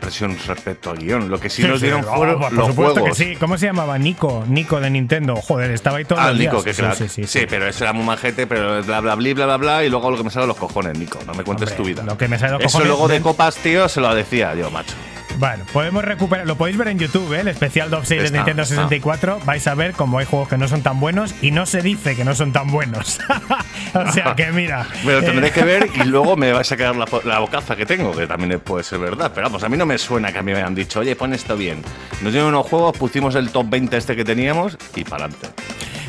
presión 0.01 0.37
respecto 0.49 0.91
al 0.91 0.99
guion. 0.99 1.29
Lo 1.31 1.39
que 1.39 1.49
sí, 1.49 1.63
nos 1.69 1.81
dieron 1.81 2.05
oh, 2.09 2.17
fueron 2.17 2.41
por 2.41 2.53
los 2.53 2.67
supuesto 2.67 2.95
juegos. 3.01 3.17
que 3.17 3.25
sí. 3.25 3.37
¿Cómo 3.37 3.57
se 3.57 3.67
llamaba? 3.67 3.97
Nico, 3.99 4.45
Nico 4.49 4.81
de 4.81 4.91
Nintendo. 4.91 5.37
Joder, 5.37 5.71
estaba 5.71 5.99
ahí 5.99 6.05
todo 6.05 6.19
Ah, 6.21 6.31
el 6.31 6.39
Nico, 6.39 6.65
que 6.65 6.75
crack. 6.75 6.95
Sí, 6.95 7.09
sí, 7.09 7.23
sí. 7.27 7.39
Sí, 7.41 7.47
pero 7.49 7.69
eso 7.69 7.85
era 7.85 7.93
muy 7.93 8.05
majete, 8.05 8.49
pero 8.49 8.83
bla 8.83 9.01
bla 9.01 9.15
bla 9.15 9.33
bla 9.35 9.47
bla 9.47 9.57
bla 9.59 9.85
y 9.85 9.91
luego 9.91 10.11
lo 10.11 10.17
que 10.17 10.25
me 10.25 10.31
sale 10.31 10.43
de 10.43 10.49
los 10.49 10.57
cojones, 10.57 10.99
Nico. 10.99 11.21
No 11.25 11.35
me 11.35 11.45
cuentes 11.45 11.71
Hombre, 11.71 11.77
tu 11.77 11.85
vida. 11.89 12.03
lo 12.03 12.19
que 12.19 12.27
me 12.27 12.37
sale 12.37 12.53
de 12.55 12.59
los 12.59 12.65
Eso 12.67 12.73
cojones 12.79 12.89
luego 12.89 13.07
de 13.07 13.15
de- 13.15 13.21
copas, 13.23 13.55
tío, 13.59 13.89
se 13.89 14.01
lo 14.01 14.13
decía 14.13 14.57
yo, 14.57 14.73
macho. 14.73 14.95
Bueno, 15.39 15.65
podemos 15.73 16.05
recuperar, 16.05 16.49
lo 16.49 16.57
podéis 16.57 16.77
ver 16.77 16.89
en 16.89 16.99
YouTube, 16.99 17.33
¿eh? 17.33 17.41
el 17.43 17.49
especial 17.49 17.91
Top 17.91 18.01
6 18.05 18.21
de 18.21 18.27
Está, 18.27 18.39
Nintendo 18.39 18.63
está. 18.65 18.75
64. 18.75 19.41
Vais 19.45 19.65
a 19.69 19.75
ver 19.77 19.93
cómo 19.93 20.19
hay 20.19 20.27
juegos 20.27 20.49
que 20.49 20.59
no 20.59 20.67
son 20.67 20.83
tan 20.83 20.99
buenos 20.99 21.33
y 21.41 21.53
no 21.53 21.65
se 21.65 21.81
dice 21.81 22.17
que 22.17 22.25
no 22.25 22.35
son 22.35 22.53
tan 22.53 22.73
buenos. 22.73 23.21
o 23.95 24.11
sea 24.11 24.35
que 24.35 24.51
mira. 24.51 24.89
Me 25.05 25.13
lo 25.13 25.23
tendré 25.23 25.49
eh, 25.49 25.53
que 25.53 25.63
ver 25.63 25.91
y 25.95 26.03
luego 26.07 26.37
me 26.37 26.53
vais 26.53 26.71
a 26.73 26.77
quedar 26.77 26.97
la, 26.97 27.39
bocaza 27.39 27.77
que 27.77 27.87
tengo, 27.87 28.11
que 28.11 28.27
también 28.27 28.59
puede 28.59 28.83
ser 28.83 28.99
verdad. 28.99 29.31
Pero 29.33 29.47
vamos, 29.47 29.63
a 29.63 29.69
mí 29.69 29.77
no 29.77 29.87
me 29.87 29.97
suena 29.97 30.33
que 30.33 30.39
a 30.39 30.43
mí 30.43 30.51
me 30.51 30.59
hayan 30.59 30.75
dicho, 30.75 31.01
oye, 31.01 31.15
pon 31.15 31.33
esto 31.33 31.57
bien. 31.57 31.83
Nos 32.21 32.33
dieron 32.33 32.49
unos 32.49 32.67
juegos, 32.67 32.99
pusimos 32.99 33.37
el 33.37 33.51
top 33.51 33.71
20 33.71 33.97
este 33.97 34.17
que 34.17 34.25
teníamos 34.25 34.77
y 34.97 35.05
para 35.05 35.27
adelante. 35.27 35.49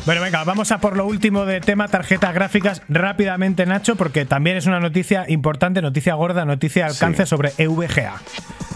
Bueno, 0.10 0.24
venga, 0.24 0.44
vamos 0.44 0.72
a 0.72 0.80
por 0.80 0.98
lo 0.98 1.06
último 1.06 1.46
de 1.46 1.62
tema 1.62 1.88
tarjetas 1.88 2.34
gráficas 2.34 2.82
rápidamente, 2.90 3.68
Nacho, 3.68 3.96
porque 3.96 4.26
también 4.26 4.58
es 4.58 4.66
una 4.66 4.80
noticia 4.80 5.26
importante, 5.28 5.84
noticia 5.84 6.16
gorda, 6.16 6.46
noticia 6.46 6.86
de 6.86 6.90
alcance 6.94 7.26
Sí. 7.26 7.30
sobre 7.30 7.54
EVGA. 7.60 8.16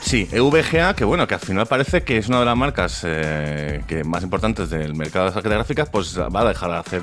Sí, 0.04 0.28
EVGA, 0.32 0.94
que 0.96 1.06
bueno, 1.06 1.26
que 1.26 1.34
al 1.34 1.40
final 1.40 1.66
parece 1.66 2.04
que 2.04 2.18
es 2.18 2.28
una 2.28 2.42
de 2.42 2.46
las 2.46 2.56
marcas 2.58 3.02
eh, 3.04 3.82
que 3.88 4.04
más 4.04 4.22
importantes 4.22 4.70
del 4.70 4.94
mercado 4.94 5.26
de 5.26 5.32
tarjetas 5.32 5.58
gráficas, 5.58 5.90
pues 5.90 6.20
va 6.20 6.42
a 6.42 6.46
dejar 6.50 6.70
de 6.70 6.78
hacer 6.78 7.02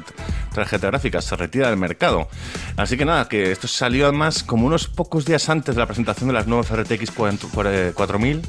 tarjetas 0.54 0.90
gráficas, 0.90 1.24
se 1.24 1.34
retira 1.34 1.68
del 1.68 1.78
mercado. 1.78 2.28
Así 2.76 2.96
que 2.96 3.04
nada, 3.04 3.26
que 3.26 3.50
esto 3.50 3.66
salió 3.66 4.04
además 4.06 4.44
como 4.44 4.64
unos 4.66 4.86
pocos 4.86 5.24
días 5.24 5.48
antes 5.48 5.74
de 5.74 5.80
la 5.80 5.86
presentación 5.86 6.28
de 6.28 6.34
las 6.34 6.46
nuevas 6.46 6.70
RTX 6.70 7.10
4000 7.10 7.94
4000 7.94 8.42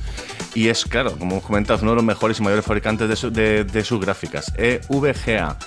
y 0.53 0.67
es, 0.67 0.83
claro, 0.85 1.13
como 1.17 1.31
hemos 1.37 1.45
comentado, 1.45 1.77
es 1.77 1.81
uno 1.81 1.91
de 1.91 1.95
los 1.95 2.03
mejores 2.05 2.39
y 2.39 2.43
mayores 2.43 2.65
fabricantes 2.65 3.07
de, 3.09 3.15
su- 3.15 3.31
de- 3.31 3.63
de 3.63 3.83
sus 3.83 3.99
gráficas, 4.01 4.53
EVGA. 4.57 5.57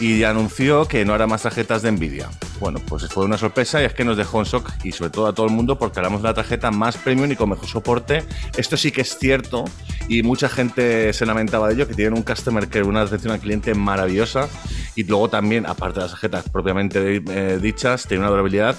Y 0.00 0.22
anunció 0.22 0.86
que 0.86 1.04
no 1.04 1.14
hará 1.14 1.26
más 1.26 1.42
tarjetas 1.42 1.82
de 1.82 1.90
Nvidia. 1.92 2.30
Bueno, 2.60 2.80
pues 2.86 3.08
fue 3.08 3.24
una 3.24 3.38
sorpresa 3.38 3.80
y 3.82 3.84
es 3.84 3.94
que 3.94 4.04
nos 4.04 4.16
dejó 4.16 4.38
en 4.40 4.44
shock 4.44 4.70
y 4.84 4.92
sobre 4.92 5.10
todo 5.10 5.26
a 5.26 5.32
todo 5.32 5.46
el 5.46 5.52
mundo 5.52 5.78
porque 5.78 5.98
hablamos 5.98 6.22
de 6.22 6.28
la 6.28 6.34
tarjeta 6.34 6.70
más 6.70 6.96
premium 6.96 7.30
y 7.30 7.36
con 7.36 7.50
mejor 7.50 7.66
soporte. 7.66 8.24
Esto 8.56 8.76
sí 8.76 8.90
que 8.90 9.02
es 9.02 9.18
cierto 9.18 9.64
y 10.08 10.22
mucha 10.22 10.48
gente 10.48 11.12
se 11.12 11.26
lamentaba 11.26 11.68
de 11.68 11.74
ello, 11.74 11.88
que 11.88 11.94
tienen 11.94 12.14
un 12.14 12.22
customer 12.22 12.68
care, 12.68 12.84
una 12.84 13.02
atención 13.02 13.32
al 13.32 13.40
cliente 13.40 13.74
maravillosa 13.74 14.48
y 14.94 15.04
luego 15.04 15.28
también, 15.28 15.66
aparte 15.66 16.00
de 16.00 16.06
las 16.06 16.12
tarjetas 16.12 16.48
propiamente 16.48 17.22
eh, 17.28 17.58
dichas, 17.60 18.06
tiene 18.06 18.22
una 18.22 18.30
durabilidad 18.30 18.76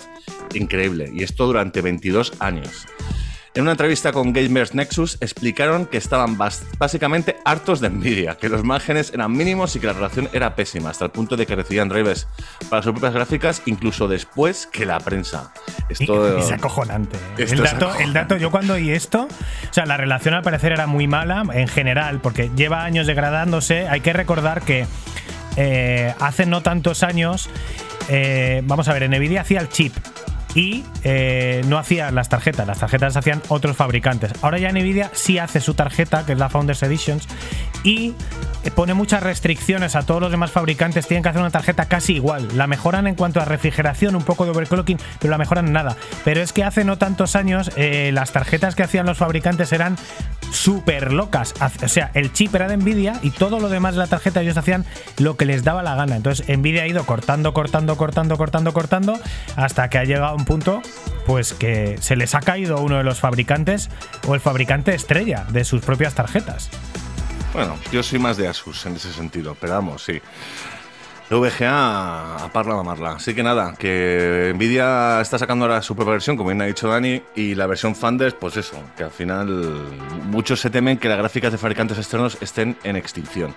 increíble 0.54 1.10
y 1.14 1.24
esto 1.24 1.46
durante 1.46 1.82
22 1.82 2.34
años. 2.40 2.86
En 3.56 3.64
una 3.64 3.72
entrevista 3.72 4.12
con 4.12 4.32
Gamers 4.32 4.76
Nexus 4.76 5.18
explicaron 5.22 5.88
que 5.88 5.98
estaban 5.98 6.38
básicamente 6.38 7.38
hartos 7.46 7.80
de 7.80 7.90
Nvidia, 7.90 8.36
que 8.38 8.48
los 8.48 8.64
márgenes 8.64 9.12
eran 9.12 9.32
mínimos 9.32 9.76
y 9.76 9.80
que 9.80 9.88
la 9.88 9.94
relación 9.94 10.30
era 10.34 10.56
pésima, 10.56 10.92
hasta 10.92 11.06
el 11.06 11.12
punto 11.12 11.36
de 11.36 11.48
que 11.48 11.56
recibían 11.56 11.90
drivers 11.90 12.28
para 12.70 12.84
sus 12.84 12.92
propias 12.92 13.14
gráficas 13.14 13.64
incluso 13.66 14.08
después 14.08 14.68
que 14.68 14.86
la 14.86 15.00
prensa. 15.00 15.52
Esto 15.90 16.38
Es 16.38 16.52
acojonante. 16.52 17.18
Esto 17.38 17.56
El 17.56 17.66
es 17.66 17.72
dato, 17.72 17.86
acojonante. 17.86 18.04
el 18.04 18.14
dato, 18.14 18.38
yo 18.38 18.52
cuando 18.52 18.74
oí 18.76 18.92
esto, 18.92 19.24
o 19.24 19.74
sea, 19.74 19.86
la 19.86 19.98
relación 19.98 20.36
al 20.36 20.44
parecer 20.44 20.72
era 20.72 20.86
muy 20.86 21.08
mala 21.08 21.44
en 21.52 21.68
general, 21.68 22.20
porque 22.22 22.52
lleva 22.56 22.84
años 22.84 23.08
degradándose. 23.08 23.88
Hay 23.88 24.02
que 24.02 24.14
recordar 24.14 24.62
que 24.62 24.86
eh, 25.56 26.14
hace 26.20 26.46
no 26.46 26.62
tantos 26.62 27.02
años, 27.02 27.50
eh, 28.10 28.62
vamos 28.66 28.88
a 28.88 28.94
ver, 28.94 29.10
Nvidia 29.10 29.42
hacía 29.42 29.60
el 29.60 29.70
chip. 29.70 29.94
Y 30.56 30.84
eh, 31.04 31.62
no 31.68 31.78
hacía 31.78 32.12
las 32.12 32.30
tarjetas, 32.30 32.66
las 32.66 32.80
tarjetas 32.80 33.14
las 33.14 33.18
hacían 33.18 33.42
otros 33.50 33.78
fabricantes. 33.78 34.32
Ahora 34.42 34.58
ya 34.58 34.72
Nvidia 34.72 35.12
sí 35.14 35.38
hace 35.38 35.62
su 35.62 35.76
tarjeta, 35.76 36.26
que 36.26 36.34
es 36.34 36.40
la 36.40 36.50
Founders 36.50 36.82
Editions, 36.84 37.28
y 37.84 38.16
eh, 38.64 38.72
pone 38.72 38.94
muchas 38.94 39.24
restricciones 39.24 39.96
a 39.96 40.04
todos 40.04 40.22
los 40.22 40.32
demás 40.32 40.52
fabricantes. 40.52 41.08
Tienen 41.08 41.24
que 41.24 41.30
hacer 41.30 41.42
una 41.42 41.52
tarjeta 41.52 41.86
casi 41.86 42.16
igual. 42.16 42.48
La 42.58 42.68
mejoran 42.68 43.08
en 43.08 43.16
cuanto 43.16 43.40
a 43.40 43.46
refrigeración, 43.46 44.16
un 44.16 44.24
poco 44.24 44.46
de 44.46 44.52
overclocking, 44.52 44.98
pero 45.20 45.32
la 45.32 45.38
mejoran 45.38 45.72
nada. 45.72 45.96
Pero 46.26 46.42
es 46.42 46.52
que 46.52 46.64
hace 46.64 46.84
no 46.84 46.98
tantos 46.98 47.36
años 47.36 47.72
eh, 47.76 48.12
las 48.14 48.32
tarjetas 48.32 48.76
que 48.76 48.84
hacían 48.84 49.06
los 49.06 49.18
fabricantes 49.18 49.72
eran 49.72 49.96
súper 50.52 51.14
locas. 51.14 51.54
O 51.84 51.88
sea, 51.88 52.12
el 52.14 52.34
chip 52.34 52.54
era 52.56 52.68
de 52.68 52.78
Nvidia 52.78 53.20
y 53.22 53.32
todo 53.32 53.60
lo 53.60 53.70
demás 53.70 53.94
de 53.94 54.00
la 54.00 54.08
tarjeta 54.08 54.42
ellos 54.42 54.58
hacían 54.58 54.86
lo 55.18 55.38
que 55.38 55.46
les 55.46 55.64
daba 55.64 55.84
la 55.84 55.96
gana. 55.96 56.16
Entonces 56.16 56.46
Nvidia 56.50 56.84
ha 56.84 56.88
ido 56.88 57.06
cortando, 57.06 57.54
cortando, 57.54 57.96
cortando, 57.98 58.38
cortando, 58.38 58.74
cortando, 58.74 59.20
hasta 59.56 59.90
que 59.90 60.00
ha 60.00 60.04
llegado 60.04 60.36
un 60.40 60.46
punto 60.46 60.82
pues 61.26 61.54
que 61.54 61.98
se 62.02 62.16
les 62.16 62.34
ha 62.34 62.40
caído 62.40 62.80
uno 62.80 62.98
de 62.98 63.04
los 63.04 63.20
fabricantes 63.20 63.90
o 64.28 64.34
el 64.34 64.40
fabricante 64.40 64.96
estrella 64.96 65.46
de 65.50 65.64
sus 65.64 65.82
propias 65.82 66.16
tarjetas. 66.16 66.70
Bueno, 67.54 67.78
yo 67.92 68.02
soy 68.02 68.20
más 68.20 68.38
de 68.38 68.48
Asus 68.48 68.86
en 68.86 68.96
ese 68.96 69.12
sentido, 69.12 69.56
pero 69.60 69.74
vamos, 69.74 70.04
sí. 70.04 70.22
VGA 71.30 72.46
a 72.46 72.50
parla 72.52 72.74
mamarla. 72.76 73.12
Así 73.12 73.36
que 73.36 73.44
nada, 73.44 73.76
que 73.78 74.52
Nvidia 74.56 75.22
está 75.22 75.38
sacando 75.38 75.66
ahora 75.66 75.82
su 75.84 75.96
propia 75.96 76.14
versión, 76.14 76.38
como 76.38 76.50
bien 76.50 76.62
ha 76.62 76.66
dicho 76.66 76.88
Dani, 76.88 77.22
y 77.36 77.54
la 77.54 77.68
versión 77.68 77.96
Funders, 77.96 78.34
pues 78.34 78.58
eso, 78.58 78.82
que 78.98 79.04
al 79.04 79.12
final 79.12 79.48
muchos 80.26 80.60
se 80.60 80.72
temen 80.72 80.98
que 80.98 81.08
las 81.10 81.20
gráficas 81.20 81.52
de 81.52 81.60
fabricantes 81.60 82.00
externos 82.00 82.38
estén 82.42 82.78
en 82.84 82.96
extinción. 82.96 83.54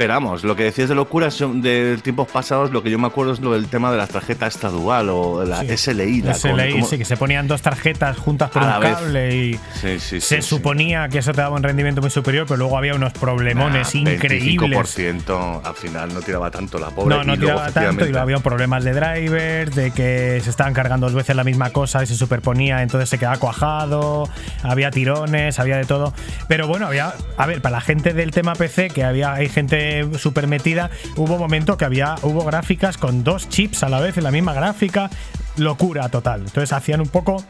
Pero 0.00 0.14
vamos, 0.14 0.44
lo 0.44 0.56
que 0.56 0.62
decías 0.62 0.88
de 0.88 0.94
locuras 0.94 1.38
de 1.38 1.98
tiempos 2.02 2.26
pasados, 2.26 2.70
lo 2.70 2.82
que 2.82 2.88
yo 2.90 2.98
me 2.98 3.06
acuerdo 3.06 3.34
es 3.34 3.40
lo 3.40 3.52
del 3.52 3.66
tema 3.68 3.92
de 3.92 3.98
la 3.98 4.06
tarjeta 4.06 4.46
esta 4.46 4.70
dual 4.70 5.10
o 5.10 5.44
la 5.44 5.60
Sí. 5.60 5.76
SLI. 5.76 6.22
La 6.22 6.32
SLI, 6.32 6.82
sí, 6.84 6.96
que 6.96 7.04
se 7.04 7.18
ponían 7.18 7.46
dos 7.46 7.60
tarjetas 7.60 8.16
juntas 8.16 8.48
por 8.48 8.62
un 8.62 8.80
vez. 8.80 8.94
cable 8.94 9.36
y 9.36 9.60
Sí, 9.78 10.00
sí, 10.00 10.20
se 10.22 10.40
suponía 10.40 11.06
que 11.10 11.18
eso 11.18 11.32
te 11.32 11.42
daba 11.42 11.54
un 11.54 11.62
rendimiento 11.62 12.00
muy 12.00 12.08
superior, 12.08 12.46
pero 12.48 12.56
luego 12.56 12.78
había 12.78 12.94
unos 12.94 13.12
problemones 13.12 13.94
Nah, 13.94 14.12
increíbles. 14.12 14.96
25% 14.96 15.60
al 15.62 15.74
final 15.74 16.14
no 16.14 16.22
tiraba 16.22 16.50
tanto 16.50 16.78
la 16.78 16.88
pobre. 16.88 17.16
No, 17.16 17.22
y 17.22 17.26
no 17.26 17.36
luego, 17.36 17.58
tiraba 17.60 17.70
tanto 17.70 18.06
y 18.06 18.08
luego 18.08 18.22
había 18.22 18.38
problemas 18.38 18.84
de 18.84 18.94
drivers, 18.94 19.74
de 19.74 19.90
que 19.90 20.40
se 20.42 20.48
estaban 20.48 20.72
cargando 20.72 21.08
dos 21.08 21.14
veces 21.14 21.36
la 21.36 21.44
misma 21.44 21.72
cosa 21.74 22.02
y 22.02 22.06
se 22.06 22.14
superponía, 22.16 22.80
entonces 22.80 23.10
se 23.10 23.18
quedaba 23.18 23.36
cuajado, 23.36 24.26
había 24.62 24.90
tirones, 24.90 25.58
había 25.58 25.76
de 25.76 25.84
todo. 25.84 26.14
Pero 26.48 26.66
bueno, 26.68 26.86
había, 26.86 27.12
a 27.36 27.44
ver, 27.44 27.60
para 27.60 27.72
la 27.76 27.80
gente 27.82 28.14
del 28.14 28.30
tema 28.30 28.54
PC, 28.54 28.88
que 28.88 29.04
había 29.04 29.34
hay 29.34 29.50
gente 29.50 29.89
súper 30.18 30.46
metida, 30.46 30.90
hubo 31.16 31.34
un 31.34 31.40
momento 31.40 31.76
que 31.76 31.84
había, 31.84 32.16
hubo 32.22 32.44
gráficas 32.44 32.98
con 32.98 33.24
dos 33.24 33.48
chips 33.48 33.82
a 33.82 33.88
la 33.88 34.00
vez 34.00 34.16
en 34.16 34.24
la 34.24 34.30
misma 34.30 34.52
gráfica, 34.52 35.10
locura 35.56 36.08
total. 36.08 36.40
Entonces 36.40 36.72
hacían 36.72 37.00
un 37.00 37.08
poco 37.08 37.44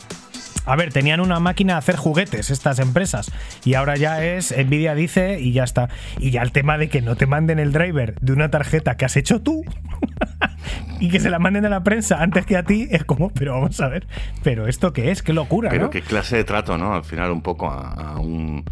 a 0.67 0.77
ver, 0.77 0.93
tenían 0.93 1.21
una 1.21 1.41
máquina 1.41 1.75
de 1.75 1.79
hacer 1.79 1.97
juguetes 1.97 2.51
estas 2.51 2.79
empresas 2.79 3.33
y 3.65 3.75
ahora 3.75 3.97
ya 3.97 4.23
es 4.25 4.55
Nvidia 4.57 4.95
dice 4.95 5.41
y 5.41 5.53
ya 5.53 5.65
está. 5.65 5.89
Y 6.19 6.31
ya 6.31 6.43
el 6.43 6.53
tema 6.53 6.79
de 6.79 6.89
que 6.89 7.03
no 7.03 7.17
te 7.17 7.27
manden 7.27 7.59
el 7.59 7.73
driver 7.73 8.15
de 8.21 8.33
una 8.33 8.51
tarjeta 8.51 8.97
que 8.97 9.05
has 9.05 9.17
hecho 9.17 9.41
tú 9.41 9.65
y 11.01 11.09
que 11.09 11.19
se 11.19 11.31
la 11.31 11.39
manden 11.39 11.65
a 11.65 11.71
la 11.71 11.83
prensa 11.83 12.23
antes 12.23 12.47
que 12.47 12.57
a 12.57 12.63
ti 12.63 12.87
es 12.91 13.05
como, 13.05 13.31
pero 13.31 13.55
vamos 13.55 13.81
a 13.81 13.89
ver, 13.89 14.07
pero 14.43 14.69
esto 14.69 14.93
qué 14.93 15.11
es, 15.11 15.23
qué 15.23 15.33
locura, 15.33 15.71
Pero 15.71 15.85
¿no? 15.85 15.91
qué 15.91 16.03
clase 16.03 16.37
de 16.37 16.45
trato, 16.45 16.77
¿no? 16.77 16.95
Al 16.95 17.05
final, 17.05 17.31
un 17.31 17.43
poco 17.43 17.71
a, 17.71 17.91
a 17.93 18.19
un, 18.19 18.65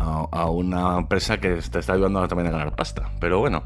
a, 0.00 0.26
a 0.30 0.50
una 0.50 0.96
empresa 0.98 1.38
que 1.38 1.50
te 1.70 1.78
está 1.78 1.92
ayudando 1.92 2.26
también 2.26 2.48
a 2.48 2.50
ganar 2.50 2.74
pasta. 2.74 3.10
Pero 3.20 3.38
bueno, 3.38 3.62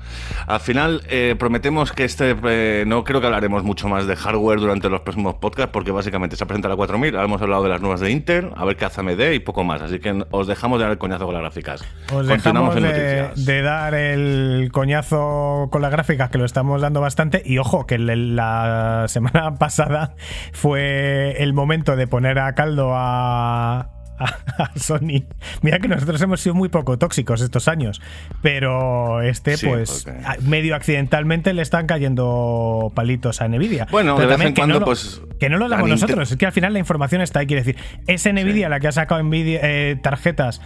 al 0.47 0.61
final 0.61 1.03
eh, 1.09 1.37
prometemos 1.39 1.93
que 1.93 2.05
este. 2.05 2.37
eh, 2.45 2.85
no 2.87 3.05
creo 3.05 3.21
que 3.21 3.27
hablaremos 3.27 3.63
mucho 3.63 3.89
más 3.89 4.07
de 4.07 4.17
hardware 4.17 4.59
durante 4.61 4.89
los 4.89 5.01
próximos 5.03 5.37
podcasts, 5.37 5.73
porque 5.73 5.91
básicamente 5.93 6.37
se 6.37 6.45
ha 6.45 6.47
presentado 6.47 6.73
la 6.73 6.77
4000. 6.77 7.15
Ahora 7.15 7.27
hemos 7.27 7.41
hablado 7.41 7.63
de 7.63 7.69
las 7.69 7.81
nuevas 7.81 8.01
de 8.01 8.11
Intel, 8.11 8.51
a 8.57 8.65
ver 8.65 8.77
qué 8.77 8.85
hace 8.85 9.01
AMD 9.01 9.33
y 9.33 9.39
poco 9.39 9.65
más. 9.65 9.81
Así 9.83 10.01
que 10.01 10.25
os 10.31 10.47
dejamos 10.47 10.79
de 10.79 10.85
dar 10.85 10.93
el 10.93 10.99
coñazo 10.99 11.25
con 11.27 11.35
las 11.35 11.43
gráficas. 11.43 11.83
Os 12.13 12.27
Continuamos 12.27 12.75
dejamos 12.75 12.77
en 12.77 12.83
de, 12.83 12.89
noticias. 12.89 13.45
de 13.47 13.63
dar 13.63 13.95
el 13.95 14.71
coñazo 14.73 15.69
con 15.71 15.83
las 15.83 15.91
gráficas, 15.91 16.31
que 16.31 16.39
lo 16.39 16.45
estamos 16.45 16.81
dando 16.83 17.01
bastante. 17.01 17.43
Y 17.45 17.59
ojo, 17.59 17.87
que 17.87 17.99
la 17.99 19.05
semana 19.09 19.55
pasada 19.59 20.15
fue 20.53 21.43
el 21.43 21.53
momento 21.55 21.97
de 21.97 22.07
poner 22.07 22.39
a 22.39 22.55
caldo 22.55 22.93
a, 22.95 23.94
a- 24.19 24.63
a 24.65 24.79
Sony. 24.79 25.25
Mira 25.63 25.79
que 25.79 25.89
nosotros 25.89 26.21
hemos 26.23 26.41
sido 26.41 26.55
muy 26.55 26.69
poco 26.69 26.99
tóxicos 26.99 27.41
estos 27.41 27.69
años, 27.69 28.01
pero 28.43 29.23
este, 29.23 29.57
Sí, 29.57 29.67
pues, 29.67 30.07
medio 30.43 30.75
accidentalmente 30.77 31.53
le 31.55 31.63
están 31.63 31.87
cayendo 31.87 32.93
palitos 32.95 33.41
a 33.41 33.49
Nvidia. 33.49 33.87
Bueno, 33.91 34.17
Pero 34.17 34.29
de 34.31 34.37
vez 34.37 34.45
también 34.45 34.49
en 34.49 34.55
cuando, 34.55 34.75
no 34.75 34.81
lo- 34.81 34.87
pues, 34.87 35.21
Que 35.39 35.49
no 35.49 35.59
lo 35.59 35.69
damos 35.69 35.89
nosotros, 35.89 36.31
es 36.31 36.37
que 36.37 36.47
al 36.47 36.53
final 36.53 36.73
la 36.73 36.79
información 36.79 37.21
está 37.21 37.41
ahí. 37.41 37.47
Quiere 37.47 37.63
decir, 37.65 37.77
es 38.07 38.25
Nvidia 38.27 38.69
la 38.69 38.81
que 38.81 38.89
ha 38.89 38.93
sacado 38.93 39.23
Nvidia, 39.23 39.61
eh, 39.63 39.97
tarjetas 40.01 40.61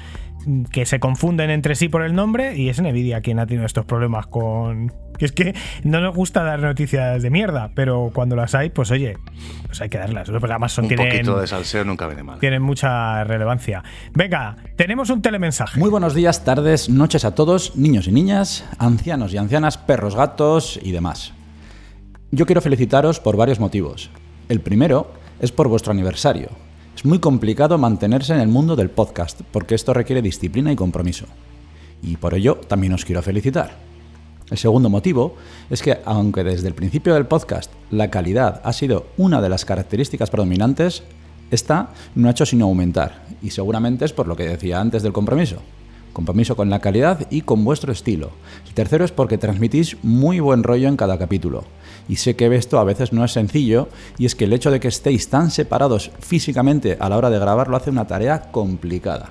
que 0.71 0.87
se 0.87 1.01
confunden 1.01 1.51
entre 1.51 1.75
sí 1.75 1.89
por 1.89 2.03
el 2.03 2.15
nombre 2.15 2.57
y 2.57 2.69
es 2.69 2.81
Nvidia 2.81 3.21
quien 3.21 3.39
ha 3.39 3.47
tenido 3.47 3.67
estos 3.67 3.85
problemas 3.85 4.27
con. 4.27 4.93
Que 5.19 5.25
es 5.25 5.33
que 5.33 5.55
no 5.83 6.01
nos 6.01 6.15
gusta 6.15 6.45
dar 6.45 6.61
noticias 6.61 7.23
de 7.23 7.31
mierda, 7.31 7.73
pero 7.75 8.11
cuando 8.15 8.37
las 8.37 8.55
hay, 8.55 8.71
pues 8.71 8.91
oye, 8.93 9.17
pues 9.67 9.81
hay 9.81 9.89
que 9.89 9.99
darlas. 9.99 10.31
Pues 10.31 10.45
además 10.45 10.73
son, 10.73 10.85
Un 10.85 10.89
tienen, 10.89 11.09
poquito 11.09 11.41
de 11.41 11.47
salseo 11.49 11.85
nunca 11.85 12.07
viene 12.07 12.23
mal. 12.23 12.39
tienen 12.39 12.63
mucha 12.63 13.25
relevancia. 13.25 13.83
Venga, 14.15 14.57
tenemos 14.77 15.11
un 15.11 15.21
telemensaje. 15.21 15.79
Muy 15.81 15.91
buenos 15.91 16.15
días, 16.15 16.45
tardes, 16.45 16.89
noches 16.89 17.25
a 17.25 17.35
todos, 17.35 17.75
niños 17.77 18.07
y 18.07 18.13
niñas, 18.13 18.65
ancianos 18.79 19.35
y 19.35 19.39
ancianas, 19.39 19.77
perros, 19.77 20.15
gatos 20.15 20.79
y 20.83 20.93
demás. 20.93 21.33
Yo 22.31 22.47
quiero 22.47 22.61
felicitaros 22.61 23.19
por 23.21 23.37
varios 23.37 23.59
motivos. 23.59 24.11
El 24.49 24.61
primero 24.61 25.13
es 25.41 25.51
por 25.51 25.67
vuestro 25.69 25.93
aniversario. 25.93 26.49
Es 26.99 27.05
muy 27.05 27.21
complicado 27.21 27.79
mantenerse 27.79 28.35
en 28.35 28.41
el 28.41 28.49
mundo 28.49 28.75
del 28.75 28.91
podcast 28.91 29.43
porque 29.53 29.77
esto 29.77 29.95
requiere 29.95 30.21
disciplina 30.21 30.73
y 30.73 30.75
compromiso. 30.75 31.27
Y 32.03 32.17
por 32.17 32.35
ello 32.35 32.57
también 32.57 32.93
os 32.93 33.05
quiero 33.05 33.23
felicitar. 33.23 33.77
El 34.51 34.59
segundo 34.59 34.91
motivo 34.91 35.37
es 35.71 35.81
que, 35.81 35.99
aunque 36.05 36.43
desde 36.43 36.67
el 36.67 36.75
principio 36.75 37.15
del 37.15 37.27
podcast 37.27 37.71
la 37.93 38.11
calidad 38.11 38.61
ha 38.65 38.73
sido 38.73 39.07
una 39.17 39.41
de 39.41 39.49
las 39.49 39.65
características 39.65 40.29
predominantes, 40.29 41.05
esta 41.53 41.91
no 42.17 42.27
ha 42.27 42.33
hecho 42.33 42.45
sino 42.45 42.65
aumentar, 42.65 43.25
y 43.43 43.51
seguramente 43.51 44.05
es 44.05 44.13
por 44.13 44.27
lo 44.27 44.35
que 44.35 44.49
decía 44.49 44.81
antes 44.81 45.05
del 45.05 45.13
compromiso. 45.13 45.63
Compromiso 46.13 46.57
con 46.57 46.69
la 46.69 46.81
calidad 46.81 47.29
y 47.31 47.43
con 47.43 47.65
vuestro 47.65 47.93
estilo. 47.93 48.33
El 48.67 48.75
tercero 48.75 49.05
es 49.05 49.13
porque 49.13 49.39
transmitís 49.39 49.97
muy 50.03 50.41
buen 50.41 50.65
rollo 50.65 50.89
en 50.89 50.97
cada 50.97 51.17
capítulo. 51.17 51.63
Y 52.09 52.17
sé 52.17 52.37
que 52.37 52.55
esto 52.57 52.79
a 52.79 52.85
veces 52.85 53.13
no 53.13 53.25
es 53.25 53.33
sencillo, 53.33 53.89
y 54.17 54.27
es 54.27 54.35
que 54.35 54.45
el 54.45 54.53
hecho 54.53 54.71
de 54.71 54.81
que 54.81 54.89
estéis 54.89 55.29
tan 55.29 55.51
separados 55.51 56.11
físicamente 56.21 56.97
a 56.99 57.09
la 57.09 57.19
hora 57.19 57.31
de 57.31 57.39
grabarlo 57.39 57.77
hace 57.77 57.91
una 57.91 58.07
tarea 58.07 58.51
complicada. 58.51 59.31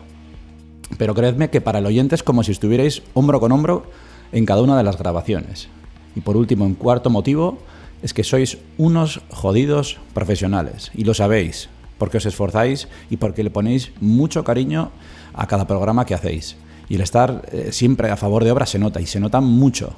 Pero 0.97 1.15
creedme 1.15 1.49
que 1.49 1.61
para 1.61 1.79
el 1.79 1.85
oyente 1.85 2.15
es 2.15 2.23
como 2.23 2.43
si 2.43 2.51
estuvierais 2.51 3.01
hombro 3.13 3.39
con 3.39 3.51
hombro 3.51 3.83
en 4.31 4.45
cada 4.45 4.61
una 4.61 4.77
de 4.77 4.83
las 4.83 4.97
grabaciones. 4.97 5.69
Y 6.15 6.21
por 6.21 6.37
último, 6.37 6.65
en 6.65 6.75
cuarto 6.75 7.09
motivo, 7.09 7.57
es 8.01 8.13
que 8.13 8.23
sois 8.23 8.57
unos 8.77 9.21
jodidos 9.29 9.97
profesionales. 10.13 10.91
Y 10.93 11.03
lo 11.03 11.13
sabéis, 11.13 11.69
porque 11.97 12.17
os 12.17 12.25
esforzáis 12.25 12.87
y 13.09 13.17
porque 13.17 13.43
le 13.43 13.49
ponéis 13.49 13.91
mucho 13.99 14.43
cariño 14.43 14.91
a 15.33 15.47
cada 15.47 15.67
programa 15.67 16.05
que 16.05 16.13
hacéis. 16.13 16.57
Y 16.89 16.95
el 16.95 17.01
estar 17.01 17.49
eh, 17.51 17.69
siempre 17.71 18.09
a 18.09 18.17
favor 18.17 18.43
de 18.43 18.51
obras 18.51 18.69
se 18.69 18.79
nota, 18.79 19.01
y 19.01 19.05
se 19.05 19.19
nota 19.19 19.41
mucho. 19.41 19.93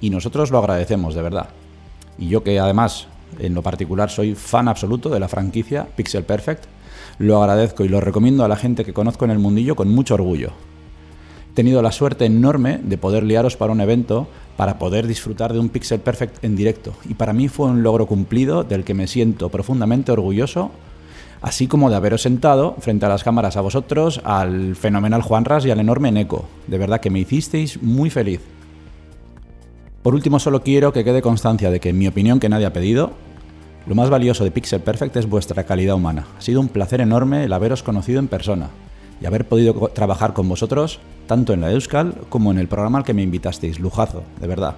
Y 0.00 0.10
nosotros 0.10 0.50
lo 0.50 0.58
agradecemos, 0.58 1.14
de 1.14 1.22
verdad. 1.22 1.50
Y 2.20 2.28
yo 2.28 2.44
que 2.44 2.60
además, 2.60 3.08
en 3.38 3.54
lo 3.54 3.62
particular, 3.62 4.10
soy 4.10 4.36
fan 4.36 4.68
absoluto 4.68 5.08
de 5.08 5.18
la 5.18 5.26
franquicia 5.26 5.86
Pixel 5.96 6.22
Perfect, 6.22 6.66
lo 7.18 7.42
agradezco 7.42 7.84
y 7.84 7.88
lo 7.88 8.00
recomiendo 8.00 8.44
a 8.44 8.48
la 8.48 8.56
gente 8.56 8.84
que 8.84 8.92
conozco 8.92 9.24
en 9.24 9.30
el 9.30 9.38
mundillo 9.38 9.74
con 9.74 9.88
mucho 9.88 10.14
orgullo. 10.14 10.52
He 11.50 11.54
tenido 11.54 11.82
la 11.82 11.92
suerte 11.92 12.26
enorme 12.26 12.78
de 12.82 12.96
poder 12.96 13.24
liaros 13.24 13.56
para 13.56 13.72
un 13.72 13.80
evento 13.80 14.28
para 14.56 14.78
poder 14.78 15.06
disfrutar 15.06 15.52
de 15.52 15.58
un 15.58 15.68
Pixel 15.70 16.00
Perfect 16.00 16.44
en 16.44 16.54
directo. 16.54 16.92
Y 17.08 17.14
para 17.14 17.32
mí 17.32 17.48
fue 17.48 17.66
un 17.66 17.82
logro 17.82 18.06
cumplido 18.06 18.62
del 18.62 18.84
que 18.84 18.94
me 18.94 19.06
siento 19.06 19.48
profundamente 19.48 20.12
orgulloso, 20.12 20.70
así 21.40 21.66
como 21.66 21.90
de 21.90 21.96
haberos 21.96 22.22
sentado 22.22 22.76
frente 22.78 23.06
a 23.06 23.08
las 23.08 23.24
cámaras 23.24 23.56
a 23.56 23.62
vosotros, 23.62 24.20
al 24.24 24.76
fenomenal 24.76 25.22
Juanras 25.22 25.64
y 25.64 25.70
al 25.70 25.80
enorme 25.80 26.12
Neko. 26.12 26.46
De 26.66 26.78
verdad 26.78 27.00
que 27.00 27.10
me 27.10 27.20
hicisteis 27.20 27.82
muy 27.82 28.10
feliz. 28.10 28.40
Por 30.02 30.14
último, 30.14 30.38
solo 30.38 30.62
quiero 30.62 30.92
que 30.92 31.04
quede 31.04 31.20
constancia 31.20 31.70
de 31.70 31.78
que, 31.78 31.90
en 31.90 31.98
mi 31.98 32.08
opinión, 32.08 32.40
que 32.40 32.48
nadie 32.48 32.64
ha 32.64 32.72
pedido, 32.72 33.12
lo 33.86 33.94
más 33.94 34.08
valioso 34.08 34.44
de 34.44 34.50
Pixel 34.50 34.80
Perfect 34.80 35.16
es 35.16 35.28
vuestra 35.28 35.64
calidad 35.64 35.94
humana. 35.94 36.26
Ha 36.38 36.40
sido 36.40 36.60
un 36.60 36.68
placer 36.68 37.02
enorme 37.02 37.44
el 37.44 37.52
haberos 37.52 37.82
conocido 37.82 38.18
en 38.18 38.28
persona 38.28 38.70
y 39.20 39.26
haber 39.26 39.46
podido 39.46 39.74
trabajar 39.88 40.32
con 40.32 40.48
vosotros, 40.48 41.00
tanto 41.26 41.52
en 41.52 41.60
la 41.60 41.70
Euskal 41.70 42.14
como 42.30 42.50
en 42.50 42.58
el 42.58 42.68
programa 42.68 42.98
al 42.98 43.04
que 43.04 43.12
me 43.12 43.22
invitasteis. 43.22 43.78
Lujazo, 43.78 44.22
de 44.40 44.46
verdad. 44.46 44.76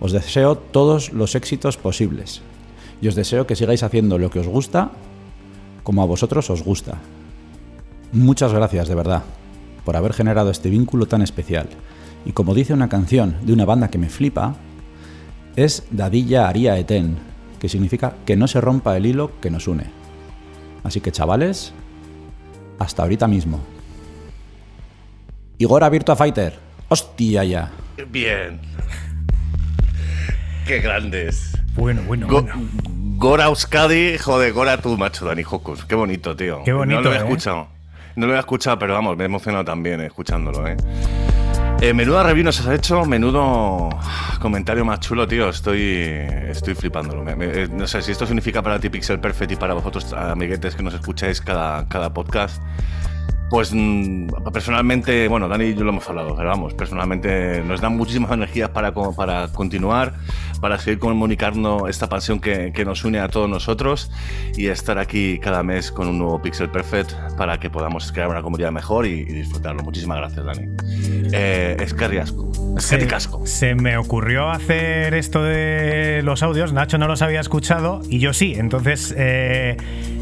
Os 0.00 0.10
deseo 0.10 0.56
todos 0.56 1.12
los 1.12 1.36
éxitos 1.36 1.76
posibles. 1.76 2.42
Y 3.00 3.06
os 3.06 3.14
deseo 3.14 3.46
que 3.46 3.54
sigáis 3.54 3.84
haciendo 3.84 4.18
lo 4.18 4.30
que 4.30 4.40
os 4.40 4.48
gusta, 4.48 4.90
como 5.84 6.02
a 6.02 6.06
vosotros 6.06 6.50
os 6.50 6.64
gusta. 6.64 6.98
Muchas 8.12 8.52
gracias, 8.52 8.88
de 8.88 8.94
verdad, 8.96 9.22
por 9.84 9.96
haber 9.96 10.12
generado 10.12 10.50
este 10.50 10.68
vínculo 10.68 11.06
tan 11.06 11.22
especial. 11.22 11.68
Y 12.24 12.32
como 12.32 12.54
dice 12.54 12.72
una 12.72 12.88
canción 12.88 13.36
de 13.42 13.52
una 13.52 13.64
banda 13.64 13.88
que 13.88 13.98
me 13.98 14.08
flipa, 14.08 14.54
es 15.56 15.84
Dadilla 15.90 16.48
Aria 16.48 16.78
Eten, 16.78 17.16
que 17.60 17.68
significa 17.68 18.14
que 18.24 18.36
no 18.36 18.46
se 18.48 18.60
rompa 18.60 18.96
el 18.96 19.06
hilo 19.06 19.32
que 19.40 19.50
nos 19.50 19.66
une. 19.68 19.84
Así 20.84 21.00
que 21.00 21.12
chavales, 21.12 21.72
hasta 22.78 23.02
ahorita 23.02 23.28
mismo. 23.28 23.60
Igor 25.58 25.88
Virtua 25.90 26.16
Fighter, 26.16 26.58
hostia 26.88 27.44
ya. 27.44 27.70
Bien. 28.10 28.60
Qué 30.66 30.78
grandes. 30.80 31.52
Bueno, 31.74 32.02
bueno, 32.06 32.26
Go- 32.28 32.42
bueno. 32.42 32.54
Gora 33.16 33.44
Euskadi, 33.46 34.18
joder, 34.18 34.52
Gora 34.52 34.80
tú, 34.80 34.96
macho, 34.96 35.24
Dani 35.24 35.42
Jocus. 35.44 35.84
Qué 35.84 35.94
bonito, 35.94 36.34
tío. 36.34 36.62
Qué 36.64 36.72
bonito, 36.72 37.00
No 37.00 37.04
lo 37.04 37.10
había 37.10 37.20
¿eh? 37.22 37.24
escuchado. 37.28 37.68
No 38.16 38.26
lo 38.26 38.32
había 38.32 38.40
escuchado, 38.40 38.78
pero 38.78 38.94
vamos, 38.94 39.16
me 39.16 39.24
he 39.24 39.26
emocionado 39.26 39.64
también 39.64 40.00
eh, 40.00 40.06
escuchándolo, 40.06 40.66
¿eh? 40.66 40.76
Eh, 41.84 41.92
menuda 41.94 42.22
review 42.22 42.44
nos 42.44 42.60
has 42.60 42.78
hecho, 42.78 43.04
menudo 43.06 43.88
comentario 44.40 44.84
más 44.84 45.00
chulo, 45.00 45.26
tío. 45.26 45.48
Estoy, 45.48 45.82
estoy 46.48 46.76
flipándolo. 46.76 47.28
Eh, 47.28 47.66
no 47.72 47.88
sé 47.88 48.00
si 48.02 48.12
esto 48.12 48.24
significa 48.24 48.62
para 48.62 48.78
ti 48.78 48.88
Pixel 48.88 49.18
Perfect 49.18 49.50
y 49.50 49.56
para 49.56 49.74
vosotros, 49.74 50.12
amiguetes 50.12 50.76
que 50.76 50.84
nos 50.84 50.94
escucháis 50.94 51.40
cada, 51.40 51.88
cada 51.88 52.14
podcast. 52.14 52.62
Pues 53.52 53.70
mm, 53.74 54.28
personalmente, 54.50 55.28
bueno, 55.28 55.46
Dani 55.46 55.66
y 55.66 55.74
yo 55.74 55.84
lo 55.84 55.90
hemos 55.90 56.08
hablado, 56.08 56.34
pero 56.34 56.48
vamos, 56.48 56.72
personalmente 56.72 57.62
nos 57.62 57.82
dan 57.82 57.94
muchísimas 57.94 58.32
energías 58.32 58.70
para, 58.70 58.94
para 58.94 59.48
continuar, 59.48 60.14
para 60.62 60.78
seguir 60.78 60.98
comunicando 60.98 61.86
esta 61.86 62.08
pasión 62.08 62.40
que, 62.40 62.72
que 62.72 62.86
nos 62.86 63.04
une 63.04 63.20
a 63.20 63.28
todos 63.28 63.50
nosotros 63.50 64.10
y 64.56 64.68
estar 64.68 64.96
aquí 64.96 65.38
cada 65.38 65.62
mes 65.62 65.92
con 65.92 66.08
un 66.08 66.16
nuevo 66.16 66.40
Pixel 66.40 66.70
Perfect 66.70 67.12
para 67.36 67.60
que 67.60 67.68
podamos 67.68 68.10
crear 68.10 68.30
una 68.30 68.40
comunidad 68.40 68.72
mejor 68.72 69.06
y, 69.06 69.20
y 69.20 69.24
disfrutarlo. 69.24 69.82
Muchísimas 69.82 70.16
gracias, 70.16 70.46
Dani. 70.46 70.68
Eh, 71.34 71.76
Eskerri 71.78 72.18
asko. 72.18 72.50
Eskerri 72.78 73.08
Se, 73.08 73.14
asko. 73.14 73.46
se 73.46 73.74
me 73.74 73.98
ocurrió 73.98 74.48
hacer 74.48 75.12
esto 75.12 75.42
de 75.42 76.22
los 76.24 76.42
audios. 76.42 76.72
Nacho 76.72 76.96
no 76.96 77.06
los 77.06 77.20
había 77.20 77.40
escuchado 77.40 78.00
y 78.08 78.18
yo 78.18 78.32
sí. 78.32 78.54
Entonces, 78.56 79.14
eh, 79.16 79.76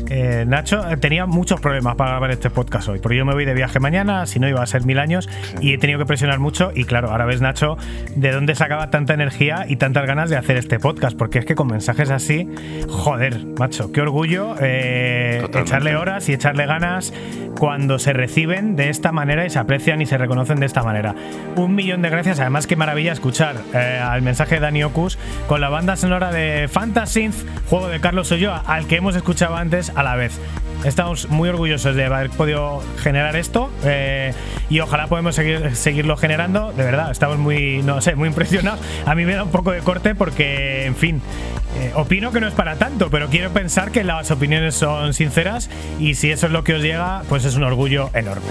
eh, 0.09 0.45
Nacho 0.47 0.89
eh, 0.91 0.97
tenía 0.97 1.27
muchos 1.27 1.61
problemas 1.61 1.95
para 1.95 2.11
grabar 2.11 2.33
este 2.33 2.51
podcast 2.51 2.89
hoy. 2.89 2.99
Porque 2.99 3.20
yo 3.21 3.27
me 3.27 3.35
voy 3.35 3.45
de 3.45 3.53
viaje 3.53 3.81
mañana, 3.81 4.25
si 4.25 4.41
no 4.41 4.49
iba 4.49 4.63
a 4.63 4.67
ser 4.67 4.87
mil 4.87 4.99
años, 4.99 5.29
y 5.61 5.75
he 5.75 5.79
tenido 5.79 5.99
que 5.99 6.07
presionar 6.07 6.39
mucho. 6.39 6.73
Y 6.75 6.87
claro, 6.87 7.11
ahora 7.11 7.27
ves, 7.27 7.43
Nacho, 7.43 7.77
de 8.17 8.33
dónde 8.33 8.55
sacaba 8.55 8.89
tanta 8.89 9.13
energía 9.13 9.67
y 9.69 9.77
tantas 9.77 10.07
ganas 10.07 10.31
de 10.31 10.39
hacer 10.39 10.57
este 10.57 10.79
podcast. 10.79 11.19
Porque 11.19 11.41
es 11.41 11.45
que 11.45 11.55
con 11.55 11.67
mensajes 11.67 12.11
así, 12.11 12.49
joder, 12.89 13.45
macho, 13.59 13.93
qué 13.93 14.01
orgullo 14.01 14.55
eh, 14.59 15.47
echarle 15.53 15.97
horas 15.97 16.31
y 16.31 16.33
echarle 16.33 16.65
ganas 16.65 17.13
cuando 17.59 17.99
se 17.99 18.15
reciben 18.15 18.75
de 18.75 18.89
esta 18.89 19.13
manera 19.13 19.45
y 19.45 19.51
se 19.51 19.59
aprecian 19.59 20.01
y 20.01 20.07
se 20.07 20.17
reconocen 20.17 20.59
de 20.59 20.65
esta 20.65 20.83
manera. 20.83 21.15
Un 21.57 21.75
millón 21.75 22.01
de 22.01 22.09
gracias. 22.09 22.41
Además, 22.41 22.67
qué 22.67 22.77
maravilla 22.77 23.13
escuchar 23.13 23.57
eh, 23.75 24.01
al 24.03 24.23
mensaje 24.23 24.55
de 24.55 24.63
Dani 24.63 24.83
Ocus 24.83 25.19
con 25.47 25.61
la 25.61 25.69
banda 25.69 25.97
sonora 25.97 26.33
de 26.33 26.69
Fantasynth, 26.73 27.35
juego 27.69 27.89
de 27.89 28.01
Carlos 28.01 28.31
Ulloa, 28.31 28.63
al 28.67 28.87
que 28.87 28.97
hemos 28.97 29.15
escuchado 29.15 29.57
antes 29.57 29.93
a 29.95 30.03
la 30.03 30.17
vez. 30.17 30.41
Estamos 30.85 31.29
muy 31.29 31.49
orgullosos 31.49 31.95
de 31.95 32.07
haber 32.07 32.31
podido 32.31 32.83
generar 32.99 33.37
esto 33.37 33.71
eh, 33.85 34.33
y 34.71 34.81
ojalá 34.81 35.09
podemos 35.09 35.35
seguir, 35.35 35.77
seguirlo 35.77 36.17
generando. 36.17 36.73
De 36.73 36.85
verdad, 36.85 37.11
estamos 37.11 37.39
muy, 37.39 37.83
no 37.83 38.01
sé, 38.01 38.15
muy 38.15 38.29
impresionados. 38.29 38.81
A 39.05 39.15
mí 39.15 39.27
me 39.27 39.35
da 39.35 39.45
un 39.45 39.51
poco 39.51 39.73
de 39.73 39.81
corte 39.81 40.15
porque, 40.15 40.87
en 40.87 40.97
fin, 40.97 41.21
eh, 41.79 41.93
opino 41.95 42.33
que 42.33 42.41
no 42.41 42.49
es 42.49 42.55
para 42.55 42.77
tanto, 42.77 43.11
pero 43.11 43.29
quiero 43.29 43.51
pensar 43.51 43.91
que 43.91 44.05
las 44.05 44.31
opiniones 44.31 44.75
son 44.75 45.13
sinceras 45.13 45.69
y 45.99 46.15
si 46.15 46.31
eso 46.31 46.47
es 46.47 46.53
lo 46.53 46.65
que 46.65 46.75
os 46.75 46.83
llega, 46.83 47.25
pues 47.29 47.45
es 47.45 47.57
un 47.57 47.65
orgullo 47.65 48.09
enorme. 48.15 48.49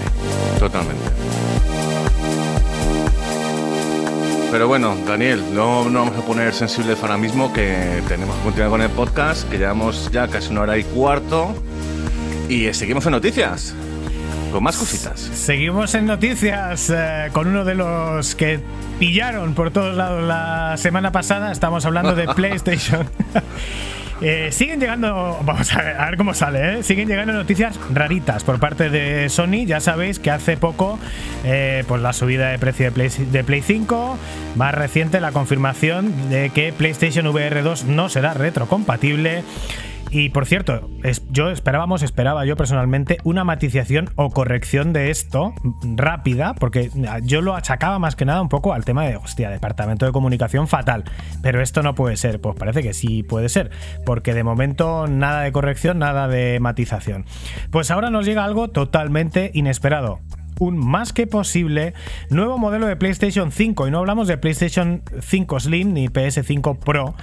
Totalmente. 0.60 1.10
Pero 4.52 4.66
bueno, 4.66 4.96
Daniel, 5.06 5.44
no 5.52 5.88
no 5.88 6.00
vamos 6.00 6.16
a 6.16 6.26
poner 6.26 6.52
sensibles 6.52 7.00
ahora 7.02 7.16
mismo, 7.16 7.52
que 7.52 8.02
tenemos 8.08 8.34
que 8.36 8.42
continuar 8.42 8.70
con 8.70 8.82
el 8.82 8.90
podcast, 8.90 9.48
que 9.48 9.58
llevamos 9.58 10.10
ya 10.12 10.26
casi 10.28 10.50
una 10.50 10.62
hora 10.62 10.78
y 10.78 10.84
cuarto. 10.84 11.54
Y 12.50 12.74
seguimos 12.74 13.06
en 13.06 13.12
noticias. 13.12 13.76
con 14.50 14.64
más 14.64 14.76
cositas. 14.76 15.20
Seguimos 15.20 15.94
en 15.94 16.06
noticias 16.06 16.90
eh, 16.92 17.28
con 17.32 17.46
uno 17.46 17.64
de 17.64 17.76
los 17.76 18.34
que 18.34 18.58
pillaron 18.98 19.54
por 19.54 19.70
todos 19.70 19.96
lados 19.96 20.24
la 20.24 20.76
semana 20.76 21.12
pasada. 21.12 21.52
Estamos 21.52 21.84
hablando 21.84 22.16
de 22.16 22.26
PlayStation. 22.34 23.08
Eh, 24.22 24.50
siguen 24.52 24.80
llegando, 24.80 25.38
vamos 25.44 25.74
a 25.74 25.82
ver, 25.82 26.16
cómo 26.18 26.34
sale, 26.34 26.80
¿eh? 26.80 26.82
siguen 26.82 27.08
llegando 27.08 27.32
noticias 27.32 27.78
raritas 27.92 28.44
por 28.44 28.60
parte 28.60 28.90
de 28.90 29.28
Sony. 29.30 29.64
Ya 29.66 29.80
sabéis 29.80 30.18
que 30.18 30.30
hace 30.30 30.58
poco, 30.58 30.98
pues 31.42 32.02
la 32.02 32.12
subida 32.12 32.48
de 32.50 32.58
precio 32.58 32.86
de 32.86 32.92
Play, 32.92 33.08
de 33.08 33.44
Play 33.44 33.62
5, 33.62 34.18
más 34.56 34.74
reciente 34.74 35.20
la 35.20 35.32
confirmación 35.32 36.28
de 36.28 36.50
que 36.50 36.72
PlayStation 36.72 37.26
VR 37.28 37.62
2 37.62 37.84
no 37.84 38.08
será 38.10 38.34
retrocompatible. 38.34 39.42
Y 40.12 40.30
por 40.30 40.44
cierto, 40.44 40.90
yo 41.30 41.50
esperábamos, 41.50 42.02
esperaba 42.02 42.44
yo 42.44 42.56
personalmente, 42.56 43.18
una 43.22 43.44
matización 43.44 44.10
o 44.16 44.30
corrección 44.30 44.92
de 44.92 45.10
esto 45.10 45.54
rápida, 45.96 46.54
porque 46.54 46.90
yo 47.22 47.42
lo 47.42 47.54
achacaba 47.54 48.00
más 48.00 48.16
que 48.16 48.24
nada 48.24 48.42
un 48.42 48.48
poco 48.48 48.72
al 48.72 48.84
tema 48.84 49.06
de, 49.06 49.14
hostia, 49.14 49.50
departamento 49.50 50.06
de 50.06 50.12
comunicación 50.12 50.66
fatal. 50.66 51.04
Pero 51.42 51.62
esto 51.62 51.84
no 51.84 51.94
puede 51.94 52.16
ser, 52.16 52.40
pues 52.40 52.56
parece 52.56 52.82
que 52.82 52.92
sí 52.92 53.22
puede 53.22 53.48
ser, 53.48 53.70
porque 54.10 54.34
de 54.34 54.42
momento 54.42 55.06
nada 55.06 55.42
de 55.42 55.52
corrección, 55.52 56.00
nada 56.00 56.26
de 56.26 56.58
matización. 56.58 57.26
Pues 57.70 57.92
ahora 57.92 58.10
nos 58.10 58.26
llega 58.26 58.44
algo 58.44 58.66
totalmente 58.66 59.52
inesperado 59.54 60.18
un 60.58 60.76
más 60.76 61.12
que 61.12 61.28
posible 61.28 61.94
nuevo 62.28 62.58
modelo 62.58 62.88
de 62.88 62.96
PlayStation 62.96 63.52
5. 63.52 63.86
Y 63.86 63.92
no 63.92 63.98
hablamos 63.98 64.26
de 64.26 64.36
PlayStation 64.36 65.02
5 65.20 65.60
Slim 65.60 65.94
ni 65.94 66.08
PS5 66.08 66.76
Pro. 66.80 67.14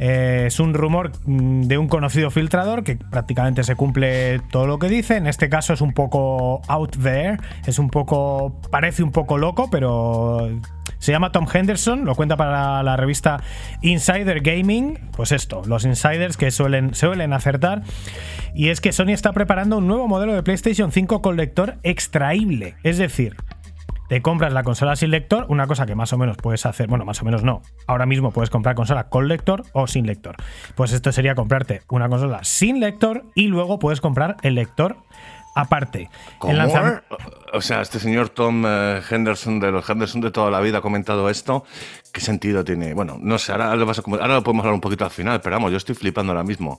Eh, 0.00 0.46
es 0.48 0.58
un 0.58 0.74
rumor 0.74 1.12
mm, 1.26 1.62
de 1.62 1.78
un 1.78 1.86
conocido 1.86 2.32
filtrador 2.32 2.82
que 2.82 2.96
prácticamente 2.96 3.62
se 3.62 3.76
cumple 3.76 4.40
todo 4.50 4.66
lo 4.66 4.80
que 4.80 4.88
dice. 4.88 5.16
En 5.18 5.28
este 5.28 5.48
caso 5.48 5.72
es 5.72 5.80
un 5.80 5.92
poco 5.92 6.60
out 6.66 6.96
there. 7.00 7.38
Es 7.66 7.78
un 7.78 7.88
poco. 7.88 8.60
Parece 8.72 9.04
un 9.04 9.12
poco 9.12 9.38
loco, 9.38 9.70
pero 9.70 10.50
se 11.02 11.10
llama 11.10 11.32
Tom 11.32 11.48
Henderson, 11.52 12.04
lo 12.04 12.14
cuenta 12.14 12.36
para 12.36 12.80
la 12.84 12.96
revista 12.96 13.42
Insider 13.80 14.40
Gaming. 14.40 15.00
Pues 15.16 15.32
esto, 15.32 15.62
los 15.66 15.84
insiders 15.84 16.36
que 16.36 16.52
suelen, 16.52 16.94
suelen 16.94 17.32
acertar. 17.32 17.82
Y 18.54 18.68
es 18.68 18.80
que 18.80 18.92
Sony 18.92 19.08
está 19.08 19.32
preparando 19.32 19.78
un 19.78 19.88
nuevo 19.88 20.06
modelo 20.06 20.32
de 20.32 20.44
PlayStation 20.44 20.92
5 20.92 21.20
con 21.20 21.36
lector 21.36 21.78
extraíble. 21.82 22.76
Es 22.84 22.98
decir, 22.98 23.34
te 24.08 24.22
compras 24.22 24.52
la 24.52 24.62
consola 24.62 24.94
sin 24.94 25.10
lector, 25.10 25.46
una 25.48 25.66
cosa 25.66 25.86
que 25.86 25.96
más 25.96 26.12
o 26.12 26.18
menos 26.18 26.36
puedes 26.36 26.66
hacer, 26.66 26.86
bueno, 26.86 27.04
más 27.04 27.20
o 27.20 27.24
menos 27.24 27.42
no. 27.42 27.62
Ahora 27.88 28.06
mismo 28.06 28.30
puedes 28.30 28.50
comprar 28.50 28.76
consola 28.76 29.08
con 29.08 29.26
lector 29.26 29.64
o 29.72 29.88
sin 29.88 30.06
lector. 30.06 30.36
Pues 30.76 30.92
esto 30.92 31.10
sería 31.10 31.34
comprarte 31.34 31.82
una 31.90 32.08
consola 32.08 32.44
sin 32.44 32.78
lector 32.78 33.24
y 33.34 33.48
luego 33.48 33.80
puedes 33.80 34.00
comprar 34.00 34.36
el 34.42 34.54
lector 34.54 34.98
aparte. 35.56 36.10
¿Cómo? 36.38 36.52
O 37.52 37.60
sea, 37.60 37.82
este 37.82 37.98
señor 37.98 38.30
Tom 38.30 38.64
eh, 38.66 39.00
Henderson 39.08 39.60
de 39.60 39.70
los 39.70 39.88
Henderson 39.88 40.20
de 40.20 40.30
toda 40.30 40.50
la 40.50 40.60
vida 40.60 40.78
ha 40.78 40.80
comentado 40.80 41.28
esto. 41.28 41.64
¿Qué 42.12 42.20
sentido 42.20 42.62
tiene? 42.62 42.92
Bueno, 42.92 43.18
no 43.20 43.38
sé, 43.38 43.52
ahora 43.52 43.74
lo, 43.74 43.86
vas 43.86 43.98
a, 43.98 44.02
ahora 44.06 44.34
lo 44.34 44.42
podemos 44.42 44.64
hablar 44.64 44.74
un 44.74 44.82
poquito 44.82 45.04
al 45.04 45.10
final, 45.10 45.40
pero 45.40 45.56
vamos, 45.56 45.70
yo 45.70 45.78
estoy 45.78 45.94
flipando 45.94 46.32
ahora 46.32 46.44
mismo. 46.44 46.78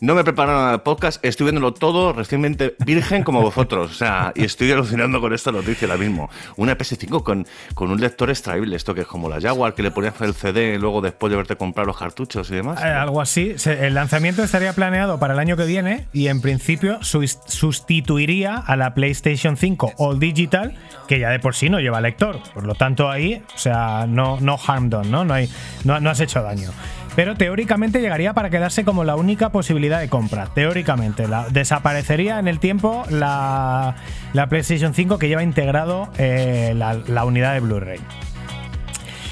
No 0.00 0.14
me 0.14 0.20
he 0.20 0.24
preparado 0.24 0.58
nada 0.58 0.72
de 0.72 0.78
podcast, 0.78 1.24
estoy 1.24 1.44
viéndolo 1.44 1.72
todo 1.72 2.12
recientemente 2.12 2.74
virgen 2.84 3.22
como 3.22 3.40
vosotros. 3.40 3.90
O 3.90 3.94
sea, 3.94 4.32
y 4.34 4.44
estoy 4.44 4.70
alucinando 4.72 5.22
con 5.22 5.32
esta 5.32 5.52
noticia 5.52 5.88
ahora 5.88 5.98
mismo. 5.98 6.28
Una 6.56 6.76
PS5 6.76 7.22
con, 7.22 7.46
con 7.74 7.90
un 7.90 8.00
lector 8.00 8.28
extraíble, 8.28 8.76
esto 8.76 8.94
que 8.94 9.02
es 9.02 9.06
como 9.06 9.30
la 9.30 9.40
Jaguar, 9.40 9.74
que 9.74 9.82
le 9.82 9.90
ponías 9.90 10.20
el 10.20 10.34
CD 10.34 10.78
luego 10.78 11.00
después 11.00 11.30
de 11.30 11.36
verte 11.38 11.56
comprar 11.56 11.86
los 11.86 11.96
cartuchos 11.96 12.50
y 12.50 12.56
demás. 12.56 12.82
Eh, 12.82 12.86
algo 12.86 13.22
así. 13.22 13.54
El 13.64 13.94
lanzamiento 13.94 14.42
estaría 14.42 14.74
planeado 14.74 15.18
para 15.18 15.32
el 15.32 15.40
año 15.40 15.56
que 15.56 15.64
viene 15.64 16.08
y 16.12 16.28
en 16.28 16.42
principio 16.42 16.98
sustituiría 17.02 18.56
a 18.56 18.76
la 18.76 18.92
PlayStation 18.92 19.56
5 19.56 19.94
Digital, 20.18 20.74
que 21.08 21.18
ya 21.18 21.30
de 21.30 21.38
por 21.38 21.54
sí 21.54 21.70
no 21.70 21.80
lleva 21.80 22.00
lector. 22.00 22.40
Por 22.52 22.64
lo 22.64 22.74
tanto, 22.74 23.10
ahí, 23.10 23.42
o 23.54 23.58
sea, 23.58 24.06
no, 24.08 24.38
no 24.40 24.58
harm 24.66 24.90
done, 24.90 25.10
¿no? 25.10 25.24
No, 25.24 25.34
hay, 25.34 25.50
no, 25.84 26.00
no 26.00 26.10
has 26.10 26.20
hecho 26.20 26.42
daño. 26.42 26.70
Pero 27.16 27.36
teóricamente 27.36 28.00
llegaría 28.00 28.32
para 28.32 28.50
quedarse 28.50 28.84
como 28.84 29.04
la 29.04 29.14
única 29.14 29.50
posibilidad 29.50 30.00
de 30.00 30.08
compra. 30.08 30.46
Teóricamente. 30.54 31.26
Desaparecería 31.50 32.38
en 32.40 32.48
el 32.48 32.58
tiempo 32.58 33.04
la, 33.08 33.94
la 34.32 34.48
PlayStation 34.48 34.94
5 34.94 35.18
que 35.18 35.28
lleva 35.28 35.42
integrado 35.42 36.10
eh, 36.18 36.72
la, 36.76 36.94
la 36.94 37.24
unidad 37.24 37.54
de 37.54 37.60
Blu-ray. 37.60 38.00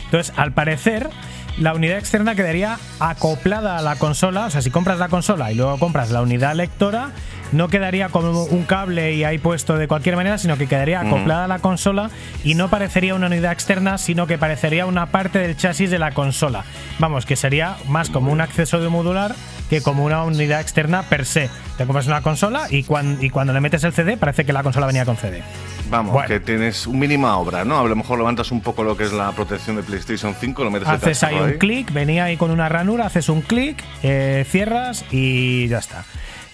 Entonces, 0.05 0.33
al 0.37 0.53
parecer, 0.53 1.11
la 1.59 1.75
unidad 1.75 1.99
externa 1.99 2.35
quedaría 2.35 2.79
acoplada 3.01 3.79
a 3.79 3.83
la 3.83 3.97
consola. 3.97 4.47
O 4.47 4.51
sea, 4.51 4.63
si 4.63 4.71
compras 4.71 4.99
la 4.99 5.09
consola 5.09 5.51
y 5.51 5.55
luego 5.55 5.79
compras 5.79 6.11
la 6.11 6.23
unidad 6.23 6.55
lectora, 6.55 7.11
no 7.53 7.69
quedaría 7.69 8.09
como 8.09 8.45
un 8.45 8.65
cable 8.65 9.15
y 9.15 9.25
ahí 9.25 9.39
puesto 9.39 9.77
de 9.77 9.89
cualquier 9.89 10.17
manera, 10.17 10.39
sino 10.39 10.57
que 10.57 10.67
quedaría 10.67 11.01
acoplada 11.01 11.45
a 11.45 11.49
la 11.49 11.59
consola 11.59 12.11
y 12.45 12.55
no 12.55 12.69
parecería 12.69 13.15
una 13.15 13.27
unidad 13.27 13.53
externa, 13.53 13.99
sino 13.99 14.27
que 14.27 14.39
parecería 14.39 14.87
una 14.87 15.07
parte 15.07 15.39
del 15.39 15.57
chasis 15.57 15.91
de 15.91 15.99
la 15.99 16.13
consola. 16.13 16.65
Vamos, 16.99 17.27
que 17.27 17.37
sería 17.37 17.77
más 17.89 18.11
como 18.11 18.33
un 18.33 18.41
accesorio 18.41 18.91
modular 18.91 19.35
que 19.71 19.81
como 19.81 20.05
una 20.05 20.23
unidad 20.25 20.61
externa 20.61 21.03
per 21.05 21.25
se. 21.25 21.49
Te 21.79 21.87
compras 21.87 22.07
una 22.07 22.21
consola 22.21 22.67
y, 22.69 22.85
cuando, 22.85 23.25
y 23.25 23.31
cuando 23.31 23.55
le 23.55 23.61
metes 23.61 23.83
el 23.85 23.95
CD 23.95 24.19
parece 24.19 24.45
que 24.45 24.53
la 24.53 24.63
consola 24.63 24.87
venía 24.87 25.07
con 25.07 25.17
CD. 25.17 25.43
Vamos, 25.89 26.25
que 26.27 26.41
tienes 26.41 26.87
un 26.87 26.99
mínima 26.99 27.37
obra, 27.37 27.65
¿no? 27.65 27.81
A 27.81 27.85
lo 27.85 27.97
mejor 27.97 28.19
levantas 28.19 28.51
un 28.51 28.61
poco 28.61 28.83
lo 28.85 28.97
que 28.97 29.05
es 29.05 29.13
la 29.13 29.33
protección 29.33 29.77
de 29.77 29.83
PlayStation 29.83 30.35
5, 30.39 30.65
lo 30.65 30.71
metes 30.71 30.89
Haces 30.89 31.23
ahí 31.23 31.37
un 31.37 31.53
clic, 31.53 31.93
venía 31.93 32.25
ahí 32.25 32.37
con 32.37 32.51
una 32.51 32.69
ranura, 32.69 33.07
haces 33.07 33.29
un 33.29 33.43
clic, 33.43 33.83
eh, 34.03 34.45
cierras 34.49 35.05
y 35.11 35.69
ya 35.69 35.79
está. 35.79 36.05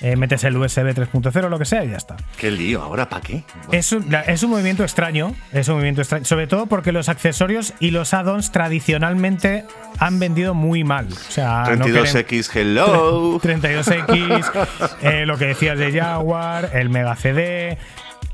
Eh, 0.01 0.15
metes 0.15 0.45
el 0.45 0.57
USB 0.57 0.95
3.0 0.95 1.49
lo 1.49 1.59
que 1.59 1.65
sea 1.65 1.85
y 1.85 1.91
ya 1.91 1.97
está. 1.97 2.17
Qué 2.37 2.51
lío, 2.51 2.83
¿ahora 2.83 3.09
para 3.09 3.23
qué? 3.23 3.43
Es, 3.73 3.91
un, 3.91 4.07
es 4.27 4.43
un 4.45 4.51
movimiento 4.51 4.85
extraño, 4.85 5.35
es 5.53 5.67
un 5.69 5.75
movimiento 5.75 6.03
extraño, 6.03 6.25
sobre 6.25 6.47
todo 6.47 6.67
porque 6.67 6.93
los 6.93 7.09
accesorios 7.09 7.75
y 7.81 7.91
los 7.91 8.15
add-ons 8.15 8.53
tradicionalmente 8.53 9.65
han 9.99 10.21
vendido 10.21 10.55
muy 10.55 10.85
mal. 10.85 11.09
O 11.09 11.33
sea, 11.33 11.65
32X, 11.65 12.55
hello. 12.55 13.41
32X, 13.43 14.69
eh, 15.03 15.27
lo 15.27 15.37
que 15.37 15.47
decías 15.47 15.79
de 15.79 15.91
Jaguar, 15.91 16.71
el 16.75 16.91
Mega 16.91 17.17
CD, 17.17 17.77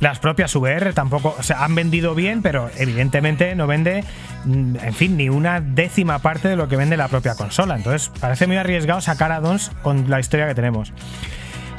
las 0.00 0.18
propias 0.18 0.54
VR 0.54 0.92
tampoco, 0.92 1.34
o 1.38 1.42
sea, 1.42 1.64
han 1.64 1.74
vendido 1.74 2.14
bien, 2.14 2.42
pero 2.42 2.70
evidentemente 2.76 3.54
no 3.54 3.66
vende, 3.66 4.04
mm, 4.44 4.76
en 4.82 4.94
fin, 4.94 5.16
ni 5.16 5.30
una 5.30 5.62
décima 5.62 6.18
parte 6.18 6.48
de 6.48 6.56
lo 6.56 6.68
que 6.68 6.76
vende 6.76 6.98
la 6.98 7.08
propia 7.08 7.34
consola. 7.36 7.74
Entonces, 7.74 8.10
parece 8.20 8.46
muy 8.46 8.58
arriesgado 8.58 9.00
sacar 9.00 9.32
add-ons 9.32 9.70
con 9.82 10.10
la 10.10 10.20
historia 10.20 10.46
que 10.46 10.54
tenemos. 10.54 10.92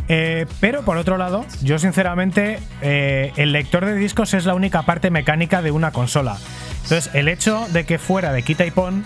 Eh, 0.08 0.46
pero 0.60 0.84
por 0.84 0.98
otro 0.98 1.18
lado, 1.18 1.46
yo 1.62 1.80
sinceramente, 1.80 2.60
eh, 2.82 3.32
el 3.38 3.52
lector 3.52 3.86
de 3.86 3.96
discos 3.96 4.34
es 4.34 4.46
la 4.46 4.54
única 4.54 4.84
parte 4.84 5.10
mecánica 5.10 5.62
de 5.62 5.72
una 5.72 5.92
consola. 5.92 6.38
Entonces, 6.84 7.10
el 7.14 7.28
hecho 7.28 7.66
de 7.74 7.86
que 7.86 7.98
fuera 7.98 8.32
de 8.32 8.44
quita 8.44 8.66
y 8.66 8.72
pon, 8.72 9.04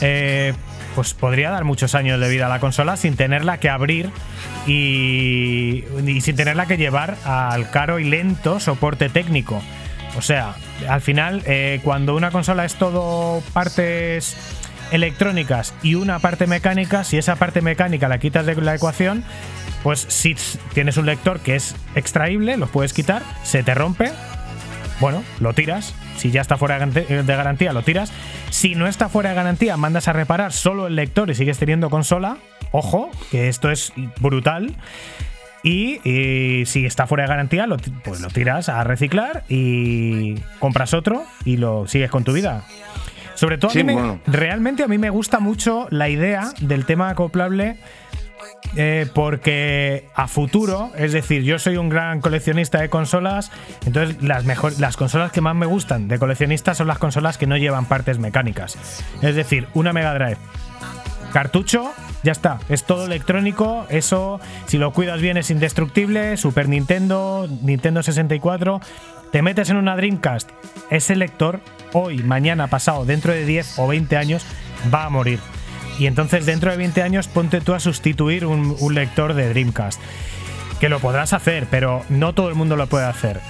eh, 0.00 0.52
pues 0.96 1.14
podría 1.14 1.50
dar 1.50 1.64
muchos 1.64 1.94
años 1.94 2.18
de 2.20 2.28
vida 2.28 2.46
a 2.46 2.48
la 2.48 2.58
consola 2.58 2.96
sin 2.96 3.16
tenerla 3.16 3.58
que 3.58 3.68
abrir 3.68 4.10
y, 4.66 5.84
y 6.04 6.20
sin 6.22 6.36
tenerla 6.36 6.66
que 6.66 6.76
llevar 6.76 7.16
al 7.24 7.70
caro 7.70 7.98
y 7.98 8.04
lento 8.04 8.58
soporte 8.58 9.08
técnico. 9.08 9.62
O 10.16 10.22
sea, 10.22 10.54
al 10.88 11.02
final, 11.02 11.44
cuando 11.84 12.16
una 12.16 12.30
consola 12.30 12.64
es 12.64 12.76
todo 12.76 13.42
partes 13.52 14.34
electrónicas 14.90 15.74
y 15.82 15.94
una 15.94 16.18
parte 16.18 16.46
mecánica, 16.46 17.04
si 17.04 17.18
esa 17.18 17.36
parte 17.36 17.60
mecánica 17.60 18.08
la 18.08 18.18
quitas 18.18 18.46
de 18.46 18.54
la 18.56 18.74
ecuación, 18.74 19.24
pues 19.82 20.00
si 20.08 20.36
tienes 20.72 20.96
un 20.96 21.06
lector 21.06 21.40
que 21.40 21.56
es 21.56 21.74
extraíble, 21.94 22.56
lo 22.56 22.66
puedes 22.66 22.92
quitar, 22.92 23.22
se 23.42 23.62
te 23.62 23.74
rompe, 23.74 24.12
bueno, 25.00 25.22
lo 25.40 25.52
tiras. 25.52 25.94
Si 26.16 26.30
ya 26.30 26.40
está 26.40 26.56
fuera 26.56 26.78
de 26.78 27.22
garantía, 27.24 27.72
lo 27.72 27.82
tiras. 27.82 28.12
Si 28.50 28.74
no 28.74 28.86
está 28.86 29.08
fuera 29.08 29.30
de 29.30 29.36
garantía, 29.36 29.76
mandas 29.76 30.08
a 30.08 30.12
reparar 30.12 30.52
solo 30.52 30.86
el 30.86 30.96
lector 30.96 31.28
y 31.30 31.34
sigues 31.34 31.58
teniendo 31.58 31.90
consola. 31.90 32.38
Ojo, 32.72 33.10
que 33.30 33.48
esto 33.48 33.70
es 33.70 33.92
brutal. 34.20 34.74
Y, 35.62 36.00
si 36.64 36.86
está 36.86 37.06
fuera 37.06 37.24
de 37.24 37.28
garantía, 37.28 37.66
lo, 37.66 37.76
pues 38.04 38.20
lo 38.20 38.28
tiras 38.28 38.68
a 38.68 38.84
reciclar 38.84 39.44
y 39.48 40.36
compras 40.60 40.94
otro 40.94 41.24
y 41.44 41.56
lo 41.56 41.88
sigues 41.88 42.10
con 42.10 42.24
tu 42.24 42.32
vida. 42.32 42.64
Sobre 43.34 43.58
todo, 43.58 43.72
realmente 44.26 44.82
a 44.82 44.88
mí 44.88 44.96
me 44.96 45.10
gusta 45.10 45.40
mucho 45.40 45.88
la 45.90 46.08
idea 46.08 46.52
del 46.60 46.86
tema 46.86 47.10
acoplable 47.10 47.76
eh, 48.76 49.06
porque 49.14 50.08
a 50.14 50.28
futuro, 50.28 50.90
es 50.96 51.12
decir, 51.12 51.42
yo 51.42 51.58
soy 51.58 51.76
un 51.76 51.88
gran 51.88 52.20
coleccionista 52.20 52.80
de 52.80 52.88
consolas, 52.88 53.50
entonces 53.84 54.22
las, 54.22 54.44
mejor, 54.44 54.78
las 54.78 54.96
consolas 54.96 55.32
que 55.32 55.40
más 55.40 55.54
me 55.54 55.66
gustan 55.66 56.08
de 56.08 56.18
coleccionista 56.18 56.74
son 56.74 56.86
las 56.86 56.98
consolas 56.98 57.38
que 57.38 57.46
no 57.46 57.56
llevan 57.56 57.86
partes 57.86 58.18
mecánicas. 58.18 58.76
Es 59.22 59.34
decir, 59.34 59.68
una 59.74 59.92
Mega 59.92 60.14
Drive. 60.14 60.38
Cartucho, 61.32 61.92
ya 62.22 62.32
está, 62.32 62.60
es 62.68 62.84
todo 62.84 63.06
electrónico, 63.06 63.86
eso 63.90 64.40
si 64.66 64.78
lo 64.78 64.92
cuidas 64.92 65.20
bien 65.20 65.36
es 65.36 65.50
indestructible, 65.50 66.36
Super 66.36 66.68
Nintendo, 66.68 67.48
Nintendo 67.62 68.02
64, 68.02 68.80
te 69.32 69.42
metes 69.42 69.68
en 69.70 69.76
una 69.76 69.96
Dreamcast, 69.96 70.48
ese 70.90 71.14
lector 71.14 71.60
hoy, 71.92 72.22
mañana, 72.22 72.68
pasado, 72.68 73.04
dentro 73.04 73.32
de 73.32 73.44
10 73.44 73.78
o 73.78 73.86
20 73.86 74.16
años 74.16 74.46
va 74.92 75.04
a 75.04 75.10
morir. 75.10 75.40
Y 75.98 76.06
entonces 76.06 76.44
dentro 76.46 76.70
de 76.70 76.76
20 76.76 77.02
años 77.02 77.28
ponte 77.28 77.60
tú 77.60 77.74
a 77.74 77.80
sustituir 77.80 78.44
un, 78.46 78.76
lector 78.94 79.34
de 79.34 79.48
Dreamcast. 79.48 80.00
Que 80.80 80.88
lo 80.90 81.00
podrás 81.00 81.32
hacer, 81.32 81.66
pero 81.70 82.04
no 82.10 82.34
todo 82.34 82.48
el 82.50 82.54
mundo 82.54 82.76
lo 82.76 82.86
puede 82.86 83.06
hacer. 83.06 83.40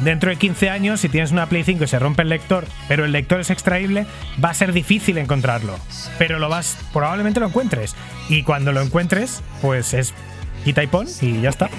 dentro 0.00 0.30
de 0.30 0.36
15 0.36 0.68
años, 0.70 1.00
si 1.00 1.08
tienes 1.08 1.30
una 1.30 1.46
Play 1.46 1.62
5 1.62 1.84
y 1.84 1.86
se 1.86 1.98
rompe 1.98 2.22
el 2.22 2.28
lector, 2.30 2.66
pero 2.88 3.04
el 3.04 3.12
lector 3.12 3.38
es 3.40 3.50
extraíble, 3.50 4.06
va 4.42 4.50
a 4.50 4.54
ser 4.54 4.72
difícil 4.72 5.18
encontrarlo. 5.18 5.78
Pero 6.18 6.38
lo 6.38 6.48
vas, 6.48 6.76
probablemente 6.92 7.38
lo 7.38 7.46
encuentres. 7.46 7.94
Y 8.28 8.42
cuando 8.42 8.72
lo 8.72 8.80
encuentres, 8.80 9.42
pues 9.62 9.94
es 9.94 10.12
quita 10.64 10.82
y 10.82 10.86
pon 10.88 11.06
y 11.20 11.40
ya 11.40 11.50
está. 11.50 11.70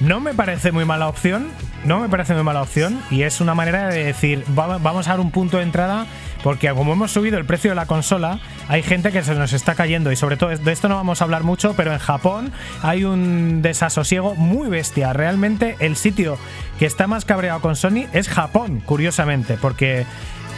No 0.00 0.20
me 0.20 0.34
parece 0.34 0.70
muy 0.72 0.84
mala 0.84 1.08
opción, 1.08 1.48
no 1.84 1.98
me 2.00 2.08
parece 2.08 2.34
muy 2.34 2.42
mala 2.42 2.62
opción 2.62 3.00
y 3.10 3.22
es 3.22 3.40
una 3.40 3.54
manera 3.54 3.88
de 3.88 4.04
decir, 4.04 4.44
va- 4.56 4.78
vamos 4.78 5.06
a 5.08 5.10
dar 5.10 5.20
un 5.20 5.30
punto 5.30 5.56
de 5.56 5.62
entrada 5.64 6.06
porque 6.42 6.68
como 6.70 6.92
hemos 6.92 7.12
subido 7.12 7.38
el 7.38 7.44
precio 7.44 7.70
de 7.70 7.74
la 7.74 7.86
consola, 7.86 8.40
hay 8.68 8.82
gente 8.82 9.12
que 9.12 9.22
se 9.22 9.34
nos 9.34 9.52
está 9.52 9.74
cayendo. 9.74 10.12
Y 10.12 10.16
sobre 10.16 10.36
todo 10.36 10.50
de 10.50 10.72
esto 10.72 10.88
no 10.88 10.96
vamos 10.96 11.20
a 11.20 11.24
hablar 11.24 11.42
mucho, 11.42 11.74
pero 11.76 11.92
en 11.92 11.98
Japón 11.98 12.52
hay 12.82 13.04
un 13.04 13.62
desasosiego 13.62 14.34
muy 14.34 14.68
bestia. 14.68 15.12
Realmente 15.12 15.76
el 15.80 15.96
sitio 15.96 16.38
que 16.78 16.86
está 16.86 17.06
más 17.06 17.24
cabreado 17.24 17.60
con 17.60 17.76
Sony 17.76 18.06
es 18.12 18.28
Japón, 18.28 18.82
curiosamente, 18.84 19.56
porque 19.60 20.06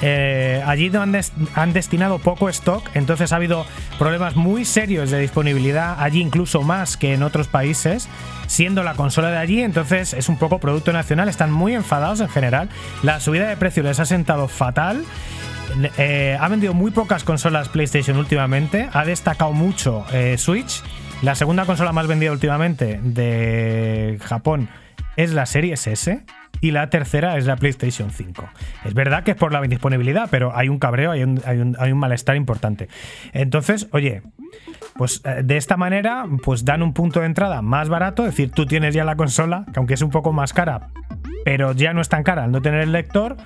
eh, 0.00 0.62
allí 0.64 0.90
han, 0.94 1.18
han 1.54 1.72
destinado 1.72 2.18
poco 2.18 2.48
stock, 2.48 2.88
entonces 2.94 3.32
ha 3.32 3.36
habido 3.36 3.66
problemas 3.98 4.36
muy 4.36 4.64
serios 4.64 5.10
de 5.10 5.18
disponibilidad, 5.18 5.96
allí 5.98 6.20
incluso 6.20 6.62
más 6.62 6.96
que 6.96 7.14
en 7.14 7.24
otros 7.24 7.48
países, 7.48 8.08
siendo 8.46 8.84
la 8.84 8.94
consola 8.94 9.30
de 9.30 9.38
allí, 9.38 9.62
entonces 9.62 10.14
es 10.14 10.28
un 10.28 10.38
poco 10.38 10.58
producto 10.60 10.92
nacional, 10.92 11.28
están 11.28 11.50
muy 11.50 11.74
enfadados 11.74 12.20
en 12.20 12.28
general, 12.28 12.68
la 13.02 13.18
subida 13.18 13.48
de 13.48 13.56
precio 13.56 13.82
les 13.82 13.98
ha 13.98 14.06
sentado 14.06 14.46
fatal. 14.46 15.04
Eh, 15.98 16.36
ha 16.40 16.48
vendido 16.48 16.74
muy 16.74 16.90
pocas 16.90 17.24
consolas 17.24 17.68
PlayStation 17.68 18.16
últimamente, 18.16 18.88
ha 18.92 19.04
destacado 19.04 19.52
mucho 19.52 20.04
eh, 20.12 20.36
Switch. 20.38 20.82
La 21.22 21.34
segunda 21.34 21.64
consola 21.64 21.92
más 21.92 22.06
vendida 22.06 22.32
últimamente 22.32 23.00
de 23.02 24.18
Japón 24.22 24.68
es 25.16 25.32
la 25.32 25.46
Series 25.46 25.86
S 25.86 26.24
y 26.60 26.70
la 26.70 26.90
tercera 26.90 27.36
es 27.36 27.46
la 27.46 27.56
PlayStation 27.56 28.10
5. 28.10 28.48
Es 28.84 28.94
verdad 28.94 29.24
que 29.24 29.32
es 29.32 29.36
por 29.36 29.52
la 29.52 29.60
disponibilidad, 29.62 30.28
pero 30.30 30.56
hay 30.56 30.68
un 30.68 30.78
cabreo, 30.78 31.10
hay 31.10 31.22
un, 31.24 31.40
hay 31.46 31.92
un- 31.92 31.98
malestar 31.98 32.36
importante. 32.36 32.88
Entonces, 33.32 33.88
oye, 33.92 34.22
pues 34.96 35.20
eh, 35.24 35.42
de 35.44 35.56
esta 35.56 35.76
manera, 35.76 36.24
pues 36.44 36.64
dan 36.64 36.82
un 36.82 36.92
punto 36.94 37.20
de 37.20 37.26
entrada 37.26 37.62
más 37.62 37.88
barato, 37.88 38.24
es 38.24 38.30
decir, 38.32 38.50
tú 38.52 38.66
tienes 38.66 38.94
ya 38.94 39.04
la 39.04 39.16
consola, 39.16 39.64
que 39.72 39.78
aunque 39.78 39.94
es 39.94 40.02
un 40.02 40.10
poco 40.10 40.32
más 40.32 40.52
cara, 40.52 40.88
pero 41.44 41.72
ya 41.72 41.92
no 41.92 42.00
es 42.00 42.08
tan 42.08 42.22
cara 42.22 42.44
al 42.44 42.52
no 42.52 42.62
tener 42.62 42.80
el 42.80 42.92
lector. 42.92 43.36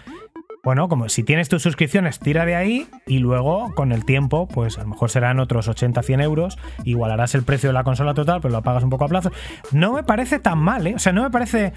Bueno, 0.64 0.88
como 0.88 1.08
si 1.08 1.24
tienes 1.24 1.48
tus 1.48 1.60
suscripciones, 1.60 2.20
tira 2.20 2.46
de 2.46 2.54
ahí 2.54 2.86
y 3.04 3.18
luego 3.18 3.74
con 3.74 3.90
el 3.90 4.04
tiempo, 4.04 4.46
pues 4.46 4.78
a 4.78 4.82
lo 4.82 4.90
mejor 4.90 5.10
serán 5.10 5.40
otros 5.40 5.68
80-100 5.68 6.22
euros, 6.22 6.56
igualarás 6.84 7.34
el 7.34 7.42
precio 7.42 7.68
de 7.70 7.72
la 7.72 7.82
consola 7.82 8.14
total, 8.14 8.40
pero 8.40 8.52
lo 8.52 8.62
pagas 8.62 8.84
un 8.84 8.90
poco 8.90 9.04
a 9.04 9.08
plazo. 9.08 9.32
No 9.72 9.92
me 9.92 10.04
parece 10.04 10.38
tan 10.38 10.60
mal, 10.60 10.86
¿eh? 10.86 10.94
O 10.94 11.00
sea, 11.00 11.12
no 11.12 11.24
me 11.24 11.30
parece... 11.30 11.72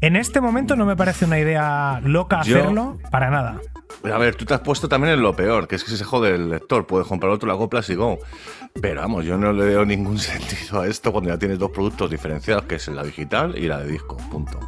En 0.00 0.16
este 0.16 0.40
momento 0.40 0.74
no 0.74 0.84
me 0.84 0.96
parece 0.96 1.26
una 1.26 1.38
idea 1.38 2.00
loca 2.02 2.42
Yo- 2.42 2.58
hacerlo, 2.58 2.98
para 3.12 3.30
nada. 3.30 3.60
A 4.12 4.18
ver, 4.18 4.34
tú 4.34 4.46
te 4.46 4.54
has 4.54 4.60
puesto 4.60 4.88
también 4.88 5.14
en 5.14 5.22
lo 5.22 5.36
peor, 5.36 5.68
que 5.68 5.76
es 5.76 5.84
que 5.84 5.90
si 5.90 5.96
se 5.96 6.02
jode 6.04 6.34
el 6.34 6.50
lector, 6.50 6.88
puedes 6.88 7.06
comprar 7.06 7.30
otro, 7.30 7.48
la 7.48 7.56
coplas 7.56 7.88
y 7.90 7.94
go. 7.94 8.18
Pero 8.80 9.00
vamos, 9.00 9.24
yo 9.24 9.38
no 9.38 9.52
le 9.52 9.64
veo 9.64 9.84
ningún 9.84 10.18
sentido 10.18 10.80
a 10.80 10.88
esto 10.88 11.12
cuando 11.12 11.30
ya 11.30 11.38
tienes 11.38 11.60
dos 11.60 11.70
productos 11.70 12.10
diferenciados, 12.10 12.64
que 12.64 12.74
es 12.76 12.88
la 12.88 13.04
digital 13.04 13.56
y 13.56 13.68
la 13.68 13.78
de 13.78 13.92
disco, 13.92 14.16
punto. 14.28 14.58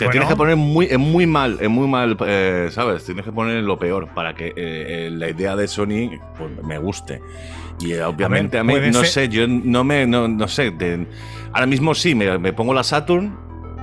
Te 0.00 0.06
Bueno. 0.06 0.12
tienes 0.12 0.28
que 0.30 0.36
poner 0.36 0.56
muy, 0.56 0.86
en 0.90 0.98
muy 1.02 1.26
mal, 1.26 1.58
en 1.60 1.70
muy 1.72 1.86
mal, 1.86 2.16
eh, 2.26 2.68
¿sabes? 2.70 3.04
Tienes 3.04 3.22
que 3.22 3.32
poner 3.32 3.62
lo 3.62 3.78
peor 3.78 4.08
para 4.14 4.34
que 4.34 4.46
eh, 4.46 4.54
eh, 4.56 5.10
la 5.12 5.28
idea 5.28 5.54
de 5.56 5.68
Sony 5.68 6.18
pues, 6.38 6.50
me 6.64 6.78
guste. 6.78 7.20
Y 7.80 7.92
eh, 7.92 8.02
obviamente 8.02 8.56
a, 8.58 8.64
mí, 8.64 8.72
puede 8.72 8.90
no 8.92 9.00
ser- 9.00 9.08
sé, 9.08 9.28
yo 9.28 9.46
no 9.46 9.84
me, 9.84 10.06
no, 10.06 10.26
no 10.26 10.48
sé, 10.48 10.72
ahora 11.52 11.66
mismo 11.66 11.94
sí, 11.94 12.14
me, 12.14 12.38
me 12.38 12.54
pongo 12.54 12.72
la 12.72 12.82
Saturn, 12.82 13.36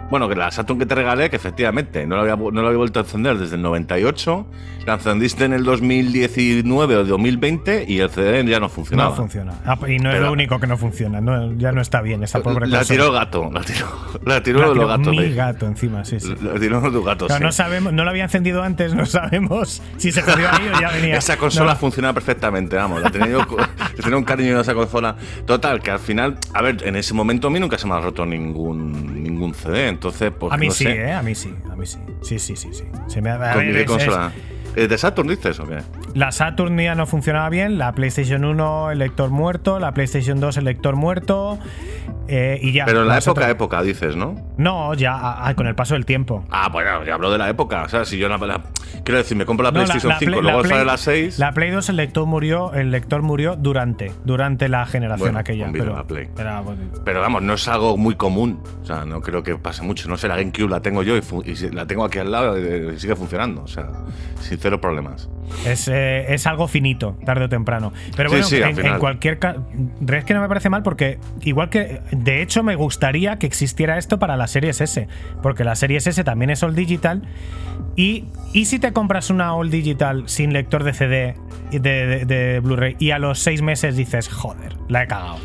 bueno, 0.10 0.30
que 0.30 0.36
la 0.36 0.52
Saturn 0.52 0.80
que 0.80 0.86
te 0.86 0.96
regalé, 0.96 1.30
que 1.30 1.36
efectivamente 1.36 2.06
no 2.08 2.16
la 2.16 2.22
había, 2.22 2.36
no 2.36 2.62
la 2.62 2.68
había 2.68 2.78
vuelto 2.78 3.00
a 3.00 3.04
encender 3.04 3.38
desde 3.38 3.56
el 3.56 3.62
98, 3.62 4.46
la 4.86 4.94
encendiste 4.94 5.44
en 5.46 5.54
el 5.54 5.64
2019 5.66 6.96
o 6.96 7.04
2020 7.04 7.86
y 7.88 8.00
el 8.00 8.10
CD 8.10 8.46
ya 8.46 8.60
no 8.60 8.70
funcionaba. 8.70 9.10
No 9.10 9.16
funciona. 9.16 9.54
Ah, 9.66 9.78
y 9.88 9.98
no 10.00 10.10
es 10.10 10.16
Pero- 10.16 10.28
lo 10.28 10.32
único 10.32 10.60
que 10.60 10.68
no 10.68 10.78
funciona. 10.78 11.20
no- 11.20 11.54
ya 11.58 11.72
no 11.74 11.82
está 11.82 12.02
bien 12.02 12.24
esa 12.24 12.42
pobre 12.42 12.68
La 12.68 12.84
tiró 12.86 13.08
el 13.08 13.12
gato, 13.14 13.50
la 13.52 13.62
tiró, 13.62 13.86
la 14.26 14.42
tiró 14.44 14.60
La 14.60 14.66
los 14.68 14.74
tiró 14.76 14.88
gatos. 14.88 15.08
mi 15.08 15.34
gato 15.34 15.66
encima, 15.68 16.06
sí, 16.06 16.20
sí. 16.20 16.34
La 16.42 16.60
tiró 16.60 16.82
tu 16.92 17.04
gato, 17.04 17.28
Claro, 17.28 17.40
sí. 17.40 17.44
no 17.44 17.52
sabemos, 17.52 17.92
no 17.94 18.04
lo 18.06 18.10
había 18.10 18.24
encendido 18.24 18.64
antes, 18.64 18.94
no 18.94 19.06
sabemos 19.06 19.82
si 19.98 20.12
se 20.14 20.22
jodió 20.22 20.48
ahí 20.50 20.70
o 20.74 20.80
ya 20.82 20.90
venía. 20.92 21.18
Esa 21.18 21.38
consola 21.38 21.74
No. 21.74 21.80
funciona 21.80 22.14
perfectamente, 22.14 22.76
vamos. 22.78 23.02
La 23.02 23.10
tenía 23.12 23.28
yo, 23.30 23.46
tenía 24.02 24.18
un 24.18 24.24
cariño 24.24 24.58
a 24.58 24.62
esa 24.62 24.74
consola. 24.74 25.16
Total, 25.46 25.82
que 25.82 25.92
al 25.92 26.00
final, 26.00 26.38
a 26.54 26.62
ver, 26.62 26.78
en 26.88 26.96
ese 26.96 27.14
momento 27.14 27.48
a 27.48 27.52
mí 27.52 27.60
nunca 27.60 27.78
se 27.78 27.88
me 27.88 27.94
ha 27.96 28.00
roto 28.00 28.26
ningún, 28.26 29.22
ningún 29.24 29.54
CD, 29.54 29.90
entonces, 29.98 30.32
pues. 30.40 30.54
a 30.54 30.58
mí 30.58 30.68
no 30.68 30.74
sí, 30.74 30.84
sé. 30.86 30.96
¿eh? 30.98 31.14
A 31.14 31.22
mí 31.22 31.36
sí, 31.36 31.54
a 31.72 31.76
mí 31.76 31.86
sí. 31.86 31.98
Sí, 32.22 32.40
sí, 32.40 32.56
sí, 32.56 32.70
sí. 32.74 32.84
Se 33.08 33.22
me 33.22 33.30
ha, 33.32 33.54
¿Con 33.54 33.64
es- 33.76 33.86
consola? 33.86 34.32
¿Eh, 34.36 34.42
¿De 34.86 34.98
Saturn 34.98 35.28
dices 35.30 35.60
o 35.60 35.68
qué? 35.68 35.78
la 36.14 36.32
Saturn 36.32 36.78
ya 36.80 36.94
no 36.96 37.06
funcionaba 37.08 37.50
bien, 37.50 37.78
la 37.78 37.92
PlayStation 37.94 38.44
1 38.46 38.92
el 38.92 39.00
lector 39.00 39.30
muerto, 39.30 39.80
la 39.80 39.92
PlayStation 39.94 40.40
2 40.40 40.58
el 40.58 40.66
lector 40.66 40.96
muerto 40.96 41.58
eh, 42.28 42.60
y 42.62 42.74
ya. 42.74 42.86
Pero 42.86 43.02
en 43.04 43.08
la 43.08 43.18
época, 43.18 43.32
otras- 43.32 43.50
época, 43.50 43.82
dices, 43.82 44.16
¿no? 44.16 44.36
No, 44.58 44.94
ya 44.94 45.54
con 45.56 45.68
el 45.68 45.76
paso 45.76 45.94
del 45.94 46.06
tiempo. 46.06 46.44
Ah, 46.50 46.70
bueno, 46.70 47.04
ya 47.06 47.14
hablo 47.14 47.32
de 47.32 47.38
la 47.38 47.50
época. 47.50 47.84
O 47.84 47.90
sea, 47.90 48.04
si 48.06 48.18
yo 48.18 48.28
la, 48.28 48.38
la- 48.38 48.62
quiero 49.04 49.18
decir, 49.20 49.38
me 49.38 49.46
compro 49.46 49.64
la 49.64 49.72
No, 49.72 49.76
PlayStation 49.76 50.14
5, 50.20 50.32
Play- 50.32 50.42
luego 50.42 50.60
Play- 50.62 50.72
sale 50.72 50.86
la 50.86 50.98
6. 50.98 51.40
La 51.40 51.52
Play 51.54 51.72
2 51.72 51.90
el 51.90 51.96
lector 51.96 52.26
murió, 52.26 52.74
el 52.74 52.92
lector 52.92 53.22
murió 53.22 53.56
durante, 53.56 54.12
durante 54.26 54.68
la 54.70 54.86
generación 54.86 55.20
Bueno, 55.30 55.40
aquella. 55.40 55.70
Pero, 55.72 55.96
la 55.96 56.04
Play. 56.04 56.28
era, 56.38 56.60
bueno, 56.62 56.82
Pero 57.06 57.22
vamos, 57.22 57.42
no 57.44 57.54
es 57.54 57.68
algo 57.68 57.96
muy 57.98 58.16
común. 58.16 58.62
O 58.82 58.86
sea, 58.86 59.06
no 59.06 59.22
creo 59.22 59.44
que 59.44 59.56
pase 59.56 59.84
mucho. 59.84 60.10
No 60.10 60.18
sé, 60.18 60.28
la 60.28 60.36
GameCube 60.36 60.70
la 60.70 60.82
tengo 60.82 61.04
yo 61.04 61.16
y, 61.18 61.22
la 61.72 61.86
tengo 61.86 62.04
aquí 62.04 62.20
al 62.20 62.32
lado 62.32 62.58
y, 62.60 62.94
y 62.96 63.00
sigue 63.00 63.16
funcionando. 63.16 63.62
O 63.64 63.68
sea, 63.68 63.88
sin 64.42 64.58
cero 64.68 64.82
problemas. 64.82 65.30
Es, 65.66 65.88
eh, 65.88 66.34
es 66.34 66.46
algo 66.46 66.68
finito, 66.68 67.18
tarde 67.26 67.46
o 67.46 67.50
temprano. 67.50 67.94
Pero 68.16 68.30
bueno, 68.30 68.46
sí, 68.46 68.58
en 68.58 69.00
cualquier 69.00 69.40
caso, 69.40 69.66
es 70.12 70.26
que 70.26 70.34
no 70.34 70.42
me 70.42 70.48
parece 70.48 70.70
mal 70.70 70.84
porque 70.84 71.20
igual 71.42 71.70
que, 71.70 72.02
de 72.12 72.42
hecho, 72.42 72.64
me 72.64 72.76
gustaría 72.76 73.38
que 73.40 73.48
existiera 73.48 73.98
esto 73.98 74.20
para 74.20 74.36
la 74.36 74.48
Series 74.48 74.82
S, 74.82 75.08
porque 75.42 75.64
la 75.64 75.76
Series 75.76 76.06
S 76.08 76.24
también 76.24 76.50
es 76.50 76.64
all 76.64 76.76
digital. 76.76 77.22
Y, 77.96 78.26
y 78.54 78.66
si 78.66 78.80
te 78.80 78.92
compras 78.94 79.30
una 79.30 79.54
all 79.54 79.70
digital 79.72 80.24
sin 80.28 80.54
lector 80.54 80.84
de 80.84 80.94
CD, 80.94 81.36
de, 81.72 81.80
de- 81.80 82.26
de 82.26 82.60
Blu-ray, 82.60 82.96
y 83.00 83.12
a 83.12 83.20
los 83.20 83.40
seis 83.40 83.62
meses 83.62 83.96
dices, 83.96 84.28
joder, 84.30 84.76
la 84.90 85.04
he 85.04 85.08
cagado. 85.08 85.38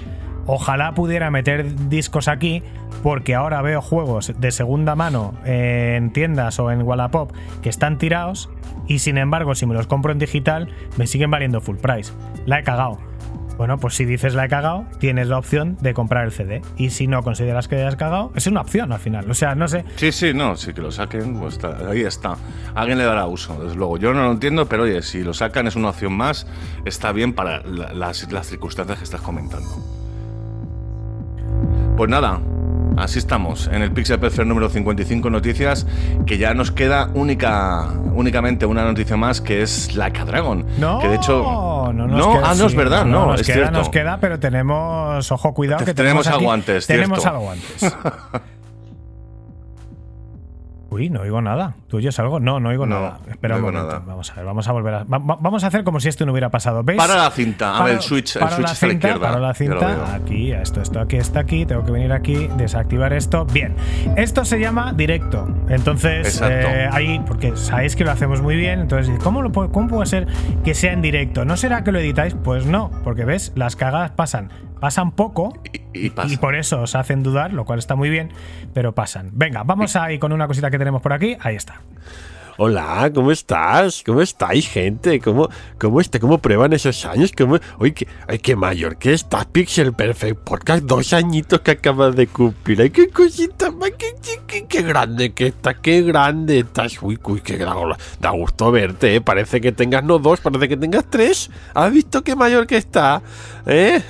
Ojalá 0.47 0.93
pudiera 0.95 1.31
meter 1.31 1.89
discos 1.89 2.29
aquí, 2.29 2.63
porque 3.03 3.35
ahora 3.35 3.63
veo 3.63 3.81
juegos 3.81 4.33
de 4.39 4.51
segunda 4.51 4.95
mano 4.95 5.35
en 5.45 6.13
tiendas 6.13 6.59
o 6.59 6.71
en 6.71 6.83
Wallapop 6.83 7.33
que 7.63 7.69
están 7.69 7.99
tirados, 7.99 8.51
y 8.89 8.99
sin 8.99 9.19
embargo, 9.19 9.55
si 9.55 9.67
me 9.67 9.75
los 9.75 9.87
compro 9.87 10.13
en 10.13 10.19
digital, 10.19 10.69
me 10.97 11.07
siguen 11.07 11.31
valiendo 11.31 11.61
full 11.61 11.77
price. 11.77 12.13
La 12.47 12.59
he 12.59 12.63
cagado. 12.65 12.99
Bueno, 13.59 13.79
pues 13.79 13.95
si 13.95 14.05
dices 14.05 14.35
la 14.35 14.47
he 14.47 14.49
cagado, 14.49 14.87
tienes 14.99 15.29
la 15.29 15.39
opción 15.39 15.77
de 15.81 15.95
comprar 15.95 16.25
el 16.25 16.33
CD. 16.33 16.63
Y 16.77 16.91
si 16.91 17.07
no 17.07 17.23
consideras 17.23 17.69
que 17.69 17.77
hayas 17.77 17.95
cagado, 17.97 18.33
es 18.35 18.47
una 18.47 18.63
opción 18.63 18.93
al 18.93 18.99
final. 18.99 19.31
O 19.31 19.35
sea, 19.35 19.55
no 19.55 19.69
sé. 19.69 19.85
Sí, 19.97 20.11
sí, 20.11 20.33
no, 20.35 20.57
sí 20.57 20.73
que 20.73 20.81
lo 20.81 20.91
saquen, 20.91 21.39
pues 21.39 21.55
está- 21.55 21.77
ahí 21.89 22.01
está. 22.01 22.35
Alguien 22.75 22.99
le 22.99 23.05
dará 23.05 23.27
uso, 23.27 23.63
desde 23.63 23.77
luego. 23.77 23.99
Yo 23.99 24.15
no 24.15 24.25
lo 24.25 24.33
entiendo, 24.33 24.67
pero 24.67 24.85
oye, 24.85 25.03
si 25.03 25.23
lo 25.23 25.35
sacan 25.35 25.67
es 25.69 25.77
una 25.77 25.91
opción 25.91 26.15
más, 26.15 26.47
está 26.87 27.13
bien 27.13 27.35
para 27.35 27.63
la- 27.63 27.93
las, 27.93 28.33
las 28.33 28.47
circunstancias 28.49 28.99
que 28.99 29.05
estás 29.05 29.21
comentando. 29.21 29.69
Pues 31.97 32.09
nada, 32.11 32.41
así 32.97 33.19
estamos 33.19 33.69
en 33.73 33.83
el 33.83 33.93
Pixel 33.93 34.19
Perfect 34.19 34.47
número 34.49 34.69
55 34.69 35.31
noticias, 35.31 35.87
que 36.27 36.39
ya 36.39 36.55
nos 36.55 36.71
queda 36.71 37.09
única, 37.15 37.89
únicamente 38.15 38.67
una 38.67 38.85
noticia 38.85 39.17
más, 39.17 39.41
que 39.41 39.63
es 39.63 39.95
Like 39.95 40.19
a 40.21 40.25
Dragon. 40.25 40.65
No, 40.79 40.99
que 41.01 41.09
de 41.09 41.17
hecho, 41.17 41.43
no, 41.43 41.93
nos 41.93 42.11
no, 42.11 42.33
queda, 42.35 42.51
ah, 42.51 42.55
no 42.57 42.67
es 42.67 42.75
verdad, 42.75 43.05
no, 43.05 43.27
nos 43.27 43.41
es 43.41 43.47
queda, 43.47 43.57
cierto. 43.57 43.79
Nos 43.79 43.89
queda, 43.89 44.19
pero 44.21 44.39
tenemos, 44.41 45.31
ojo, 45.33 45.53
cuidado, 45.55 45.85
que 45.85 45.95
Tenemos 45.95 46.25
tenemos, 46.25 46.27
aquí- 46.27 46.37
algo 46.37 46.53
antes, 46.53 46.87
Tenemos 46.87 47.21
cierto. 47.21 47.39
algo 47.39 47.51
antes. 47.51 47.97
Uy, 50.93 51.09
no 51.11 51.23
oigo 51.23 51.41
nada. 51.41 51.75
¿Tú 51.89 51.97
oyes 51.97 52.19
algo? 52.19 52.39
No, 52.39 52.61
no 52.61 52.69
oigo 52.69 52.85
No, 52.87 52.97
nada. 53.01 53.19
Espera 53.31 53.55
no 53.55 53.67
un 53.67 53.73
momento. 53.73 53.87
nada. 53.89 54.03
Vamos 54.07 54.31
a 54.31 54.35
ver, 54.35 54.45
vamos 54.45 54.69
a 54.69 54.73
volver 54.73 54.95
a. 54.95 55.05
va- 55.05 55.19
va- 55.19 55.39
vamos 55.41 55.65
a 55.65 55.69
hacer 55.69 55.85
como 55.85 56.01
si 56.01 56.09
esto 56.09 56.27
no 56.27 56.33
hubiera 56.33 56.51
pasado. 56.51 56.83
¿Veis? 56.83 56.99
Para 56.99 57.17
la 57.17 57.31
cinta, 57.31 57.79
a 57.79 57.85
ver, 57.85 57.95
el 57.95 58.01
switch, 58.03 58.37
el 58.37 58.41
paro 58.41 58.57
switch 58.57 58.67
la 58.67 58.73
está 58.73 58.85
a 58.85 58.89
la 58.89 58.93
cinta, 58.93 59.09
izquierda. 59.09 59.29
paro 59.29 59.41
la 59.41 59.55
cinta. 59.55 60.15
Aquí, 60.15 60.53
esto, 60.53 60.83
esto 60.83 61.01
aquí 61.01 61.17
está 61.17 61.41
aquí. 61.41 61.65
Tengo 61.67 61.85
que 61.85 61.93
venir 61.93 62.13
aquí, 62.13 62.49
desactivar 62.57 63.13
esto. 63.13 63.45
Bien. 63.47 63.75
Esto 64.17 64.45
se 64.45 64.59
llama 64.61 64.93
directo. 64.93 65.49
Entonces, 65.69 66.41
eh, 66.45 66.89
ahí, 66.93 67.21
porque 67.27 67.57
sabéis 67.57 67.97
que 67.97 68.05
lo 68.05 68.11
hacemos 68.11 68.43
muy 68.43 68.57
bien. 68.57 68.81
Entonces, 68.81 69.19
¿cómo, 69.23 69.41
lo, 69.43 69.51
¿cómo 69.53 69.89
puede 69.89 70.07
ser 70.07 70.27
que 70.65 70.75
sea 70.75 70.93
en 70.93 71.01
directo? 71.03 71.45
¿No 71.45 71.57
será 71.57 71.85
que 71.85 71.93
lo 71.93 71.99
editáis? 72.01 72.35
Pues 72.35 72.67
no, 72.67 72.91
porque 73.05 73.25
ves, 73.25 73.53
las 73.55 73.77
cagadas 73.77 74.11
pasan. 74.11 74.51
Pasan 74.83 75.13
poco 75.13 75.57
Y, 75.93 76.07
y 76.07 76.11
pasa. 76.11 76.35
y 76.35 76.37
por 76.39 76.57
eso 76.57 76.83
os 76.83 76.97
hacen 76.97 77.23
dudar, 77.23 77.53
lo 77.53 77.65
cual 77.65 77.79
está 77.79 77.95
muy 77.95 78.11
bien, 78.11 78.33
pero 78.75 78.93
pasan. 78.93 79.31
Venga, 79.33 79.63
vamos 79.63 79.95
ahí 79.95 80.19
con 80.19 80.33
una 80.33 80.49
cosita 80.49 80.73
que 80.73 80.79
tenemos 80.79 81.01
por 81.01 81.13
aquí. 81.13 81.37
Ahí 81.39 81.55
está. 81.55 81.81
Hola, 82.59 83.09
¿cómo 83.15 83.31
estás? 83.31 84.03
¿Cómo 84.05 84.23
estáis, 84.23 84.69
gente? 84.69 85.21
¿Cómo, 85.21 85.49
cómo, 85.79 86.01
está, 86.01 86.19
cómo 86.19 86.39
prueban 86.39 86.73
esos 86.73 87.07
años? 87.07 87.31
¿Cómo, 87.31 87.61
qué, 87.95 88.09
ay, 88.27 88.41
qué 88.41 88.57
mayor 88.57 88.97
que 88.97 89.13
estás, 89.13 89.47
Pixel 89.47 89.93
Perfect 89.93 90.41
Podcast. 90.41 90.83
Dos 90.83 91.13
añitos 91.13 91.61
que 91.61 91.71
acabas 91.71 92.17
de 92.17 92.27
cumplir. 92.27 92.83
Ay, 92.83 92.91
qué 92.91 93.09
cosita 93.09 93.71
más. 93.71 93.93
Qué, 93.93 94.17
qué, 94.49 94.67
qué 94.67 94.83
grande 94.83 95.33
que 95.33 95.47
estás. 95.47 95.77
Qué 95.81 96.03
grande 96.03 96.59
estás. 96.59 97.01
Uy, 97.01 97.21
uy, 97.23 97.41
qué 97.41 97.57
grande. 97.57 97.95
Da 98.21 98.31
gusto 98.31 98.73
verte, 98.73 99.15
¿eh? 99.15 99.21
Parece 99.21 99.61
que 99.61 99.71
tengas 99.71 100.03
no 100.03 100.19
dos, 100.19 100.41
parece 100.41 100.69
que 100.69 100.77
tengas 100.77 101.05
tres. 101.09 101.53
¿Has 101.73 101.93
visto 101.93 102.23
qué 102.25 102.35
mayor 102.35 102.67
que 102.67 102.79
está? 102.79 103.23
¿Eh? 103.65 104.03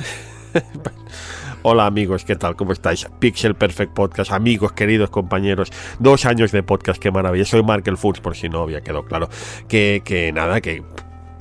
Hola 1.62 1.86
amigos, 1.86 2.24
¿qué 2.24 2.36
tal? 2.36 2.56
¿Cómo 2.56 2.72
estáis? 2.72 3.06
Pixel 3.18 3.54
Perfect 3.54 3.92
Podcast, 3.92 4.32
amigos, 4.32 4.72
queridos 4.72 5.10
compañeros, 5.10 5.70
dos 5.98 6.26
años 6.26 6.52
de 6.52 6.62
podcast, 6.62 7.00
qué 7.00 7.10
maravilla. 7.10 7.44
Soy 7.44 7.62
Markel 7.62 7.96
Fuchs, 7.96 8.20
por 8.20 8.36
si 8.36 8.48
no 8.48 8.62
había 8.62 8.80
quedado 8.80 9.04
claro. 9.04 9.28
Que, 9.68 10.02
que 10.04 10.32
nada, 10.32 10.60
que, 10.60 10.82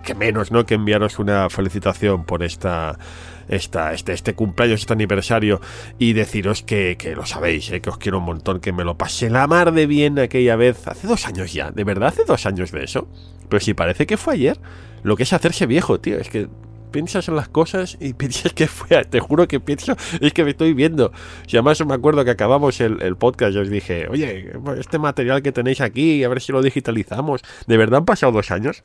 que 0.03 0.15
menos, 0.15 0.51
¿no? 0.51 0.65
Que 0.65 0.75
enviaros 0.75 1.19
una 1.19 1.49
felicitación 1.49 2.23
por 2.23 2.43
esta, 2.43 2.99
esta, 3.47 3.93
este, 3.93 4.13
este 4.13 4.35
cumpleaños, 4.35 4.81
este 4.81 4.93
aniversario 4.93 5.59
y 5.97 6.13
deciros 6.13 6.61
que, 6.61 6.97
que 6.97 7.15
lo 7.15 7.25
sabéis, 7.25 7.71
¿eh? 7.71 7.81
que 7.81 7.89
os 7.89 7.97
quiero 7.97 8.19
un 8.19 8.25
montón, 8.25 8.59
que 8.59 8.71
me 8.71 8.83
lo 8.83 8.97
pasé 8.97 9.29
la 9.29 9.47
mar 9.47 9.71
de 9.71 9.87
bien 9.87 10.19
aquella 10.19 10.55
vez, 10.55 10.87
hace 10.87 11.07
dos 11.07 11.25
años 11.25 11.51
ya, 11.51 11.71
de 11.71 11.83
verdad, 11.83 12.09
hace 12.09 12.25
dos 12.25 12.45
años 12.45 12.71
de 12.71 12.83
eso. 12.83 13.07
Pero 13.49 13.59
si 13.59 13.73
parece 13.73 14.05
que 14.05 14.17
fue 14.17 14.35
ayer, 14.35 14.59
lo 15.03 15.17
que 15.17 15.23
es 15.23 15.33
hacerse 15.33 15.65
viejo, 15.65 15.99
tío, 15.99 16.17
es 16.19 16.29
que 16.29 16.47
piensas 16.91 17.27
en 17.27 17.35
las 17.35 17.49
cosas 17.49 17.97
y 17.99 18.13
piensas 18.21 18.53
que 18.53 18.67
fue, 18.67 19.03
te 19.05 19.19
juro 19.19 19.47
que 19.47 19.59
pienso, 19.59 19.95
es 20.19 20.33
que 20.33 20.43
me 20.43 20.51
estoy 20.51 20.73
viendo. 20.73 21.11
Si 21.47 21.57
además 21.57 21.83
me 21.85 21.93
acuerdo 21.93 22.23
que 22.25 22.31
acabamos 22.31 22.79
el, 22.81 23.01
el 23.01 23.15
podcast, 23.15 23.53
yo 23.53 23.61
os 23.61 23.69
dije, 23.69 24.07
oye, 24.07 24.51
este 24.77 24.99
material 24.99 25.41
que 25.41 25.51
tenéis 25.51 25.81
aquí, 25.81 26.23
a 26.23 26.29
ver 26.29 26.41
si 26.41 26.51
lo 26.51 26.61
digitalizamos. 26.61 27.41
¿De 27.67 27.77
verdad 27.77 27.99
han 27.99 28.05
pasado 28.05 28.31
dos 28.31 28.51
años? 28.51 28.83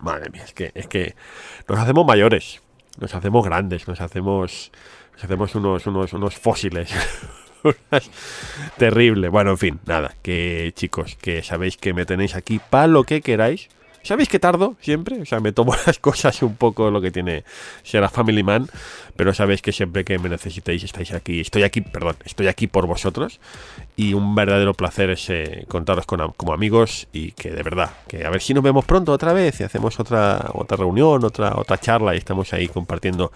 Madre 0.00 0.30
mía, 0.30 0.44
es 0.44 0.52
que, 0.52 0.72
es 0.74 0.86
que 0.86 1.14
nos 1.68 1.78
hacemos 1.78 2.06
mayores, 2.06 2.60
nos 2.98 3.14
hacemos 3.14 3.44
grandes, 3.44 3.88
nos 3.88 4.00
hacemos, 4.00 4.72
nos 5.14 5.24
hacemos 5.24 5.54
unos, 5.54 5.86
unos, 5.86 6.12
unos 6.12 6.36
fósiles. 6.36 6.90
Terrible. 8.76 9.28
Bueno, 9.28 9.52
en 9.52 9.58
fin, 9.58 9.80
nada, 9.86 10.14
que 10.22 10.72
chicos, 10.74 11.16
que 11.16 11.42
sabéis 11.42 11.76
que 11.76 11.94
me 11.94 12.06
tenéis 12.06 12.34
aquí 12.34 12.60
para 12.70 12.86
lo 12.86 13.04
que 13.04 13.20
queráis. 13.20 13.68
¿Sabéis 14.06 14.28
que 14.28 14.38
tardo 14.38 14.76
siempre? 14.80 15.20
O 15.20 15.26
sea, 15.26 15.40
me 15.40 15.52
tomo 15.52 15.74
las 15.86 15.98
cosas 15.98 16.40
un 16.42 16.54
poco 16.54 16.90
lo 16.90 17.00
que 17.00 17.10
tiene 17.10 17.44
ser 17.82 18.04
a 18.04 18.08
Family 18.08 18.42
Man, 18.42 18.68
pero 19.16 19.34
sabéis 19.34 19.62
que 19.62 19.72
siempre 19.72 20.04
que 20.04 20.18
me 20.18 20.28
necesitéis 20.28 20.84
estáis 20.84 21.12
aquí. 21.12 21.40
Estoy 21.40 21.64
aquí, 21.64 21.80
perdón, 21.80 22.16
estoy 22.24 22.46
aquí 22.46 22.68
por 22.68 22.86
vosotros 22.86 23.40
y 23.96 24.14
un 24.14 24.34
verdadero 24.34 24.74
placer 24.74 25.10
es 25.10 25.28
eh, 25.30 25.64
contaros 25.68 26.06
con, 26.06 26.32
como 26.36 26.52
amigos 26.52 27.08
y 27.12 27.32
que 27.32 27.50
de 27.50 27.62
verdad, 27.62 27.90
que 28.06 28.24
a 28.24 28.30
ver 28.30 28.40
si 28.40 28.54
nos 28.54 28.62
vemos 28.62 28.84
pronto 28.84 29.12
otra 29.12 29.32
vez 29.32 29.60
y 29.60 29.64
hacemos 29.64 29.98
otra 29.98 30.50
otra 30.52 30.76
reunión, 30.76 31.24
otra 31.24 31.54
otra 31.56 31.78
charla 31.78 32.14
y 32.14 32.18
estamos 32.18 32.52
ahí 32.52 32.68
compartiendo 32.68 33.32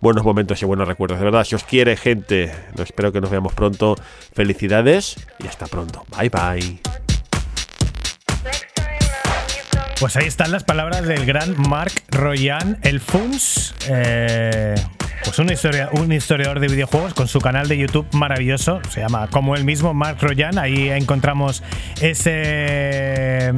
buenos 0.00 0.24
momentos 0.24 0.60
y 0.60 0.64
buenos 0.64 0.88
recuerdos. 0.88 1.18
De 1.18 1.24
verdad, 1.24 1.44
si 1.44 1.54
os 1.54 1.62
quiere, 1.62 1.96
gente, 1.96 2.52
espero 2.78 3.12
que 3.12 3.20
nos 3.20 3.30
veamos 3.30 3.52
pronto. 3.52 3.96
Felicidades 4.32 5.16
y 5.38 5.46
hasta 5.46 5.66
pronto. 5.66 6.04
Bye 6.16 6.30
bye. 6.30 7.09
Pues 10.00 10.16
ahí 10.16 10.24
están 10.24 10.50
las 10.50 10.64
palabras 10.64 11.06
del 11.06 11.26
gran 11.26 11.54
Marc 11.68 11.92
Royan, 12.08 12.78
el 12.80 13.00
Funs, 13.00 13.74
eh, 13.86 14.74
pues 15.22 15.38
un, 15.38 15.52
historia, 15.52 15.90
un, 15.92 16.10
historiador 16.10 16.58
de 16.58 16.68
videojuegos 16.68 17.12
con 17.12 17.28
su 17.28 17.38
canal 17.38 17.68
de 17.68 17.76
YouTube 17.76 18.06
maravilloso, 18.14 18.80
se 18.88 19.02
llama 19.02 19.28
como 19.28 19.56
él 19.56 19.64
mismo, 19.64 19.92
Marc 19.92 20.22
Royan, 20.22 20.58
ahí 20.58 20.88
encontramos 20.88 21.62
ese... 22.00 23.52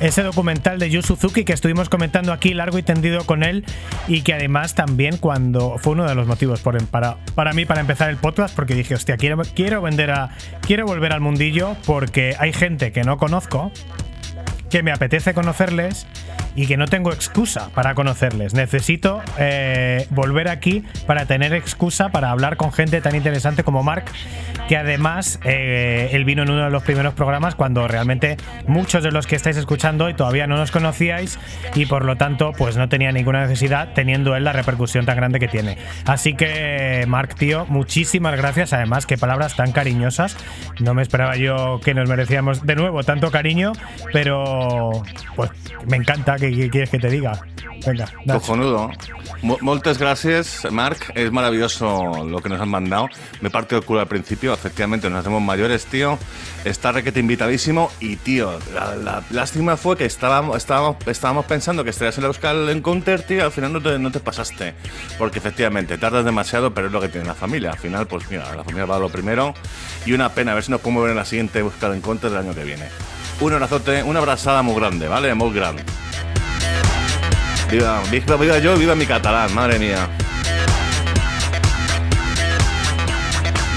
Ese 0.00 0.22
documental 0.22 0.78
de 0.78 0.90
Yu 0.90 1.02
Suzuki 1.02 1.44
que 1.44 1.52
estuvimos 1.52 1.88
comentando 1.88 2.32
aquí 2.32 2.54
largo 2.54 2.78
y 2.78 2.84
tendido 2.84 3.24
con 3.26 3.42
él 3.42 3.64
y 4.06 4.22
que 4.22 4.32
además 4.32 4.76
también 4.76 5.16
cuando 5.16 5.76
fue 5.78 5.94
uno 5.94 6.08
de 6.08 6.14
los 6.14 6.28
motivos 6.28 6.60
para, 6.60 7.16
para 7.34 7.52
mí 7.52 7.64
para 7.64 7.80
empezar 7.80 8.08
el 8.08 8.16
podcast 8.16 8.54
porque 8.54 8.74
dije, 8.74 8.94
hostia, 8.94 9.16
quiero, 9.16 9.42
quiero 9.56 9.82
vender 9.82 10.12
a 10.12 10.30
quiero 10.60 10.86
volver 10.86 11.12
al 11.12 11.20
mundillo 11.20 11.76
porque 11.84 12.36
hay 12.38 12.52
gente 12.52 12.92
que 12.92 13.02
no 13.02 13.18
conozco 13.18 13.72
que 14.68 14.82
me 14.82 14.92
apetece 14.92 15.34
conocerles 15.34 16.06
y 16.54 16.66
que 16.66 16.76
no 16.76 16.86
tengo 16.86 17.12
excusa 17.12 17.70
para 17.74 17.94
conocerles. 17.94 18.54
Necesito 18.54 19.20
eh, 19.38 20.06
volver 20.10 20.48
aquí 20.48 20.84
para 21.06 21.26
tener 21.26 21.52
excusa 21.52 22.10
para 22.10 22.30
hablar 22.30 22.56
con 22.56 22.72
gente 22.72 23.00
tan 23.00 23.14
interesante 23.14 23.64
como 23.64 23.82
Mark, 23.82 24.04
que 24.68 24.76
además 24.76 25.38
eh, 25.44 26.10
él 26.12 26.24
vino 26.24 26.42
en 26.42 26.50
uno 26.50 26.64
de 26.64 26.70
los 26.70 26.82
primeros 26.82 27.14
programas 27.14 27.54
cuando 27.54 27.86
realmente 27.88 28.36
muchos 28.66 29.02
de 29.02 29.10
los 29.10 29.26
que 29.26 29.36
estáis 29.36 29.56
escuchando 29.56 30.06
hoy 30.06 30.14
todavía 30.14 30.46
no 30.46 30.56
nos 30.56 30.70
conocíais 30.70 31.38
y 31.74 31.86
por 31.86 32.04
lo 32.04 32.16
tanto 32.16 32.52
pues 32.52 32.76
no 32.76 32.88
tenía 32.88 33.12
ninguna 33.12 33.42
necesidad 33.42 33.92
teniendo 33.94 34.36
él 34.36 34.44
la 34.44 34.52
repercusión 34.52 35.06
tan 35.06 35.16
grande 35.16 35.38
que 35.38 35.48
tiene. 35.48 35.78
Así 36.06 36.34
que 36.34 37.04
Mark, 37.06 37.34
tío, 37.34 37.66
muchísimas 37.66 38.36
gracias. 38.36 38.72
Además, 38.72 39.06
qué 39.06 39.16
palabras 39.16 39.56
tan 39.56 39.72
cariñosas. 39.72 40.36
No 40.80 40.94
me 40.94 41.02
esperaba 41.02 41.36
yo 41.36 41.80
que 41.84 41.94
nos 41.94 42.08
merecíamos 42.08 42.66
de 42.66 42.76
nuevo 42.76 43.02
tanto 43.02 43.30
cariño, 43.30 43.72
pero 44.12 44.90
pues 45.36 45.50
me 45.88 45.96
encanta 45.96 46.37
¿Qué 46.38 46.70
quieres 46.70 46.90
que 46.90 46.98
te 46.98 47.10
diga? 47.10 47.40
Venga, 47.86 48.12
Cojonudo. 48.26 48.90
Muchas 49.42 49.98
gracias, 49.98 50.66
Marc. 50.70 51.12
Es 51.14 51.30
maravilloso 51.30 52.24
lo 52.24 52.40
que 52.40 52.48
nos 52.48 52.60
han 52.60 52.68
mandado. 52.68 53.08
Me 53.40 53.50
parte 53.50 53.76
el 53.76 53.84
culo 53.84 54.00
al 54.00 54.08
principio. 54.08 54.52
Efectivamente, 54.52 55.08
nos 55.08 55.20
hacemos 55.20 55.40
mayores, 55.40 55.86
tío. 55.86 56.18
Está 56.64 56.92
requete 56.92 57.20
invitadísimo. 57.20 57.90
Y, 58.00 58.16
tío, 58.16 58.58
la, 58.74 59.22
lástima 59.30 59.76
fue 59.76 59.96
que 59.96 60.04
estábamos, 60.04 60.56
estábamos, 60.56 60.96
estábamos 61.06 61.46
pensando 61.46 61.84
que 61.84 61.90
estarías 61.90 62.16
en 62.18 62.22
la 62.22 62.28
Euskal 62.28 62.68
Encounter, 62.68 63.22
tío. 63.22 63.44
Al 63.44 63.52
final 63.52 63.72
no 63.72 63.80
te, 63.80 63.98
no 63.98 64.10
te 64.10 64.20
pasaste. 64.20 64.74
Porque, 65.18 65.38
efectivamente, 65.38 65.98
tardas 65.98 66.24
demasiado, 66.24 66.74
pero 66.74 66.88
es 66.88 66.92
lo 66.92 67.00
que 67.00 67.08
tiene 67.08 67.26
la 67.26 67.34
familia. 67.34 67.70
Al 67.70 67.78
final, 67.78 68.06
pues 68.06 68.28
mira, 68.30 68.54
la 68.54 68.64
familia 68.64 68.86
va 68.86 68.96
a 68.96 69.00
lo 69.00 69.08
primero. 69.08 69.54
Y 70.04 70.12
una 70.12 70.30
pena, 70.30 70.52
a 70.52 70.54
ver 70.54 70.64
si 70.64 70.70
nos 70.70 70.80
podemos 70.80 71.04
ver 71.04 71.12
en 71.12 71.16
la 71.18 71.24
siguiente 71.24 71.60
Euskal 71.60 71.94
Encounter 71.94 72.30
del 72.30 72.40
año 72.40 72.54
que 72.54 72.64
viene. 72.64 72.86
Un 73.40 73.52
abrazote, 73.52 74.02
una 74.02 74.18
abrazada 74.18 74.62
muy 74.62 74.74
grande, 74.74 75.06
¿vale? 75.06 75.32
Muy 75.34 75.54
grande. 75.54 75.84
Viva, 77.70 78.00
viva, 78.10 78.36
viva 78.36 78.58
yo, 78.58 78.76
viva 78.76 78.94
mi 78.94 79.06
catalán, 79.06 79.52
madre 79.54 79.78
mía. 79.78 80.08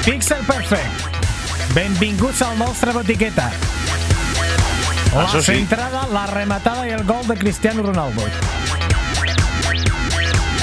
Pixel 0.05 0.43
Perfect. 0.45 1.73
Benvinguts 1.73 2.41
al 2.41 2.57
nostre 2.57 2.91
botiqueta. 2.91 3.51
La 5.13 5.25
Això 5.25 5.41
sí. 5.41 5.57
centrada, 5.57 6.07
la 6.07 6.25
rematada 6.27 6.87
y 6.87 6.91
el 6.91 7.03
gol 7.03 7.27
de 7.27 7.35
Cristiano 7.35 7.83
Ronaldo. 7.83 8.21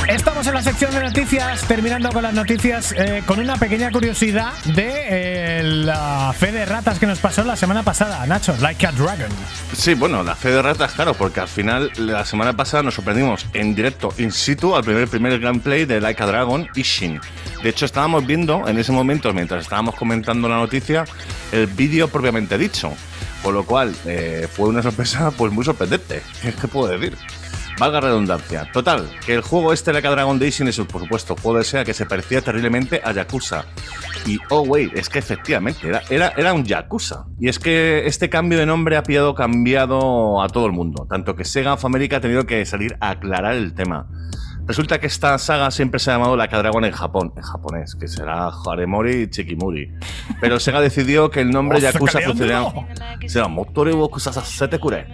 Estamos 0.08 0.46
en 0.46 0.54
la 0.54 0.62
sección 0.62 0.90
de 0.90 1.02
noticias, 1.02 1.68
terminando 1.68 2.08
con 2.10 2.22
las 2.22 2.32
noticias, 2.32 2.94
eh, 2.96 3.22
con 3.26 3.40
una 3.40 3.56
pequeña 3.56 3.90
curiosidad 3.90 4.54
de 4.64 4.90
eh, 5.06 5.62
la 5.62 6.32
fe 6.32 6.50
de 6.50 6.64
ratas 6.64 6.98
que 6.98 7.06
nos 7.06 7.18
pasó 7.18 7.44
la 7.44 7.56
semana 7.56 7.82
pasada, 7.82 8.24
Nacho, 8.24 8.56
Like 8.58 8.86
a 8.86 8.92
Dragon. 8.92 9.28
Sí, 9.74 9.92
bueno, 9.92 10.22
la 10.22 10.34
fe 10.34 10.50
de 10.50 10.62
ratas, 10.62 10.92
claro, 10.92 11.12
porque 11.12 11.40
al 11.40 11.48
final 11.48 11.92
la 11.98 12.24
semana 12.24 12.56
pasada 12.56 12.82
nos 12.82 12.94
sorprendimos 12.94 13.44
en 13.52 13.74
directo, 13.74 14.08
in 14.16 14.32
situ, 14.32 14.74
al 14.74 14.82
primer, 14.82 15.08
primer 15.08 15.38
gameplay 15.40 15.84
de 15.84 16.00
Like 16.00 16.22
a 16.22 16.26
Dragon 16.26 16.66
Ishin. 16.74 17.20
De 17.62 17.68
hecho, 17.68 17.84
estábamos 17.84 18.26
viendo 18.26 18.66
en 18.66 18.78
ese 18.78 18.92
momento, 18.92 19.34
mientras 19.34 19.60
estábamos 19.60 19.94
comentando 19.94 20.48
la 20.48 20.56
noticia, 20.56 21.04
el 21.52 21.66
vídeo 21.66 22.08
propiamente 22.08 22.56
dicho. 22.56 22.94
Con 23.42 23.52
lo 23.52 23.64
cual, 23.64 23.94
eh, 24.06 24.48
fue 24.50 24.68
una 24.68 24.82
sorpresa 24.82 25.30
pues 25.32 25.52
muy 25.52 25.66
sorprendente. 25.66 26.22
¿Qué 26.42 26.66
puedo 26.66 26.88
decir? 26.88 27.14
Valga 27.78 28.00
redundancia. 28.00 28.68
Total, 28.72 29.08
que 29.24 29.34
el 29.34 29.42
juego 29.42 29.72
este, 29.72 29.92
Like 29.92 30.08
a 30.08 30.10
Dragon 30.10 30.38
Daisy, 30.38 30.64
es 30.68 30.78
por 30.78 31.00
supuesto 31.00 31.36
juego 31.36 31.58
de 31.58 31.64
SEA 31.64 31.84
que 31.84 31.94
se 31.94 32.06
parecía 32.06 32.40
terriblemente 32.40 33.00
a 33.04 33.12
Yakuza. 33.12 33.66
Y 34.26 34.38
oh, 34.50 34.62
wait, 34.62 34.92
es 34.96 35.08
que 35.08 35.20
efectivamente 35.20 35.86
era, 35.86 36.02
era, 36.10 36.32
era 36.36 36.52
un 36.52 36.64
Yakuza. 36.64 37.26
Y 37.38 37.48
es 37.48 37.60
que 37.60 38.06
este 38.06 38.28
cambio 38.28 38.58
de 38.58 38.66
nombre 38.66 38.96
ha 38.96 39.04
pillado 39.04 39.34
cambiado 39.34 40.42
a 40.42 40.48
todo 40.48 40.66
el 40.66 40.72
mundo. 40.72 41.06
Tanto 41.08 41.36
que 41.36 41.44
Sega 41.44 41.74
of 41.74 41.84
America 41.84 42.16
ha 42.16 42.20
tenido 42.20 42.46
que 42.46 42.64
salir 42.66 42.96
a 43.00 43.10
aclarar 43.10 43.54
el 43.54 43.74
tema. 43.74 44.08
Resulta 44.68 45.00
que 45.00 45.06
esta 45.06 45.38
saga 45.38 45.70
siempre 45.70 45.98
se 45.98 46.10
ha 46.10 46.14
llamado 46.14 46.36
Like 46.36 46.54
a 46.54 46.58
Dragon 46.58 46.84
en 46.84 46.92
Japón, 46.92 47.32
en 47.34 47.42
japonés, 47.42 47.94
que 47.94 48.06
será 48.06 48.48
Haremori 48.48 49.30
Chikimuri. 49.30 49.90
Pero 50.42 50.60
Sega 50.60 50.82
decidió 50.82 51.30
que 51.30 51.40
el 51.40 51.50
nombre 51.50 51.80
Yakuza 51.80 52.20
funcionaría. 52.20 52.70
Será 53.26 53.48
Motore 53.48 53.94
wo 53.94 54.10
Kusasasete 54.10 54.78
Kure. 54.78 55.06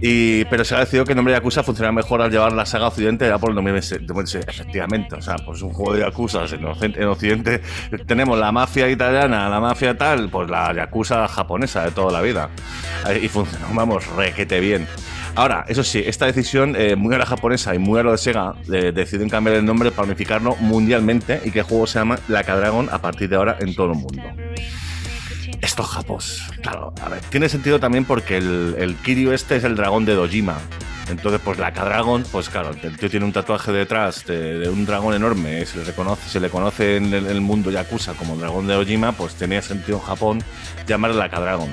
Y, 0.00 0.44
pero 0.44 0.64
se 0.64 0.76
ha 0.76 0.78
decidido 0.78 1.04
que 1.04 1.10
el 1.10 1.16
nombre 1.16 1.34
Yakuza 1.34 1.64
funcionaría 1.64 1.96
mejor 1.96 2.22
al 2.22 2.30
llevar 2.30 2.52
la 2.52 2.64
saga 2.66 2.86
Occidente 2.86 3.26
ya 3.26 3.36
por 3.36 3.50
el 3.50 3.56
2020. 3.56 4.38
Efectivamente, 4.48 5.16
o 5.16 5.22
sea, 5.22 5.36
pues 5.44 5.60
un 5.62 5.72
juego 5.72 5.94
de 5.94 6.02
Yakuza 6.02 6.44
en 6.44 6.64
Occidente, 6.64 7.02
en 7.02 7.08
Occidente 7.08 7.62
tenemos 8.06 8.38
la 8.38 8.52
mafia 8.52 8.88
italiana, 8.88 9.48
la 9.48 9.58
mafia 9.58 9.98
tal, 9.98 10.28
pues 10.28 10.48
la 10.48 10.72
Yakuza 10.72 11.26
japonesa 11.26 11.82
de 11.82 11.90
toda 11.90 12.12
la 12.12 12.20
vida. 12.20 12.48
Y 13.20 13.26
funcionó, 13.26 13.66
vamos, 13.74 14.06
requete 14.14 14.60
bien. 14.60 14.86
Ahora, 15.36 15.64
eso 15.68 15.82
sí, 15.82 16.02
esta 16.04 16.26
decisión, 16.26 16.76
eh, 16.76 16.94
muy 16.94 17.14
a 17.14 17.18
la 17.18 17.26
japonesa 17.26 17.74
y 17.74 17.78
muy 17.78 17.98
a 17.98 18.02
lo 18.04 18.12
de 18.12 18.18
Sega, 18.18 18.54
deciden 18.66 19.28
cambiar 19.28 19.56
el 19.56 19.64
nombre 19.64 19.90
para 19.90 20.06
unificarlo 20.06 20.54
mundialmente 20.56 21.40
y 21.44 21.50
que 21.50 21.60
el 21.60 21.64
juego 21.64 21.86
se 21.86 21.98
llama 21.98 22.18
Like 22.28 22.50
a 22.50 22.56
Dragon 22.56 22.88
a 22.90 22.98
partir 22.98 23.28
de 23.28 23.36
ahora 23.36 23.56
en 23.60 23.74
todo 23.74 23.92
el 23.92 23.98
mundo. 23.98 24.22
Estos 25.60 25.86
japos. 25.86 26.42
Claro, 26.62 26.92
a 27.02 27.08
ver, 27.08 27.20
tiene 27.30 27.48
sentido 27.48 27.80
también 27.80 28.04
porque 28.04 28.36
el, 28.36 28.76
el 28.78 28.94
Kiryu 28.96 29.32
este 29.32 29.56
es 29.56 29.64
el 29.64 29.74
dragón 29.74 30.04
de 30.04 30.14
Dojima. 30.14 30.58
Entonces, 31.08 31.40
pues 31.44 31.58
la 31.58 31.72
K-Dragon, 31.72 32.24
pues 32.32 32.48
claro, 32.48 32.70
el 32.82 32.96
tío 32.96 33.10
tiene 33.10 33.26
un 33.26 33.32
tatuaje 33.32 33.72
detrás 33.72 34.24
de, 34.24 34.68
un 34.68 34.86
dragón 34.86 35.14
enorme, 35.14 35.66
se 35.66 35.78
le, 35.78 35.84
reconoce, 35.84 36.28
se 36.28 36.40
le 36.40 36.48
conoce 36.48 36.96
en 36.96 37.12
el, 37.12 37.40
mundo 37.40 37.70
Yakuza 37.70 38.14
como 38.14 38.36
dragón 38.36 38.66
de 38.66 38.76
Ojima, 38.76 39.12
pues 39.12 39.34
tenía 39.34 39.60
sentido 39.60 39.98
en 39.98 40.04
Japón 40.04 40.44
llamarle 40.86 41.18
la 41.18 41.28
K-Dragon. 41.28 41.68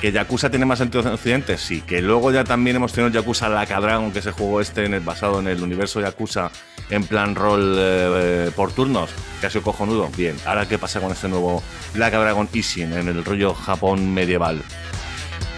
¿Que 0.00 0.12
Yakuza 0.12 0.48
tiene 0.48 0.64
más 0.64 0.78
sentido 0.78 1.02
en 1.02 1.08
Occidente? 1.08 1.58
Sí. 1.58 1.80
Que 1.80 2.00
luego 2.00 2.30
ya 2.30 2.44
también 2.44 2.76
hemos 2.76 2.92
tenido 2.92 3.12
Yakuza 3.12 3.48
la 3.48 3.66
K-Dragon, 3.66 4.12
que 4.12 4.22
se 4.22 4.30
jugó 4.30 4.60
este 4.60 4.84
en 4.84 4.94
el, 4.94 5.00
basado 5.00 5.40
en 5.40 5.48
el 5.48 5.62
universo 5.62 6.00
Yakuza 6.00 6.50
en 6.90 7.04
plan 7.04 7.34
rol 7.34 7.74
eh, 7.76 8.50
por 8.54 8.72
turnos, 8.72 9.10
que 9.40 9.48
ha 9.48 9.50
sido 9.50 9.62
cojonudo. 9.62 10.08
Bien, 10.16 10.36
ahora 10.46 10.68
qué 10.68 10.78
pasa 10.78 11.00
con 11.00 11.10
este 11.10 11.28
nuevo 11.28 11.62
la 11.94 12.10
K-Dragon 12.10 12.48
Ishin 12.52 12.92
en 12.92 13.08
el 13.08 13.24
rollo 13.24 13.54
Japón 13.54 14.14
medieval 14.14 14.62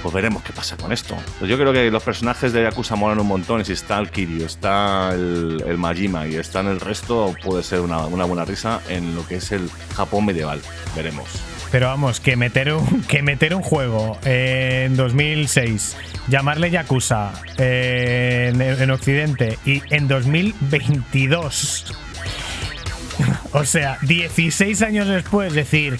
pues 0.02 0.14
veremos 0.14 0.42
qué 0.42 0.52
pasa 0.52 0.76
con 0.76 0.92
esto. 0.92 1.16
Pues 1.38 1.50
yo 1.50 1.58
creo 1.58 1.72
que 1.72 1.90
los 1.90 2.02
personajes 2.02 2.52
de 2.52 2.62
Yakuza 2.62 2.96
molan 2.96 3.20
un 3.20 3.26
montón. 3.26 3.60
Y 3.60 3.64
si 3.64 3.72
está 3.72 3.98
el 3.98 4.10
Kiryu, 4.10 4.44
está 4.44 5.12
el, 5.12 5.62
el 5.66 5.78
Majima 5.78 6.26
y 6.26 6.36
está 6.36 6.60
en 6.60 6.68
el 6.68 6.80
resto, 6.80 7.34
puede 7.44 7.62
ser 7.62 7.80
una, 7.80 8.06
una, 8.06 8.24
buena 8.24 8.44
risa 8.44 8.80
en 8.88 9.14
lo 9.14 9.26
que 9.26 9.36
es 9.36 9.52
el 9.52 9.70
Japón 9.94 10.26
medieval. 10.26 10.60
Veremos. 10.96 11.28
Pero 11.70 11.86
vamos, 11.86 12.20
que 12.20 12.36
meter 12.36 12.72
un, 12.72 13.02
que 13.08 13.22
meter 13.22 13.54
un 13.54 13.62
juego 13.62 14.18
en 14.24 14.96
2006, 14.96 15.96
llamarle 16.28 16.70
Yakuza 16.70 17.32
en, 17.58 18.60
en 18.60 18.90
Occidente 18.90 19.58
y 19.64 19.82
en 19.90 20.08
2022. 20.08 21.94
o 23.52 23.64
sea, 23.64 23.98
16 24.02 24.82
años 24.82 25.08
después, 25.08 25.52
decir, 25.52 25.98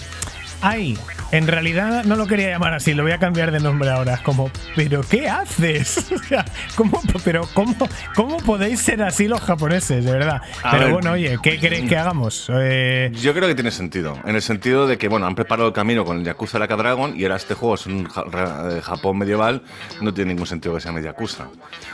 ay, 0.61 0.97
en 1.31 1.47
realidad 1.47 2.03
no 2.03 2.15
lo 2.15 2.27
quería 2.27 2.49
llamar 2.49 2.73
así, 2.73 2.93
lo 2.93 3.03
voy 3.03 3.11
a 3.11 3.17
cambiar 3.17 3.51
de 3.51 3.59
nombre 3.59 3.89
ahora. 3.89 4.19
Como, 4.23 4.51
¿pero 4.75 5.01
qué 5.01 5.29
haces? 5.29 6.11
O 6.21 6.23
sea, 6.33 6.45
¿cómo, 6.75 7.01
pero 7.25 7.47
cómo, 7.53 7.75
¿cómo 8.15 8.37
podéis 8.37 8.79
ser 8.81 9.01
así 9.01 9.27
los 9.27 9.41
japoneses, 9.41 10.05
de 10.05 10.11
verdad? 10.11 10.41
A 10.63 10.71
pero 10.71 10.85
ver, 10.85 10.93
bueno, 10.93 11.11
oye, 11.11 11.37
¿qué 11.41 11.59
queréis 11.59 11.89
que 11.89 11.97
hagamos? 11.97 12.49
Eh, 12.53 13.11
Yo 13.15 13.33
creo 13.33 13.47
que 13.47 13.55
tiene 13.55 13.71
sentido. 13.71 14.17
En 14.25 14.35
el 14.35 14.41
sentido 14.41 14.87
de 14.87 14.97
que, 14.97 15.07
bueno, 15.07 15.25
han 15.25 15.35
preparado 15.35 15.67
el 15.69 15.73
camino 15.73 16.05
con 16.05 16.19
el 16.19 16.23
Yakuza 16.23 16.59
Like 16.59 16.73
a 16.73 16.77
Dragon 16.77 17.13
y 17.19 17.23
ahora 17.23 17.35
este 17.35 17.53
juego 17.53 17.75
es 17.75 17.85
un 17.85 18.07
eh, 18.07 18.81
Japón 18.81 19.17
medieval. 19.17 19.63
No 20.01 20.13
tiene 20.13 20.33
ningún 20.33 20.47
sentido 20.47 20.75
que 20.75 20.81
se 20.81 20.87
llame 20.87 21.01
Yakuza. 21.01 21.47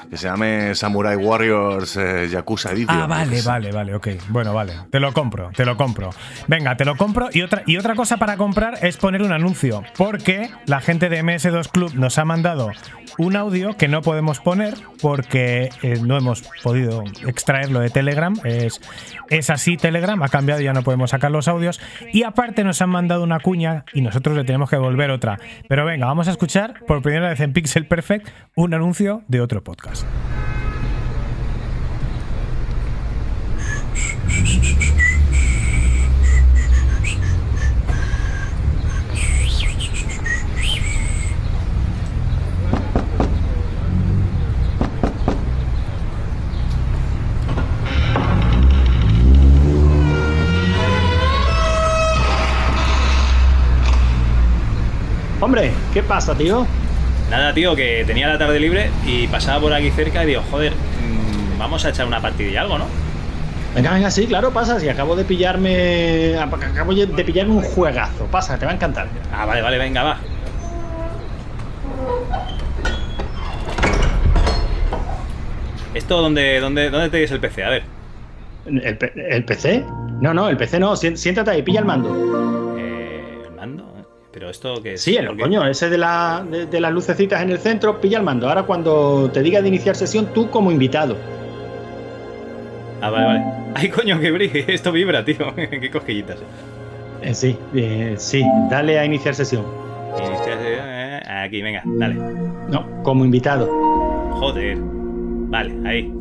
Que 0.09 0.18
se 0.18 0.27
llame 0.27 0.76
Samurai 0.76 1.15
Warriors 1.15 1.95
eh, 1.97 2.27
Yakuza 2.30 2.72
Edition. 2.72 2.99
Ah, 2.99 3.07
vale, 3.07 3.41
vale, 3.41 3.72
vale, 3.72 3.95
ok. 3.95 4.07
Bueno, 4.30 4.53
vale. 4.53 4.73
Te 4.91 4.99
lo 4.99 5.14
compro, 5.14 5.51
te 5.55 5.65
lo 5.65 5.77
compro. 5.77 6.09
Venga, 6.47 6.76
te 6.76 6.85
lo 6.85 6.95
compro. 6.95 7.30
Y 7.31 7.41
otra, 7.41 7.64
y 7.65 7.77
otra 7.77 7.95
cosa 7.95 8.18
para 8.18 8.38
comprar 8.38 8.80
es 8.81 8.97
poner 8.97 9.22
un 9.27 9.33
anuncio. 9.33 9.83
Porque 9.97 10.49
la 10.65 10.81
gente 10.81 11.09
de 11.09 11.23
MS2 11.23 11.69
Club 11.69 11.93
nos 11.93 12.17
ha 12.17 12.25
mandado 12.25 12.71
un 13.17 13.35
audio 13.35 13.75
que 13.77 13.87
no 13.87 14.01
podemos 14.01 14.39
poner 14.39 14.75
porque 15.01 15.69
eh, 15.81 15.99
no 16.01 16.17
hemos 16.17 16.43
podido 16.63 17.03
extraerlo 17.25 17.79
de 17.79 17.89
Telegram. 17.89 18.35
Es, 18.43 18.81
es 19.29 19.49
así 19.49 19.77
Telegram, 19.77 20.21
ha 20.23 20.29
cambiado, 20.29 20.61
ya 20.61 20.73
no 20.73 20.83
podemos 20.83 21.11
sacar 21.11 21.31
los 21.31 21.47
audios. 21.47 21.79
Y 22.11 22.23
aparte 22.23 22.63
nos 22.63 22.81
han 22.81 22.89
mandado 22.89 23.23
una 23.23 23.39
cuña 23.39 23.85
y 23.93 24.01
nosotros 24.01 24.35
le 24.35 24.43
tenemos 24.43 24.69
que 24.69 24.75
devolver 24.77 25.11
otra. 25.11 25.39
Pero 25.67 25.85
venga, 25.85 26.05
vamos 26.07 26.27
a 26.27 26.31
escuchar 26.31 26.83
por 26.85 27.01
primera 27.01 27.29
vez 27.29 27.39
en 27.39 27.53
Pixel 27.53 27.87
Perfect 27.87 28.27
un 28.55 28.73
anuncio 28.73 29.23
de 29.27 29.41
otro 29.41 29.63
podcast. 29.63 30.05
Hombre, 55.48 55.72
¿qué 55.94 56.03
pasa, 56.03 56.36
tío? 56.36 56.68
Nada, 57.32 57.53
tío, 57.53 57.74
que 57.74 58.03
tenía 58.06 58.28
la 58.28 58.38
tarde 58.38 58.60
libre 58.60 58.90
y 59.06 59.28
pasaba 59.28 59.61
por 59.61 59.72
aquí 59.72 59.90
cerca 59.91 60.22
y 60.26 60.28
digo, 60.28 60.41
joder, 60.52 60.74
mm, 60.74 61.57
vamos 61.57 61.86
a 61.86 61.90
echar 61.91 62.06
una 62.06 62.22
partidilla 62.22 62.60
algo, 62.64 62.78
¿no? 62.78 62.84
Venga, 63.74 63.94
venga, 63.94 64.11
sí, 64.11 64.28
claro, 64.28 64.52
pasa. 64.52 64.78
Si 64.78 64.90
acabo 64.90 65.15
de 65.15 65.24
pillarme. 65.24 66.38
Acabo 66.38 66.94
de 66.94 67.24
pillarme 67.24 67.53
un 67.53 67.61
juegazo. 67.61 68.26
Pasa, 68.26 68.60
te 68.60 68.65
va 68.65 68.74
a 68.74 68.76
encantar. 68.76 69.07
Ah, 69.34 69.45
vale, 69.45 69.61
vale, 69.61 69.78
venga, 69.78 70.03
va. 70.03 70.18
¿Esto 75.94 76.22
dónde, 76.22 76.60
dónde, 76.60 76.90
dónde 76.90 77.10
tenéis 77.10 77.32
el 77.32 77.40
PC? 77.40 77.64
A 77.64 77.69
ver. 77.69 77.84
¿El, 78.65 78.98
el 79.15 79.45
PC? 79.45 79.86
No, 80.22 80.34
no, 80.34 80.49
el 80.49 80.57
PC 80.57 80.80
no. 80.80 80.95
Sién- 80.95 81.18
Siéntate 81.18 81.52
ahí, 81.52 81.61
pilla 81.64 81.80
el 81.80 81.86
mando. 81.86 82.76
Eh, 82.78 83.44
¿El 83.48 83.56
mando? 83.56 83.86
¿Pero 84.38 84.51
esto 84.51 84.84
qué 84.84 84.93
es? 84.93 85.01
Sí, 85.01 85.15
el 85.15 85.35
coño, 85.35 85.65
ese 85.65 85.89
de, 85.89 85.97
la, 85.97 86.45
de, 86.47 86.68
de 86.68 86.80
las 86.80 86.91
lucecitas 86.91 87.41
en 87.41 87.49
el 87.49 87.57
centro, 87.57 87.99
pilla 87.99 88.19
el 88.19 88.23
mando. 88.23 88.47
Ahora, 88.47 88.61
cuando 88.61 89.31
te 89.34 89.41
diga 89.41 89.64
de 89.64 89.68
iniciar 89.68 89.95
sesión, 89.95 90.27
tú 90.31 90.51
como 90.51 90.72
invitado. 90.72 91.15
Ah, 93.01 93.09
vale, 93.09 93.26
vale. 93.26 93.43
Ay, 93.73 93.89
coño, 93.89 94.19
que 94.19 94.30
brille. 94.30 94.64
Esto 94.72 94.91
vibra, 94.91 95.26
tío. 95.26 95.38
qué 95.55 95.89
cosquillitas. 95.89 96.38
Eh, 97.23 97.34
sí, 97.34 97.57
eh, 97.73 98.14
sí, 98.19 98.43
dale 98.69 98.99
a 98.99 99.05
iniciar 99.05 99.34
sesión. 99.34 99.64
Iniciar- 100.19 100.59
eh, 100.61 101.19
Aquí, 101.26 101.64
venga, 101.64 101.81
dale. 101.84 102.14
No, 102.69 102.85
como 103.01 103.26
invitado. 103.26 103.68
Joder. 104.34 104.77
Vale, 104.80 105.73
ahí. 105.84 106.14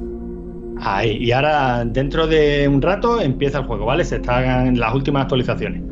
Ahí, 0.80 1.18
y 1.22 1.32
ahora 1.32 1.84
dentro 1.84 2.26
de 2.26 2.66
un 2.66 2.80
rato 2.80 3.20
empieza 3.20 3.58
el 3.58 3.64
juego, 3.66 3.84
¿vale? 3.84 4.06
Se 4.06 4.16
están 4.16 4.78
las 4.80 4.94
últimas 4.94 5.24
actualizaciones. 5.24 5.82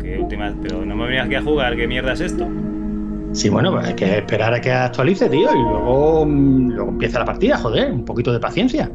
Qué 0.00 0.18
última. 0.18 0.54
Pero 0.62 0.84
no 0.84 0.96
me 0.96 1.04
venías 1.06 1.26
aquí 1.26 1.34
a 1.36 1.42
jugar. 1.42 1.76
¿Qué 1.76 1.86
mierda 1.86 2.12
es 2.12 2.20
esto? 2.20 2.46
Sí, 3.32 3.48
bueno, 3.50 3.70
pues 3.72 3.86
hay 3.88 3.94
que 3.94 4.18
esperar 4.18 4.54
a 4.54 4.60
que 4.60 4.72
actualice, 4.72 5.28
tío, 5.28 5.50
y 5.52 5.58
luego, 5.58 6.24
mm, 6.26 6.70
luego 6.72 6.90
empieza 6.92 7.18
la 7.18 7.24
partida, 7.26 7.58
joder, 7.58 7.92
un 7.92 8.04
poquito 8.04 8.32
de 8.32 8.40
paciencia. 8.40 8.90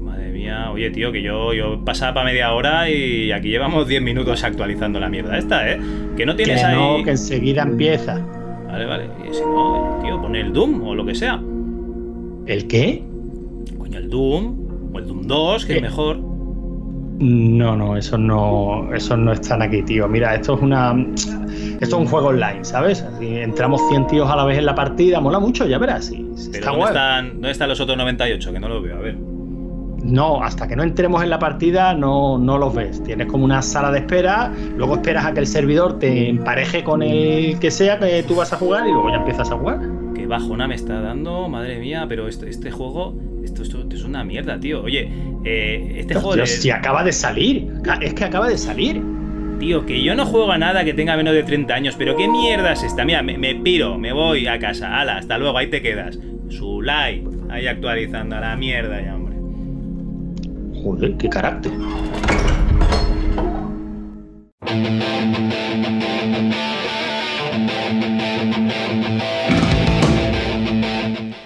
Madre 0.00 0.30
mía. 0.32 0.70
Oye, 0.72 0.90
tío, 0.90 1.12
que 1.12 1.22
yo, 1.22 1.52
yo 1.52 1.84
pasaba 1.84 2.14
para 2.14 2.26
media 2.26 2.52
hora 2.54 2.88
y 2.88 3.30
aquí 3.30 3.48
llevamos 3.50 3.86
10 3.86 4.00
minutos 4.02 4.42
actualizando 4.44 4.98
la 4.98 5.10
mierda 5.10 5.36
esta, 5.36 5.70
¿eh? 5.70 5.78
Que 6.16 6.24
no 6.24 6.34
tienes 6.36 6.60
que 6.60 6.66
ahí. 6.66 6.74
no, 6.98 7.04
que 7.04 7.10
enseguida 7.10 7.62
empieza. 7.62 8.18
Vale, 8.66 8.86
vale. 8.86 9.04
Y 9.30 9.34
si 9.34 9.42
no, 9.42 9.98
tío, 10.02 10.20
pone 10.20 10.40
el 10.40 10.52
Doom 10.52 10.82
o 10.82 10.94
lo 10.94 11.04
que 11.04 11.14
sea. 11.14 11.38
¿El 12.46 12.66
qué? 12.66 13.02
Coño, 13.76 13.98
el 13.98 14.08
Doom. 14.08 14.90
O 14.94 14.98
el 14.98 15.06
Doom 15.06 15.22
2, 15.26 15.66
que 15.66 15.72
es 15.74 15.78
Eh. 15.78 15.82
mejor. 15.82 16.18
No, 17.18 17.76
no, 17.76 17.96
eso 17.96 18.18
no, 18.18 18.92
eso 18.94 19.16
no 19.16 19.32
están 19.32 19.62
aquí, 19.62 19.82
tío. 19.82 20.08
Mira, 20.08 20.34
esto 20.34 20.54
es 20.54 20.62
una, 20.62 20.94
esto 21.80 21.84
es 21.84 21.92
un 21.92 22.06
juego 22.06 22.28
online, 22.28 22.64
¿sabes? 22.64 23.04
Entramos 23.20 23.80
100 23.90 24.06
tíos 24.08 24.30
a 24.30 24.36
la 24.36 24.44
vez 24.44 24.58
en 24.58 24.66
la 24.66 24.74
partida, 24.74 25.20
mola 25.20 25.38
mucho, 25.38 25.66
ya 25.66 25.78
verás. 25.78 26.06
sí, 26.06 26.26
Pero 26.50 26.58
está 26.58 26.70
¿dónde 26.70 26.86
están, 26.86 27.28
¿dónde 27.34 27.50
están 27.50 27.68
los 27.68 27.80
otros 27.80 27.96
98? 27.96 28.52
Que 28.52 28.58
no 28.60 28.68
los 28.68 28.82
veo, 28.82 28.96
a 28.96 29.00
ver. 29.00 29.16
No, 30.02 30.42
hasta 30.42 30.66
que 30.66 30.74
no 30.74 30.82
entremos 30.82 31.22
en 31.22 31.30
la 31.30 31.38
partida 31.38 31.94
no, 31.94 32.36
no 32.38 32.58
los 32.58 32.74
ves. 32.74 33.00
Tienes 33.04 33.28
como 33.28 33.44
una 33.44 33.62
sala 33.62 33.92
de 33.92 34.00
espera, 34.00 34.52
luego 34.76 34.94
esperas 34.94 35.26
a 35.26 35.32
que 35.32 35.38
el 35.40 35.46
servidor 35.46 36.00
te 36.00 36.28
empareje 36.28 36.82
con 36.82 37.02
el 37.02 37.56
que 37.60 37.70
sea 37.70 38.00
que 38.00 38.24
tú 38.24 38.34
vas 38.34 38.52
a 38.52 38.56
jugar 38.56 38.84
y 38.88 38.90
luego 38.90 39.10
ya 39.10 39.16
empiezas 39.16 39.52
a 39.52 39.56
jugar. 39.56 39.78
Qué 40.14 40.26
bajona 40.26 40.66
me 40.66 40.74
está 40.74 41.00
dando, 41.00 41.48
madre 41.48 41.78
mía, 41.78 42.06
pero 42.08 42.26
este, 42.26 42.50
este 42.50 42.72
juego, 42.72 43.14
esto, 43.44 43.62
esto- 43.62 43.80
esto 43.80 43.96
es 43.96 44.04
una 44.04 44.24
mierda, 44.24 44.58
tío. 44.58 44.82
Oye, 44.82 45.08
eh, 45.44 45.94
este 45.98 46.14
juego 46.14 46.34
Tío, 46.34 46.42
de- 46.42 46.46
si 46.46 46.70
acaba 46.70 47.04
de 47.04 47.12
salir, 47.12 47.68
es 48.00 48.14
que 48.14 48.24
acaba 48.24 48.48
de 48.48 48.58
salir. 48.58 49.00
Tío, 49.58 49.86
que 49.86 50.02
yo 50.02 50.14
no 50.16 50.26
juego 50.26 50.50
a 50.50 50.58
nada 50.58 50.84
que 50.84 50.92
tenga 50.92 51.16
menos 51.16 51.34
de 51.34 51.44
30 51.44 51.74
años, 51.74 51.94
pero 51.96 52.16
qué 52.16 52.26
mierda 52.26 52.72
es 52.72 52.82
esta. 52.82 53.04
Mira, 53.04 53.22
me, 53.22 53.38
me 53.38 53.54
piro, 53.54 53.96
me 53.98 54.12
voy 54.12 54.46
a 54.48 54.58
casa. 54.58 54.98
Hala, 55.00 55.18
hasta 55.18 55.38
luego, 55.38 55.56
ahí 55.56 55.68
te 55.68 55.80
quedas. 55.82 56.18
Su 56.48 56.82
like, 56.82 57.24
ahí 57.48 57.66
actualizando 57.68 58.36
a 58.36 58.40
la 58.40 58.56
mierda 58.56 59.00
ya, 59.00 59.14
hombre. 59.14 59.36
Joder, 60.82 61.16
qué 61.16 61.28
carácter. 61.28 61.70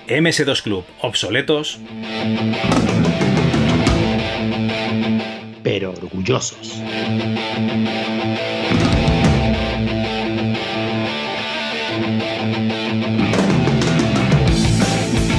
MS2 0.09 0.63
Club, 0.63 0.85
obsoletos. 1.01 1.81
Pero 5.65 5.91
orgullosos. 5.91 6.81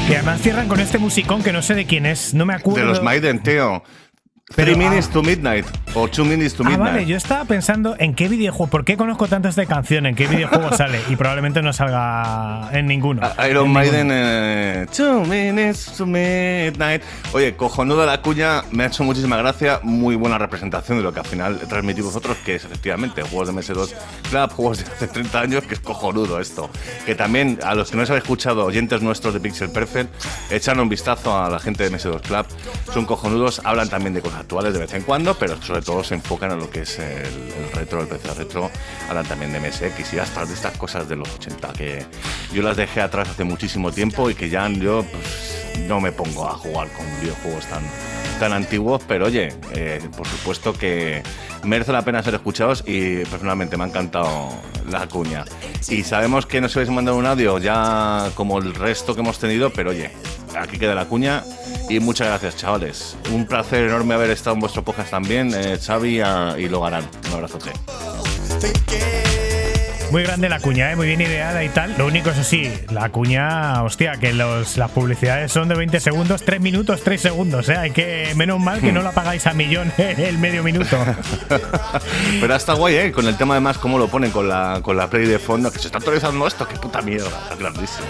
Y 0.10 0.14
además 0.14 0.42
cierran 0.42 0.68
con 0.68 0.80
este 0.82 0.98
musicón 0.98 1.44
que 1.44 1.54
no 1.54 1.62
sé 1.62 1.74
de 1.76 1.86
quién 1.86 2.06
es, 2.06 2.34
no 2.34 2.46
me 2.46 2.54
acuerdo. 2.54 2.82
De 2.82 2.86
los 2.88 3.02
Maiden, 3.02 3.42
tío. 3.44 3.84
Three 4.50 4.64
Pero, 4.74 4.78
minutes 4.78 5.08
ah. 5.10 5.14
to 5.14 5.24
midnight 5.24 5.66
o 5.94 6.08
two 6.08 6.24
minutes 6.24 6.54
to 6.54 6.64
Ah, 6.64 6.70
midnight. 6.70 6.94
vale, 6.94 7.06
yo 7.06 7.18
estaba 7.18 7.44
pensando 7.44 7.98
en 8.00 8.16
qué 8.16 8.30
videojuego, 8.30 8.70
¿por 8.70 8.86
qué 8.86 8.96
conozco 8.96 9.28
tanto 9.28 9.50
esta 9.50 9.66
canción? 9.66 10.06
¿En 10.06 10.16
qué 10.16 10.26
videojuego 10.26 10.72
sale? 10.78 11.02
Y 11.10 11.18
probablemente 11.18 11.62
no 11.62 11.74
salga 11.74 12.70
en 12.72 12.86
ninguno. 12.88 13.30
Iron 13.50 13.66
En 13.66 13.74
Maiden, 13.74 14.10
eh, 14.10 14.86
Two 14.96 15.26
Minutes 15.26 15.92
to 15.98 16.06
Midnight. 16.06 17.04
Oye, 17.34 17.58
cojonuda 17.58 18.06
la 18.06 18.22
cuña, 18.22 18.64
me 18.72 18.86
ha 18.86 18.88
hecho 18.88 19.04
muchísima 19.04 19.36
gracia. 19.36 19.82
Muy 19.84 20.16
buena 20.16 20.38
representación 20.38 21.00
de 21.00 21.04
lo 21.04 21.12
que 21.14 21.20
al 21.20 21.26
final 21.28 21.60
transmitís 21.68 22.06
vosotros, 22.06 22.38
que 22.46 22.56
es 22.56 22.64
efectivamente 22.64 23.24
juegos 23.24 23.50
de 23.50 23.54
MS2 23.54 23.94
Club, 24.30 24.52
juegos 24.54 24.78
de 24.78 24.86
hace 24.94 25.08
30 25.10 25.42
años, 25.42 25.64
que 25.66 25.74
es 25.74 25.82
cojonudo 25.82 26.40
esto. 26.40 26.70
Que 27.06 27.16
también, 27.16 27.60
a 27.64 27.76
los 27.76 27.92
que 27.92 27.98
no 27.98 28.04
os 28.04 28.10
habéis 28.10 28.24
escuchado, 28.24 28.64
oyentes 28.64 29.02
nuestros 29.02 29.34
de 29.34 29.42
Pixel 29.42 29.70
Perfect, 29.72 30.10
echan 30.50 30.80
un 30.80 30.88
vistazo 30.88 31.38
a 31.38 31.50
la 31.50 31.60
gente 31.60 31.84
de 31.84 31.92
MS2 31.92 32.22
Club. 32.22 32.46
Son 32.94 33.06
cojonudos, 33.06 33.60
hablan 33.66 33.90
también 33.90 34.14
de 34.14 34.22
cosas 34.22 34.37
actuales 34.38 34.74
de 34.74 34.80
vez 34.80 34.94
en 34.94 35.04
cuando, 35.04 35.36
pero 35.38 35.62
sobre 35.62 35.82
todo 35.82 36.04
se 36.04 36.16
enfocan 36.16 36.52
en 36.52 36.60
lo 36.60 36.70
que 36.70 36.82
es 36.82 37.00
el, 37.00 37.06
el 37.06 37.72
retro, 37.74 38.02
el 38.02 38.08
PC 38.08 38.34
retro. 38.34 38.70
Hablan 39.10 39.26
también 39.26 39.52
de 39.52 39.60
MSX 39.60 40.14
y 40.14 40.20
hasta 40.20 40.46
de 40.46 40.54
estas 40.54 40.78
cosas 40.78 41.08
de 41.10 41.16
los 41.16 41.30
80 41.36 41.74
que 41.74 42.06
yo 42.54 42.62
las 42.62 42.78
dejé 42.78 43.02
atrás 43.02 43.30
hace 43.30 43.44
muchísimo 43.44 43.92
tiempo 43.92 44.30
y 44.30 44.36
que 44.36 44.50
ya 44.50 44.68
yo 44.70 45.04
pues, 45.04 45.80
no 45.88 46.02
me 46.02 46.12
pongo 46.12 46.48
a 46.48 46.54
jugar 46.54 46.90
con 46.92 47.06
videojuegos 47.22 47.66
tan, 47.68 47.84
tan 48.40 48.54
antiguos, 48.54 49.02
pero 49.08 49.26
oye, 49.26 49.50
eh, 49.74 50.02
por 50.16 50.28
supuesto 50.28 50.74
que 50.74 51.24
merece 51.64 51.92
la 51.92 52.04
pena 52.04 52.24
ser 52.24 52.36
escuchados 52.36 52.84
y 52.86 53.24
personalmente 53.26 53.78
me 53.78 53.84
ha 53.84 53.88
encantado 53.88 54.50
la 54.90 55.08
cuña. 55.08 55.46
Y 55.90 56.04
sabemos 56.04 56.46
que 56.46 56.62
nos 56.62 56.76
habéis 56.76 56.92
mandado 56.92 57.18
un 57.18 57.26
audio 57.26 57.58
ya 57.60 58.30
como 58.36 58.58
el 58.60 58.74
resto 58.74 59.14
que 59.14 59.22
hemos 59.22 59.40
tenido, 59.40 59.72
pero 59.72 59.92
oye, 59.92 60.12
aquí 60.56 60.78
queda 60.78 60.96
la 60.96 61.06
cuña 61.06 61.44
y 61.90 62.00
muchas 62.00 62.28
gracias 62.28 62.58
chavales. 62.58 63.18
Un 63.32 63.46
placer 63.46 63.86
enorme 63.86 64.14
haber 64.14 64.32
estado 64.32 64.56
en 64.56 64.60
vuestro 64.60 64.84
podcast 64.84 65.12
también, 65.12 65.52
eh, 65.54 65.78
Xavi 65.78 66.22
y 66.58 66.70
Logarán. 66.70 67.10
Un 67.28 67.34
abrazote. 67.34 67.72
Muy 70.12 70.24
grande 70.24 70.48
la 70.48 70.60
cuña, 70.60 70.90
¿eh? 70.92 70.96
muy 70.96 71.08
bien 71.08 71.20
ideada 71.20 71.64
y 71.66 71.70
tal. 71.70 71.94
Lo 71.98 72.06
único, 72.06 72.30
eso 72.30 72.44
sí, 72.44 72.72
la 72.92 73.10
cuña, 73.10 73.84
hostia, 73.84 74.14
que 74.14 74.34
los, 74.34 74.78
las 74.78 74.90
publicidades 74.92 75.52
son 75.52 75.68
de 75.68 75.76
20 75.76 76.00
segundos, 76.00 76.44
3 76.44 76.62
minutos, 76.62 77.02
3 77.04 77.20
segundos. 77.20 77.68
¿eh? 77.68 77.76
Hay 77.76 77.92
que, 77.92 78.32
menos 78.36 78.60
mal 78.60 78.80
que 78.80 78.94
no 78.94 79.02
la 79.02 79.12
pagáis 79.12 79.46
a 79.48 79.54
millón 79.54 79.92
el 79.98 80.38
medio 80.38 80.64
minuto. 80.64 80.98
Pero 82.40 82.56
está 82.56 82.74
guay, 82.74 82.96
¿eh? 82.96 83.12
Con 83.12 83.28
el 83.28 83.36
tema 83.36 83.56
además 83.56 83.78
cómo 83.78 84.00
lo 84.00 84.08
ponen 84.08 84.32
con 84.32 84.48
la, 84.48 84.80
con 84.82 84.96
la 84.96 85.10
play 85.10 85.26
de 85.26 85.40
fondo, 85.40 85.72
que 85.72 85.80
se 85.80 85.88
está 85.88 85.98
actualizando 85.98 86.48
esto, 86.48 86.66
qué 86.66 86.78
puta 86.78 87.02
mierda, 87.02 87.28
está 87.44 87.56
grandísimo. 87.56 88.08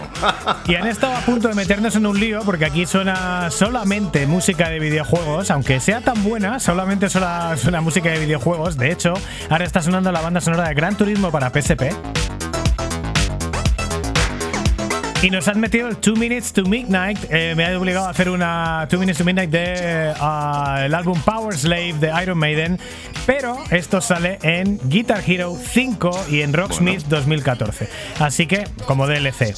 Y 0.68 0.76
han 0.76 0.88
estado 0.88 1.16
a 1.16 1.22
punto 1.22 1.48
de 1.48 1.56
meternos 1.56 1.96
en 1.96 2.06
un 2.06 2.20
lío 2.20 2.42
porque 2.46 2.66
aquí 2.66 2.86
suena 2.86 3.50
solamente 3.50 4.28
música 4.28 4.70
de 4.70 4.80
videojuegos, 4.80 5.50
aunque 5.50 5.80
sea 5.80 6.02
tan 6.02 6.24
buena, 6.24 6.60
solamente 6.60 7.10
suena, 7.10 7.58
suena 7.58 7.82
música 7.82 8.12
de 8.12 8.20
videojuegos. 8.20 8.78
De 8.78 8.92
hecho, 8.92 9.16
ahora 9.50 9.66
está 9.66 9.82
sonando 9.82 10.12
la 10.12 10.22
banda 10.22 10.42
sonora 10.42 10.68
de 10.68 10.76
Gran 10.76 10.96
Turismo 10.96 11.32
para 11.32 11.50
PSP. 11.50 11.87
Y 15.22 15.32
nos 15.32 15.48
han 15.48 15.60
metido 15.60 15.88
el 15.88 15.98
2 16.00 16.18
Minutes 16.18 16.54
to 16.54 16.64
Midnight. 16.64 17.18
Eh, 17.32 17.56
me 17.56 17.66
ha 17.66 17.78
obligado 17.78 18.06
a 18.06 18.12
hacer 18.12 18.30
una 18.30 18.88
2 18.90 19.00
Minutes 19.00 19.18
to 19.18 19.26
Midnight 19.26 19.50
de 19.50 20.14
ah, 20.20 20.84
el 20.86 20.94
álbum 20.94 21.20
Power 21.22 21.58
Slave 21.58 21.94
de 21.94 22.14
Iron 22.22 22.38
Maiden. 22.38 22.80
Pero 23.26 23.58
esto 23.72 24.00
sale 24.00 24.38
en 24.44 24.80
Guitar 24.84 25.24
Hero 25.26 25.58
5 25.60 26.28
y 26.30 26.42
en 26.42 26.54
Rocksmith 26.54 27.02
2014. 27.08 27.90
Así 28.20 28.46
que, 28.46 28.66
como 28.86 29.08
DLC. 29.08 29.56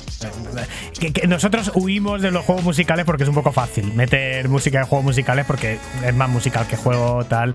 Que, 0.98 1.12
que 1.12 1.28
nosotros 1.28 1.72
huimos 1.76 2.22
de 2.22 2.32
los 2.32 2.46
juegos 2.46 2.64
musicales 2.64 3.06
porque 3.06 3.24
es 3.24 3.30
un 3.30 3.36
poco 3.36 3.52
fácil 3.52 3.94
meter 3.94 4.48
música 4.48 4.80
de 4.80 4.86
juegos 4.86 5.06
musicales 5.06 5.46
porque 5.46 5.78
es 6.04 6.16
más 6.16 6.30
musical 6.30 6.68
que 6.68 6.78
juego 6.78 7.26
tal. 7.26 7.54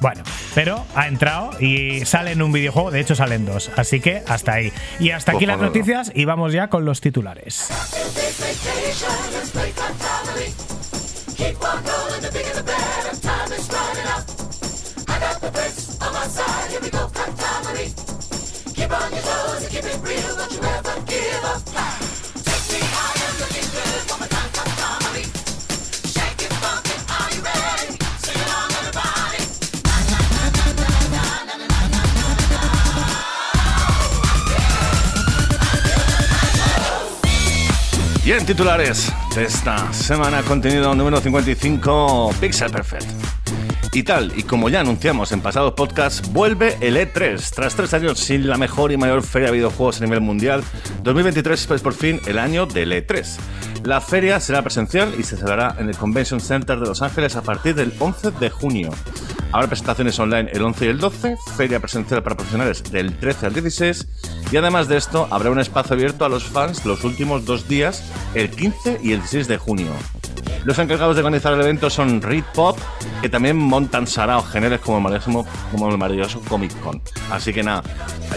Bueno, 0.00 0.22
pero 0.54 0.84
ha 0.94 1.08
entrado 1.08 1.50
y 1.60 2.04
sale 2.04 2.32
en 2.32 2.42
un 2.42 2.52
videojuego, 2.52 2.90
de 2.90 3.00
hecho 3.00 3.14
salen 3.14 3.44
dos, 3.44 3.70
así 3.76 4.00
que 4.00 4.22
hasta 4.26 4.52
ahí. 4.52 4.72
Y 4.98 5.10
hasta 5.10 5.32
aquí 5.32 5.46
las 5.46 5.58
noticias 5.58 6.12
y 6.14 6.24
vamos 6.24 6.52
ya 6.52 6.68
con 6.68 6.84
los 6.84 7.00
titulares. 7.00 7.68
Y 38.28 38.32
en 38.32 38.44
titulares 38.44 39.10
de 39.34 39.44
esta 39.44 39.90
semana, 39.90 40.42
contenido 40.42 40.94
número 40.94 41.18
55, 41.18 42.34
Pixel 42.38 42.70
Perfect. 42.70 43.06
Y 43.94 44.02
tal, 44.02 44.34
y 44.36 44.42
como 44.42 44.68
ya 44.68 44.80
anunciamos 44.80 45.32
en 45.32 45.40
pasados 45.40 45.72
podcasts, 45.72 46.30
vuelve 46.30 46.76
el 46.82 46.98
E3. 46.98 47.40
Tras 47.54 47.74
tres 47.74 47.94
años 47.94 48.18
sin 48.18 48.46
la 48.46 48.58
mejor 48.58 48.92
y 48.92 48.98
mayor 48.98 49.22
feria 49.22 49.46
de 49.46 49.54
videojuegos 49.54 50.02
a 50.02 50.04
nivel 50.04 50.20
mundial, 50.20 50.62
2023 51.04 51.70
es 51.70 51.80
por 51.80 51.94
fin 51.94 52.20
el 52.26 52.38
año 52.38 52.66
del 52.66 52.92
E3. 52.92 53.24
La 53.84 54.02
feria 54.02 54.40
será 54.40 54.60
presencial 54.60 55.14
y 55.18 55.22
se 55.22 55.38
celebrará 55.38 55.76
en 55.78 55.88
el 55.88 55.96
Convention 55.96 56.38
Center 56.38 56.78
de 56.78 56.86
Los 56.86 57.00
Ángeles 57.00 57.34
a 57.34 57.40
partir 57.40 57.76
del 57.76 57.94
11 57.98 58.32
de 58.32 58.50
junio. 58.50 58.90
Habrá 59.52 59.68
presentaciones 59.68 60.18
online 60.18 60.50
el 60.52 60.60
11 60.60 60.84
y 60.84 60.88
el 60.88 60.98
12, 60.98 61.36
feria 61.56 61.80
presencial 61.80 62.22
para 62.22 62.36
profesionales 62.36 62.82
del 62.92 63.16
13 63.18 63.46
al 63.46 63.54
16 63.54 64.06
y 64.50 64.56
además 64.56 64.88
de 64.88 64.96
esto 64.96 65.28
habrá 65.30 65.50
un 65.50 65.58
espacio 65.58 65.94
abierto 65.94 66.24
a 66.24 66.28
los 66.28 66.44
fans 66.44 66.84
los 66.84 67.04
últimos 67.04 67.44
dos 67.44 67.68
días, 67.68 68.10
el 68.34 68.50
15 68.50 69.00
y 69.02 69.12
el 69.12 69.20
16 69.20 69.48
de 69.48 69.58
junio. 69.58 69.92
Los 70.64 70.78
encargados 70.78 71.16
de 71.16 71.20
organizar 71.20 71.52
el 71.52 71.60
evento 71.60 71.88
son 71.88 72.20
Reed 72.20 72.44
Pop, 72.54 72.78
que 73.22 73.28
también 73.28 73.56
montan 73.56 74.06
saraos 74.06 74.48
generales 74.50 74.80
como 74.80 74.98
el 74.98 75.02
maravilloso, 75.02 75.46
como 75.70 75.88
el 75.88 75.98
maravilloso 75.98 76.40
Comic 76.48 76.78
Con. 76.80 77.00
Así 77.30 77.52
que 77.52 77.62
nada, 77.62 77.82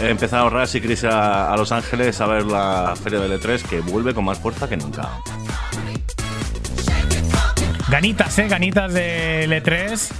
empezad 0.00 0.40
a 0.40 0.42
ahorrar 0.42 0.68
si 0.68 0.80
queréis 0.80 1.04
a, 1.04 1.54
Los 1.56 1.72
Ángeles 1.72 2.20
a 2.20 2.26
ver 2.26 2.44
la 2.44 2.94
feria 3.02 3.20
del 3.20 3.40
E3 3.40 3.62
que 3.62 3.80
vuelve 3.80 4.14
con 4.14 4.24
más 4.24 4.38
fuerza 4.38 4.68
que 4.68 4.76
nunca. 4.76 5.10
Ganitas, 7.90 8.38
eh, 8.38 8.48
ganitas 8.48 8.92
de 8.94 9.44
L3. 9.46 10.12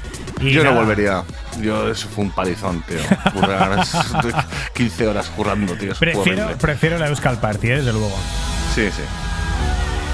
Y 0.43 0.51
Yo 0.51 0.64
no 0.64 0.74
volvería. 0.74 1.23
Yo, 1.60 1.89
eso 1.89 2.09
fue 2.09 2.24
un 2.24 2.31
palizón, 2.31 2.82
tío. 2.82 2.98
Currar 3.32 3.81
15 4.74 5.06
horas 5.06 5.28
currando, 5.28 5.74
tío. 5.74 5.94
Prefiero, 5.94 6.51
prefiero 6.59 6.98
la 6.98 7.09
Euskal 7.09 7.39
Party, 7.39 7.69
eh, 7.69 7.77
desde 7.77 7.93
luego. 7.93 8.10
Sí, 8.74 8.89
sí. 8.90 9.02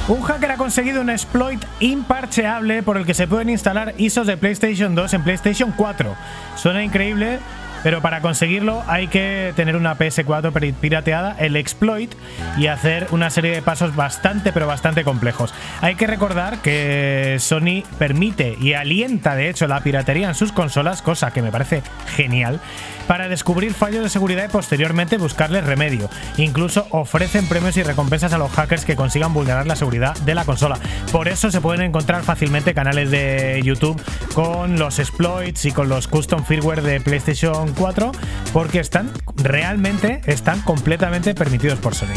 Un 0.08 0.22
hacker 0.22 0.52
ha 0.52 0.56
conseguido 0.56 1.02
un 1.02 1.10
exploit 1.10 1.62
imparcheable 1.80 2.82
por 2.82 2.96
el 2.96 3.04
que 3.04 3.12
se 3.12 3.26
pueden 3.28 3.50
instalar 3.50 3.94
ISOs 3.98 4.26
de 4.26 4.36
PlayStation 4.38 4.94
2 4.94 5.14
en 5.14 5.22
PlayStation 5.22 5.72
4. 5.76 6.16
Suena 6.56 6.82
increíble, 6.82 7.40
pero 7.82 8.00
para 8.02 8.20
conseguirlo 8.20 8.82
hay 8.86 9.08
que 9.08 9.52
tener 9.56 9.76
una 9.76 9.96
PS4 9.96 10.52
peri- 10.52 10.74
pirateada, 10.74 11.36
el 11.38 11.56
exploit, 11.56 12.12
y 12.56 12.66
hacer 12.66 13.06
una 13.10 13.30
serie 13.30 13.52
de 13.52 13.62
pasos 13.62 13.94
bastante, 13.96 14.52
pero 14.52 14.66
bastante 14.66 15.04
complejos. 15.04 15.54
Hay 15.80 15.94
que 15.94 16.06
recordar 16.06 16.58
que 16.58 17.36
Sony 17.38 17.82
permite 17.98 18.56
y 18.60 18.74
alienta, 18.74 19.34
de 19.34 19.48
hecho, 19.50 19.66
la 19.66 19.80
piratería 19.80 20.28
en 20.28 20.34
sus 20.34 20.52
consolas, 20.52 21.02
cosa 21.02 21.30
que 21.32 21.42
me 21.42 21.50
parece 21.52 21.82
genial, 22.16 22.60
para 23.08 23.28
descubrir 23.28 23.72
fallos 23.74 24.04
de 24.04 24.10
seguridad 24.10 24.44
y 24.44 24.48
posteriormente 24.48 25.16
buscarles 25.16 25.64
remedio. 25.64 26.08
Incluso 26.36 26.86
ofrecen 26.90 27.48
premios 27.48 27.76
y 27.78 27.82
recompensas 27.82 28.32
a 28.34 28.38
los 28.38 28.52
hackers 28.52 28.84
que 28.84 28.94
consigan 28.94 29.32
vulnerar 29.32 29.66
la 29.66 29.74
seguridad 29.74 30.16
de 30.18 30.34
la 30.34 30.44
consola. 30.44 30.78
Por 31.10 31.26
eso 31.26 31.50
se 31.50 31.60
pueden 31.60 31.80
encontrar 31.80 32.22
fácilmente 32.22 32.74
canales 32.74 33.10
de 33.10 33.60
YouTube 33.64 34.00
con 34.34 34.78
los 34.78 34.98
exploits 34.98 35.64
y 35.64 35.72
con 35.72 35.88
los 35.88 36.06
custom 36.06 36.44
firmware 36.44 36.82
de 36.82 37.00
PlayStation 37.00 37.72
4 37.74 38.12
porque 38.52 38.78
están 38.78 39.10
realmente 39.36 40.20
están 40.26 40.60
completamente 40.60 41.34
permitidos 41.34 41.78
por 41.78 41.94
Sony. 41.94 42.14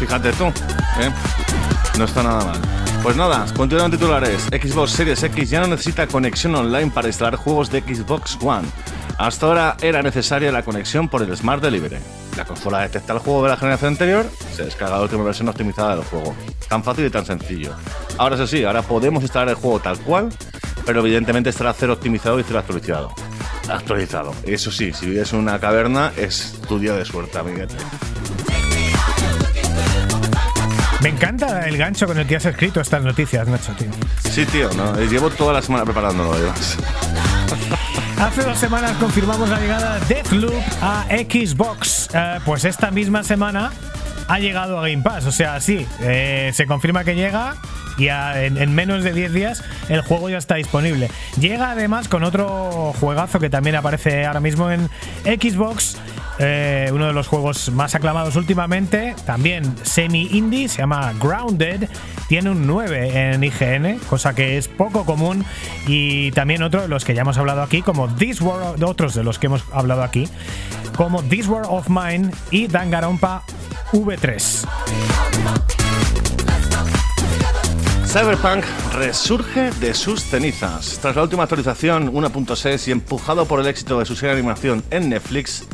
Fíjate 0.00 0.32
tú, 0.32 0.46
¿eh? 0.46 1.10
No 1.98 2.04
está 2.04 2.22
nada 2.22 2.44
mal. 2.44 2.58
Pues 3.02 3.16
nada, 3.16 3.46
continuando 3.56 3.96
titulares. 3.96 4.42
Xbox 4.44 4.90
Series 4.90 5.22
X 5.22 5.50
ya 5.50 5.60
no 5.60 5.68
necesita 5.68 6.06
conexión 6.06 6.54
online 6.54 6.90
para 6.90 7.08
instalar 7.08 7.36
juegos 7.36 7.70
de 7.70 7.80
Xbox 7.80 8.36
One. 8.42 8.66
Hasta 9.20 9.44
ahora 9.44 9.76
era 9.82 10.02
necesaria 10.02 10.50
la 10.50 10.62
conexión 10.62 11.06
por 11.06 11.20
el 11.20 11.36
Smart 11.36 11.62
Delivery. 11.62 11.98
La 12.38 12.46
consola 12.46 12.80
detecta 12.80 13.12
el 13.12 13.18
juego 13.18 13.42
de 13.42 13.50
la 13.50 13.58
generación 13.58 13.92
anterior, 13.92 14.24
se 14.56 14.64
descarga 14.64 14.96
la 14.96 15.02
última 15.02 15.22
versión 15.22 15.46
optimizada 15.46 15.96
del 15.96 16.06
juego. 16.06 16.34
Tan 16.70 16.82
fácil 16.82 17.04
y 17.04 17.10
tan 17.10 17.26
sencillo. 17.26 17.74
Ahora 18.16 18.36
eso 18.36 18.46
sí, 18.46 18.64
ahora 18.64 18.80
podemos 18.80 19.22
instalar 19.22 19.50
el 19.50 19.56
juego 19.56 19.78
tal 19.78 19.98
cual, 19.98 20.30
pero 20.86 21.00
evidentemente 21.00 21.50
estará 21.50 21.74
cero 21.74 21.92
optimizado 21.92 22.40
y 22.40 22.44
cero 22.44 22.60
actualizado. 22.60 23.12
Actualizado. 23.68 24.34
Eso 24.44 24.72
sí, 24.72 24.90
si 24.94 25.04
vives 25.04 25.34
en 25.34 25.40
una 25.40 25.60
caverna 25.60 26.12
es 26.16 26.58
tu 26.66 26.78
día 26.78 26.94
de 26.94 27.04
suerte, 27.04 27.36
amiguete. 27.38 27.74
Me 31.02 31.10
encanta 31.10 31.68
el 31.68 31.76
gancho 31.76 32.06
con 32.06 32.18
el 32.18 32.26
que 32.26 32.36
has 32.36 32.46
escrito 32.46 32.80
estas 32.80 33.04
noticias, 33.04 33.46
Nacho, 33.46 33.72
tío. 33.72 33.90
Sí, 34.30 34.46
tío, 34.46 34.70
¿no? 34.72 34.96
Llevo 34.96 35.28
toda 35.28 35.52
la 35.52 35.60
semana 35.60 35.84
preparándolo, 35.84 36.32
además. 36.32 36.78
Hace 38.20 38.42
dos 38.42 38.58
semanas 38.58 38.92
confirmamos 38.98 39.48
la 39.48 39.58
llegada 39.58 39.98
de 39.98 40.14
Deathloop 40.16 40.62
a 40.82 41.06
Xbox. 41.08 42.10
Eh, 42.12 42.38
pues 42.44 42.66
esta 42.66 42.90
misma 42.90 43.24
semana 43.24 43.72
ha 44.28 44.38
llegado 44.38 44.78
a 44.78 44.82
Game 44.82 45.02
Pass. 45.02 45.24
O 45.24 45.32
sea, 45.32 45.58
sí, 45.62 45.86
eh, 46.02 46.50
se 46.52 46.66
confirma 46.66 47.02
que 47.02 47.14
llega 47.14 47.56
y 47.96 48.08
en 48.08 48.74
menos 48.74 49.04
de 49.04 49.14
10 49.14 49.32
días 49.32 49.64
el 49.88 50.02
juego 50.02 50.28
ya 50.28 50.36
está 50.36 50.56
disponible. 50.56 51.10
Llega 51.38 51.70
además 51.70 52.08
con 52.08 52.22
otro 52.22 52.92
juegazo 53.00 53.40
que 53.40 53.48
también 53.48 53.76
aparece 53.76 54.26
ahora 54.26 54.40
mismo 54.40 54.70
en 54.70 54.90
Xbox. 55.24 55.96
Eh, 56.42 56.90
uno 56.90 57.06
de 57.06 57.12
los 57.12 57.28
juegos 57.28 57.70
más 57.70 57.94
aclamados 57.94 58.34
últimamente, 58.36 59.14
también 59.26 59.76
semi-indie, 59.82 60.68
se 60.68 60.78
llama 60.78 61.12
Grounded, 61.20 61.86
tiene 62.28 62.48
un 62.48 62.66
9 62.66 63.32
en 63.34 63.44
IGN, 63.44 63.98
cosa 64.08 64.34
que 64.34 64.56
es 64.56 64.66
poco 64.66 65.04
común, 65.04 65.44
y 65.86 66.30
también 66.30 66.62
otro 66.62 66.80
de 66.80 66.88
los 66.88 67.04
que 67.04 67.14
ya 67.14 67.20
hemos 67.20 67.36
hablado 67.36 67.60
aquí, 67.60 67.82
como 67.82 68.08
This 68.08 68.40
World, 68.40 68.82
otros 68.82 69.14
de 69.14 69.22
los 69.22 69.38
que 69.38 69.46
hemos 69.46 69.64
hablado 69.70 70.02
aquí, 70.02 70.28
como 70.96 71.22
This 71.22 71.46
World 71.46 71.68
of 71.68 71.90
Mine 71.90 72.30
y 72.50 72.68
Danganronpa 72.68 73.42
V3. 73.92 74.66
Cyberpunk 78.06 78.64
resurge 78.94 79.70
de 79.78 79.94
sus 79.94 80.24
cenizas. 80.24 80.98
Tras 81.00 81.14
la 81.14 81.22
última 81.22 81.44
actualización 81.44 82.12
1.6 82.12 82.88
y 82.88 82.90
empujado 82.92 83.44
por 83.46 83.60
el 83.60 83.66
éxito 83.66 83.98
de 83.98 84.06
su 84.06 84.16
serie 84.16 84.34
de 84.34 84.40
animación 84.40 84.82
en 84.90 85.10
Netflix, 85.10 85.64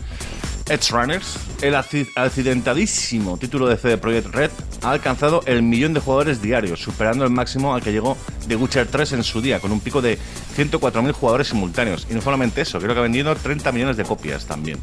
Edge 0.69 0.91
Runners, 0.91 1.39
el 1.63 1.75
acci- 1.75 2.09
accidentadísimo 2.17 3.37
título 3.39 3.69
de 3.69 3.77
CD 3.77 3.99
Projekt 3.99 4.35
Red 4.35 4.51
ha 4.83 4.91
alcanzado 4.91 5.43
el 5.47 5.63
millón 5.63 5.95
de 5.95 6.01
jugadores 6.01 6.43
diarios, 6.43 6.81
superando 6.83 7.25
el 7.25 7.31
máximo 7.31 7.75
al 7.75 7.83
que 7.83 7.93
llegó 7.93 8.17
The 8.49 8.57
Witcher 8.57 8.87
3 8.89 9.13
en 9.13 9.23
su 9.25 9.41
día, 9.41 9.61
con 9.61 9.71
un 9.73 9.81
pico 9.81 10.03
de 10.03 10.19
104.000 10.57 11.13
jugadores 11.13 11.49
simultáneos. 11.49 12.07
Y 12.11 12.15
no 12.15 12.21
solamente 12.21 12.61
eso, 12.63 12.79
creo 12.81 12.95
que 12.95 12.99
ha 12.99 13.03
vendido 13.03 13.35
30 13.37 13.71
millones 13.73 13.97
de 13.97 14.05
copias 14.05 14.47
también. 14.47 14.79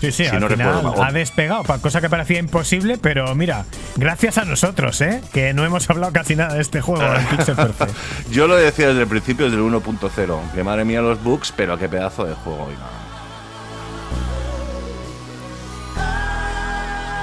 Sí, 0.00 0.12
sí, 0.12 0.24
Si 0.24 0.26
al 0.26 0.40
no 0.40 0.48
final 0.48 0.74
recuerdo 0.74 1.02
ha 1.02 1.10
despegado, 1.10 1.64
cosa 1.80 2.00
que 2.00 2.08
parecía 2.10 2.38
imposible, 2.38 2.98
pero 2.98 3.34
mira, 3.34 3.64
gracias 3.96 4.38
a 4.38 4.44
nosotros, 4.44 5.00
¿eh? 5.00 5.22
que 5.32 5.54
no 5.54 5.64
hemos 5.64 5.88
hablado 5.90 6.12
casi 6.12 6.36
nada 6.36 6.54
de 6.54 6.60
este 6.60 6.80
juego 6.82 7.02
en 7.02 7.24
Pixel 7.36 7.56
Perfect. 7.56 7.92
Yo 8.30 8.46
lo 8.46 8.56
decía 8.56 8.88
desde 8.88 9.02
el 9.02 9.08
principio, 9.08 9.46
desde 9.46 9.56
el 9.58 9.64
1.0, 9.64 10.52
que 10.54 10.62
madre 10.62 10.84
mía 10.84 11.00
los 11.00 11.22
bugs, 11.22 11.52
pero 11.56 11.78
qué 11.78 11.88
pedazo 11.88 12.24
de 12.26 12.34
juego. 12.34 12.64
oiga. 12.66 13.05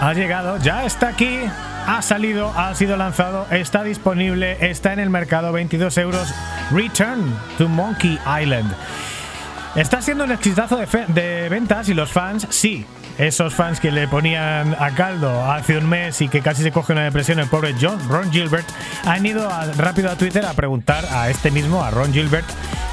Ha 0.03 0.13
llegado, 0.13 0.57
ya 0.57 0.83
está 0.83 1.07
aquí, 1.07 1.39
ha 1.87 2.01
salido, 2.01 2.51
ha 2.57 2.75
sido 2.75 2.97
lanzado, 2.97 3.47
está 3.51 3.83
disponible, 3.83 4.57
está 4.59 4.91
en 4.91 4.99
el 4.99 5.09
mercado, 5.09 5.53
22 5.53 5.97
euros. 5.97 6.35
Return 6.71 7.33
to 7.57 7.69
Monkey 7.69 8.19
Island. 8.41 8.75
Está 9.75 10.01
siendo 10.01 10.25
un 10.25 10.33
exitazo 10.33 10.75
de, 10.75 10.87
de 11.07 11.47
ventas 11.47 11.87
y 11.87 11.93
los 11.93 12.11
fans, 12.11 12.47
sí, 12.49 12.85
esos 13.17 13.53
fans 13.53 13.79
que 13.79 13.91
le 13.91 14.07
ponían 14.07 14.75
a 14.79 14.91
caldo 14.91 15.51
hace 15.51 15.77
un 15.77 15.87
mes 15.87 16.21
y 16.21 16.27
que 16.27 16.41
casi 16.41 16.63
se 16.63 16.71
coge 16.71 16.93
una 16.93 17.03
depresión 17.03 17.39
el 17.39 17.47
pobre 17.47 17.75
John, 17.79 17.99
Ron 18.09 18.31
Gilbert, 18.31 18.67
han 19.05 19.25
ido 19.25 19.49
rápido 19.77 20.09
a 20.09 20.15
Twitter 20.15 20.45
a 20.45 20.53
preguntar 20.53 21.05
a 21.11 21.29
este 21.29 21.51
mismo, 21.51 21.83
a 21.83 21.91
Ron 21.91 22.13
Gilbert, 22.13 22.45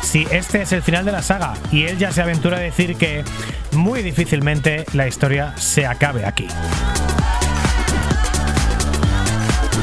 si 0.02 0.26
este 0.30 0.62
es 0.62 0.72
el 0.72 0.82
final 0.82 1.05
de 1.05 1.12
la 1.12 1.22
saga. 1.22 1.55
Y 1.72 1.84
él 1.84 1.98
ya 1.98 2.12
se 2.12 2.22
aventura 2.22 2.59
a 2.59 2.60
decir 2.60 2.97
que 2.97 3.24
muy 3.72 4.02
difícilmente 4.02 4.84
la 4.92 5.06
historia 5.06 5.55
se 5.56 5.86
acabe 5.86 6.26
aquí. 6.26 6.48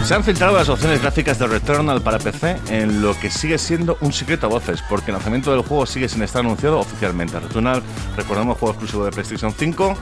Se 0.08 0.16
han 0.16 0.24
filtrado 0.24 0.56
las 0.56 0.70
opciones 0.70 1.02
gráficas 1.02 1.38
de 1.38 1.48
Returnal 1.48 2.02
para 2.02 2.18
PC 2.18 2.56
en 2.70 3.02
lo 3.02 3.14
que 3.20 3.30
sigue 3.30 3.58
siendo 3.58 3.98
un 4.00 4.14
secreto 4.14 4.46
a 4.46 4.50
voces, 4.50 4.82
porque 4.88 5.12
el 5.12 5.16
lanzamiento 5.16 5.52
del 5.52 5.64
juego 5.64 5.86
sigue 5.86 6.08
sin 6.08 6.24
estar 6.24 6.46
anunciado 6.46 6.80
oficialmente. 6.80 7.38
Returnal, 7.38 7.84
recordemos, 8.16 8.58
juego 8.58 8.72
exclusivo 8.72 9.04
de 9.04 9.12
PlayStation 9.12 9.52
5, 9.52 9.98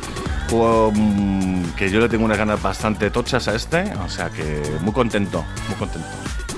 juego 0.51 0.91
mm, 0.93 1.71
que 1.75 1.89
yo 1.89 1.99
le 2.01 2.07
tengo 2.07 2.23
unas 2.23 2.37
ganas 2.37 2.61
bastante 2.61 3.09
tochas 3.09 3.47
a 3.47 3.55
este, 3.55 3.91
o 3.95 4.07
sea 4.07 4.29
que 4.29 4.61
muy 4.81 4.93
contento, 4.93 5.43
muy 5.69 5.75
contento. 5.75 6.07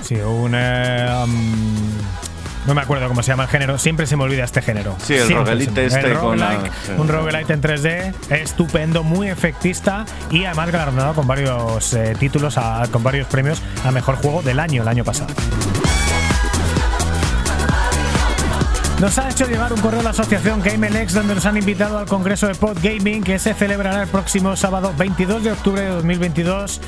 Sí, 0.02 0.16
un. 0.16 0.52
eh, 0.54 1.24
um, 1.24 2.27
no 2.68 2.74
me 2.74 2.82
acuerdo 2.82 3.08
cómo 3.08 3.22
se 3.22 3.32
llama 3.32 3.44
el 3.44 3.48
género, 3.48 3.78
siempre 3.78 4.06
se 4.06 4.14
me 4.16 4.22
olvida 4.24 4.44
este 4.44 4.62
género. 4.62 4.94
Sí, 5.02 5.14
el 5.14 5.28
roguelite 5.30 5.86
este 5.86 6.12
el 6.12 6.18
con 6.18 6.38
la-. 6.38 6.60
Un 6.98 7.08
roguelite 7.08 7.54
en 7.54 7.62
3D, 7.62 8.14
estupendo, 8.30 9.02
muy 9.02 9.28
efectista 9.28 10.04
y 10.30 10.44
además 10.44 10.70
galardonado 10.70 11.14
con 11.14 11.26
varios 11.26 11.94
eh, 11.94 12.14
títulos, 12.18 12.58
a- 12.58 12.86
con 12.92 13.02
varios 13.02 13.26
premios 13.26 13.62
a 13.84 13.90
mejor 13.90 14.16
juego 14.16 14.42
del 14.42 14.60
año, 14.60 14.82
el 14.82 14.88
año 14.88 15.02
pasado. 15.02 15.32
Nos 19.00 19.16
ha 19.16 19.28
hecho 19.30 19.46
llegar 19.46 19.72
un 19.72 19.80
correo 19.80 20.00
a 20.00 20.02
la 20.02 20.10
asociación 20.10 20.60
GameLex 20.60 21.14
donde 21.14 21.34
nos 21.36 21.46
han 21.46 21.56
invitado 21.56 21.98
al 21.98 22.06
Congreso 22.06 22.48
de 22.48 22.54
Pod 22.56 22.78
Gaming 22.82 23.22
que 23.22 23.38
se 23.38 23.54
celebrará 23.54 24.02
el 24.02 24.08
próximo 24.08 24.56
sábado 24.56 24.92
22 24.98 25.44
de 25.44 25.52
octubre 25.52 25.80
de 25.82 25.88
2022 25.88 26.80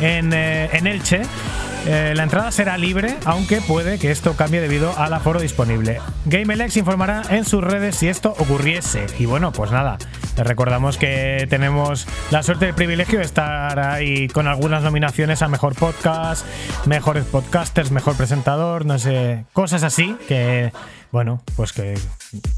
en, 0.00 0.32
eh, 0.32 0.70
en 0.72 0.86
Elche. 0.86 1.22
Eh, 1.86 2.12
la 2.16 2.22
entrada 2.22 2.50
será 2.52 2.76
libre, 2.76 3.16
aunque 3.24 3.60
puede 3.60 3.98
que 3.98 4.10
esto 4.10 4.34
cambie 4.34 4.60
debido 4.60 4.96
al 4.98 5.12
aforo 5.12 5.40
disponible. 5.40 6.00
GameLex 6.26 6.76
informará 6.76 7.22
en 7.30 7.44
sus 7.44 7.62
redes 7.62 7.96
si 7.96 8.08
esto 8.08 8.34
ocurriese. 8.38 9.06
Y 9.18 9.26
bueno, 9.26 9.52
pues 9.52 9.70
nada, 9.70 9.98
les 10.36 10.46
recordamos 10.46 10.98
que 10.98 11.46
tenemos 11.48 12.06
la 12.30 12.42
suerte 12.42 12.66
y 12.66 12.68
el 12.68 12.74
privilegio 12.74 13.18
de 13.18 13.24
estar 13.24 13.78
ahí 13.78 14.28
con 14.28 14.46
algunas 14.46 14.82
nominaciones 14.82 15.42
a 15.42 15.48
Mejor 15.48 15.74
Podcast, 15.74 16.44
Mejores 16.86 17.24
Podcasters, 17.24 17.90
Mejor 17.90 18.16
Presentador, 18.16 18.84
no 18.84 18.98
sé, 18.98 19.44
cosas 19.52 19.82
así 19.82 20.16
que 20.26 20.72
bueno, 21.10 21.42
pues 21.56 21.72
que 21.72 21.98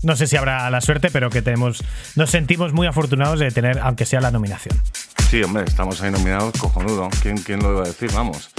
no 0.03 0.17
sé 0.17 0.27
si 0.27 0.37
habrá 0.37 0.69
la 0.71 0.81
suerte, 0.81 1.09
pero 1.13 1.31
que 1.31 1.41
tenemos, 1.41 1.85
nos 2.17 2.31
sentimos 2.31 2.73
muy 2.73 2.87
afortunados 2.87 3.39
de 3.39 3.51
tener, 3.51 3.79
aunque 3.79 4.07
sea 4.07 4.21
la 4.21 4.31
nominación. 4.31 4.77
Sí, 5.31 5.43
hombre, 5.45 5.65
estamos 5.65 6.03
ahí 6.03 6.11
nominados, 6.11 6.53
cojonudo. 6.59 7.09
¿Quién, 7.23 7.37
quién 7.39 7.61
lo 7.61 7.73
iba 7.73 7.83
a 7.83 7.87
decir? 7.87 8.11
Vamos. 8.13 8.51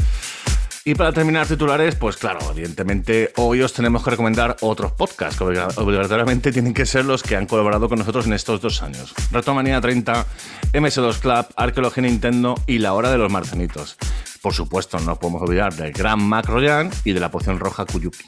Y 0.83 0.95
para 0.95 1.13
terminar 1.13 1.45
titulares, 1.45 1.93
pues 1.93 2.17
claro, 2.17 2.39
evidentemente 2.51 3.31
hoy 3.37 3.61
os 3.61 3.71
tenemos 3.71 4.03
que 4.03 4.09
recomendar 4.09 4.57
otros 4.61 4.91
podcasts 4.93 5.37
que 5.37 5.43
obliga- 5.43 5.67
obligatoriamente 5.75 6.51
tienen 6.51 6.73
que 6.73 6.87
ser 6.87 7.05
los 7.05 7.21
que 7.21 7.35
han 7.35 7.45
colaborado 7.45 7.87
con 7.87 7.99
nosotros 7.99 8.25
en 8.25 8.33
estos 8.33 8.61
dos 8.61 8.81
años. 8.81 9.13
Retromanía 9.31 9.79
30, 9.79 10.25
MS2 10.73 11.19
Club, 11.19 11.45
Arqueología 11.55 12.01
Nintendo 12.03 12.55
y 12.65 12.79
La 12.79 12.93
Hora 12.93 13.11
de 13.11 13.19
los 13.19 13.31
Marcenitos. 13.31 13.95
Por 14.41 14.55
supuesto, 14.55 14.99
no 14.99 15.17
podemos 15.19 15.43
olvidar 15.43 15.71
del 15.75 15.91
Gran 15.91 16.19
Mac 16.23 16.47
Royan 16.47 16.89
y 17.03 17.13
de 17.13 17.19
la 17.19 17.29
poción 17.29 17.59
roja 17.59 17.85
Kuyuki. 17.85 18.25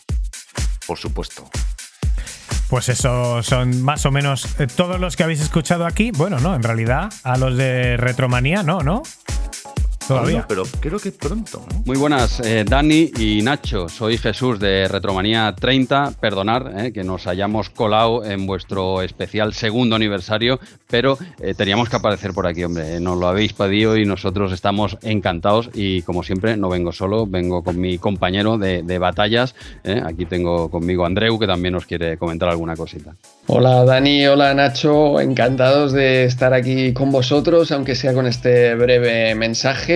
Por 0.85 0.99
supuesto. 0.99 1.49
Pues 2.69 2.87
eso 2.89 3.41
son 3.41 3.81
más 3.81 4.05
o 4.05 4.11
menos 4.11 4.59
eh, 4.59 4.67
todos 4.67 4.99
los 4.99 5.15
que 5.15 5.23
habéis 5.23 5.41
escuchado 5.41 5.87
aquí. 5.87 6.11
Bueno, 6.11 6.39
no, 6.39 6.53
en 6.53 6.61
realidad 6.61 7.11
a 7.23 7.35
los 7.37 7.57
de 7.57 7.97
Retromanía 7.97 8.61
no, 8.61 8.81
¿no? 8.81 9.01
Todavía. 10.07 10.45
Pero 10.47 10.63
creo 10.81 10.99
que 10.99 11.11
pronto, 11.11 11.65
¿no? 11.71 11.81
Muy 11.85 11.97
buenas, 11.97 12.39
eh, 12.41 12.65
Dani 12.67 13.09
y 13.17 13.41
Nacho. 13.41 13.87
Soy 13.87 14.17
Jesús 14.17 14.59
de 14.59 14.87
Retromanía 14.89 15.55
30. 15.57 16.13
Perdonar 16.19 16.73
eh, 16.77 16.91
que 16.91 17.03
nos 17.03 17.25
hayamos 17.25 17.69
colado 17.69 18.25
en 18.25 18.45
vuestro 18.45 19.01
especial 19.01 19.53
segundo 19.53 19.95
aniversario, 19.95 20.59
pero 20.89 21.17
eh, 21.39 21.53
teníamos 21.55 21.87
que 21.89 21.95
aparecer 21.95 22.33
por 22.33 22.47
aquí, 22.47 22.63
hombre. 22.65 22.99
Nos 22.99 23.17
lo 23.17 23.27
habéis 23.27 23.53
pedido 23.53 23.95
y 23.97 24.05
nosotros 24.05 24.51
estamos 24.51 24.97
encantados. 25.03 25.69
Y 25.73 26.01
como 26.01 26.21
siempre, 26.23 26.57
no 26.57 26.67
vengo 26.69 26.91
solo, 26.91 27.25
vengo 27.25 27.63
con 27.63 27.79
mi 27.79 27.97
compañero 27.97 28.57
de, 28.57 28.83
de 28.83 28.99
batallas. 28.99 29.55
eh. 29.85 30.01
Aquí 30.05 30.25
tengo 30.25 30.69
conmigo 30.69 31.05
a 31.05 31.07
Andreu, 31.07 31.39
que 31.39 31.47
también 31.47 31.73
nos 31.73 31.85
quiere 31.85 32.17
comentar 32.17 32.49
alguna 32.49 32.75
cosita. 32.75 33.15
Hola 33.47 33.83
Dani, 33.85 34.25
hola 34.27 34.53
Nacho, 34.53 35.19
encantados 35.19 35.91
de 35.93 36.25
estar 36.25 36.53
aquí 36.53 36.93
con 36.93 37.11
vosotros, 37.11 37.71
aunque 37.71 37.95
sea 37.95 38.13
con 38.13 38.25
este 38.27 38.75
breve 38.75 39.33
mensaje. 39.35 39.92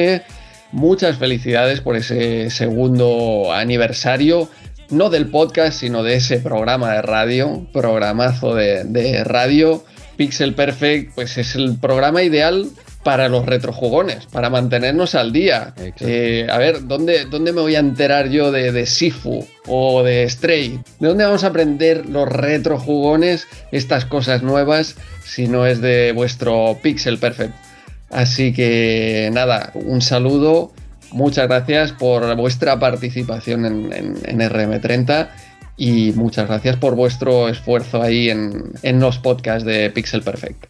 Muchas 0.72 1.18
felicidades 1.18 1.80
por 1.82 1.96
ese 1.96 2.50
segundo 2.50 3.54
aniversario, 3.54 4.50
no 4.90 5.10
del 5.10 5.28
podcast, 5.28 5.80
sino 5.80 6.04
de 6.04 6.16
ese 6.16 6.40
programa 6.40 6.94
de 6.94 7.02
radio, 7.02 7.68
programazo 7.72 8.54
de, 8.54 8.84
de 8.84 9.24
radio. 9.24 9.84
Pixel 10.18 10.56
Perfect, 10.56 11.14
pues 11.14 11.38
es 11.38 11.56
el 11.56 11.78
programa 11.80 12.24
ideal 12.24 12.68
para 13.04 13.30
los 13.30 13.46
retrojugones, 13.46 14.26
para 14.26 14.50
mantenernos 14.50 15.16
al 15.16 15.32
día. 15.32 15.74
Eh, 16.02 16.46
a 16.50 16.58
ver, 16.58 16.88
¿dónde, 16.88 17.24
¿dónde 17.26 17.54
me 17.54 17.62
voy 17.62 17.76
a 17.76 17.80
enterar 17.80 18.28
yo 18.28 18.52
de, 18.52 18.74
de 18.74 18.86
Sifu 18.86 19.48
o 19.68 20.04
de 20.04 20.30
Stray? 20.30 20.82
¿De 21.00 21.08
dónde 21.08 21.24
vamos 21.24 21.46
a 21.46 21.48
aprender 21.48 22.10
los 22.10 22.28
retrojugones 22.28 23.48
estas 23.72 24.04
cosas 24.04 24.44
nuevas 24.44 24.96
si 25.24 25.48
no 25.48 25.66
es 25.66 25.80
de 25.80 26.12
vuestro 26.12 26.78
Pixel 26.82 27.18
Perfect? 27.18 27.67
Así 28.10 28.54
que 28.54 29.30
nada, 29.34 29.72
un 29.74 30.02
saludo, 30.02 30.72
muchas 31.12 31.48
gracias 31.48 31.92
por 31.92 32.36
vuestra 32.36 32.80
participación 32.80 33.66
en, 33.66 33.94
en- 33.94 34.18
en 34.26 34.40
RM30 34.50 35.28
y 35.76 36.12
muchas 36.14 36.48
gracias 36.48 36.78
por 36.78 36.96
vuestro 36.96 37.50
esfuerzo 37.50 38.02
ahí 38.02 38.30
en, 38.30 38.72
en 38.82 39.00
los 39.00 39.20
podcasts 39.20 39.66
de 39.66 39.90
Pixel 39.92 40.22
Perfect. 40.24 40.66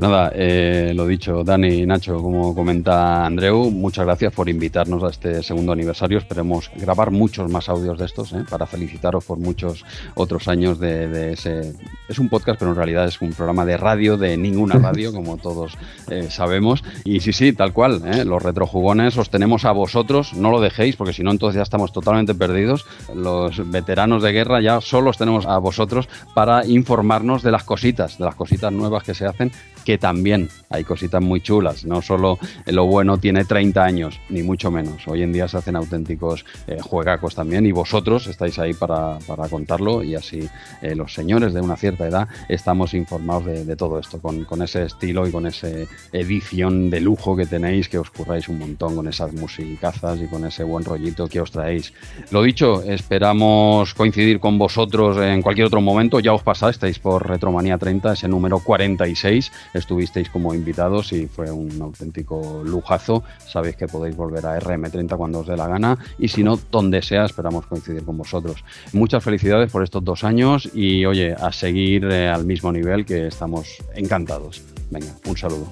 Nada, 0.00 0.32
eh, 0.34 0.92
lo 0.94 1.06
dicho, 1.06 1.44
Dani 1.44 1.68
y 1.68 1.86
Nacho, 1.86 2.22
como 2.22 2.54
comenta 2.54 3.26
Andreu, 3.26 3.70
muchas 3.70 4.06
gracias 4.06 4.32
por 4.32 4.48
invitarnos 4.48 5.04
a 5.04 5.08
este 5.08 5.42
segundo 5.42 5.72
aniversario. 5.72 6.16
Esperemos 6.16 6.70
grabar 6.74 7.10
muchos 7.10 7.50
más 7.50 7.68
audios 7.68 7.98
de 7.98 8.06
estos 8.06 8.32
¿eh? 8.32 8.46
para 8.48 8.66
felicitaros 8.66 9.26
por 9.26 9.36
muchos 9.36 9.84
otros 10.14 10.48
años 10.48 10.78
de, 10.80 11.34
ese. 11.34 11.74
Es 12.08 12.18
un 12.18 12.30
podcast, 12.30 12.58
pero 12.58 12.70
en 12.70 12.78
realidad 12.78 13.08
es 13.08 13.20
un 13.20 13.34
programa 13.34 13.66
de 13.66 13.76
radio 13.76 14.16
de 14.16 14.38
ninguna 14.38 14.76
radio, 14.78 15.12
como 15.12 15.36
todos 15.36 15.76
eh, 16.08 16.28
sabemos. 16.30 16.82
Y 17.04 17.20
sí, 17.20 17.34
sí, 17.34 17.52
tal 17.52 17.74
cual, 17.74 18.00
los 18.24 18.42
retrojugones 18.42 19.18
os 19.18 19.28
tenemos 19.28 19.66
a 19.66 19.72
vosotros, 19.72 20.32
no 20.32 20.50
lo 20.50 20.62
dejéis, 20.62 20.96
porque 20.96 21.12
si 21.12 21.22
no, 21.22 21.30
entonces 21.30 21.56
ya 21.56 21.62
estamos 21.62 21.92
totalmente 21.92 22.34
perdidos. 22.34 22.86
Los 23.14 23.70
veteranos 23.70 24.22
de 24.22 24.32
guerra 24.32 24.62
ya 24.62 24.80
solo 24.80 25.10
os 25.10 25.18
tenemos 25.18 25.44
a 25.44 25.58
vosotros 25.58 26.08
para 26.32 26.64
informarnos 26.64 27.42
de 27.42 27.50
las 27.50 27.64
cositas, 27.64 28.16
de 28.16 28.24
las 28.24 28.34
cositas 28.34 28.72
nuevas 28.72 29.02
que 29.02 29.12
se 29.12 29.26
hacen 29.26 29.52
que 29.84 29.98
también 29.98 30.48
hay 30.68 30.84
cositas 30.84 31.22
muy 31.22 31.40
chulas. 31.40 31.84
No 31.84 32.00
solo 32.00 32.38
lo 32.66 32.86
bueno 32.86 33.18
tiene 33.18 33.44
30 33.44 33.84
años, 33.84 34.20
ni 34.28 34.42
mucho 34.42 34.70
menos. 34.70 35.06
Hoy 35.08 35.22
en 35.22 35.32
día 35.32 35.48
se 35.48 35.58
hacen 35.58 35.76
auténticos 35.76 36.44
eh, 36.66 36.78
juegacos 36.80 37.34
también 37.34 37.66
y 37.66 37.72
vosotros 37.72 38.26
estáis 38.26 38.58
ahí 38.58 38.74
para, 38.74 39.18
contarlo 39.50 40.02
y 40.02 40.14
así 40.14 40.48
eh, 40.82 40.94
los 40.94 41.14
señores 41.14 41.54
de 41.54 41.60
una 41.60 41.76
cierta 41.76 42.06
edad 42.06 42.28
estamos 42.48 42.94
informados 42.94 43.46
de, 43.46 43.76
todo 43.76 43.98
esto, 43.98 44.20
con, 44.20 44.62
ese 44.62 44.84
estilo 44.84 45.26
y 45.26 45.32
con 45.32 45.46
esa 45.46 45.68
edición 46.12 46.90
de 46.90 47.00
lujo 47.00 47.36
que 47.36 47.46
tenéis, 47.46 47.88
que 47.88 47.98
os 47.98 48.10
curráis 48.10 48.48
un 48.48 48.58
montón 48.58 48.94
con 48.94 49.08
esas 49.08 49.32
musicazas 49.32 50.20
y 50.20 50.26
con 50.26 50.46
ese 50.46 50.62
buen 50.64 50.84
rollito 50.84 51.28
que 51.28 51.40
os 51.40 51.50
traéis. 51.50 51.92
Lo 52.30 52.42
dicho, 52.42 52.82
esperamos 52.82 53.94
coincidir 53.94 54.40
con 54.40 54.58
vosotros 54.58 55.16
en 55.18 55.42
cualquier 55.42 55.66
otro 55.66 55.80
momento. 55.80 56.20
Ya 56.20 56.32
os 56.32 56.42
pasasteis 56.42 56.98
por 56.98 57.28
Retromanía 57.28 57.78
30, 57.78 58.12
ese 58.12 58.28
número 58.28 58.60
46 58.60 59.50
estuvisteis 59.74 60.28
como 60.30 60.54
invitados 60.54 61.12
y 61.12 61.26
fue 61.26 61.50
un 61.50 61.80
auténtico 61.80 62.62
lujazo. 62.64 63.22
Sabéis 63.46 63.76
que 63.76 63.86
podéis 63.86 64.16
volver 64.16 64.46
a 64.46 64.58
RM30 64.58 65.16
cuando 65.16 65.40
os 65.40 65.46
dé 65.46 65.56
la 65.56 65.68
gana 65.68 65.98
y 66.18 66.28
si 66.28 66.42
no, 66.42 66.58
donde 66.70 67.02
sea, 67.02 67.24
esperamos 67.24 67.66
coincidir 67.66 68.04
con 68.04 68.16
vosotros. 68.16 68.64
Muchas 68.92 69.22
felicidades 69.22 69.70
por 69.70 69.82
estos 69.82 70.04
dos 70.04 70.24
años 70.24 70.68
y 70.74 71.04
oye, 71.06 71.32
a 71.32 71.52
seguir 71.52 72.04
eh, 72.04 72.28
al 72.28 72.44
mismo 72.44 72.72
nivel 72.72 73.04
que 73.04 73.26
estamos 73.26 73.76
encantados. 73.94 74.62
Venga, 74.90 75.14
un 75.26 75.36
saludo. 75.36 75.66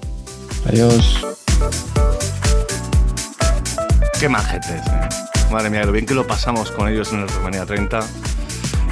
Adiós. 0.67 1.25
Qué 4.19 4.27
majetes, 4.27 4.85
eh. 4.87 5.09
Madre 5.51 5.69
mía, 5.69 5.83
lo 5.83 5.91
bien 5.91 6.05
que 6.05 6.13
lo 6.13 6.27
pasamos 6.27 6.69
con 6.71 6.87
ellos 6.87 7.11
en 7.11 7.21
el 7.21 7.29
Romania 7.29 7.65
30. 7.65 8.01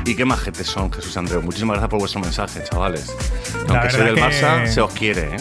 Y 0.08 0.16
qué 0.16 0.24
majetes 0.24 0.68
son, 0.68 0.90
Jesús 0.90 1.18
Andreu. 1.18 1.42
Muchísimas 1.42 1.74
gracias 1.74 1.90
por 1.90 2.00
vuestro 2.00 2.22
mensaje, 2.22 2.64
chavales. 2.64 3.14
Aunque 3.68 3.90
soy 3.90 4.06
del 4.06 4.16
Barça, 4.16 4.66
se 4.66 4.80
os 4.80 4.94
quiere, 4.94 5.36
¿eh? 5.36 5.40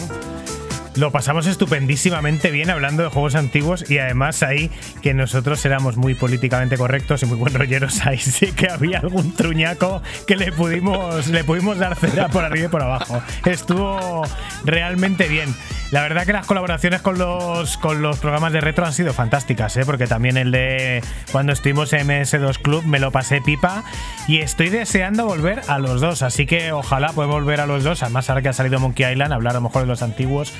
Lo 0.97 1.11
pasamos 1.11 1.45
estupendísimamente 1.45 2.49
bien 2.49 2.71
hablando 2.71 3.03
de 3.03 3.09
juegos 3.09 3.35
antiguos 3.35 3.87
y 3.87 3.99
además 3.99 4.41
ahí 4.41 4.71
que 5.03 5.13
nosotros 5.13 5.63
éramos 5.63 5.95
muy 5.95 6.15
políticamente 6.15 6.75
correctos 6.75 7.21
y 7.21 7.27
muy 7.27 7.37
buen 7.37 7.53
rolleros, 7.53 8.01
ahí 8.07 8.17
sí 8.17 8.47
que 8.47 8.67
había 8.67 8.99
algún 8.99 9.31
truñaco 9.35 10.01
que 10.25 10.35
le 10.35 10.51
pudimos, 10.51 11.27
le 11.27 11.43
pudimos 11.43 11.77
dar 11.77 11.95
cera 11.95 12.29
por 12.29 12.43
arriba 12.43 12.65
y 12.65 12.69
por 12.69 12.81
abajo. 12.81 13.21
Estuvo 13.45 14.23
realmente 14.65 15.27
bien. 15.27 15.53
La 15.91 16.01
verdad 16.01 16.25
que 16.25 16.33
las 16.33 16.45
colaboraciones 16.45 17.01
con 17.01 17.17
los, 17.17 17.77
con 17.77 18.01
los 18.01 18.19
programas 18.19 18.51
de 18.51 18.59
retro 18.59 18.85
han 18.85 18.91
sido 18.91 19.13
fantásticas, 19.13 19.77
¿eh? 19.77 19.83
porque 19.85 20.05
también 20.05 20.35
el 20.35 20.51
de 20.51 21.01
cuando 21.31 21.53
estuvimos 21.53 21.93
en 21.93 22.07
MS2 22.07 22.61
Club 22.61 22.83
me 22.83 22.99
lo 22.99 23.11
pasé 23.11 23.39
pipa 23.39 23.85
y 24.27 24.39
estoy 24.39 24.67
deseando 24.67 25.25
volver 25.25 25.61
a 25.69 25.79
los 25.79 26.01
dos, 26.01 26.23
así 26.23 26.45
que 26.45 26.73
ojalá 26.73 27.13
pueda 27.13 27.29
volver 27.29 27.61
a 27.61 27.67
los 27.67 27.85
dos, 27.85 28.03
además 28.03 28.29
ahora 28.29 28.41
que 28.41 28.49
ha 28.49 28.53
salido 28.53 28.81
Monkey 28.81 29.09
Island, 29.09 29.31
hablar 29.31 29.51
a 29.51 29.59
lo 29.59 29.61
mejor 29.61 29.83
de 29.83 29.87
los 29.87 30.01
antiguos, 30.01 30.51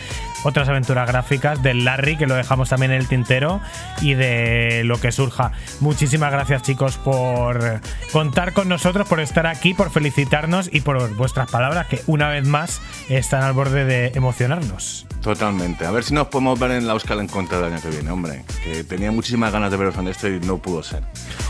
otras 0.43 0.69
aventuras 0.69 1.07
gráficas, 1.07 1.61
del 1.61 1.85
Larry, 1.85 2.17
que 2.17 2.27
lo 2.27 2.35
dejamos 2.35 2.69
también 2.69 2.91
en 2.91 2.99
el 2.99 3.07
tintero, 3.07 3.61
y 4.01 4.13
de 4.13 4.83
lo 4.85 4.99
que 4.99 5.11
surja. 5.11 5.51
Muchísimas 5.79 6.31
gracias 6.31 6.61
chicos 6.61 6.97
por 6.97 7.81
contar 8.11 8.53
con 8.53 8.69
nosotros, 8.69 9.07
por 9.07 9.19
estar 9.19 9.47
aquí, 9.47 9.73
por 9.73 9.91
felicitarnos 9.91 10.69
y 10.71 10.81
por 10.81 11.15
vuestras 11.15 11.49
palabras 11.49 11.87
que 11.87 12.01
una 12.07 12.29
vez 12.29 12.45
más 12.45 12.81
están 13.09 13.43
al 13.43 13.53
borde 13.53 13.85
de 13.85 14.11
emocionarnos. 14.15 15.05
Totalmente. 15.21 15.85
A 15.85 15.91
ver 15.91 16.03
si 16.03 16.13
nos 16.13 16.27
podemos 16.27 16.57
ver 16.57 16.71
en 16.71 16.87
la 16.87 16.93
Euskal 16.93 17.19
en 17.19 17.27
contra 17.27 17.57
del 17.57 17.73
año 17.73 17.81
que 17.81 17.89
viene, 17.89 18.09
hombre. 18.11 18.45
Que 18.63 18.83
tenía 18.83 19.11
muchísimas 19.11 19.51
ganas 19.51 19.71
de 19.71 19.77
veros 19.77 19.97
en 19.97 20.07
esto 20.07 20.27
y 20.27 20.39
no 20.39 20.57
pudo 20.57 20.83
ser. 20.83 21.03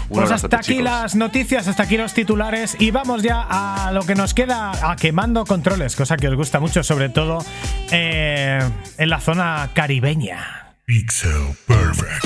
pues 0.09 0.31
hasta 0.31 0.57
aquí 0.57 0.81
las 0.81 1.15
noticias, 1.15 1.67
hasta 1.67 1.83
aquí 1.83 1.97
los 1.97 2.13
titulares 2.13 2.75
y 2.79 2.91
vamos 2.91 3.21
ya 3.23 3.45
a 3.47 3.91
lo 3.91 4.01
que 4.03 4.15
nos 4.15 4.33
queda, 4.33 4.71
a 4.89 4.95
quemando 4.95 5.45
controles, 5.45 5.95
cosa 5.95 6.17
que 6.17 6.27
os 6.27 6.35
gusta 6.35 6.59
mucho, 6.59 6.83
sobre 6.83 7.09
todo 7.09 7.39
eh, 7.91 8.59
en 8.97 9.09
la 9.09 9.19
zona 9.19 9.69
caribeña. 9.73 10.75
Pixel 10.85 11.55
Perfect. 11.67 12.25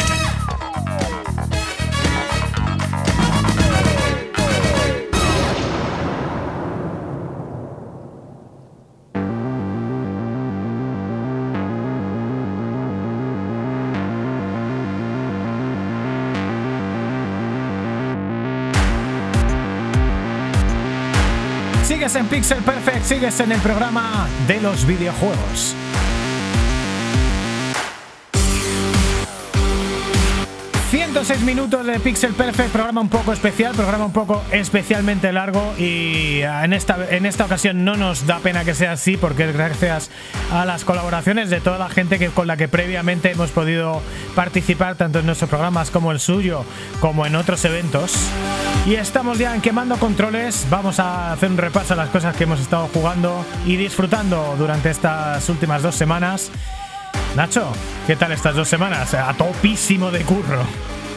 Sigues 21.84 22.16
en 22.16 22.28
Pixel 22.28 22.64
Perfect, 22.64 23.06
sigues 23.06 23.40
en 23.42 23.52
el 23.52 23.60
programa 23.60 24.28
de 24.48 24.62
los 24.62 24.86
videojuegos. 24.86 25.76
106 31.14 31.42
minutos 31.42 31.86
de 31.86 32.00
Pixel 32.00 32.34
Perfect, 32.34 32.70
programa 32.70 33.02
un 33.02 33.10
poco 33.10 33.34
especial, 33.34 33.76
programa 33.76 34.06
un 34.06 34.14
poco 34.14 34.42
especialmente 34.52 35.34
largo 35.34 35.74
y 35.78 36.40
en 36.40 36.72
esta, 36.72 37.06
en 37.10 37.26
esta 37.26 37.44
ocasión 37.44 37.84
no 37.84 37.98
nos 37.98 38.26
da 38.28 38.40
pena 38.40 38.64
que 38.64 38.74
sea 38.74 38.94
así 38.94 39.18
porque 39.18 39.50
es 39.50 39.54
gracias 39.54 40.10
a 40.54 40.64
las 40.64 40.86
colaboraciones 40.86 41.50
de 41.50 41.60
toda 41.60 41.78
la 41.78 41.90
gente 41.90 42.18
que, 42.18 42.30
con 42.30 42.48
la 42.48 42.56
que 42.56 42.70
previamente 42.70 43.30
hemos 43.30 43.52
podido 43.52 44.02
participar 44.36 44.96
tanto 44.96 45.20
en 45.20 45.26
nuestros 45.26 45.50
programas 45.50 45.92
como 45.92 46.14
el 46.14 46.22
suyo 46.22 46.64
como 47.02 47.26
en 47.26 47.36
otros 47.36 47.66
eventos. 47.66 48.16
Y 48.86 48.96
estamos 48.96 49.38
ya 49.38 49.54
en 49.54 49.60
quemando 49.60 49.98
controles, 49.98 50.66
vamos 50.70 50.98
a 51.00 51.34
hacer 51.34 51.52
un 51.52 51.58
repaso 51.58 51.94
a 51.94 51.98
las 51.98 52.10
cosas 52.10 52.38
que 52.38 52.46
hemos 52.46 52.62
estado 52.62 52.88
jugando 52.94 53.46
y 53.66 53.76
disfrutando 53.76 54.56
durante 54.58 54.90
estas 54.90 55.50
últimas 55.50 55.82
dos 55.82 55.96
semanas. 55.96 56.52
Nacho, 57.36 57.70
¿qué 58.08 58.16
tal 58.16 58.32
estas 58.32 58.56
dos 58.56 58.70
semanas? 58.70 59.14
A 59.14 59.34
topísimo 59.34 60.10
de 60.10 60.22
curro. 60.22 60.66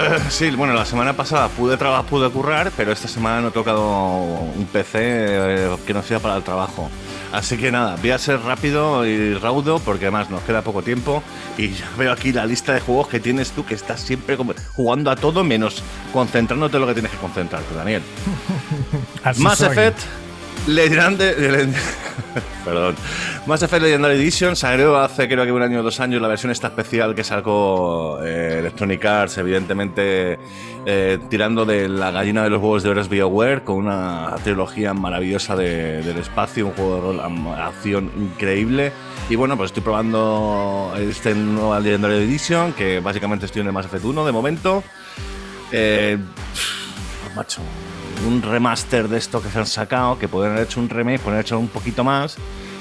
Eh, 0.01 0.19
sí, 0.29 0.51
bueno, 0.51 0.75
la 0.75 0.85
semana 0.85 1.13
pasada 1.13 1.49
pude 1.49 1.77
trabajar, 1.77 2.05
pude 2.07 2.29
currar, 2.31 2.73
pero 2.77 2.91
esta 2.91 3.07
semana 3.07 3.41
no 3.41 3.49
he 3.49 3.51
tocado 3.53 3.81
un 3.87 4.67
PC 4.73 4.99
eh, 5.01 5.77
que 5.87 5.95
no 5.95 6.03
sea 6.03 6.19
para 6.19 6.37
el 6.37 6.43
trabajo. 6.43 6.91
Así 7.33 7.57
que 7.57 7.71
nada, 7.71 7.97
voy 8.01 8.11
a 8.11 8.19
ser 8.19 8.41
rápido 8.41 9.07
y 9.07 9.35
raudo 9.35 9.79
porque 9.79 10.07
además 10.07 10.31
nos 10.31 10.43
queda 10.43 10.63
poco 10.63 10.83
tiempo 10.83 11.23
y 11.59 11.71
ya 11.71 11.89
veo 11.97 12.13
aquí 12.13 12.33
la 12.33 12.47
lista 12.47 12.73
de 12.73 12.81
juegos 12.81 13.09
que 13.09 13.21
tienes 13.21 13.51
tú 13.53 13.65
que 13.65 13.75
estás 13.75 14.01
siempre 14.01 14.37
jugando 14.75 15.11
a 15.11 15.17
todo 15.17 15.43
menos 15.43 15.83
concentrándote 16.13 16.77
en 16.77 16.81
lo 16.81 16.87
que 16.87 16.95
tienes 16.95 17.13
que 17.13 17.19
concentrarte, 17.19 17.75
Daniel. 17.75 18.03
Mass 19.39 19.63
Effect 19.63 19.99
Legendary. 20.67 21.73
Perdón. 22.65 22.97
Mass 23.47 23.63
Effect 23.63 23.83
Legendary 23.83 24.15
Edition 24.15 24.57
salió 24.57 24.97
hace 24.97 25.29
creo 25.29 25.45
que 25.45 25.53
un 25.53 25.61
año 25.61 25.81
o 25.81 25.83
dos 25.83 26.01
años 26.01 26.23
la 26.23 26.29
versión 26.29 26.51
esta 26.51 26.69
especial 26.69 27.15
que 27.15 27.23
sacó 27.23 28.19
eh, 28.25 28.61
Electronic 28.61 29.05
Arts, 29.05 29.37
evidentemente 29.37 30.39
eh, 30.87 31.19
tirando 31.29 31.67
de 31.67 31.89
la 31.89 32.11
gallina 32.11 32.43
de 32.43 32.51
los 32.51 32.63
huevos 32.63 32.83
de 32.83 32.91
Eres 32.91 33.11
BioWare 33.11 33.63
con 33.63 33.77
una 33.77 34.35
trilogía 34.43 34.95
maravillosa 34.95 35.57
del 35.57 36.17
espacio, 36.17 36.69
un 36.69 36.73
juego 36.73 36.95
de 36.95 37.01
rol, 37.03 37.21
acción 37.59 38.11
increíble. 38.17 38.93
Y 39.29 39.37
bueno, 39.37 39.59
pues 39.59 39.69
estoy 39.69 39.83
probando 39.83 40.95
este 40.99 41.35
nuevo 41.35 41.79
Legendary 41.79 42.15
Edition 42.15 42.73
que 42.73 43.01
básicamente 43.01 43.45
estoy 43.45 43.61
en 43.61 43.67
el 43.67 43.73
Mass 43.75 43.87
Effect 43.87 44.05
1 44.05 44.25
de 44.25 44.33
momento. 44.33 44.83
Eh, 45.71 46.17
macho, 47.37 47.61
un 48.27 48.43
remaster 48.43 49.09
de 49.09 49.19
esto 49.19 49.43
que 49.43 49.49
se 49.49 49.59
han 49.59 49.67
sacado, 49.67 50.19
que 50.19 50.29
pueden 50.29 50.53
haber 50.53 50.65
hecho 50.65 50.81
un 50.81 50.89
remake, 50.89 51.21
pueden 51.21 51.35
haber 51.35 51.47
hecho 51.47 51.59
un 51.59 51.69
poquito 51.69 52.05
más. 52.05 52.37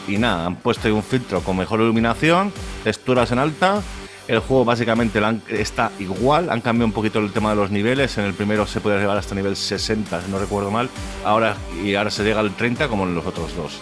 Y 0.07 0.17
nada, 0.17 0.45
han 0.45 0.55
puesto 0.57 0.93
un 0.93 1.03
filtro 1.03 1.41
con 1.41 1.57
mejor 1.57 1.79
iluminación, 1.79 2.51
texturas 2.83 3.31
en 3.31 3.39
alta. 3.39 3.81
El 4.27 4.39
juego 4.39 4.63
básicamente 4.63 5.21
está 5.49 5.91
igual, 5.99 6.49
han 6.49 6.61
cambiado 6.61 6.87
un 6.87 6.93
poquito 6.93 7.19
el 7.19 7.31
tema 7.31 7.49
de 7.49 7.57
los 7.57 7.71
niveles. 7.71 8.17
En 8.17 8.25
el 8.25 8.33
primero 8.33 8.65
se 8.65 8.79
puede 8.79 8.99
llegar 8.99 9.17
hasta 9.17 9.35
nivel 9.35 9.55
60, 9.55 10.21
si 10.21 10.31
no 10.31 10.39
recuerdo 10.39 10.71
mal. 10.71 10.89
Ahora, 11.25 11.55
y 11.83 11.95
ahora 11.95 12.09
se 12.09 12.23
llega 12.23 12.39
al 12.39 12.55
30 12.55 12.87
como 12.87 13.03
en 13.03 13.15
los 13.15 13.25
otros 13.25 13.55
dos. 13.55 13.79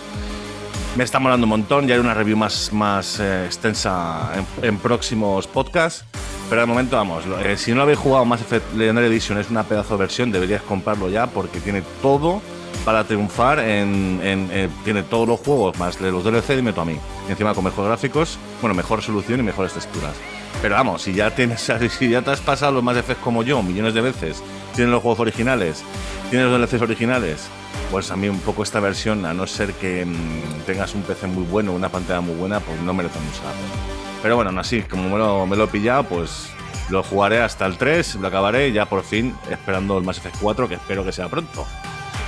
Me 0.98 1.06
está 1.06 1.20
molando 1.20 1.46
un 1.46 1.50
montón, 1.52 1.88
ya 1.88 1.96
hay 1.96 2.02
una 2.02 2.14
review 2.14 2.36
más, 2.36 2.74
más 2.74 3.20
eh, 3.20 3.46
extensa 3.46 4.30
en, 4.62 4.78
próximos 4.78 5.48
podcasts. 5.48 6.04
Pero 6.50 6.62
de 6.62 6.68
momento, 6.68 6.98
vamos, 6.98 7.24
eh, 7.46 7.56
si 7.56 7.72
no 7.74 7.82
habéis 7.82 7.98
jugado 7.98 8.26
Mass 8.26 8.42
Effect 8.42 8.74
Legendary 8.76 9.08
Edition, 9.08 9.38
es 9.38 9.50
una 9.50 9.64
pedazo 9.64 9.94
de 9.96 10.00
versión, 10.02 10.32
deberías 10.34 10.62
comprarlo 10.64 11.10
ya 11.10 11.28
porque 11.28 11.62
tiene 11.62 11.82
todo 12.02 12.42
para 12.84 13.06
triunfar 13.06 13.60
en, 13.60 14.20
en- 14.22 14.70
tiene 14.84 15.04
todos 15.04 15.26
los 15.30 15.40
juegos 15.40 15.80
más 15.80 15.98
de 15.98 16.12
los 16.12 16.26
DLC 16.26 16.58
y 16.60 16.62
meto 16.62 16.82
a 16.82 16.86
mí. 16.86 16.98
Y 17.28 17.32
encima 17.32 17.54
con 17.54 17.64
mejores 17.64 17.88
gráficos, 17.88 18.38
bueno, 18.60 18.74
mejor 18.76 19.00
resolución 19.00 19.40
y 19.40 19.44
mejores 19.44 19.72
texturas. 19.72 20.14
Pero 20.62 20.76
vamos, 20.76 21.04
si 21.04 21.14
ya 21.14 21.34
tienes, 21.34 21.72
si 21.98 22.10
ya 22.10 22.22
te 22.22 22.32
has 22.32 22.42
pasado 22.42 22.74
los 22.74 22.84
Mass 22.84 22.98
Effect 22.98 23.22
como 23.22 23.44
yo 23.44 23.64
millones 23.64 23.94
de 23.94 24.02
veces, 24.02 24.44
tienes 24.76 24.92
los 24.92 25.02
juegos 25.02 25.22
originales, 25.22 25.84
tienes 26.30 26.50
los 26.50 26.60
DLCs 26.60 26.82
originales, 26.82 27.48
pues 27.92 28.10
a 28.10 28.16
mí 28.16 28.30
un 28.30 28.40
poco 28.40 28.64
esta 28.64 28.80
versión, 28.80 29.26
a 29.26 29.34
no 29.34 29.46
ser 29.46 29.74
que 29.74 30.06
mm, 30.06 30.62
tengas 30.66 30.96
un 30.96 31.02
PC 31.02 31.28
muy 31.28 31.44
bueno, 31.44 31.74
una 31.74 31.90
pantalla 31.90 32.22
muy 32.22 32.36
buena, 32.36 32.62
pues 32.62 32.80
no 32.80 32.94
merece 32.94 33.20
mucho 33.20 33.44
la 33.44 33.52
pena. 33.52 34.22
Pero 34.24 34.36
bueno, 34.38 34.50
aún 34.50 34.60
así, 34.60 34.82
como 34.84 35.10
me 35.10 35.18
lo, 35.18 35.46
me 35.46 35.58
lo 35.58 35.66
he 35.66 35.68
pillado, 35.68 36.06
pues 36.06 36.50
lo 36.90 37.04
jugaré 37.04 37.42
hasta 37.42 37.66
el 37.66 37.78
3, 37.78 38.16
lo 38.16 38.28
acabaré 38.28 38.72
ya 38.72 38.86
por 38.86 39.04
fin 39.04 39.36
esperando 39.50 39.98
el 39.98 40.06
Mass 40.06 40.20
Effect 40.20 40.38
4, 40.40 40.70
que 40.70 40.76
espero 40.76 41.04
que 41.04 41.12
sea 41.12 41.28
pronto. 41.28 41.68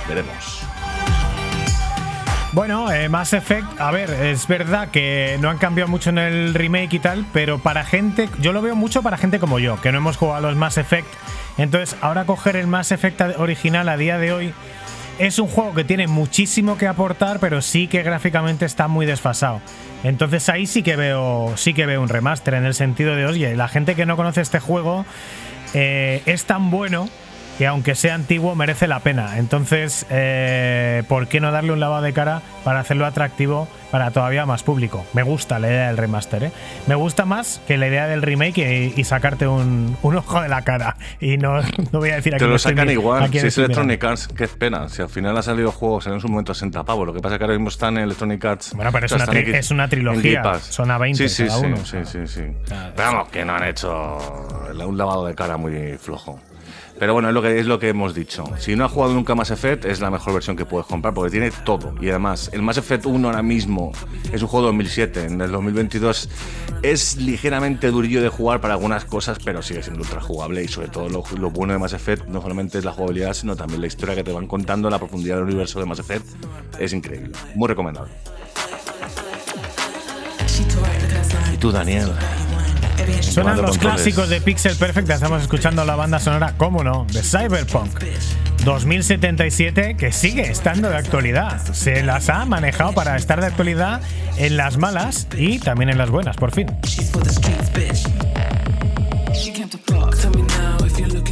Veremos. 0.06 0.60
Bueno, 2.52 2.92
eh, 2.92 3.08
Mass 3.08 3.32
Effect, 3.32 3.80
a 3.80 3.90
ver, 3.90 4.10
es 4.10 4.46
verdad 4.46 4.88
que 4.90 5.38
no 5.40 5.50
han 5.50 5.58
cambiado 5.58 5.88
mucho 5.88 6.10
en 6.10 6.18
el 6.18 6.54
remake 6.54 6.94
y 6.94 6.98
tal, 7.00 7.24
pero 7.32 7.58
para 7.58 7.84
gente, 7.84 8.28
yo 8.38 8.52
lo 8.52 8.62
veo 8.62 8.76
mucho 8.76 9.02
para 9.02 9.16
gente 9.16 9.40
como 9.40 9.58
yo, 9.58 9.80
que 9.80 9.90
no 9.90 9.98
hemos 9.98 10.16
jugado 10.16 10.38
a 10.38 10.40
los 10.40 10.56
Mass 10.56 10.78
Effect. 10.78 11.08
Entonces, 11.58 11.96
ahora 12.00 12.26
coger 12.26 12.54
el 12.56 12.66
Mass 12.66 12.92
Effect 12.92 13.20
original 13.38 13.88
a 13.88 13.96
día 13.96 14.18
de 14.18 14.32
hoy 14.32 14.54
es 15.18 15.38
un 15.38 15.48
juego 15.48 15.74
que 15.74 15.84
tiene 15.84 16.06
muchísimo 16.06 16.76
que 16.76 16.86
aportar, 16.86 17.38
pero 17.40 17.62
sí 17.62 17.86
que 17.86 18.02
gráficamente 18.02 18.64
está 18.64 18.88
muy 18.88 19.06
desfasado. 19.06 19.60
Entonces 20.02 20.48
ahí 20.48 20.66
sí 20.66 20.82
que 20.82 20.96
veo, 20.96 21.52
sí 21.56 21.74
que 21.74 21.86
veo 21.86 22.02
un 22.02 22.08
remaster 22.08 22.54
en 22.54 22.64
el 22.64 22.74
sentido 22.74 23.14
de, 23.14 23.26
oye, 23.26 23.56
la 23.56 23.68
gente 23.68 23.94
que 23.94 24.06
no 24.06 24.16
conoce 24.16 24.40
este 24.40 24.60
juego 24.60 25.06
eh, 25.72 26.22
es 26.26 26.44
tan 26.44 26.70
bueno 26.70 27.08
que 27.58 27.66
aunque 27.66 27.94
sea 27.94 28.14
antiguo 28.14 28.54
merece 28.54 28.86
la 28.88 29.00
pena. 29.00 29.38
Entonces, 29.38 30.06
eh, 30.10 31.02
¿por 31.08 31.28
qué 31.28 31.40
no 31.40 31.52
darle 31.52 31.72
un 31.72 31.80
lavado 31.80 32.02
de 32.02 32.12
cara 32.12 32.42
para 32.64 32.80
hacerlo 32.80 33.06
atractivo 33.06 33.68
para 33.92 34.10
todavía 34.10 34.44
más 34.44 34.62
público? 34.64 35.04
Me 35.12 35.22
gusta 35.22 35.58
la 35.60 35.68
idea 35.68 35.86
del 35.88 35.96
remaster, 35.96 36.44
¿eh? 36.44 36.52
Me 36.86 36.94
gusta 36.96 37.24
más 37.24 37.60
que 37.68 37.76
la 37.76 37.86
idea 37.86 38.06
del 38.08 38.22
remake 38.22 38.92
y, 38.96 39.00
y 39.00 39.04
sacarte 39.04 39.46
un, 39.46 39.96
un 40.02 40.16
ojo 40.16 40.40
de 40.42 40.48
la 40.48 40.62
cara. 40.62 40.96
Y 41.20 41.36
no, 41.36 41.60
no 41.92 41.98
voy 42.00 42.10
a 42.10 42.16
decir 42.16 42.34
aquí 42.34 42.42
Te 42.44 42.50
lo 42.50 42.58
sacan 42.58 42.90
igual. 42.90 43.30
Si 43.30 43.38
es 43.38 43.44
estoy 43.44 43.68
mirando. 43.68 43.82
Electronic 43.92 44.04
Arts, 44.04 44.28
qué 44.36 44.48
pena. 44.48 44.88
Si 44.88 45.02
al 45.02 45.08
final 45.08 45.36
ha 45.38 45.42
salido 45.42 45.70
juego, 45.70 46.00
salió 46.00 46.16
en 46.16 46.20
su 46.20 46.28
momento 46.28 46.52
a 46.52 46.54
60 46.56 46.82
pavos. 46.84 47.06
Lo 47.06 47.12
que 47.14 47.20
pasa 47.20 47.36
es 47.36 47.38
que 47.38 47.44
ahora 47.44 47.54
mismo 47.56 47.68
están 47.68 47.96
en 47.98 48.02
Electronic 48.04 48.44
Arts. 48.44 48.72
Bueno, 48.74 48.90
pero 48.92 49.06
es 49.06 49.12
una 49.12 49.24
están 49.24 49.36
tri- 49.36 49.48
en- 49.48 49.54
es 49.54 49.70
una 49.70 49.84
en 49.84 49.90
trilogía, 49.90 50.42
son 50.60 50.90
a 50.90 50.98
20 50.98 51.28
sí, 51.28 51.34
sí, 51.34 51.46
cada 51.46 51.60
sí, 51.60 51.66
uno, 51.66 51.76
Sí, 51.84 51.98
sí, 52.04 52.26
sí. 52.26 52.42
Pero 52.68 52.92
Vamos, 52.96 53.28
que 53.28 53.44
no 53.44 53.54
han 53.54 53.64
hecho 53.68 54.18
un 54.86 54.98
lavado 54.98 55.26
de 55.26 55.34
cara 55.36 55.56
muy 55.56 55.96
flojo. 55.98 56.40
Pero 56.98 57.12
bueno, 57.12 57.28
es 57.28 57.34
lo 57.34 57.42
que 57.42 57.58
es 57.58 57.66
lo 57.66 57.78
que 57.78 57.88
hemos 57.88 58.14
dicho. 58.14 58.44
Si 58.58 58.76
no 58.76 58.84
has 58.84 58.92
jugado 58.92 59.14
nunca 59.14 59.34
Mass 59.34 59.50
Effect, 59.50 59.84
es 59.84 60.00
la 60.00 60.10
mejor 60.10 60.34
versión 60.34 60.56
que 60.56 60.64
puedes 60.64 60.86
comprar 60.86 61.12
porque 61.12 61.30
tiene 61.30 61.50
todo. 61.64 61.94
Y 62.00 62.08
además, 62.10 62.50
el 62.52 62.62
Mass 62.62 62.78
Effect 62.78 63.06
1 63.06 63.28
ahora 63.28 63.42
mismo 63.42 63.92
es 64.32 64.42
un 64.42 64.48
juego 64.48 64.66
de 64.66 64.68
2007. 64.68 65.24
En 65.26 65.40
el 65.40 65.50
2022 65.50 66.28
es 66.82 67.16
ligeramente 67.16 67.90
durillo 67.90 68.22
de 68.22 68.28
jugar 68.28 68.60
para 68.60 68.74
algunas 68.74 69.04
cosas, 69.04 69.38
pero 69.44 69.60
sigue 69.62 69.82
siendo 69.82 70.02
ultra 70.02 70.20
jugable. 70.20 70.62
Y 70.62 70.68
sobre 70.68 70.88
todo, 70.88 71.08
lo, 71.08 71.24
lo 71.36 71.50
bueno 71.50 71.72
de 71.72 71.78
Mass 71.78 71.94
Effect 71.94 72.26
no 72.26 72.40
solamente 72.40 72.78
es 72.78 72.84
la 72.84 72.92
jugabilidad, 72.92 73.34
sino 73.34 73.56
también 73.56 73.80
la 73.80 73.88
historia 73.88 74.14
que 74.14 74.22
te 74.22 74.32
van 74.32 74.46
contando, 74.46 74.88
la 74.88 74.98
profundidad 74.98 75.36
del 75.36 75.44
universo 75.44 75.80
de 75.80 75.86
Mass 75.86 75.98
Effect. 75.98 76.26
Es 76.78 76.92
increíble. 76.92 77.32
Muy 77.54 77.68
recomendable. 77.68 78.12
¿Y 81.52 81.56
tú, 81.56 81.72
Daniel? 81.72 82.12
Suenan 83.20 83.60
los 83.62 83.78
clásicos 83.78 84.28
de 84.28 84.40
Pixel 84.40 84.76
Perfect, 84.76 85.10
estamos 85.10 85.42
escuchando 85.42 85.84
la 85.84 85.96
banda 85.96 86.18
sonora, 86.18 86.54
cómo 86.56 86.84
no, 86.84 87.06
de 87.12 87.22
Cyberpunk 87.22 88.02
2077, 88.64 89.96
que 89.96 90.12
sigue 90.12 90.50
estando 90.50 90.88
de 90.88 90.96
actualidad. 90.96 91.60
Se 91.72 92.02
las 92.02 92.30
ha 92.30 92.44
manejado 92.44 92.92
para 92.92 93.16
estar 93.16 93.40
de 93.40 93.46
actualidad 93.46 94.00
en 94.38 94.56
las 94.56 94.78
malas 94.78 95.26
y 95.36 95.58
también 95.58 95.90
en 95.90 95.98
las 95.98 96.10
buenas, 96.10 96.36
por 96.36 96.52
fin. 96.52 96.68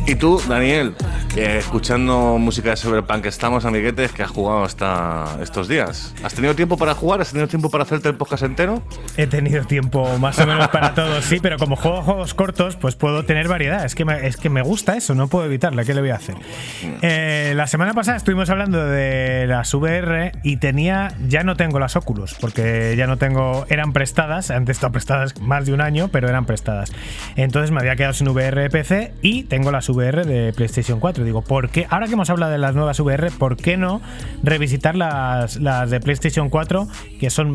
Y 0.05 0.16
tú, 0.16 0.43
Daniel, 0.49 0.95
que 1.33 1.59
escuchando 1.59 2.37
música 2.37 2.70
de 2.70 2.77
Cyberpunk, 2.77 3.24
estamos 3.27 3.65
amiguetes 3.65 4.11
que 4.11 4.24
has 4.24 4.31
jugado 4.31 4.65
hasta 4.65 5.39
estos 5.41 5.69
días. 5.69 6.12
¿Has 6.24 6.35
tenido 6.35 6.57
tiempo 6.57 6.77
para 6.77 6.95
jugar? 6.95 7.20
¿Has 7.20 7.31
tenido 7.31 7.47
tiempo 7.47 7.70
para 7.70 7.85
hacerte 7.85 8.09
el 8.09 8.16
podcast 8.16 8.43
entero? 8.43 8.83
He 9.16 9.29
tenido 9.29 9.65
tiempo 9.65 10.19
más 10.19 10.39
o 10.41 10.47
menos 10.47 10.69
para 10.69 10.93
todo, 10.95 11.23
sí, 11.23 11.39
pero 11.41 11.57
como 11.57 11.77
juego 11.77 12.03
juegos 12.03 12.35
cortos, 12.35 12.74
pues 12.74 12.97
puedo 12.97 13.24
tener 13.24 13.47
variedad. 13.47 13.85
Es 13.85 13.95
que 13.95 14.05
me, 14.05 14.27
es 14.27 14.37
que 14.37 14.51
me 14.51 14.62
gusta 14.62 14.97
eso, 14.97 15.15
no 15.15 15.29
puedo 15.29 15.47
evitarlo. 15.47 15.85
¿Qué 15.85 15.95
le 15.95 16.01
voy 16.01 16.11
a 16.11 16.16
hacer? 16.16 16.35
Eh, 17.01 17.53
la 17.55 17.69
semana 17.69 17.95
pasada 17.95 18.16
estuvimos 18.16 18.51
hablando 18.51 18.85
de 18.85 19.47
las 19.47 19.73
VR 19.73 20.33
y 20.43 20.57
tenía, 20.57 21.15
ya 21.29 21.45
no 21.45 21.55
tengo 21.55 21.79
las 21.79 21.95
Oculus, 21.95 22.35
porque 22.41 22.95
ya 22.97 23.07
no 23.07 23.19
tengo, 23.19 23.66
eran 23.69 23.93
prestadas, 23.93 24.51
antes 24.51 24.79
estado 24.79 24.93
prestadas 24.93 25.41
más 25.41 25.65
de 25.65 25.73
un 25.73 25.81
año, 25.81 26.09
pero 26.09 26.29
eran 26.29 26.45
prestadas. 26.45 26.93
Entonces 27.37 27.70
me 27.70 27.79
había 27.79 27.95
quedado 27.95 28.15
sin 28.15 28.29
VR 28.29 28.62
de 28.62 28.69
PC 28.69 29.15
y 29.23 29.45
tengo 29.45 29.70
las 29.70 29.89
De 29.93 30.52
PlayStation 30.55 31.01
4. 31.01 31.24
Digo, 31.24 31.43
¿por 31.43 31.69
qué? 31.69 31.86
Ahora 31.90 32.06
que 32.06 32.14
hemos 32.14 32.31
hablado 32.31 32.52
de 32.52 32.59
las 32.59 32.74
nuevas 32.74 32.98
VR, 33.01 33.31
¿por 33.31 33.56
qué 33.56 33.77
no 33.77 34.01
revisitar 34.43 34.97
las, 34.97 35.56
las 35.56 35.90
de 35.90 36.01
PlayStation 36.01 36.51
4, 36.51 36.89
que 37.20 37.31
son 37.31 37.52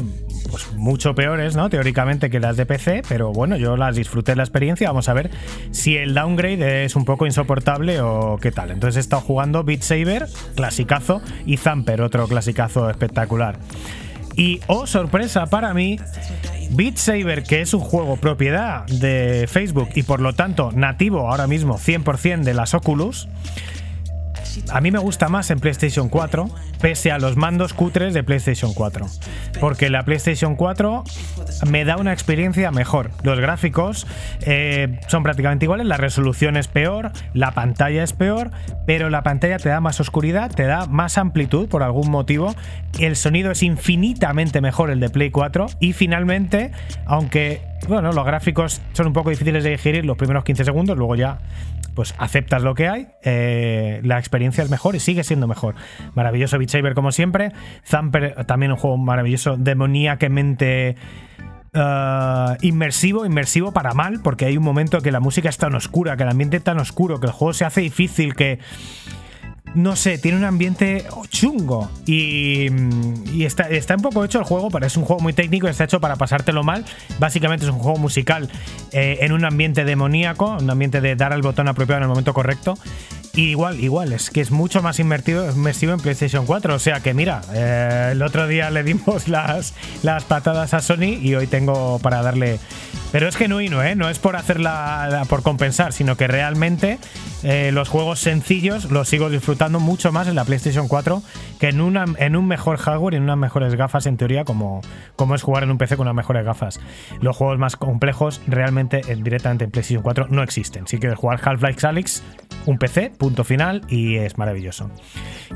pues, 0.49 0.71
mucho 0.73 1.15
peores, 1.15 1.55
¿no? 1.55 1.69
Teóricamente 1.69 2.29
que 2.29 2.39
las 2.39 2.57
de 2.57 2.65
PC, 2.65 3.03
pero 3.07 3.31
bueno, 3.31 3.57
yo 3.57 3.77
las 3.77 3.95
disfruté 3.95 4.35
la 4.35 4.43
experiencia. 4.43 4.87
Vamos 4.89 5.09
a 5.09 5.13
ver 5.13 5.29
si 5.71 5.97
el 5.97 6.13
downgrade 6.13 6.85
es 6.85 6.95
un 6.95 7.05
poco 7.05 7.25
insoportable 7.25 8.01
o 8.01 8.37
qué 8.41 8.51
tal. 8.51 8.71
Entonces 8.71 8.97
he 8.97 8.99
estado 8.99 9.21
jugando 9.21 9.63
Beat 9.63 9.81
Saber, 9.81 10.27
clasicazo, 10.55 11.21
y 11.45 11.57
Zamper, 11.57 12.01
otro 12.01 12.27
clasicazo 12.27 12.89
espectacular. 12.89 13.59
Y, 14.37 14.61
oh 14.67 14.85
sorpresa 14.85 15.47
para 15.47 15.73
mí, 15.73 15.99
Beat 16.69 16.97
Saber, 16.97 17.43
que 17.43 17.61
es 17.61 17.73
un 17.73 17.79
juego 17.81 18.17
propiedad 18.17 18.85
de 18.85 19.47
Facebook 19.51 19.89
y 19.95 20.03
por 20.03 20.21
lo 20.21 20.33
tanto 20.33 20.71
nativo 20.71 21.27
ahora 21.27 21.47
mismo 21.47 21.79
100% 21.79 22.43
de 22.43 22.53
las 22.53 22.75
Oculus, 22.75 23.27
a 24.71 24.81
mí 24.81 24.91
me 24.91 24.99
gusta 24.99 25.29
más 25.29 25.49
en 25.51 25.59
PlayStation 25.59 26.09
4, 26.09 26.49
pese 26.81 27.11
a 27.11 27.19
los 27.19 27.37
mandos 27.37 27.73
cutres 27.73 28.13
de 28.13 28.23
PlayStation 28.23 28.73
4. 28.73 29.05
Porque 29.59 29.89
la 29.89 30.03
PlayStation 30.03 30.55
4 30.55 31.03
me 31.69 31.85
da 31.85 31.97
una 31.97 32.13
experiencia 32.13 32.71
mejor. 32.71 33.11
Los 33.23 33.39
gráficos 33.39 34.07
eh, 34.41 34.99
son 35.07 35.23
prácticamente 35.23 35.65
iguales, 35.65 35.87
la 35.87 35.97
resolución 35.97 36.57
es 36.57 36.67
peor, 36.67 37.11
la 37.33 37.51
pantalla 37.51 38.03
es 38.03 38.13
peor, 38.13 38.51
pero 38.85 39.09
la 39.09 39.23
pantalla 39.23 39.57
te 39.57 39.69
da 39.69 39.81
más 39.81 39.99
oscuridad, 39.99 40.51
te 40.51 40.63
da 40.63 40.85
más 40.85 41.17
amplitud 41.17 41.67
por 41.67 41.83
algún 41.83 42.09
motivo. 42.09 42.55
El 42.99 43.15
sonido 43.15 43.51
es 43.51 43.63
infinitamente 43.63 44.61
mejor 44.61 44.89
el 44.89 44.99
de 44.99 45.09
Play 45.09 45.31
4. 45.31 45.67
Y 45.79 45.93
finalmente, 45.93 46.71
aunque 47.05 47.61
bueno, 47.87 48.11
los 48.11 48.25
gráficos 48.25 48.81
son 48.93 49.07
un 49.07 49.13
poco 49.13 49.29
difíciles 49.29 49.63
de 49.63 49.71
digerir 49.71 50.05
los 50.05 50.17
primeros 50.17 50.43
15 50.43 50.65
segundos, 50.65 50.97
luego 50.97 51.15
ya 51.15 51.37
pues 51.93 52.13
aceptas 52.19 52.61
lo 52.61 52.75
que 52.75 52.87
hay, 52.87 53.07
eh, 53.23 54.01
la 54.03 54.19
experiencia 54.19 54.46
es 54.47 54.69
mejor 54.69 54.95
y 54.95 54.99
sigue 54.99 55.23
siendo 55.23 55.47
mejor. 55.47 55.75
Maravilloso 56.15 56.57
Beat 56.57 56.69
Saber 56.69 56.93
como 56.93 57.11
siempre. 57.11 57.51
Zamper 57.85 58.45
también 58.45 58.71
un 58.71 58.77
juego 58.77 58.97
maravilloso, 58.97 59.57
demoníacamente 59.57 60.95
eh, 61.73 62.57
inmersivo, 62.61 63.25
inmersivo 63.25 63.71
para 63.71 63.93
mal, 63.93 64.21
porque 64.23 64.45
hay 64.45 64.57
un 64.57 64.63
momento 64.63 65.01
que 65.01 65.11
la 65.11 65.19
música 65.19 65.49
es 65.49 65.57
tan 65.57 65.75
oscura, 65.75 66.17
que 66.17 66.23
el 66.23 66.29
ambiente 66.29 66.57
es 66.57 66.63
tan 66.63 66.79
oscuro, 66.79 67.19
que 67.19 67.27
el 67.27 67.33
juego 67.33 67.53
se 67.53 67.65
hace 67.65 67.81
difícil, 67.81 68.35
que 68.35 68.59
no 69.75 69.95
sé, 69.95 70.17
tiene 70.17 70.37
un 70.37 70.43
ambiente 70.43 71.05
chungo 71.29 71.91
y, 72.05 72.67
y 73.31 73.43
está, 73.43 73.69
está 73.69 73.95
un 73.95 74.01
poco 74.01 74.23
hecho 74.23 74.39
el 74.39 74.45
juego, 74.45 74.69
pero 74.69 74.87
es 74.87 74.97
un 74.97 75.03
juego 75.03 75.21
muy 75.21 75.33
técnico, 75.33 75.67
está 75.67 75.83
hecho 75.83 75.99
para 75.99 76.15
pasártelo 76.15 76.63
mal. 76.63 76.83
Básicamente 77.19 77.65
es 77.65 77.71
un 77.71 77.77
juego 77.77 77.99
musical 77.99 78.49
eh, 78.91 79.19
en 79.21 79.33
un 79.33 79.45
ambiente 79.45 79.85
demoníaco, 79.85 80.57
un 80.59 80.69
ambiente 80.69 80.99
de 80.99 81.15
dar 81.15 81.31
al 81.31 81.41
botón 81.41 81.67
apropiado 81.67 81.97
en 81.99 82.03
el 82.03 82.09
momento 82.09 82.33
correcto. 82.33 82.75
Igual, 83.37 83.79
igual, 83.83 84.13
es 84.13 84.31
que 84.31 84.41
es 84.41 84.49
mucho 84.49 84.81
más 84.81 84.99
invertido, 84.99 85.47
inmersivo 85.47 85.93
en 85.93 85.99
PlayStation 85.99 86.47
4. 86.47 86.73
O 86.73 86.79
sea 86.79 87.01
que 87.01 87.13
mira, 87.13 87.41
eh, 87.53 88.09
el 88.13 88.23
otro 88.23 88.47
día 88.47 88.71
le 88.71 88.81
dimos 88.81 89.27
las, 89.27 89.75
las 90.01 90.23
patadas 90.23 90.73
a 90.73 90.81
Sony 90.81 91.19
y 91.21 91.35
hoy 91.35 91.45
tengo 91.45 91.99
para 91.99 92.23
darle. 92.23 92.59
Pero 93.11 93.27
es 93.27 93.35
genuino, 93.35 93.83
¿eh? 93.83 93.95
No 93.95 94.09
es 94.09 94.17
por 94.17 94.35
hacerla 94.35 95.23
por 95.29 95.43
compensar, 95.43 95.93
sino 95.93 96.17
que 96.17 96.27
realmente 96.27 96.97
eh, 97.43 97.71
los 97.71 97.89
juegos 97.89 98.19
sencillos 98.19 98.91
los 98.91 99.07
sigo 99.07 99.29
disfrutando 99.29 99.79
mucho 99.79 100.11
más 100.11 100.27
en 100.27 100.35
la 100.35 100.43
PlayStation 100.43 100.87
4 100.87 101.21
que 101.59 101.69
en, 101.69 101.79
una, 101.79 102.05
en 102.17 102.35
un 102.35 102.47
mejor 102.47 102.77
hardware 102.77 103.13
y 103.13 103.17
en 103.17 103.23
unas 103.23 103.37
mejores 103.37 103.75
gafas, 103.75 104.07
en 104.07 104.17
teoría, 104.17 104.43
como, 104.45 104.81
como 105.15 105.35
es 105.35 105.43
jugar 105.43 105.63
en 105.63 105.71
un 105.71 105.77
PC 105.77 105.95
con 105.95 106.07
unas 106.07 106.15
mejores 106.15 106.43
gafas. 106.43 106.79
Los 107.21 107.37
juegos 107.37 107.59
más 107.59 107.75
complejos 107.75 108.41
realmente 108.47 109.01
eh, 109.07 109.15
directamente 109.15 109.63
en 109.63 109.71
PlayStation 109.71 110.03
4 110.03 110.27
no 110.29 110.41
existen. 110.41 110.87
Si 110.87 110.97
quieres 110.97 111.17
jugar 111.17 111.39
Half-Life 111.41 111.85
Alyx, 111.85 112.23
un 112.65 112.77
PC, 112.77 113.13
punto 113.27 113.43
final, 113.43 113.81
y 113.89 114.15
es 114.15 114.37
maravilloso. 114.37 114.89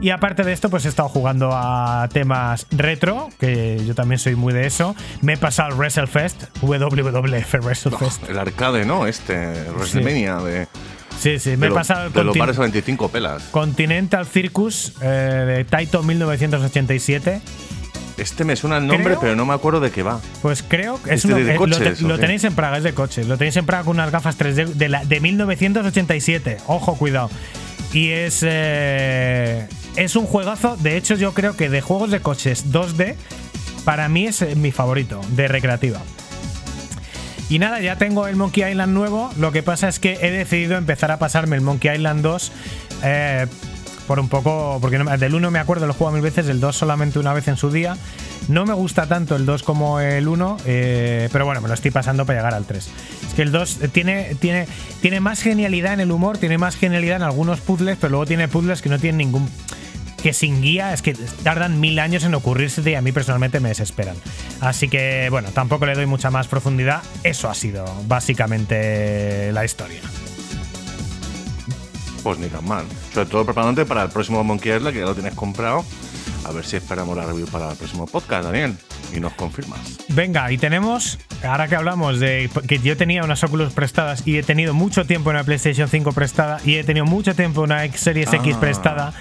Y 0.01 0.09
aparte 0.09 0.43
de 0.43 0.51
esto, 0.51 0.69
pues 0.69 0.85
he 0.85 0.89
estado 0.89 1.07
jugando 1.07 1.51
a 1.53 2.09
temas 2.11 2.67
retro, 2.71 3.29
que 3.39 3.81
yo 3.85 3.95
también 3.95 4.19
soy 4.19 4.35
muy 4.35 4.51
de 4.53 4.67
eso. 4.67 4.93
Me 5.21 5.33
he 5.33 5.37
pasado 5.37 5.69
el 5.69 5.75
WrestleFest, 5.75 6.43
WWF 6.61 7.53
WrestleFest. 7.63 8.29
El 8.29 8.37
arcade, 8.39 8.83
¿no? 8.85 9.07
Este, 9.07 9.35
WrestleMania 9.75 10.35
de. 10.37 10.67
Sí, 11.17 11.39
sí, 11.39 11.55
me 11.55 11.67
he 11.67 11.71
pasado 11.71 12.07
el 12.07 12.13
Te 12.13 12.23
lo 12.23 12.33
contin- 12.33 12.39
pares 12.39 12.57
a 12.57 12.61
25 12.61 13.09
pelas. 13.09 13.43
Continental 13.51 14.25
Circus 14.25 14.93
eh, 15.01 15.05
de 15.05 15.65
Taito 15.65 16.03
1987. 16.03 17.41
Este 18.17 18.43
me 18.43 18.55
suena 18.55 18.77
el 18.77 18.85
nombre, 18.87 19.05
Creo- 19.13 19.19
pero 19.21 19.35
no 19.35 19.45
me 19.45 19.53
acuerdo 19.53 19.79
de 19.79 19.89
qué 19.91 20.03
va. 20.03 20.19
Pues 20.41 20.63
creo 20.67 21.01
que 21.01 21.11
es 21.13 21.23
¿Este 21.23 21.27
uno- 21.33 21.37
de 21.37 21.43
lo, 21.43 21.51
te- 21.51 21.57
coches, 21.57 22.01
lo 22.01 22.19
tenéis 22.19 22.43
en 22.43 22.53
Praga, 22.53 22.77
es 22.77 22.83
de 22.83 22.93
coches. 22.93 23.27
Lo 23.27 23.37
tenéis 23.37 23.55
en 23.57 23.65
Praga 23.65 23.83
con 23.83 23.95
unas 23.97 24.11
gafas 24.11 24.37
3D 24.37 24.65
de, 24.73 24.89
la, 24.89 25.03
de 25.05 25.19
1987. 25.19 26.57
Ojo, 26.67 26.95
cuidado. 26.97 27.29
Y 27.93 28.09
es. 28.09 28.39
eh, 28.43 29.67
es 29.95 30.15
un 30.15 30.25
juegazo. 30.25 30.77
De 30.77 30.97
hecho, 30.97 31.15
yo 31.15 31.33
creo 31.33 31.55
que 31.55 31.69
de 31.69 31.81
juegos 31.81 32.11
de 32.11 32.21
coches 32.21 32.71
2D, 32.71 33.15
para 33.83 34.07
mí 34.09 34.27
es 34.27 34.41
eh, 34.41 34.55
mi 34.55 34.71
favorito, 34.71 35.21
de 35.31 35.47
recreativa. 35.47 35.99
Y 37.49 37.59
nada, 37.59 37.81
ya 37.81 37.97
tengo 37.97 38.27
el 38.27 38.37
Monkey 38.37 38.63
Island 38.69 38.93
nuevo. 38.93 39.29
Lo 39.37 39.51
que 39.51 39.61
pasa 39.61 39.89
es 39.89 39.99
que 39.99 40.17
he 40.21 40.31
decidido 40.31 40.77
empezar 40.77 41.11
a 41.11 41.19
pasarme 41.19 41.57
el 41.57 41.61
Monkey 41.61 41.93
Island 41.93 42.21
2. 42.21 42.51
eh, 43.03 43.47
por 44.11 44.19
un 44.19 44.27
poco. 44.27 44.77
Porque 44.81 44.97
no 44.97 45.05
del 45.17 45.33
1 45.33 45.51
me 45.51 45.59
acuerdo, 45.59 45.87
lo 45.87 45.95
he 45.97 46.11
mil 46.11 46.21
veces, 46.21 46.45
del 46.45 46.59
2 46.59 46.75
solamente 46.75 47.17
una 47.17 47.31
vez 47.31 47.47
en 47.47 47.55
su 47.55 47.71
día. 47.71 47.95
No 48.49 48.65
me 48.65 48.73
gusta 48.73 49.07
tanto 49.07 49.37
el 49.37 49.45
2 49.45 49.63
como 49.63 50.01
el 50.01 50.27
1, 50.27 50.57
eh, 50.65 51.29
pero 51.31 51.45
bueno, 51.45 51.61
me 51.61 51.69
lo 51.69 51.73
estoy 51.73 51.91
pasando 51.91 52.25
para 52.25 52.39
llegar 52.39 52.53
al 52.53 52.65
3. 52.65 52.89
Es 53.29 53.33
que 53.33 53.41
el 53.41 53.53
2 53.53 53.79
tiene, 53.93 54.35
tiene, 54.35 54.67
tiene 54.99 55.21
más 55.21 55.41
genialidad 55.41 55.93
en 55.93 56.01
el 56.01 56.11
humor, 56.11 56.37
tiene 56.37 56.57
más 56.57 56.75
genialidad 56.75 57.15
en 57.15 57.21
algunos 57.21 57.61
puzzles, 57.61 57.97
pero 58.01 58.11
luego 58.11 58.25
tiene 58.25 58.49
puzzles 58.49 58.81
que 58.81 58.89
no 58.89 58.99
tienen 58.99 59.17
ningún 59.17 59.49
que 60.21 60.33
sin 60.33 60.61
guía 60.61 60.93
es 60.93 61.01
que 61.01 61.13
tardan 61.43 61.79
mil 61.79 61.97
años 61.97 62.25
en 62.25 62.35
ocurrirse 62.35 62.87
y 62.87 62.95
a 62.95 63.01
mí 63.01 63.13
personalmente 63.13 63.61
me 63.61 63.69
desesperan. 63.69 64.17
Así 64.59 64.89
que 64.89 65.29
bueno, 65.31 65.51
tampoco 65.51 65.85
le 65.85 65.95
doy 65.95 66.05
mucha 66.05 66.29
más 66.29 66.47
profundidad. 66.47 67.01
Eso 67.23 67.49
ha 67.49 67.55
sido 67.55 67.85
básicamente 68.07 69.53
la 69.53 69.63
historia. 69.63 70.01
Pues 72.23 72.37
ni 72.39 72.47
tan 72.47 72.65
mal. 72.67 72.85
Sobre 73.13 73.29
todo 73.29 73.45
preparándote 73.45 73.85
para 73.87 74.03
el 74.03 74.09
próximo 74.09 74.43
Monkey 74.43 74.71
Island, 74.75 74.93
que 74.93 74.99
ya 74.99 75.05
lo 75.05 75.13
tienes 75.15 75.33
comprado. 75.33 75.83
A 76.45 76.51
ver 76.51 76.65
si 76.65 76.75
esperamos 76.75 77.15
la 77.15 77.25
review 77.25 77.47
para 77.47 77.71
el 77.71 77.77
próximo 77.77 78.07
podcast, 78.07 78.45
Daniel. 78.45 78.75
Y 79.15 79.19
nos 79.19 79.33
confirmas. 79.33 79.79
Venga, 80.09 80.51
y 80.51 80.57
tenemos, 80.57 81.19
ahora 81.43 81.67
que 81.67 81.75
hablamos 81.75 82.19
de 82.19 82.49
que 82.67 82.79
yo 82.79 82.97
tenía 82.97 83.23
unas 83.23 83.43
Oculus 83.43 83.73
prestadas 83.73 84.25
y 84.25 84.37
he 84.37 84.43
tenido 84.43 84.73
mucho 84.73 85.05
tiempo 85.05 85.29
una 85.29 85.43
PlayStation 85.43 85.87
5 85.87 86.11
prestada 86.13 86.59
y 86.65 86.75
he 86.75 86.83
tenido 86.83 87.05
mucho 87.05 87.35
tiempo 87.35 87.61
una 87.61 87.83
X 87.85 88.01
Series 88.01 88.31
X 88.33 88.55
Ah. 88.55 88.59
prestada. 88.59 89.13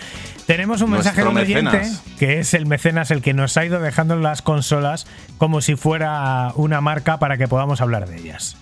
Tenemos 0.47 0.81
un 0.81 0.91
mensaje 0.91 1.23
de 1.23 1.29
un 1.29 1.37
oyente 1.39 1.83
que 2.19 2.41
es 2.41 2.55
el 2.55 2.67
mecenas 2.67 3.11
el 3.11 3.23
que 3.23 3.35
nos 3.35 3.57
ha 3.57 3.65
ido 3.65 3.81
dejando 3.81 4.17
las 4.17 4.43
consolas 4.43 5.07
como 5.39 5.61
si 5.61 5.77
fuera 5.77 6.53
una 6.57 6.81
marca 6.81 7.19
para 7.19 7.37
que 7.37 7.47
podamos 7.49 7.81
hablar 7.81 8.09
de 8.09 8.17
ellas. 8.17 8.57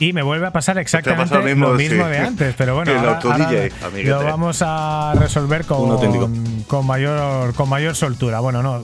Y 0.00 0.12
me 0.12 0.22
vuelve 0.22 0.46
a 0.46 0.50
pasar 0.50 0.78
exactamente 0.78 1.34
lo 1.34 1.40
lo 1.40 1.46
mismo, 1.46 2.04
sí. 2.04 2.10
de 2.10 2.18
antes, 2.18 2.54
pero 2.56 2.74
bueno, 2.74 2.90
ahora- 2.98 3.20
ahora 3.22 3.72
lo 4.02 4.24
vamos 4.24 4.62
a 4.64 5.14
resolver 5.16 5.64
con, 5.66 6.64
con 6.66 6.86
mayor 6.86 7.54
con 7.54 7.68
mayor 7.68 7.94
soltura. 7.94 8.40
Bueno, 8.40 8.62
no, 8.62 8.82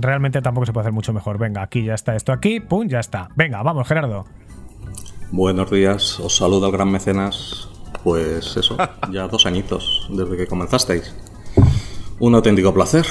realmente 0.00 0.42
tampoco 0.42 0.66
se 0.66 0.72
puede 0.72 0.82
hacer 0.84 0.92
mucho 0.92 1.12
mejor. 1.12 1.38
Venga, 1.38 1.62
aquí 1.62 1.82
ya 1.84 1.94
está 1.94 2.14
esto 2.14 2.32
aquí, 2.32 2.60
pum, 2.60 2.86
ya 2.88 3.00
está. 3.00 3.28
Venga, 3.36 3.62
vamos, 3.62 3.88
Gerardo. 3.88 4.26
Buenos 5.32 5.70
días, 5.70 6.20
os 6.20 6.36
saluda 6.36 6.66
el 6.66 6.72
gran 6.72 6.90
mecenas. 6.90 7.68
Pues 8.04 8.56
eso, 8.56 8.76
ya 9.10 9.28
dos 9.28 9.46
añitos 9.46 10.08
desde 10.10 10.36
que 10.36 10.46
comenzasteis. 10.46 11.14
Un 12.18 12.34
auténtico 12.34 12.74
placer 12.74 13.06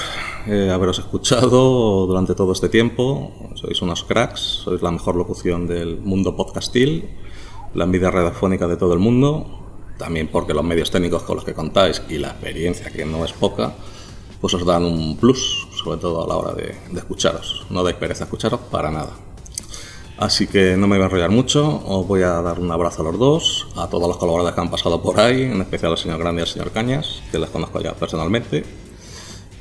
eh, 0.46 0.70
haberos 0.72 1.00
escuchado 1.00 2.06
durante 2.06 2.36
todo 2.36 2.52
este 2.52 2.70
tiempo. 2.70 3.32
Sois 3.56 3.82
unos 3.82 4.04
cracks, 4.04 4.40
sois 4.64 4.82
la 4.84 4.92
mejor 4.92 5.16
locución 5.16 5.66
del 5.66 5.98
mundo 6.00 6.36
podcastil, 6.36 7.10
la 7.74 7.84
envidia 7.84 8.12
radiofónica 8.12 8.68
de 8.68 8.78
todo 8.78 8.94
el 8.94 9.00
mundo. 9.00 9.46
También 9.98 10.30
porque 10.30 10.54
los 10.54 10.64
medios 10.64 10.92
técnicos 10.92 11.24
con 11.24 11.36
los 11.36 11.46
que 11.46 11.54
contáis 11.54 12.02
y 12.10 12.18
la 12.18 12.30
experiencia, 12.30 12.90
que 12.90 13.06
no 13.06 13.26
es 13.26 13.34
poca, 13.34 13.74
pues 14.40 14.54
os 14.54 14.66
dan 14.66 14.84
un 14.86 15.18
plus, 15.18 15.68
sobre 15.84 16.00
todo 16.00 16.24
a 16.24 16.28
la 16.28 16.36
hora 16.36 16.54
de, 16.54 16.76
de 16.92 17.00
escucharos. 17.00 17.66
No 17.70 17.84
dais 17.84 17.98
pereza 17.98 18.24
escucharos 18.24 18.62
para 18.72 18.92
nada. 18.92 19.12
Así 20.20 20.48
que 20.48 20.76
no 20.76 20.88
me 20.88 20.98
voy 20.98 21.04
a 21.04 21.06
enrollar 21.06 21.32
mucho, 21.32 21.82
os 21.86 22.06
voy 22.06 22.24
a 22.24 22.42
dar 22.42 22.60
un 22.60 22.70
abrazo 22.72 23.04
a 23.04 23.06
los 23.06 23.18
dos, 23.18 23.68
a 23.78 23.88
todos 23.88 24.06
los 24.06 24.18
colaboradores 24.18 24.54
que 24.54 24.60
han 24.60 24.70
pasado 24.70 25.02
por 25.02 25.18
ahí, 25.18 25.44
en 25.44 25.62
especial 25.62 25.94
al 25.94 25.98
señor 25.98 26.20
Grande 26.20 26.42
y 26.42 26.44
al 26.44 26.48
señor 26.48 26.72
Cañas, 26.72 27.22
que 27.32 27.40
les 27.40 27.50
conozco 27.50 27.80
ya 27.80 27.94
personalmente, 27.94 28.66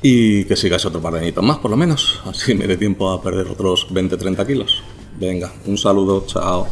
y 0.01 0.43
que 0.43 0.57
sigáis 0.57 0.85
otro 0.85 1.01
par 1.01 1.13
de 1.13 1.19
añitos 1.19 1.45
más 1.45 1.59
por 1.59 1.71
lo 1.71 1.77
menos, 1.77 2.19
así 2.25 2.55
me 2.55 2.67
dé 2.67 2.75
tiempo 2.75 3.09
a 3.09 3.21
perder 3.21 3.47
otros 3.47 3.87
20-30 3.89 4.45
kilos. 4.45 4.83
Venga, 5.17 5.49
un 5.65 5.77
saludo, 5.77 6.25
chao. 6.27 6.67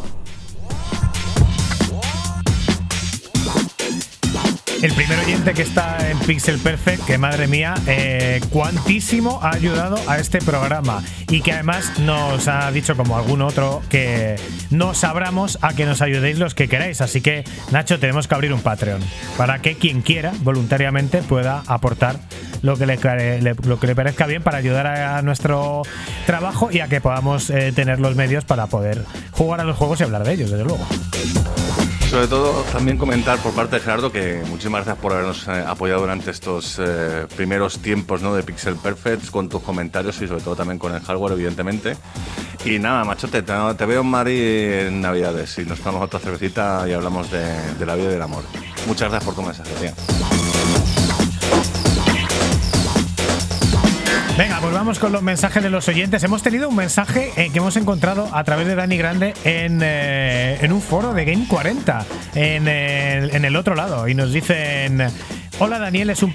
El 4.80 4.92
primer 4.92 5.18
oyente 5.18 5.54
que 5.54 5.62
está 5.62 6.08
en 6.08 6.16
Pixel 6.20 6.58
Perfect, 6.60 7.04
que 7.04 7.18
madre 7.18 7.48
mía, 7.48 7.74
eh, 7.88 8.40
cuantísimo 8.50 9.40
ha 9.42 9.50
ayudado 9.50 9.98
a 10.06 10.18
este 10.18 10.38
programa 10.38 11.02
y 11.28 11.40
que 11.40 11.50
además 11.52 11.98
nos 11.98 12.46
ha 12.46 12.70
dicho, 12.70 12.96
como 12.96 13.16
algún 13.16 13.42
otro, 13.42 13.82
que 13.90 14.36
nos 14.70 15.02
abramos 15.02 15.58
a 15.62 15.74
que 15.74 15.84
nos 15.84 16.00
ayudéis 16.00 16.38
los 16.38 16.54
que 16.54 16.68
queráis. 16.68 17.00
Así 17.00 17.20
que, 17.20 17.42
Nacho, 17.72 17.98
tenemos 17.98 18.28
que 18.28 18.36
abrir 18.36 18.52
un 18.52 18.60
Patreon 18.60 19.00
para 19.36 19.58
que 19.60 19.74
quien 19.74 20.00
quiera 20.00 20.32
voluntariamente 20.42 21.22
pueda 21.22 21.64
aportar 21.66 22.20
lo 22.62 22.76
que 22.76 22.86
le- 22.86 23.54
lo 23.64 23.80
que 23.80 23.86
le 23.88 23.94
parezca 23.96 24.26
bien 24.26 24.44
para 24.44 24.58
ayudar 24.58 24.86
a, 24.86 25.20
nuestro 25.22 25.82
trabajo 26.24 26.70
y 26.70 26.78
a 26.80 26.86
que 26.88 27.00
podamos 27.00 27.50
eh, 27.50 27.72
tener 27.72 27.98
los 27.98 28.14
medios 28.14 28.44
para 28.44 28.68
poder 28.68 29.04
jugar 29.32 29.60
a 29.60 29.64
los 29.64 29.76
juegos 29.76 30.00
y 30.00 30.04
hablar 30.04 30.22
de 30.22 30.34
ellos, 30.34 30.50
desde 30.52 30.64
luego. 30.64 30.86
Sobre 32.10 32.26
todo, 32.26 32.62
también 32.72 32.96
comentar 32.96 33.38
por 33.40 33.52
parte 33.52 33.76
de 33.76 33.82
Gerardo 33.82 34.10
que 34.10 34.42
muchísimas 34.48 34.84
gracias 34.84 35.02
por 35.02 35.12
habernos 35.12 35.46
eh, 35.46 35.62
apoyado 35.66 36.00
durante 36.00 36.30
estos 36.30 36.78
eh, 36.78 37.26
primeros 37.36 37.80
tiempos 37.80 38.22
¿no? 38.22 38.34
de 38.34 38.42
Pixel 38.42 38.76
Perfect, 38.76 39.30
con 39.30 39.50
tus 39.50 39.62
comentarios 39.62 40.20
y 40.22 40.26
sobre 40.26 40.40
todo 40.42 40.56
también 40.56 40.78
con 40.78 40.94
el 40.94 41.02
hardware, 41.02 41.34
evidentemente. 41.34 41.96
Y 42.64 42.78
nada, 42.78 43.04
machote, 43.04 43.42
te, 43.42 43.52
te 43.52 43.86
veo 43.86 44.00
en 44.00 44.06
Madrid 44.06 44.42
en 44.86 45.02
Navidades 45.02 45.58
y 45.58 45.66
nos 45.66 45.80
tomamos 45.80 46.06
otra 46.06 46.18
cervecita 46.18 46.86
y 46.88 46.92
hablamos 46.92 47.30
de, 47.30 47.44
de 47.78 47.86
la 47.86 47.94
vida 47.94 48.08
y 48.08 48.12
del 48.12 48.22
amor. 48.22 48.42
Muchas 48.86 49.10
gracias 49.10 49.24
por 49.24 49.34
tu 49.34 49.42
mensaje, 49.42 49.70
tío. 49.74 50.37
Venga, 54.38 54.60
pues 54.60 54.72
vamos 54.72 55.00
con 55.00 55.10
los 55.10 55.20
mensajes 55.20 55.64
de 55.64 55.68
los 55.68 55.88
oyentes. 55.88 56.22
Hemos 56.22 56.44
tenido 56.44 56.68
un 56.68 56.76
mensaje 56.76 57.32
eh, 57.36 57.50
que 57.50 57.58
hemos 57.58 57.76
encontrado 57.76 58.28
a 58.32 58.44
través 58.44 58.68
de 58.68 58.76
Dani 58.76 58.96
Grande 58.96 59.34
en, 59.42 59.80
eh, 59.82 60.58
en 60.60 60.72
un 60.72 60.80
foro 60.80 61.12
de 61.12 61.24
Game 61.24 61.46
40, 61.48 62.06
en 62.36 62.68
el, 62.68 63.34
en 63.34 63.44
el 63.44 63.56
otro 63.56 63.74
lado. 63.74 64.06
Y 64.06 64.14
nos 64.14 64.32
dicen... 64.32 65.10
Hola 65.60 65.80
Daniel, 65.80 66.08
es 66.10 66.22
un, 66.22 66.32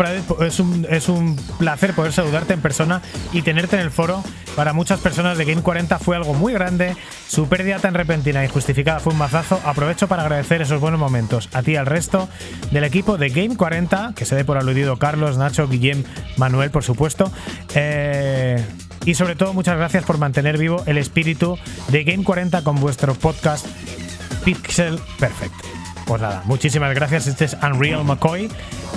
es, 0.89 1.07
un, 1.07 1.37
placer 1.57 1.93
poder 1.93 2.11
saludarte 2.11 2.53
en 2.53 2.61
persona 2.61 3.01
y 3.31 3.41
tenerte 3.41 3.77
en 3.77 3.81
el 3.81 3.89
foro. 3.89 4.21
Para 4.53 4.73
muchas 4.73 4.99
personas 4.99 5.37
de 5.37 5.45
Game 5.45 5.61
40 5.61 5.97
fue 5.99 6.17
algo 6.17 6.33
muy 6.33 6.51
grande. 6.51 6.97
Su 7.29 7.47
pérdida 7.47 7.79
tan 7.79 7.93
repentina 7.93 8.43
y 8.43 8.49
justificada 8.49 8.99
fue 8.99 9.13
un 9.13 9.19
mazazo. 9.19 9.61
Aprovecho 9.63 10.09
para 10.09 10.23
agradecer 10.23 10.61
esos 10.61 10.81
buenos 10.81 10.99
momentos 10.99 11.47
a 11.53 11.63
ti 11.63 11.71
y 11.71 11.75
al 11.77 11.85
resto 11.85 12.27
del 12.71 12.83
equipo 12.83 13.17
de 13.17 13.29
Game 13.29 13.55
40, 13.55 14.11
que 14.13 14.25
se 14.25 14.35
dé 14.35 14.43
por 14.43 14.57
aludido 14.57 14.97
Carlos, 14.97 15.37
Nacho, 15.37 15.69
Guillem, 15.69 16.03
Manuel, 16.35 16.69
por 16.69 16.83
supuesto. 16.83 17.31
Eh, 17.75 18.61
y 19.05 19.15
sobre 19.15 19.35
todo, 19.35 19.53
muchas 19.53 19.77
gracias 19.77 20.03
por 20.03 20.17
mantener 20.17 20.57
vivo 20.57 20.83
el 20.85 20.97
espíritu 20.97 21.57
de 21.87 22.03
Game 22.03 22.25
40 22.25 22.61
con 22.65 22.75
vuestro 22.75 23.15
podcast 23.15 23.65
Pixel 24.43 24.99
Perfect. 25.17 25.82
Pues 26.05 26.21
nada, 26.21 26.41
muchísimas 26.45 26.93
gracias. 26.93 27.27
Este 27.27 27.45
es 27.45 27.57
Unreal 27.61 28.03
McCoy. 28.03 28.49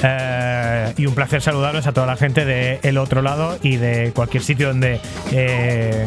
eh, 0.02 0.92
y 0.96 1.06
un 1.06 1.14
placer 1.14 1.40
saludaros 1.40 1.86
a 1.86 1.92
toda 1.92 2.06
la 2.06 2.16
gente 2.16 2.44
de 2.44 2.80
el 2.82 2.98
otro 2.98 3.22
lado 3.22 3.58
y 3.62 3.76
de 3.76 4.12
cualquier 4.14 4.42
sitio 4.42 4.68
donde 4.68 5.00
eh, 5.32 6.06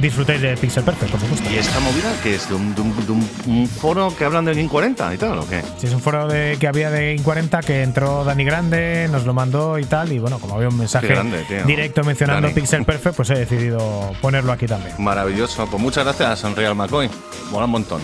disfrutéis 0.00 0.40
de 0.40 0.56
Pixel 0.56 0.82
Perfect, 0.84 1.10
por 1.10 1.20
supuesto. 1.20 1.50
¿Y 1.50 1.56
esta 1.58 1.78
movida 1.80 2.10
que 2.22 2.36
es? 2.36 2.48
¿De 2.48 2.54
un, 2.54 2.74
de 2.74 2.80
un- 2.82 3.06
de 3.06 3.12
un- 3.12 3.30
un 3.46 3.68
foro 3.68 4.14
que 4.16 4.24
hablan 4.24 4.44
de 4.44 4.54
Game 4.54 4.68
40 4.68 5.12
y 5.12 5.18
tal 5.18 5.38
o 5.38 5.46
qué? 5.48 5.60
Sí, 5.78 5.88
es 5.88 5.92
un 5.92 6.00
foro 6.00 6.26
de, 6.28 6.56
que 6.58 6.68
había 6.68 6.90
de 6.90 7.14
Game 7.14 7.22
40 7.24 7.60
que 7.60 7.82
entró 7.82 8.24
Dani 8.24 8.44
Grande, 8.44 9.08
nos 9.10 9.24
lo 9.26 9.34
mandó 9.34 9.78
y 9.78 9.84
tal. 9.84 10.12
Y 10.12 10.18
bueno, 10.20 10.38
como 10.38 10.54
había 10.54 10.68
un 10.68 10.78
mensaje 10.78 11.08
Qué 11.08 11.14
grande, 11.14 11.42
tío. 11.48 11.64
directo 11.64 12.02
mencionando 12.04 12.42
Dani. 12.48 12.54
Pixel 12.54 12.84
Perfect, 12.84 13.16
pues 13.16 13.28
he 13.30 13.34
decidido 13.34 14.12
ponerlo 14.22 14.52
aquí 14.52 14.66
también. 14.66 14.94
Maravilloso. 14.98 15.66
Pues 15.66 15.82
muchas 15.82 16.04
gracias, 16.04 16.44
Unreal 16.44 16.74
McCoy. 16.76 17.10
Mola 17.50 17.64
un 17.66 17.72
montón. 17.72 18.00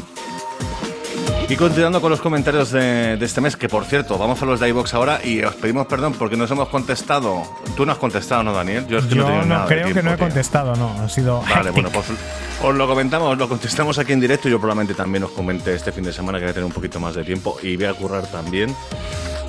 Y 1.47 1.57
continuando 1.57 2.01
con 2.01 2.11
los 2.11 2.21
comentarios 2.23 2.71
de, 2.73 3.17
de 3.19 3.25
este 3.27 3.41
mes, 3.41 3.57
que 3.57 3.69
por 3.69 3.85
cierto, 3.85 4.17
vamos 4.17 4.41
a 4.43 4.47
los 4.47 4.59
de 4.61 4.69
iVox 4.71 4.95
ahora 4.95 5.21
y 5.23 5.43
os 5.43 5.55
pedimos 5.55 5.87
perdón 5.87 6.15
porque 6.15 6.37
nos 6.37 6.51
hemos 6.51 6.69
contestado. 6.69 7.43
Tú 7.77 7.85
no 7.85 7.93
has 7.93 7.99
contestado, 7.99 8.43
¿no, 8.43 8.53
Daniel? 8.55 8.87
es 8.89 9.05
que 9.05 9.15
Yo 9.15 9.45
no, 9.45 9.61
de 9.61 9.67
creo 9.67 9.87
que 9.87 9.93
tiempo, 9.93 10.03
no 10.03 10.11
he 10.15 10.17
tío. 10.17 10.25
contestado, 10.27 10.75
no. 10.75 10.91
Ha 11.05 11.09
sido. 11.09 11.41
Vale, 11.43 11.69
hectic. 11.69 11.73
bueno, 11.75 11.91
pues 11.91 12.07
os 12.63 12.75
lo 12.75 12.87
comentamos, 12.89 13.37
lo 13.37 13.49
contestamos 13.49 13.99
aquí 13.99 14.13
en 14.13 14.21
directo. 14.21 14.49
Yo 14.49 14.59
probablemente 14.59 14.95
también 14.95 15.23
os 15.25 15.31
comente 15.33 15.75
este 15.75 15.93
fin 15.93 16.03
de 16.05 16.13
semana 16.15 16.39
que 16.39 16.45
voy 16.47 16.51
a 16.51 16.55
tener 16.55 16.67
un 16.67 16.73
poquito 16.73 16.99
más 16.99 17.15
de 17.15 17.25
tiempo 17.25 17.57
y 17.63 17.77
voy 17.77 17.87
a 17.87 17.95
currar 17.95 18.27
también 18.27 18.75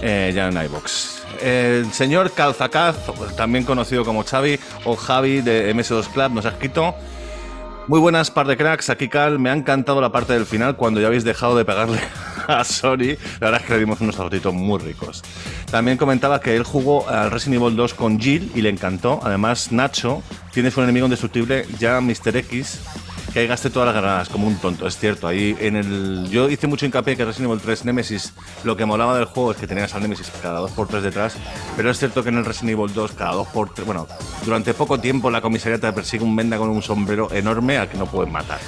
eh, 0.02 0.32
ya 0.36 0.50
en 0.50 0.62
iVox. 0.64 1.22
El 1.42 1.92
señor 1.94 2.32
Calzacaz, 2.34 2.98
también 3.38 3.64
conocido 3.64 4.04
como 4.04 4.24
Xavi 4.24 4.60
o 4.84 4.96
Javi 4.98 5.40
de 5.42 5.74
MS2 5.74 6.08
Club, 6.10 6.32
nos 6.34 6.46
ha 6.46 6.50
escrito. 6.50 6.94
Muy 7.88 8.00
buenas, 8.00 8.32
par 8.32 8.48
de 8.48 8.58
cracks. 8.58 8.90
Aquí 8.90 9.08
Cal, 9.10 9.38
me 9.38 9.52
ha 9.52 9.54
encantado 9.54 10.02
la 10.02 10.12
parte 10.12 10.34
del 10.34 10.48
final 10.48 10.76
cuando 10.76 11.00
ya 11.00 11.06
habéis 11.06 11.24
dejado 11.24 11.56
de 11.56 11.66
pegarle 11.66 12.00
a 12.48 12.64
Sony. 12.64 13.16
La 13.40 13.52
verdad 13.52 13.62
es 13.62 13.68
que 13.68 13.74
le 13.74 13.80
dimos 13.80 14.02
unos 14.02 14.20
agotitos 14.20 14.56
muy 14.56 14.80
ricos. 14.80 15.22
También 15.70 15.96
comentaba 15.96 16.40
que 16.42 16.56
él 16.56 16.64
jugó 16.64 17.08
al 17.08 17.30
Resident 17.30 17.62
Evil 17.62 17.76
2 17.76 17.94
con 17.94 18.20
Jill 18.20 18.52
y 18.56 18.62
le 18.62 18.70
encantó. 18.70 19.20
Además, 19.22 19.72
Nacho 19.72 20.24
tiene 20.52 20.72
su 20.72 20.82
enemigo 20.82 21.06
indestructible, 21.06 21.68
ya 21.78 22.02
Mr. 22.02 22.38
X, 22.38 22.80
que 23.36 23.42
ahí 23.42 23.48
gasté 23.48 23.70
todas 23.70 23.88
las 23.88 24.02
granadas 24.02 24.30
como 24.30 24.48
un 24.48 24.56
tonto, 24.56 24.88
es 24.88 24.98
cierto. 24.98 25.28
Ahí 25.28 25.58
en 25.60 25.76
el 25.76 26.30
yo 26.30 26.50
hice 26.50 26.68
mucho 26.68 26.86
hincapié 26.86 27.18
que 27.18 27.26
Resident 27.26 27.52
Evil 27.52 27.62
3 27.62 27.84
Nemesis 27.84 28.32
lo 28.64 28.78
que 28.78 28.86
molaba 28.86 29.18
del 29.18 29.26
juego 29.26 29.52
es 29.52 29.58
que 29.58 29.68
tenías 29.68 29.94
al 29.94 30.04
Nemesis 30.04 30.32
cada 30.42 30.62
2x3 30.62 31.02
detrás, 31.02 31.36
pero 31.76 31.92
es 31.92 32.00
cierto 32.00 32.24
que 32.24 32.30
en 32.30 32.38
el 32.38 32.46
Resident 32.46 32.80
Evil 32.80 32.94
2 32.94 33.12
cada 33.12 33.34
2x3, 33.34 33.84
bueno, 33.84 34.08
durante 34.46 34.74
poco 34.74 35.02
tiempo 35.02 35.30
la 35.30 35.42
comisaría 35.42 35.78
te 35.78 35.92
persigue 35.92 36.24
un 36.24 36.34
venda 36.34 36.58
con 36.58 36.70
un 36.70 36.82
sombrero 36.82 37.28
enorme 37.34 37.78
al 37.78 37.90
que 37.90 37.98
no 37.98 38.06
puedes 38.06 38.32
matar. 38.32 38.60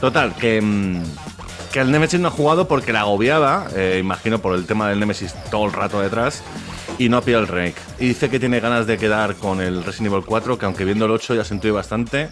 Total, 0.00 0.34
que 0.34 0.60
mm, 0.60 1.02
que 1.72 1.78
el 1.78 1.92
Nemesis 1.92 2.18
no 2.18 2.26
ha 2.26 2.32
jugado 2.32 2.66
porque 2.66 2.92
la 2.92 3.02
agobiaba, 3.02 3.68
eh, 3.76 3.98
imagino 4.00 4.40
por 4.40 4.56
el 4.56 4.66
tema 4.66 4.88
del 4.88 4.98
Nemesis 4.98 5.32
todo 5.48 5.66
el 5.66 5.72
rato 5.72 6.00
detrás, 6.00 6.42
y 6.98 7.08
no 7.08 7.18
ha 7.18 7.22
pillado 7.22 7.44
el 7.44 7.48
remake. 7.48 7.80
Y 8.00 8.08
dice 8.08 8.28
que 8.28 8.40
tiene 8.40 8.58
ganas 8.58 8.88
de 8.88 8.98
quedar 8.98 9.36
con 9.36 9.60
el 9.60 9.84
Resident 9.84 10.12
Evil 10.12 10.24
4, 10.26 10.58
que 10.58 10.66
aunque 10.66 10.84
viendo 10.84 11.04
el 11.04 11.12
8 11.12 11.36
ya 11.36 11.44
sentí 11.44 11.70
bastante 11.70 12.30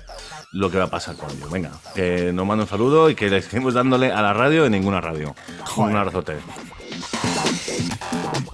lo 0.52 0.70
que 0.70 0.78
va 0.78 0.85
a 0.85 0.90
pasar 0.90 1.16
con 1.16 1.31
ello. 1.31 1.48
Venga, 1.51 1.70
que 1.94 2.32
nos 2.32 2.47
manda 2.47 2.64
un 2.64 2.70
saludo 2.70 3.10
y 3.10 3.14
que 3.14 3.31
le 3.31 3.43
seguimos 3.43 3.74
dándole 3.74 4.12
a 4.12 4.22
la 4.22 4.32
radio 4.32 4.66
en 4.66 4.72
ninguna 4.72 5.01
radio. 5.01 5.35
Un 5.77 5.97
abrazote. 5.97 6.36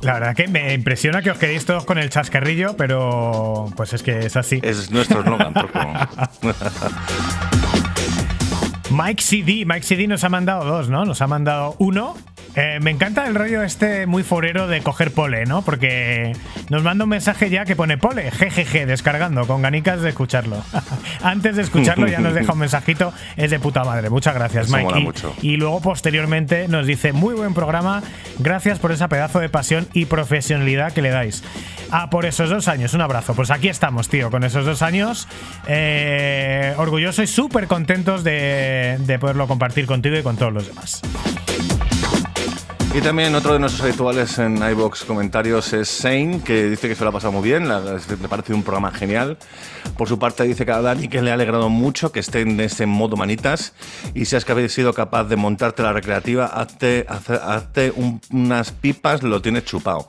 La 0.02 0.14
verdad 0.14 0.36
que 0.36 0.47
me 0.47 0.74
impresiona 0.74 1.23
que 1.23 1.31
os 1.31 1.39
quedéis 1.39 1.64
todos 1.64 1.85
con 1.85 1.98
el 1.98 2.10
chascarrillo, 2.10 2.77
pero 2.77 3.66
pues 3.77 3.93
es 3.93 4.02
que 4.02 4.27
es 4.27 4.36
así. 4.36 4.60
Es 4.62 4.90
nuestro 4.90 5.20
eslogan, 5.20 5.55
Mike 8.91 9.23
CD, 9.23 9.65
Mike 9.67 9.83
CD 9.83 10.07
nos 10.07 10.23
ha 10.25 10.29
mandado 10.29 10.65
dos, 10.65 10.89
¿no? 10.89 11.05
Nos 11.05 11.21
ha 11.21 11.27
mandado 11.27 11.75
uno 11.79 12.15
eh, 12.57 12.79
me 12.81 12.91
encanta 12.91 13.27
el 13.27 13.35
rollo 13.35 13.63
este 13.63 14.07
muy 14.07 14.23
forero 14.23 14.67
de 14.67 14.81
coger 14.81 15.13
pole, 15.13 15.45
¿no? 15.45 15.61
Porque 15.61 16.33
nos 16.71 16.83
manda 16.83 17.05
un 17.05 17.11
mensaje 17.11 17.51
ya 17.51 17.67
que 17.67 17.77
pone 17.77 17.99
pole, 17.99 18.31
jejeje, 18.31 18.87
descargando, 18.87 19.47
con 19.47 19.61
ganicas 19.61 20.01
de 20.01 20.09
escucharlo. 20.09 20.65
Antes 21.23 21.57
de 21.57 21.63
escucharlo 21.63 22.07
ya 22.09 22.19
nos 22.21 22.33
deja 22.33 22.55
un 22.55 22.61
mensajito, 22.61 23.13
es 23.37 23.51
de 23.51 23.59
puta 23.59 23.85
madre. 23.85 24.09
Muchas 24.09 24.35
gracias, 24.35 24.71
Mike. 24.71 25.13
Y, 25.43 25.59
luego 25.59 25.83
posteriormente 25.83 26.67
nos 26.67 26.87
dice, 26.87 27.13
muy 27.13 27.35
buen 27.35 27.53
programa, 27.53 28.03
gracias 28.39 28.79
por 28.79 28.91
esa 28.91 29.09
pedazo 29.09 29.39
de 29.39 29.51
pasión 29.51 29.87
y 29.93 30.07
profesionalidad 30.07 30.95
que 30.95 31.03
le 31.03 31.11
dais. 31.11 31.45
Ah, 31.91 32.09
por 32.09 32.25
esos 32.25 32.49
dos 32.49 32.69
años, 32.69 32.95
un 32.95 33.03
abrazo. 33.03 33.35
Pues 33.35 33.51
aquí 33.51 33.69
estamos, 33.69 34.09
tío, 34.09 34.31
con 34.31 34.45
esos 34.45 34.65
dos 34.65 34.81
años, 34.81 35.29
eh, 35.69 36.75
orgulloso 36.79 37.23
y 37.23 37.27
súper 37.27 37.67
contentos 37.67 38.25
de, 38.25 38.76
de 38.98 39.19
poderlo 39.19 39.47
compartir 39.47 39.86
contigo 39.86 40.16
y 40.16 40.23
con 40.23 40.36
todos 40.36 40.53
los 40.53 40.66
demás. 40.66 41.03
Y 42.97 43.03
también 43.03 43.35
otro 43.35 43.53
de 43.53 43.59
nuestros 43.59 43.86
habituales 43.86 44.39
en 44.39 44.57
iBox 44.57 45.05
comentarios 45.05 45.70
es 45.74 46.01
Shane, 46.03 46.40
que 46.40 46.70
dice 46.70 46.89
que 46.89 46.94
se 46.94 47.05
lo 47.05 47.11
ha 47.11 47.12
pasado 47.12 47.31
muy 47.31 47.43
bien, 47.43 47.69
le 47.69 48.28
parece 48.28 48.55
un 48.55 48.62
programa 48.62 48.90
genial. 48.90 49.36
Por 49.98 50.09
su 50.09 50.19
parte 50.19 50.44
dice 50.44 50.65
que 50.65 50.73
a 50.73 50.81
Dani 50.81 51.09
que 51.09 51.20
le 51.20 51.31
ha 51.31 51.35
alegrado 51.35 51.69
mucho 51.69 52.11
que 52.11 52.20
esté 52.20 52.40
en 52.40 52.59
ese 52.59 52.86
modo 52.86 53.16
manitas 53.16 53.74
y 54.15 54.24
si 54.24 54.35
has 54.35 54.47
que 54.47 54.53
habéis 54.53 54.73
sido 54.73 54.94
capaz 54.94 55.24
de 55.24 55.36
montarte 55.36 55.82
la 55.82 55.93
recreativa, 55.93 56.47
hazte, 56.47 57.05
hazte 57.09 57.93
unas 58.31 58.70
pipas, 58.70 59.23
lo 59.23 59.43
tienes 59.43 59.66
chupado. 59.66 60.09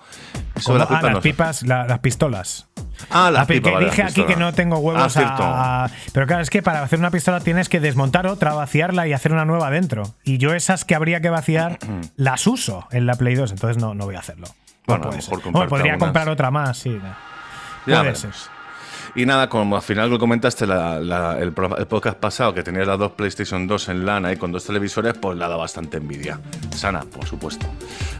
Eso 0.55 0.77
las 0.77 0.87
pipas, 1.19 1.63
las 1.63 1.99
pistolas. 1.99 2.66
Ah, 3.09 3.31
la 3.31 3.45
que 3.45 3.59
dije 3.59 4.03
aquí 4.03 4.23
que 4.23 4.35
no 4.35 4.53
tengo 4.53 4.77
huevos 4.79 5.17
ah, 5.17 5.85
a, 5.85 5.89
Pero 6.13 6.27
claro, 6.27 6.41
es 6.41 6.49
que 6.49 6.61
para 6.61 6.83
hacer 6.83 6.99
una 6.99 7.11
pistola 7.11 7.39
tienes 7.39 7.69
que 7.69 7.79
desmontar 7.79 8.27
otra, 8.27 8.53
vaciarla 8.53 9.07
y 9.07 9.13
hacer 9.13 9.31
una 9.31 9.45
nueva 9.45 9.69
dentro. 9.69 10.15
Y 10.23 10.37
yo 10.37 10.53
esas 10.53 10.85
que 10.85 10.95
habría 10.95 11.21
que 11.21 11.29
vaciar 11.29 11.79
las 12.15 12.47
uso 12.47 12.87
en 12.91 13.05
la 13.05 13.15
Play 13.15 13.35
2, 13.35 13.51
entonces 13.51 13.81
no, 13.81 13.93
no 13.93 14.05
voy 14.05 14.15
a 14.15 14.19
hacerlo. 14.19 14.47
Bueno, 14.85 15.09
bueno 15.51 15.69
podría 15.69 15.97
comprar 15.97 16.29
otra 16.29 16.49
más, 16.49 16.77
sí. 16.77 16.99
Ya 17.85 18.03
y 19.17 19.25
nada, 19.25 19.49
como 19.49 19.75
al 19.75 19.81
final 19.81 20.11
lo 20.11 20.19
comentaste 20.19 20.65
el, 20.65 21.51
podcast 21.89 22.19
pasado, 22.19 22.53
que 22.53 22.61
tenía 22.61 22.85
las 22.85 22.99
dos 22.99 23.13
PlayStation 23.13 23.65
2 23.65 23.89
en 23.89 24.05
lana 24.05 24.31
y 24.31 24.37
con 24.37 24.51
dos 24.51 24.63
televisores, 24.63 25.15
pues 25.19 25.35
le 25.35 25.43
ha 25.43 25.47
dado 25.47 25.59
bastante 25.59 25.97
envidia. 25.97 26.39
Sana, 26.75 27.01
por 27.01 27.25
supuesto. 27.25 27.65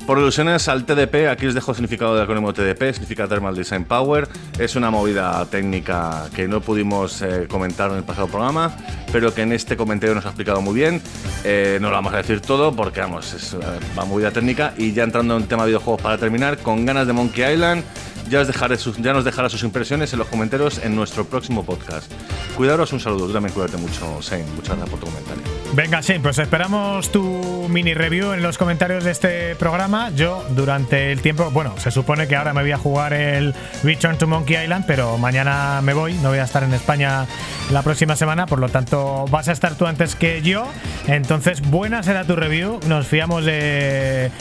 Por 0.08 0.18
ilusiones 0.18 0.68
al 0.68 0.86
TDP, 0.86 1.28
aquí 1.30 1.46
os 1.46 1.54
dejo 1.54 1.70
el 1.70 1.76
significado 1.76 2.16
del 2.16 2.24
acrónimo 2.24 2.52
TDP, 2.52 2.94
significa 2.94 3.28
Thermal 3.28 3.56
Design 3.56 3.84
Power. 3.84 4.28
Es 4.58 4.76
una 4.76 4.90
movida 4.90 5.46
técnica 5.46 6.26
que 6.36 6.48
no 6.48 6.62
pudimos 6.62 7.22
eh, 7.22 7.46
comentar 7.48 7.92
en 7.92 7.98
el 7.98 8.04
pasado 8.04 8.26
programa, 8.26 8.76
pero 9.12 9.32
que 9.32 9.44
en 9.44 9.52
este 9.52 9.78
comentario 9.78 10.16
nos 10.16 10.26
ha 10.26 10.30
explicado 10.30 10.62
muy 10.62 10.74
bien. 10.74 11.00
Eh, 11.44 11.78
no 11.80 11.90
lo 11.90 11.94
vamos 11.94 12.12
a 12.16 12.18
decir 12.18 12.42
todo 12.42 12.76
porque, 12.76 13.02
vamos, 13.02 13.36
es 13.36 13.54
una 13.54 14.06
movida 14.06 14.32
técnica. 14.32 14.74
Y 14.78 14.94
ya 14.94 15.04
entrando 15.04 15.38
en 15.38 15.46
tema 15.46 15.62
de 15.62 15.68
videojuegos 15.68 16.02
para 16.02 16.18
terminar, 16.18 16.58
con 16.58 16.88
ganas 16.88 17.06
de 17.06 17.14
Monkey 17.14 17.54
Island. 17.54 17.84
Ya, 18.30 18.42
os 18.42 18.48
dejaré 18.48 18.78
ya 19.00 19.14
nos 19.14 19.26
dejará 19.26 19.50
sus 19.50 19.64
impresiones 19.64 20.12
en 20.14 20.20
los 20.20 20.28
comentarios 20.28 20.80
en 20.84 20.96
nuestro 20.96 21.26
próximo 21.26 21.64
podcast. 21.64 22.12
Cuidaros, 22.56 22.92
un 22.94 23.00
saludo. 23.00 23.28
Tú 23.28 23.34
también 23.34 23.54
cuídate 23.54 23.78
mucho, 23.78 24.20
Shane. 24.22 24.46
Muchas 24.56 24.78
gracias 24.78 24.90
por 24.90 25.00
tu 25.00 25.06
comentario. 25.06 25.44
Venga, 25.74 26.02
Shane, 26.02 26.20
pues 26.20 26.38
esperamos 26.40 27.12
tu 27.12 27.68
mini 27.70 27.94
review 27.94 28.34
en 28.34 28.42
los 28.42 28.58
comentarios 28.58 29.04
de 29.04 29.12
este 29.12 29.56
programa. 29.56 30.12
Yo, 30.16 30.44
durante 30.56 31.12
el 31.12 31.22
tiempo, 31.22 31.50
bueno, 31.52 31.76
se 31.78 31.92
supone 31.92 32.28
que 32.28 32.36
ahora 32.36 32.54
me 32.54 32.62
voy 32.62 32.72
a 32.72 32.78
jugar 32.78 33.14
el 33.14 33.54
Return 33.84 34.18
to 34.18 34.28
Monkey 34.28 34.62
Island, 34.62 34.86
pero 34.88 35.18
mañana 35.18 35.82
me 35.82 35.94
voy, 35.94 36.14
no 36.16 36.30
voy 36.30 36.40
a 36.40 36.44
estar 36.44 36.64
en 36.64 36.74
España 36.74 37.26
la 37.72 37.82
próxima 37.82 38.16
semana, 38.16 38.46
por 38.46 38.60
lo 38.60 38.70
tanto 38.70 39.26
vas 39.30 39.48
a 39.48 39.52
estar 39.52 39.76
tú 39.76 39.86
antes 39.86 40.16
que 40.16 40.42
yo. 40.42 40.68
Entonces, 41.08 41.62
buena 41.62 42.04
será 42.04 42.26
tu 42.26 42.36
review. 42.36 42.80
Nos 42.88 43.08
fiamos 43.08 43.46
de 43.46 44.32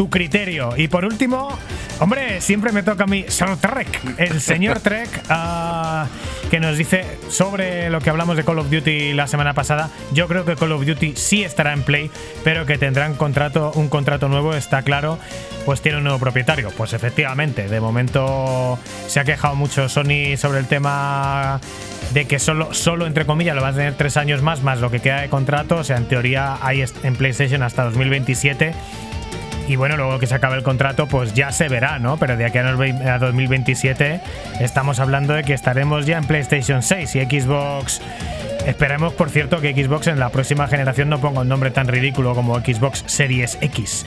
tu 0.00 0.08
criterio. 0.08 0.72
Y 0.78 0.88
por 0.88 1.04
último, 1.04 1.50
hombre, 1.98 2.40
siempre 2.40 2.72
me 2.72 2.82
toca 2.82 3.04
a 3.04 3.06
mí 3.06 3.26
Sir 3.28 3.58
Trek, 3.58 4.00
el 4.16 4.40
señor 4.40 4.80
Trek, 4.82 5.10
ah, 5.28 6.06
que 6.50 6.58
nos 6.58 6.78
dice 6.78 7.18
sobre 7.28 7.90
lo 7.90 8.00
que 8.00 8.08
hablamos 8.08 8.38
de 8.38 8.42
Call 8.42 8.60
of 8.60 8.70
Duty 8.70 9.12
la 9.12 9.26
semana 9.26 9.52
pasada. 9.52 9.90
Yo 10.14 10.26
creo 10.26 10.46
que 10.46 10.56
Call 10.56 10.72
of 10.72 10.86
Duty 10.86 11.16
sí 11.16 11.44
estará 11.44 11.74
en 11.74 11.82
play, 11.82 12.10
pero 12.44 12.64
que 12.64 12.78
tendrán 12.78 13.14
contrato, 13.14 13.72
un 13.74 13.90
contrato 13.90 14.30
nuevo, 14.30 14.54
está 14.54 14.80
claro. 14.80 15.18
Pues 15.66 15.82
tiene 15.82 15.98
un 15.98 16.04
nuevo 16.04 16.18
propietario. 16.18 16.70
Pues 16.78 16.94
efectivamente, 16.94 17.68
de 17.68 17.80
momento 17.82 18.78
se 19.06 19.20
ha 19.20 19.24
quejado 19.24 19.54
mucho 19.54 19.90
Sony 19.90 20.38
sobre 20.38 20.60
el 20.60 20.66
tema 20.66 21.60
de 22.14 22.24
que 22.24 22.38
solo, 22.38 22.72
solo 22.72 23.06
entre 23.06 23.26
comillas, 23.26 23.54
lo 23.54 23.60
vas 23.60 23.74
a 23.74 23.76
tener 23.76 23.94
tres 23.98 24.16
años 24.16 24.40
más, 24.40 24.62
más 24.62 24.80
lo 24.80 24.90
que 24.90 25.00
queda 25.00 25.20
de 25.20 25.28
contrato. 25.28 25.76
O 25.76 25.84
sea, 25.84 25.98
en 25.98 26.06
teoría 26.06 26.56
hay 26.62 26.82
en 27.02 27.16
PlayStation 27.16 27.62
hasta 27.62 27.84
2027 27.84 28.72
y 29.70 29.76
bueno, 29.76 29.96
luego 29.96 30.18
que 30.18 30.26
se 30.26 30.34
acabe 30.34 30.56
el 30.56 30.64
contrato, 30.64 31.06
pues 31.06 31.32
ya 31.32 31.52
se 31.52 31.68
verá, 31.68 32.00
¿no? 32.00 32.16
Pero 32.16 32.36
de 32.36 32.44
aquí 32.44 32.58
a 32.58 33.18
2027 33.20 34.20
estamos 34.58 34.98
hablando 34.98 35.32
de 35.32 35.44
que 35.44 35.54
estaremos 35.54 36.06
ya 36.06 36.18
en 36.18 36.24
PlayStation 36.24 36.82
6 36.82 37.14
y 37.14 37.20
Xbox. 37.20 38.00
Esperemos, 38.66 39.12
por 39.14 39.30
cierto, 39.30 39.60
que 39.60 39.72
Xbox 39.72 40.06
en 40.08 40.18
la 40.18 40.30
próxima 40.30 40.68
generación 40.68 41.08
no 41.08 41.20
ponga 41.20 41.40
un 41.40 41.48
nombre 41.48 41.70
tan 41.70 41.88
ridículo 41.88 42.34
como 42.34 42.58
Xbox 42.60 43.04
Series 43.06 43.58
X 43.60 44.06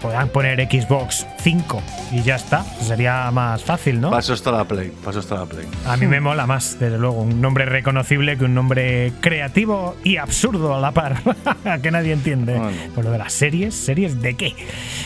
podrán 0.00 0.28
poner 0.28 0.60
Xbox 0.68 1.26
5 1.40 1.82
y 2.12 2.22
ya 2.22 2.36
está. 2.36 2.64
Sería 2.64 3.30
más 3.30 3.62
fácil, 3.62 4.00
¿no? 4.00 4.10
Paso 4.10 4.32
hasta 4.32 4.50
la 4.50 4.64
Play. 4.64 4.92
Paso 5.04 5.20
hasta 5.20 5.36
la 5.36 5.46
Play. 5.46 5.66
A 5.86 5.96
mí 5.96 6.06
me 6.06 6.20
mola 6.20 6.46
más, 6.46 6.78
desde 6.78 6.98
luego. 6.98 7.20
Un 7.20 7.40
nombre 7.40 7.66
reconocible 7.66 8.36
que 8.36 8.44
un 8.44 8.54
nombre 8.54 9.12
creativo 9.20 9.96
y 10.04 10.16
absurdo 10.16 10.74
a 10.74 10.80
la 10.80 10.92
par. 10.92 11.20
que 11.82 11.90
nadie 11.90 12.12
entiende. 12.12 12.60
Por 12.94 13.04
lo 13.04 13.10
de 13.10 13.18
las 13.18 13.32
series, 13.32 13.74
¿series 13.74 14.20
de 14.20 14.34
qué? 14.34 14.54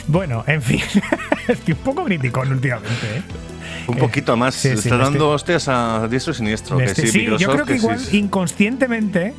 Bueno, 0.07 0.45
en 0.47 0.63
fin. 0.63 0.83
Estoy 1.49 1.75
un 1.75 1.81
poco 1.81 2.05
crítico 2.05 2.41
últimamente, 2.41 3.19
¿eh? 3.19 3.54
Un 3.87 3.97
poquito 3.97 4.37
más. 4.37 4.55
se 4.55 4.75
está 4.75 4.97
dando 4.97 5.31
hostias 5.31 5.69
a 5.69 6.07
diestro 6.09 6.33
y 6.33 6.37
siniestro. 6.37 6.79
que 6.79 6.95
sí, 6.95 7.07
sí 7.09 7.27
yo 7.39 7.51
creo 7.51 7.65
que, 7.65 7.77
igual 7.77 7.99
inconscientemente 8.13 9.35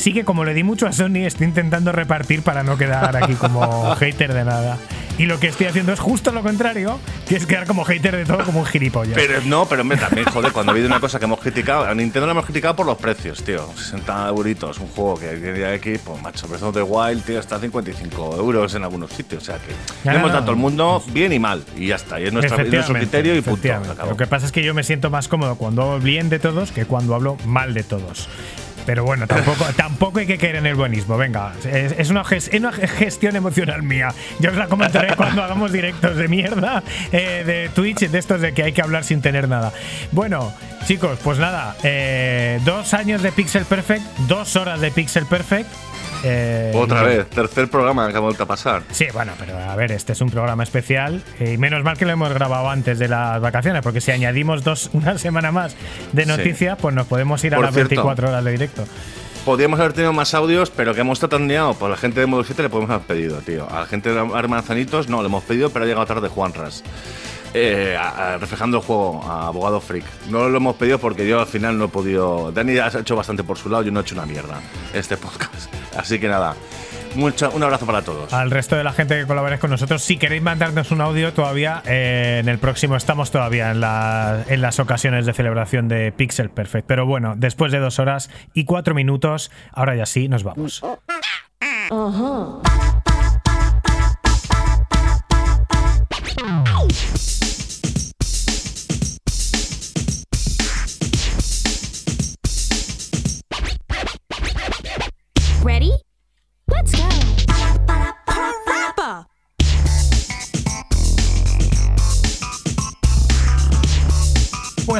sí 0.00 0.14
que 0.14 0.24
como 0.24 0.44
le 0.44 0.54
di 0.54 0.62
mucho 0.62 0.86
a 0.86 0.92
Sony, 0.92 1.26
estoy 1.26 1.46
intentando 1.46 1.92
repartir 1.92 2.42
para 2.42 2.62
no 2.62 2.78
quedar 2.78 3.16
aquí 3.16 3.34
como 3.34 3.94
hater 3.96 4.32
de 4.32 4.44
nada. 4.44 4.78
Y 5.18 5.26
lo 5.26 5.38
que 5.38 5.48
estoy 5.48 5.66
haciendo 5.66 5.92
es 5.92 6.00
justo 6.00 6.32
lo 6.32 6.42
contrario, 6.42 6.98
que 7.28 7.36
es 7.36 7.44
quedar 7.44 7.66
como 7.66 7.84
hater 7.84 8.16
de 8.16 8.24
todo, 8.24 8.42
como 8.42 8.60
un 8.60 8.66
gilipollas. 8.66 9.14
Pero 9.14 9.42
no, 9.44 9.66
pero 9.66 9.82
hombre, 9.82 9.98
también, 9.98 10.24
joder, 10.24 10.50
cuando 10.50 10.70
ha 10.70 10.72
habido 10.72 10.86
una 10.86 10.98
cosa 10.98 11.18
que 11.18 11.26
hemos 11.26 11.40
criticado, 11.40 11.84
a 11.84 11.94
Nintendo 11.94 12.24
lo 12.24 12.32
hemos 12.32 12.46
criticado 12.46 12.74
por 12.74 12.86
los 12.86 12.96
precios, 12.96 13.44
tío. 13.44 13.68
60 13.76 14.28
euritos, 14.28 14.78
un 14.78 14.88
juego 14.88 15.16
que 15.16 15.28
tiene 15.36 15.66
aquí, 15.66 15.98
pues 16.02 16.22
macho, 16.22 16.48
Breath 16.48 16.62
of 16.62 16.74
the 16.74 16.82
Wild, 16.82 17.22
tío, 17.22 17.38
está 17.38 17.56
a 17.56 17.60
55 17.60 18.36
euros 18.38 18.74
en 18.74 18.84
algunos 18.84 19.10
sitios. 19.10 19.42
O 19.42 19.44
sea 19.44 19.56
que 19.56 19.74
tenemos 20.02 20.32
tanto 20.32 20.52
el 20.52 20.56
mundo 20.56 21.02
bien 21.12 21.34
y 21.34 21.38
mal, 21.38 21.62
y 21.76 21.88
ya 21.88 21.96
está. 21.96 22.18
Y 22.18 22.24
es, 22.24 22.32
nuestro 22.32 22.56
criterio 22.94 23.36
y 23.36 23.42
punto. 23.42 23.68
Lo 24.08 24.16
que 24.16 24.26
pasa 24.26 24.46
es 24.46 24.52
que 24.52 24.62
yo 24.62 24.72
me 24.72 24.84
siento 24.84 25.10
más 25.10 25.28
cómodo 25.28 25.56
cuando 25.56 25.82
hablo 25.82 26.00
bien 26.00 26.30
de 26.30 26.38
todos 26.38 26.72
que 26.72 26.86
cuando 26.86 27.14
hablo 27.14 27.36
mal 27.44 27.74
de 27.74 27.82
todos. 27.82 28.30
Pero 28.90 29.04
bueno, 29.04 29.28
tampoco, 29.28 29.66
tampoco 29.76 30.18
hay 30.18 30.26
que 30.26 30.36
caer 30.36 30.56
en 30.56 30.66
el 30.66 30.74
buenismo. 30.74 31.16
Venga, 31.16 31.52
es, 31.64 32.10
una, 32.10 32.24
gestión 32.24 33.36
emocional 33.36 33.84
mía. 33.84 34.12
Yo 34.40 34.50
os 34.50 34.56
la 34.56 34.66
comentaré 34.66 35.14
cuando 35.16 35.44
hagamos 35.44 35.70
directos 35.70 36.16
de 36.16 36.26
mierda 36.26 36.82
eh, 37.12 37.44
de 37.46 37.68
Twitch, 37.68 38.08
de 38.08 38.18
estos 38.18 38.40
de 38.40 38.52
que 38.52 38.64
hay 38.64 38.72
que 38.72 38.82
hablar 38.82 39.04
sin 39.04 39.22
tener 39.22 39.48
nada. 39.48 39.72
Bueno, 40.10 40.52
Chicos, 40.86 41.20
pues 41.22 41.38
nada, 41.38 41.76
eh, 41.84 42.58
dos 42.64 42.92
años 42.94 43.22
de 43.22 43.30
Pixel 43.30 43.64
Perfect, 43.64 44.02
dos 44.26 44.56
horas 44.56 44.80
de 44.80 44.90
Pixel 44.90 45.24
Perfect. 45.26 45.68
Eh, 46.24 46.72
Otra 46.74 47.02
vez, 47.02 47.28
tercer 47.30 47.68
programa 47.68 48.10
que 48.10 48.16
ha 48.16 48.20
vuelto 48.20 48.42
a 48.42 48.46
pasar. 48.46 48.82
Sí, 48.90 49.06
bueno, 49.12 49.32
pero 49.38 49.56
a 49.58 49.74
ver, 49.76 49.92
este 49.92 50.12
es 50.12 50.20
un 50.20 50.30
programa 50.30 50.62
especial 50.62 51.22
eh, 51.38 51.52
y 51.54 51.58
menos 51.58 51.82
mal 51.82 51.96
que 51.96 52.04
lo 52.04 52.12
hemos 52.12 52.32
grabado 52.32 52.68
antes 52.70 52.98
de 52.98 53.08
las 53.08 53.40
vacaciones, 53.40 53.82
porque 53.82 54.00
si 54.00 54.10
añadimos 54.10 54.62
dos, 54.64 54.90
una 54.94 55.18
semana 55.18 55.52
más 55.52 55.74
de 56.12 56.22
Sí. 56.24 56.28
noticias, 56.28 56.78
pues 56.80 56.94
nos 56.94 57.06
podemos 57.06 57.42
ir 57.44 57.54
a 57.54 57.56
Por 57.56 57.66
las 57.66 57.74
cierto. 57.74 57.90
24 57.90 58.28
horas 58.28 58.44
de 58.44 58.50
directo. 58.52 58.84
Podríamos 59.44 59.80
haber 59.80 59.94
tenido 59.94 60.12
más 60.12 60.34
audios, 60.34 60.70
pero 60.70 60.94
que 60.94 61.00
hemos 61.00 61.18
liados. 61.40 61.76
Por 61.76 61.90
la 61.90 61.96
gente 61.96 62.20
de 62.20 62.26
Modo 62.26 62.44
7 62.44 62.62
le 62.62 62.68
podemos 62.68 62.90
haber 62.90 63.06
pedido, 63.06 63.38
tío. 63.38 63.66
A 63.70 63.80
la 63.80 63.86
gente 63.86 64.12
de 64.12 64.18
Armanzanitos 64.20 65.08
no, 65.08 65.22
le 65.22 65.28
hemos 65.28 65.42
pedido, 65.44 65.70
pero 65.70 65.84
ha 65.86 65.88
llegado 65.88 66.04
tarde 66.04 66.28
Juanras. 66.28 66.84
Eh, 67.52 67.96
a- 67.98 68.34
a- 68.34 68.38
reflejando 68.38 68.76
el 68.78 68.82
juego 68.84 69.22
a 69.24 69.48
Abogado 69.48 69.80
Freak. 69.80 70.04
No 70.28 70.48
lo 70.48 70.56
hemos 70.56 70.76
pedido 70.76 70.98
porque 70.98 71.26
yo 71.26 71.40
al 71.40 71.46
final 71.46 71.76
no 71.78 71.86
he 71.86 71.88
podido. 71.88 72.52
Dani 72.52 72.78
ha 72.78 72.88
hecho 72.88 73.16
bastante 73.16 73.42
por 73.42 73.58
su 73.58 73.68
lado, 73.68 73.82
yo 73.82 73.90
no 73.90 74.00
he 74.00 74.02
hecho 74.02 74.14
una 74.14 74.24
mierda 74.26 74.60
este 74.94 75.16
podcast. 75.16 75.72
Así 75.98 76.20
que 76.20 76.28
nada, 76.28 76.54
mucho, 77.16 77.50
un 77.50 77.60
abrazo 77.64 77.86
para 77.86 78.02
todos. 78.02 78.32
Al 78.32 78.52
resto 78.52 78.76
de 78.76 78.84
la 78.84 78.92
gente 78.92 79.18
que 79.18 79.26
colaboréis 79.26 79.60
con 79.60 79.70
nosotros, 79.70 80.00
si 80.00 80.16
queréis 80.16 80.42
mandarnos 80.42 80.92
un 80.92 81.00
audio 81.00 81.32
todavía, 81.32 81.82
eh, 81.86 82.38
en 82.40 82.48
el 82.48 82.58
próximo 82.58 82.94
estamos 82.94 83.32
todavía 83.32 83.72
en, 83.72 83.80
la- 83.80 84.44
en 84.46 84.60
las 84.60 84.78
ocasiones 84.78 85.26
de 85.26 85.32
celebración 85.32 85.88
de 85.88 86.12
Pixel 86.12 86.50
Perfect. 86.50 86.86
Pero 86.86 87.04
bueno, 87.06 87.34
después 87.36 87.72
de 87.72 87.80
dos 87.80 87.98
horas 87.98 88.30
y 88.54 88.64
cuatro 88.64 88.94
minutos, 88.94 89.50
ahora 89.72 89.96
ya 89.96 90.06
sí, 90.06 90.28
nos 90.28 90.44
vamos. 90.44 90.82
Ready? 96.22 97.29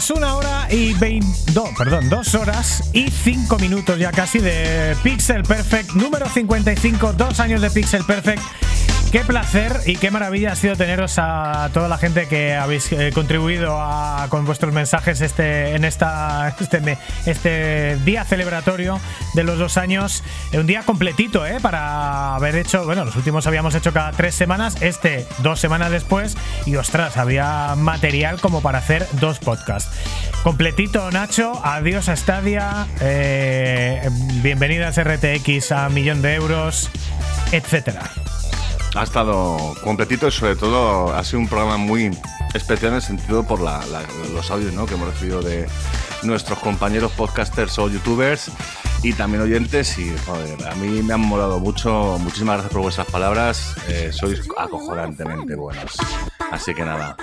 Una 0.08 0.34
hora 0.34 0.66
y 0.70 0.94
veinte, 0.94 1.28
perdón, 1.76 2.08
dos 2.08 2.34
horas 2.34 2.82
y 2.94 3.10
cinco 3.10 3.58
minutos 3.58 3.98
ya 3.98 4.10
casi 4.10 4.38
de 4.38 4.96
Pixel 5.02 5.42
Perfect 5.42 5.90
número 5.92 6.26
55, 6.26 7.12
dos 7.12 7.38
años 7.38 7.60
de 7.60 7.70
Pixel 7.70 8.02
Perfect. 8.04 8.40
Qué 9.10 9.24
placer 9.24 9.72
y 9.86 9.96
qué 9.96 10.12
maravilla 10.12 10.52
ha 10.52 10.56
sido 10.56 10.76
teneros 10.76 11.14
a 11.18 11.68
toda 11.74 11.88
la 11.88 11.98
gente 11.98 12.28
que 12.28 12.54
habéis 12.54 12.92
eh, 12.92 13.10
contribuido 13.12 13.76
a- 13.80 14.26
con 14.28 14.44
vuestros 14.44 14.72
mensajes 14.72 15.20
este, 15.20 15.74
en 15.74 15.84
esta, 15.84 16.54
este, 16.60 16.96
este 17.26 17.96
día 18.04 18.22
celebratorio 18.24 19.00
de 19.34 19.42
los 19.42 19.58
dos 19.58 19.78
años. 19.78 20.22
Eh, 20.52 20.60
Un 20.60 20.68
día 20.68 20.84
completito, 20.84 21.44
¿eh? 21.44 21.58
Para 21.60 22.36
haber 22.36 22.54
hecho, 22.54 22.84
bueno, 22.84 23.04
los 23.04 23.16
últimos 23.16 23.48
habíamos 23.48 23.74
hecho 23.74 23.92
cada 23.92 24.12
tres 24.12 24.36
semanas, 24.36 24.76
este 24.80 25.26
dos 25.38 25.58
semanas 25.58 25.90
después 25.90 26.36
y 26.64 26.76
ostras, 26.76 27.16
había 27.16 27.74
material 27.76 28.40
como 28.40 28.62
para 28.62 28.78
hacer 28.78 29.08
dos 29.14 29.40
podcasts. 29.40 29.90
Completito, 30.44 31.10
Nacho, 31.10 31.60
adiós 31.64 32.08
a 32.08 32.14
Stadia, 32.14 32.86
eh, 33.00 34.08
bienvenidas 34.40 34.98
RTX 35.02 35.72
a 35.72 35.88
millón 35.88 36.22
de 36.22 36.34
euros, 36.36 36.90
etcétera. 37.50 38.02
Ha 38.94 39.04
estado 39.04 39.74
completito 39.84 40.28
y 40.28 40.30
sobre 40.32 40.56
todo 40.56 41.14
ha 41.14 41.22
sido 41.24 41.40
un 41.40 41.48
programa 41.48 41.76
muy 41.76 42.10
especial 42.54 42.90
en 42.90 42.96
el 42.96 43.02
sentido 43.02 43.44
por 43.44 43.60
los 43.60 44.50
audios 44.50 44.88
que 44.88 44.94
hemos 44.94 45.08
recibido 45.08 45.42
de 45.42 45.68
nuestros 46.22 46.58
compañeros 46.58 47.12
podcasters 47.12 47.78
o 47.78 47.88
youtubers 47.88 48.50
y 49.02 49.12
también 49.12 49.42
oyentes 49.42 49.96
y 49.98 50.14
a 50.66 50.74
mí 50.74 51.02
me 51.02 51.14
han 51.14 51.20
molado 51.20 51.58
mucho, 51.58 52.18
muchísimas 52.18 52.56
gracias 52.56 52.72
por 52.72 52.82
vuestras 52.82 53.06
palabras, 53.06 53.74
eh, 53.88 54.10
sois 54.12 54.40
acojonantemente 54.58 55.54
buenos. 55.54 55.96
Así 56.50 56.74
que 56.74 56.84
nada. 56.84 57.16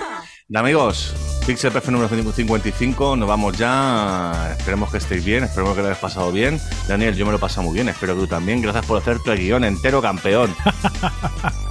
Amigos, 0.54 1.14
Pixel 1.46 1.70
Perfect 1.70 1.92
número 1.92 2.08
55, 2.32 3.16
nos 3.16 3.28
vamos 3.28 3.58
ya. 3.58 4.54
Esperemos 4.58 4.90
que 4.90 4.96
estéis 4.96 5.22
bien, 5.22 5.44
esperemos 5.44 5.74
que 5.74 5.82
lo 5.82 5.88
hayáis 5.88 6.00
pasado 6.00 6.32
bien. 6.32 6.58
Daniel, 6.88 7.14
yo 7.14 7.26
me 7.26 7.32
lo 7.32 7.36
he 7.36 7.40
pasado 7.40 7.64
muy 7.64 7.74
bien, 7.74 7.90
espero 7.90 8.14
que 8.14 8.22
tú 8.22 8.26
también. 8.28 8.62
Gracias 8.62 8.86
por 8.86 8.96
hacerte 8.96 9.32
el 9.32 9.40
guion 9.40 9.64
entero, 9.64 10.00
campeón. 10.00 10.54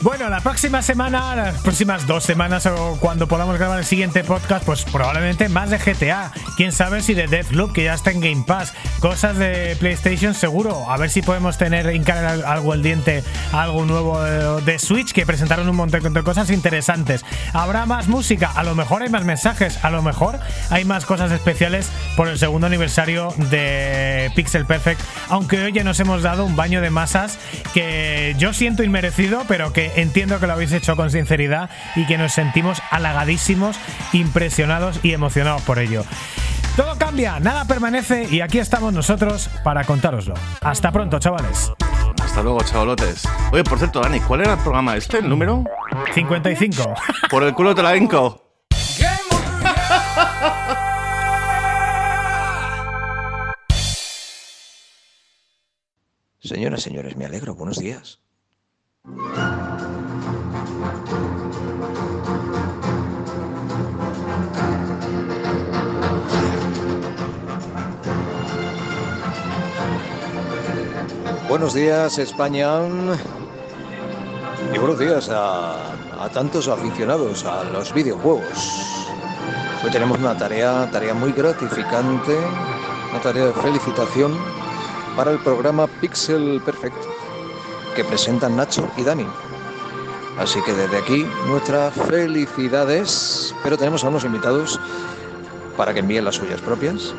Bueno, 0.00 0.28
la 0.28 0.40
próxima 0.40 0.82
semana, 0.82 1.34
las 1.36 1.60
próximas 1.62 2.06
dos 2.06 2.24
semanas 2.24 2.66
o 2.66 2.96
cuando 3.00 3.26
podamos 3.26 3.58
grabar 3.58 3.78
el 3.78 3.84
siguiente 3.84 4.24
podcast, 4.24 4.64
pues 4.64 4.84
probablemente 4.84 5.48
más 5.48 5.70
de 5.70 5.78
GTA. 5.78 6.32
Quién 6.56 6.72
sabe 6.72 7.02
si 7.02 7.14
de 7.14 7.26
Deathloop, 7.26 7.72
que 7.72 7.84
ya 7.84 7.94
está 7.94 8.10
en 8.10 8.20
Game 8.20 8.44
Pass. 8.46 8.72
Cosas 9.00 9.36
de 9.36 9.76
PlayStation 9.78 10.34
seguro. 10.34 10.90
A 10.90 10.96
ver 10.96 11.10
si 11.10 11.22
podemos 11.22 11.58
tener 11.58 11.94
hincar 11.94 12.24
al- 12.24 12.44
algo 12.44 12.74
el 12.74 12.82
diente 12.82 13.24
algo 13.52 13.84
nuevo 13.84 14.22
de, 14.22 14.62
de 14.62 14.78
Switch, 14.78 15.12
que 15.12 15.26
presentaron 15.26 15.68
un 15.68 15.76
montón 15.76 16.12
de 16.12 16.22
cosas 16.22 16.50
interesantes. 16.50 17.24
Habrá 17.52 17.86
más 17.86 18.08
música, 18.08 18.50
a 18.54 18.62
lo 18.64 18.74
mejor 18.74 19.02
hay 19.02 19.08
más 19.08 19.24
mensajes, 19.24 19.82
a 19.84 19.90
lo 19.90 20.02
mejor 20.02 20.38
hay 20.70 20.84
más 20.84 21.04
cosas 21.06 21.30
especiales 21.32 21.90
por 22.16 22.28
el 22.28 22.38
segundo 22.38 22.66
aniversario 22.66 23.32
de 23.50 24.30
Pixel 24.34 24.66
Perfect. 24.66 25.00
Aunque 25.28 25.62
hoy 25.62 25.72
ya 25.72 25.84
nos 25.84 26.00
hemos 26.00 26.22
dado 26.22 26.44
un 26.44 26.56
baño 26.56 26.80
de 26.80 26.90
masas 26.90 27.38
que 27.74 28.34
yo 28.38 28.52
siento 28.52 28.82
inmerecido, 28.82 29.25
pero 29.48 29.72
que 29.72 29.92
entiendo 29.96 30.38
que 30.38 30.46
lo 30.46 30.52
habéis 30.52 30.72
hecho 30.72 30.96
con 30.96 31.10
sinceridad 31.10 31.70
y 31.94 32.06
que 32.06 32.18
nos 32.18 32.32
sentimos 32.32 32.80
halagadísimos, 32.90 33.78
impresionados 34.12 35.00
y 35.02 35.12
emocionados 35.12 35.62
por 35.62 35.78
ello. 35.78 36.04
Todo 36.76 36.96
cambia, 36.96 37.40
nada 37.40 37.64
permanece 37.64 38.28
y 38.30 38.40
aquí 38.40 38.58
estamos 38.58 38.92
nosotros 38.92 39.48
para 39.64 39.84
contároslo. 39.84 40.34
Hasta 40.60 40.92
pronto, 40.92 41.18
chavales. 41.18 41.72
Hasta 42.22 42.42
luego, 42.42 42.60
chavalotes. 42.62 43.26
Oye, 43.52 43.64
por 43.64 43.78
cierto, 43.78 44.00
Dani, 44.00 44.20
¿cuál 44.20 44.42
era 44.42 44.54
el 44.54 44.58
programa 44.58 44.96
este, 44.96 45.18
el 45.18 45.28
número? 45.28 45.64
55. 46.14 46.94
Por 47.30 47.42
el 47.44 47.54
culo 47.54 47.74
te 47.74 47.82
la 47.82 47.96
hinco. 47.96 48.42
Señoras, 56.38 56.82
señores, 56.82 57.16
me 57.16 57.24
alegro. 57.24 57.54
Buenos 57.54 57.78
días. 57.78 58.20
Buenos 71.48 71.74
días, 71.74 72.18
España. 72.18 72.68
Y 74.74 74.78
buenos 74.78 74.98
días 74.98 75.30
a, 75.30 75.92
tantos 76.34 76.66
aficionados 76.66 77.44
a 77.44 77.62
los 77.62 77.94
videojuegos. 77.94 78.42
Hoy 79.84 79.90
tenemos 79.92 80.18
una 80.18 80.36
tarea, 80.36 80.90
tarea 80.90 81.14
muy 81.14 81.30
gratificante, 81.30 82.36
una 83.10 83.20
tarea 83.20 83.46
de 83.46 83.52
felicitación 83.52 84.36
para 85.14 85.30
el 85.30 85.38
programa 85.38 85.86
Pixel 85.86 86.60
Perfect 86.64 86.96
que 87.96 88.04
presentan 88.04 88.56
Nacho 88.56 88.88
y 88.96 89.02
Dani. 89.02 89.26
Así 90.38 90.60
que 90.62 90.74
desde 90.74 90.98
aquí 90.98 91.26
nuestras 91.46 91.94
felicidades, 91.94 93.54
pero 93.62 93.78
tenemos 93.78 94.04
a 94.04 94.08
unos 94.08 94.22
invitados 94.24 94.78
para 95.78 95.94
que 95.94 96.00
envíen 96.00 96.26
las 96.26 96.34
suyas 96.34 96.60
propias. 96.60 97.14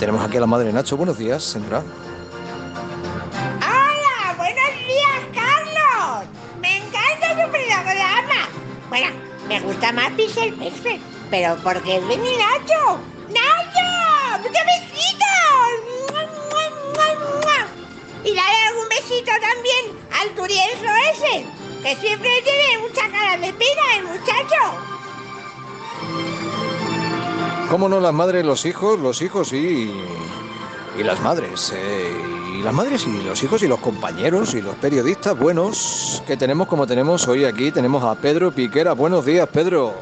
Tenemos 0.00 0.24
aquí 0.24 0.36
a 0.36 0.40
la 0.40 0.46
madre 0.46 0.66
de 0.66 0.72
Nacho. 0.72 0.96
Buenos 0.96 1.18
días, 1.18 1.44
señora. 1.44 1.84
¡Hola! 3.60 4.34
¡Buenos 4.36 4.70
días, 4.86 5.22
Carlos! 5.32 6.26
¡Me 6.60 6.78
encanta 6.78 7.30
tu 7.30 7.50
programa! 7.50 8.48
Bueno, 8.88 9.06
me 9.46 9.60
gusta 9.60 9.92
más 9.92 10.10
Pixel 10.12 10.52
Perfect, 10.54 11.02
pero 11.30 11.56
porque 11.62 12.00
mi 12.00 12.16
Nacho. 12.16 12.98
¡Nacho! 13.28 14.42
¡Muchos 14.42 14.64
besitos! 14.66 15.97
Y 18.28 18.34
dale 18.34 18.56
algún 18.68 18.88
besito 18.88 19.30
también 19.40 19.98
al 20.20 20.34
turienzo 20.34 20.84
ese, 21.12 21.46
que 21.82 21.96
siempre 21.96 22.30
tiene 22.42 22.78
mucha 22.86 23.08
cara 23.10 23.38
de 23.38 23.52
pena 23.54 23.96
el 23.96 24.04
muchacho. 24.04 24.60
¿Cómo 27.70 27.88
no 27.88 28.00
las 28.00 28.12
madres, 28.12 28.44
los 28.44 28.66
hijos, 28.66 28.98
los 28.98 29.22
hijos 29.22 29.52
y, 29.52 29.90
y 30.98 31.02
las 31.02 31.20
madres? 31.20 31.72
eh, 31.74 32.12
y 32.58 32.62
las 32.62 32.74
madres 32.74 33.06
y 33.06 33.22
los 33.22 33.40
hijos 33.44 33.62
y 33.62 33.68
los 33.68 33.78
compañeros 33.78 34.54
y 34.54 34.60
los 34.60 34.74
periodistas 34.76 35.38
buenos 35.38 36.22
que 36.26 36.36
tenemos 36.36 36.66
como 36.66 36.86
tenemos 36.88 37.28
hoy 37.28 37.44
aquí. 37.44 37.70
Tenemos 37.70 38.02
a 38.02 38.16
Pedro 38.16 38.50
Piquera. 38.50 38.94
Buenos 38.94 39.24
días, 39.24 39.48
Pedro. 39.52 39.94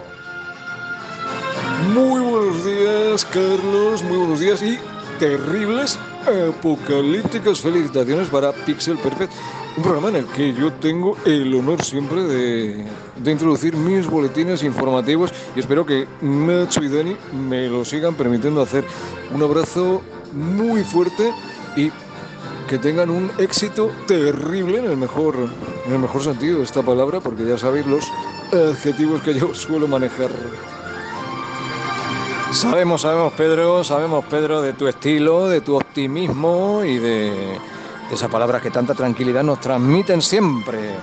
Muy 1.92 2.20
buenos 2.20 2.64
días, 2.64 3.24
Carlos. 3.26 4.02
Muy 4.04 4.16
buenos 4.16 4.40
días. 4.40 4.62
Y 4.62 4.78
terribles, 5.18 5.98
apocalípticas 6.26 7.60
felicitaciones 7.60 8.28
para 8.28 8.52
Pixel 8.52 8.98
Perfect, 8.98 9.32
un 9.76 9.82
programa 9.82 10.08
en 10.08 10.16
el 10.16 10.26
que 10.26 10.52
yo 10.52 10.72
tengo 10.74 11.16
el 11.24 11.54
honor 11.54 11.82
siempre 11.84 12.22
de, 12.22 12.84
de 13.16 13.32
introducir 13.32 13.76
mis 13.76 14.06
boletines 14.06 14.62
informativos 14.62 15.32
y 15.54 15.60
espero 15.60 15.86
que 15.86 16.06
Nacho 16.20 16.82
y 16.82 16.88
Dani 16.88 17.16
me 17.32 17.68
lo 17.68 17.84
sigan 17.84 18.14
permitiendo 18.14 18.62
hacer. 18.62 18.84
Un 19.32 19.42
abrazo 19.42 20.02
muy 20.32 20.82
fuerte 20.82 21.32
y 21.76 21.90
que 22.68 22.78
tengan 22.78 23.10
un 23.10 23.30
éxito 23.38 23.92
terrible 24.06 24.78
en 24.78 24.86
el 24.86 24.96
mejor, 24.96 25.36
en 25.86 25.92
el 25.92 25.98
mejor 25.98 26.22
sentido 26.22 26.58
de 26.58 26.64
esta 26.64 26.82
palabra, 26.82 27.20
porque 27.20 27.44
ya 27.44 27.56
sabéis 27.56 27.86
los 27.86 28.04
adjetivos 28.52 29.22
que 29.22 29.34
yo 29.34 29.54
suelo 29.54 29.86
manejar. 29.86 30.30
Sabemos, 32.52 33.02
sabemos, 33.02 33.32
Pedro, 33.34 33.84
sabemos, 33.84 34.24
Pedro, 34.24 34.62
de 34.62 34.72
tu 34.72 34.88
estilo, 34.88 35.48
de 35.48 35.60
tu 35.60 35.76
optimismo 35.76 36.82
y 36.84 36.98
de, 36.98 37.58
esas 38.10 38.30
palabras 38.30 38.62
que 38.62 38.70
tanta 38.70 38.94
tranquilidad 38.94 39.42
nos 39.42 39.60
transmiten 39.60 40.22
siempre. 40.22 40.94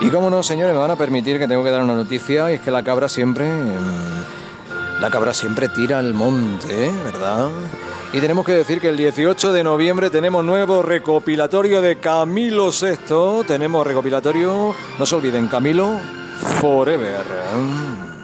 Y 0.00 0.08
cómo 0.10 0.28
no, 0.30 0.42
señores, 0.42 0.74
me 0.74 0.80
van 0.80 0.90
a 0.90 0.96
permitir 0.96 1.38
que 1.38 1.48
tengo 1.48 1.64
que 1.64 1.70
dar 1.70 1.82
una 1.82 1.94
noticia, 1.94 2.50
y 2.50 2.54
es 2.56 2.60
que 2.60 2.70
la 2.70 2.82
cabra 2.82 3.08
siempre. 3.08 3.50
mm, 3.50 5.00
La 5.00 5.10
cabra 5.10 5.34
siempre 5.34 5.68
tira 5.68 5.98
al 5.98 6.14
monte, 6.14 6.86
¿eh? 6.86 6.92
¿verdad? 7.04 7.50
Y 8.12 8.20
tenemos 8.20 8.46
que 8.46 8.52
decir 8.52 8.80
que 8.80 8.88
el 8.88 8.96
18 8.96 9.52
de 9.52 9.64
noviembre 9.64 10.10
tenemos 10.10 10.44
nuevo 10.44 10.82
recopilatorio 10.82 11.82
de 11.82 11.98
Camilo 11.98 12.70
VI. 12.70 13.44
Tenemos 13.46 13.86
recopilatorio, 13.86 14.74
no 14.98 15.06
se 15.06 15.14
olviden, 15.14 15.48
Camilo 15.48 15.98
Forever. 16.60 17.20
¿eh? 17.20 18.15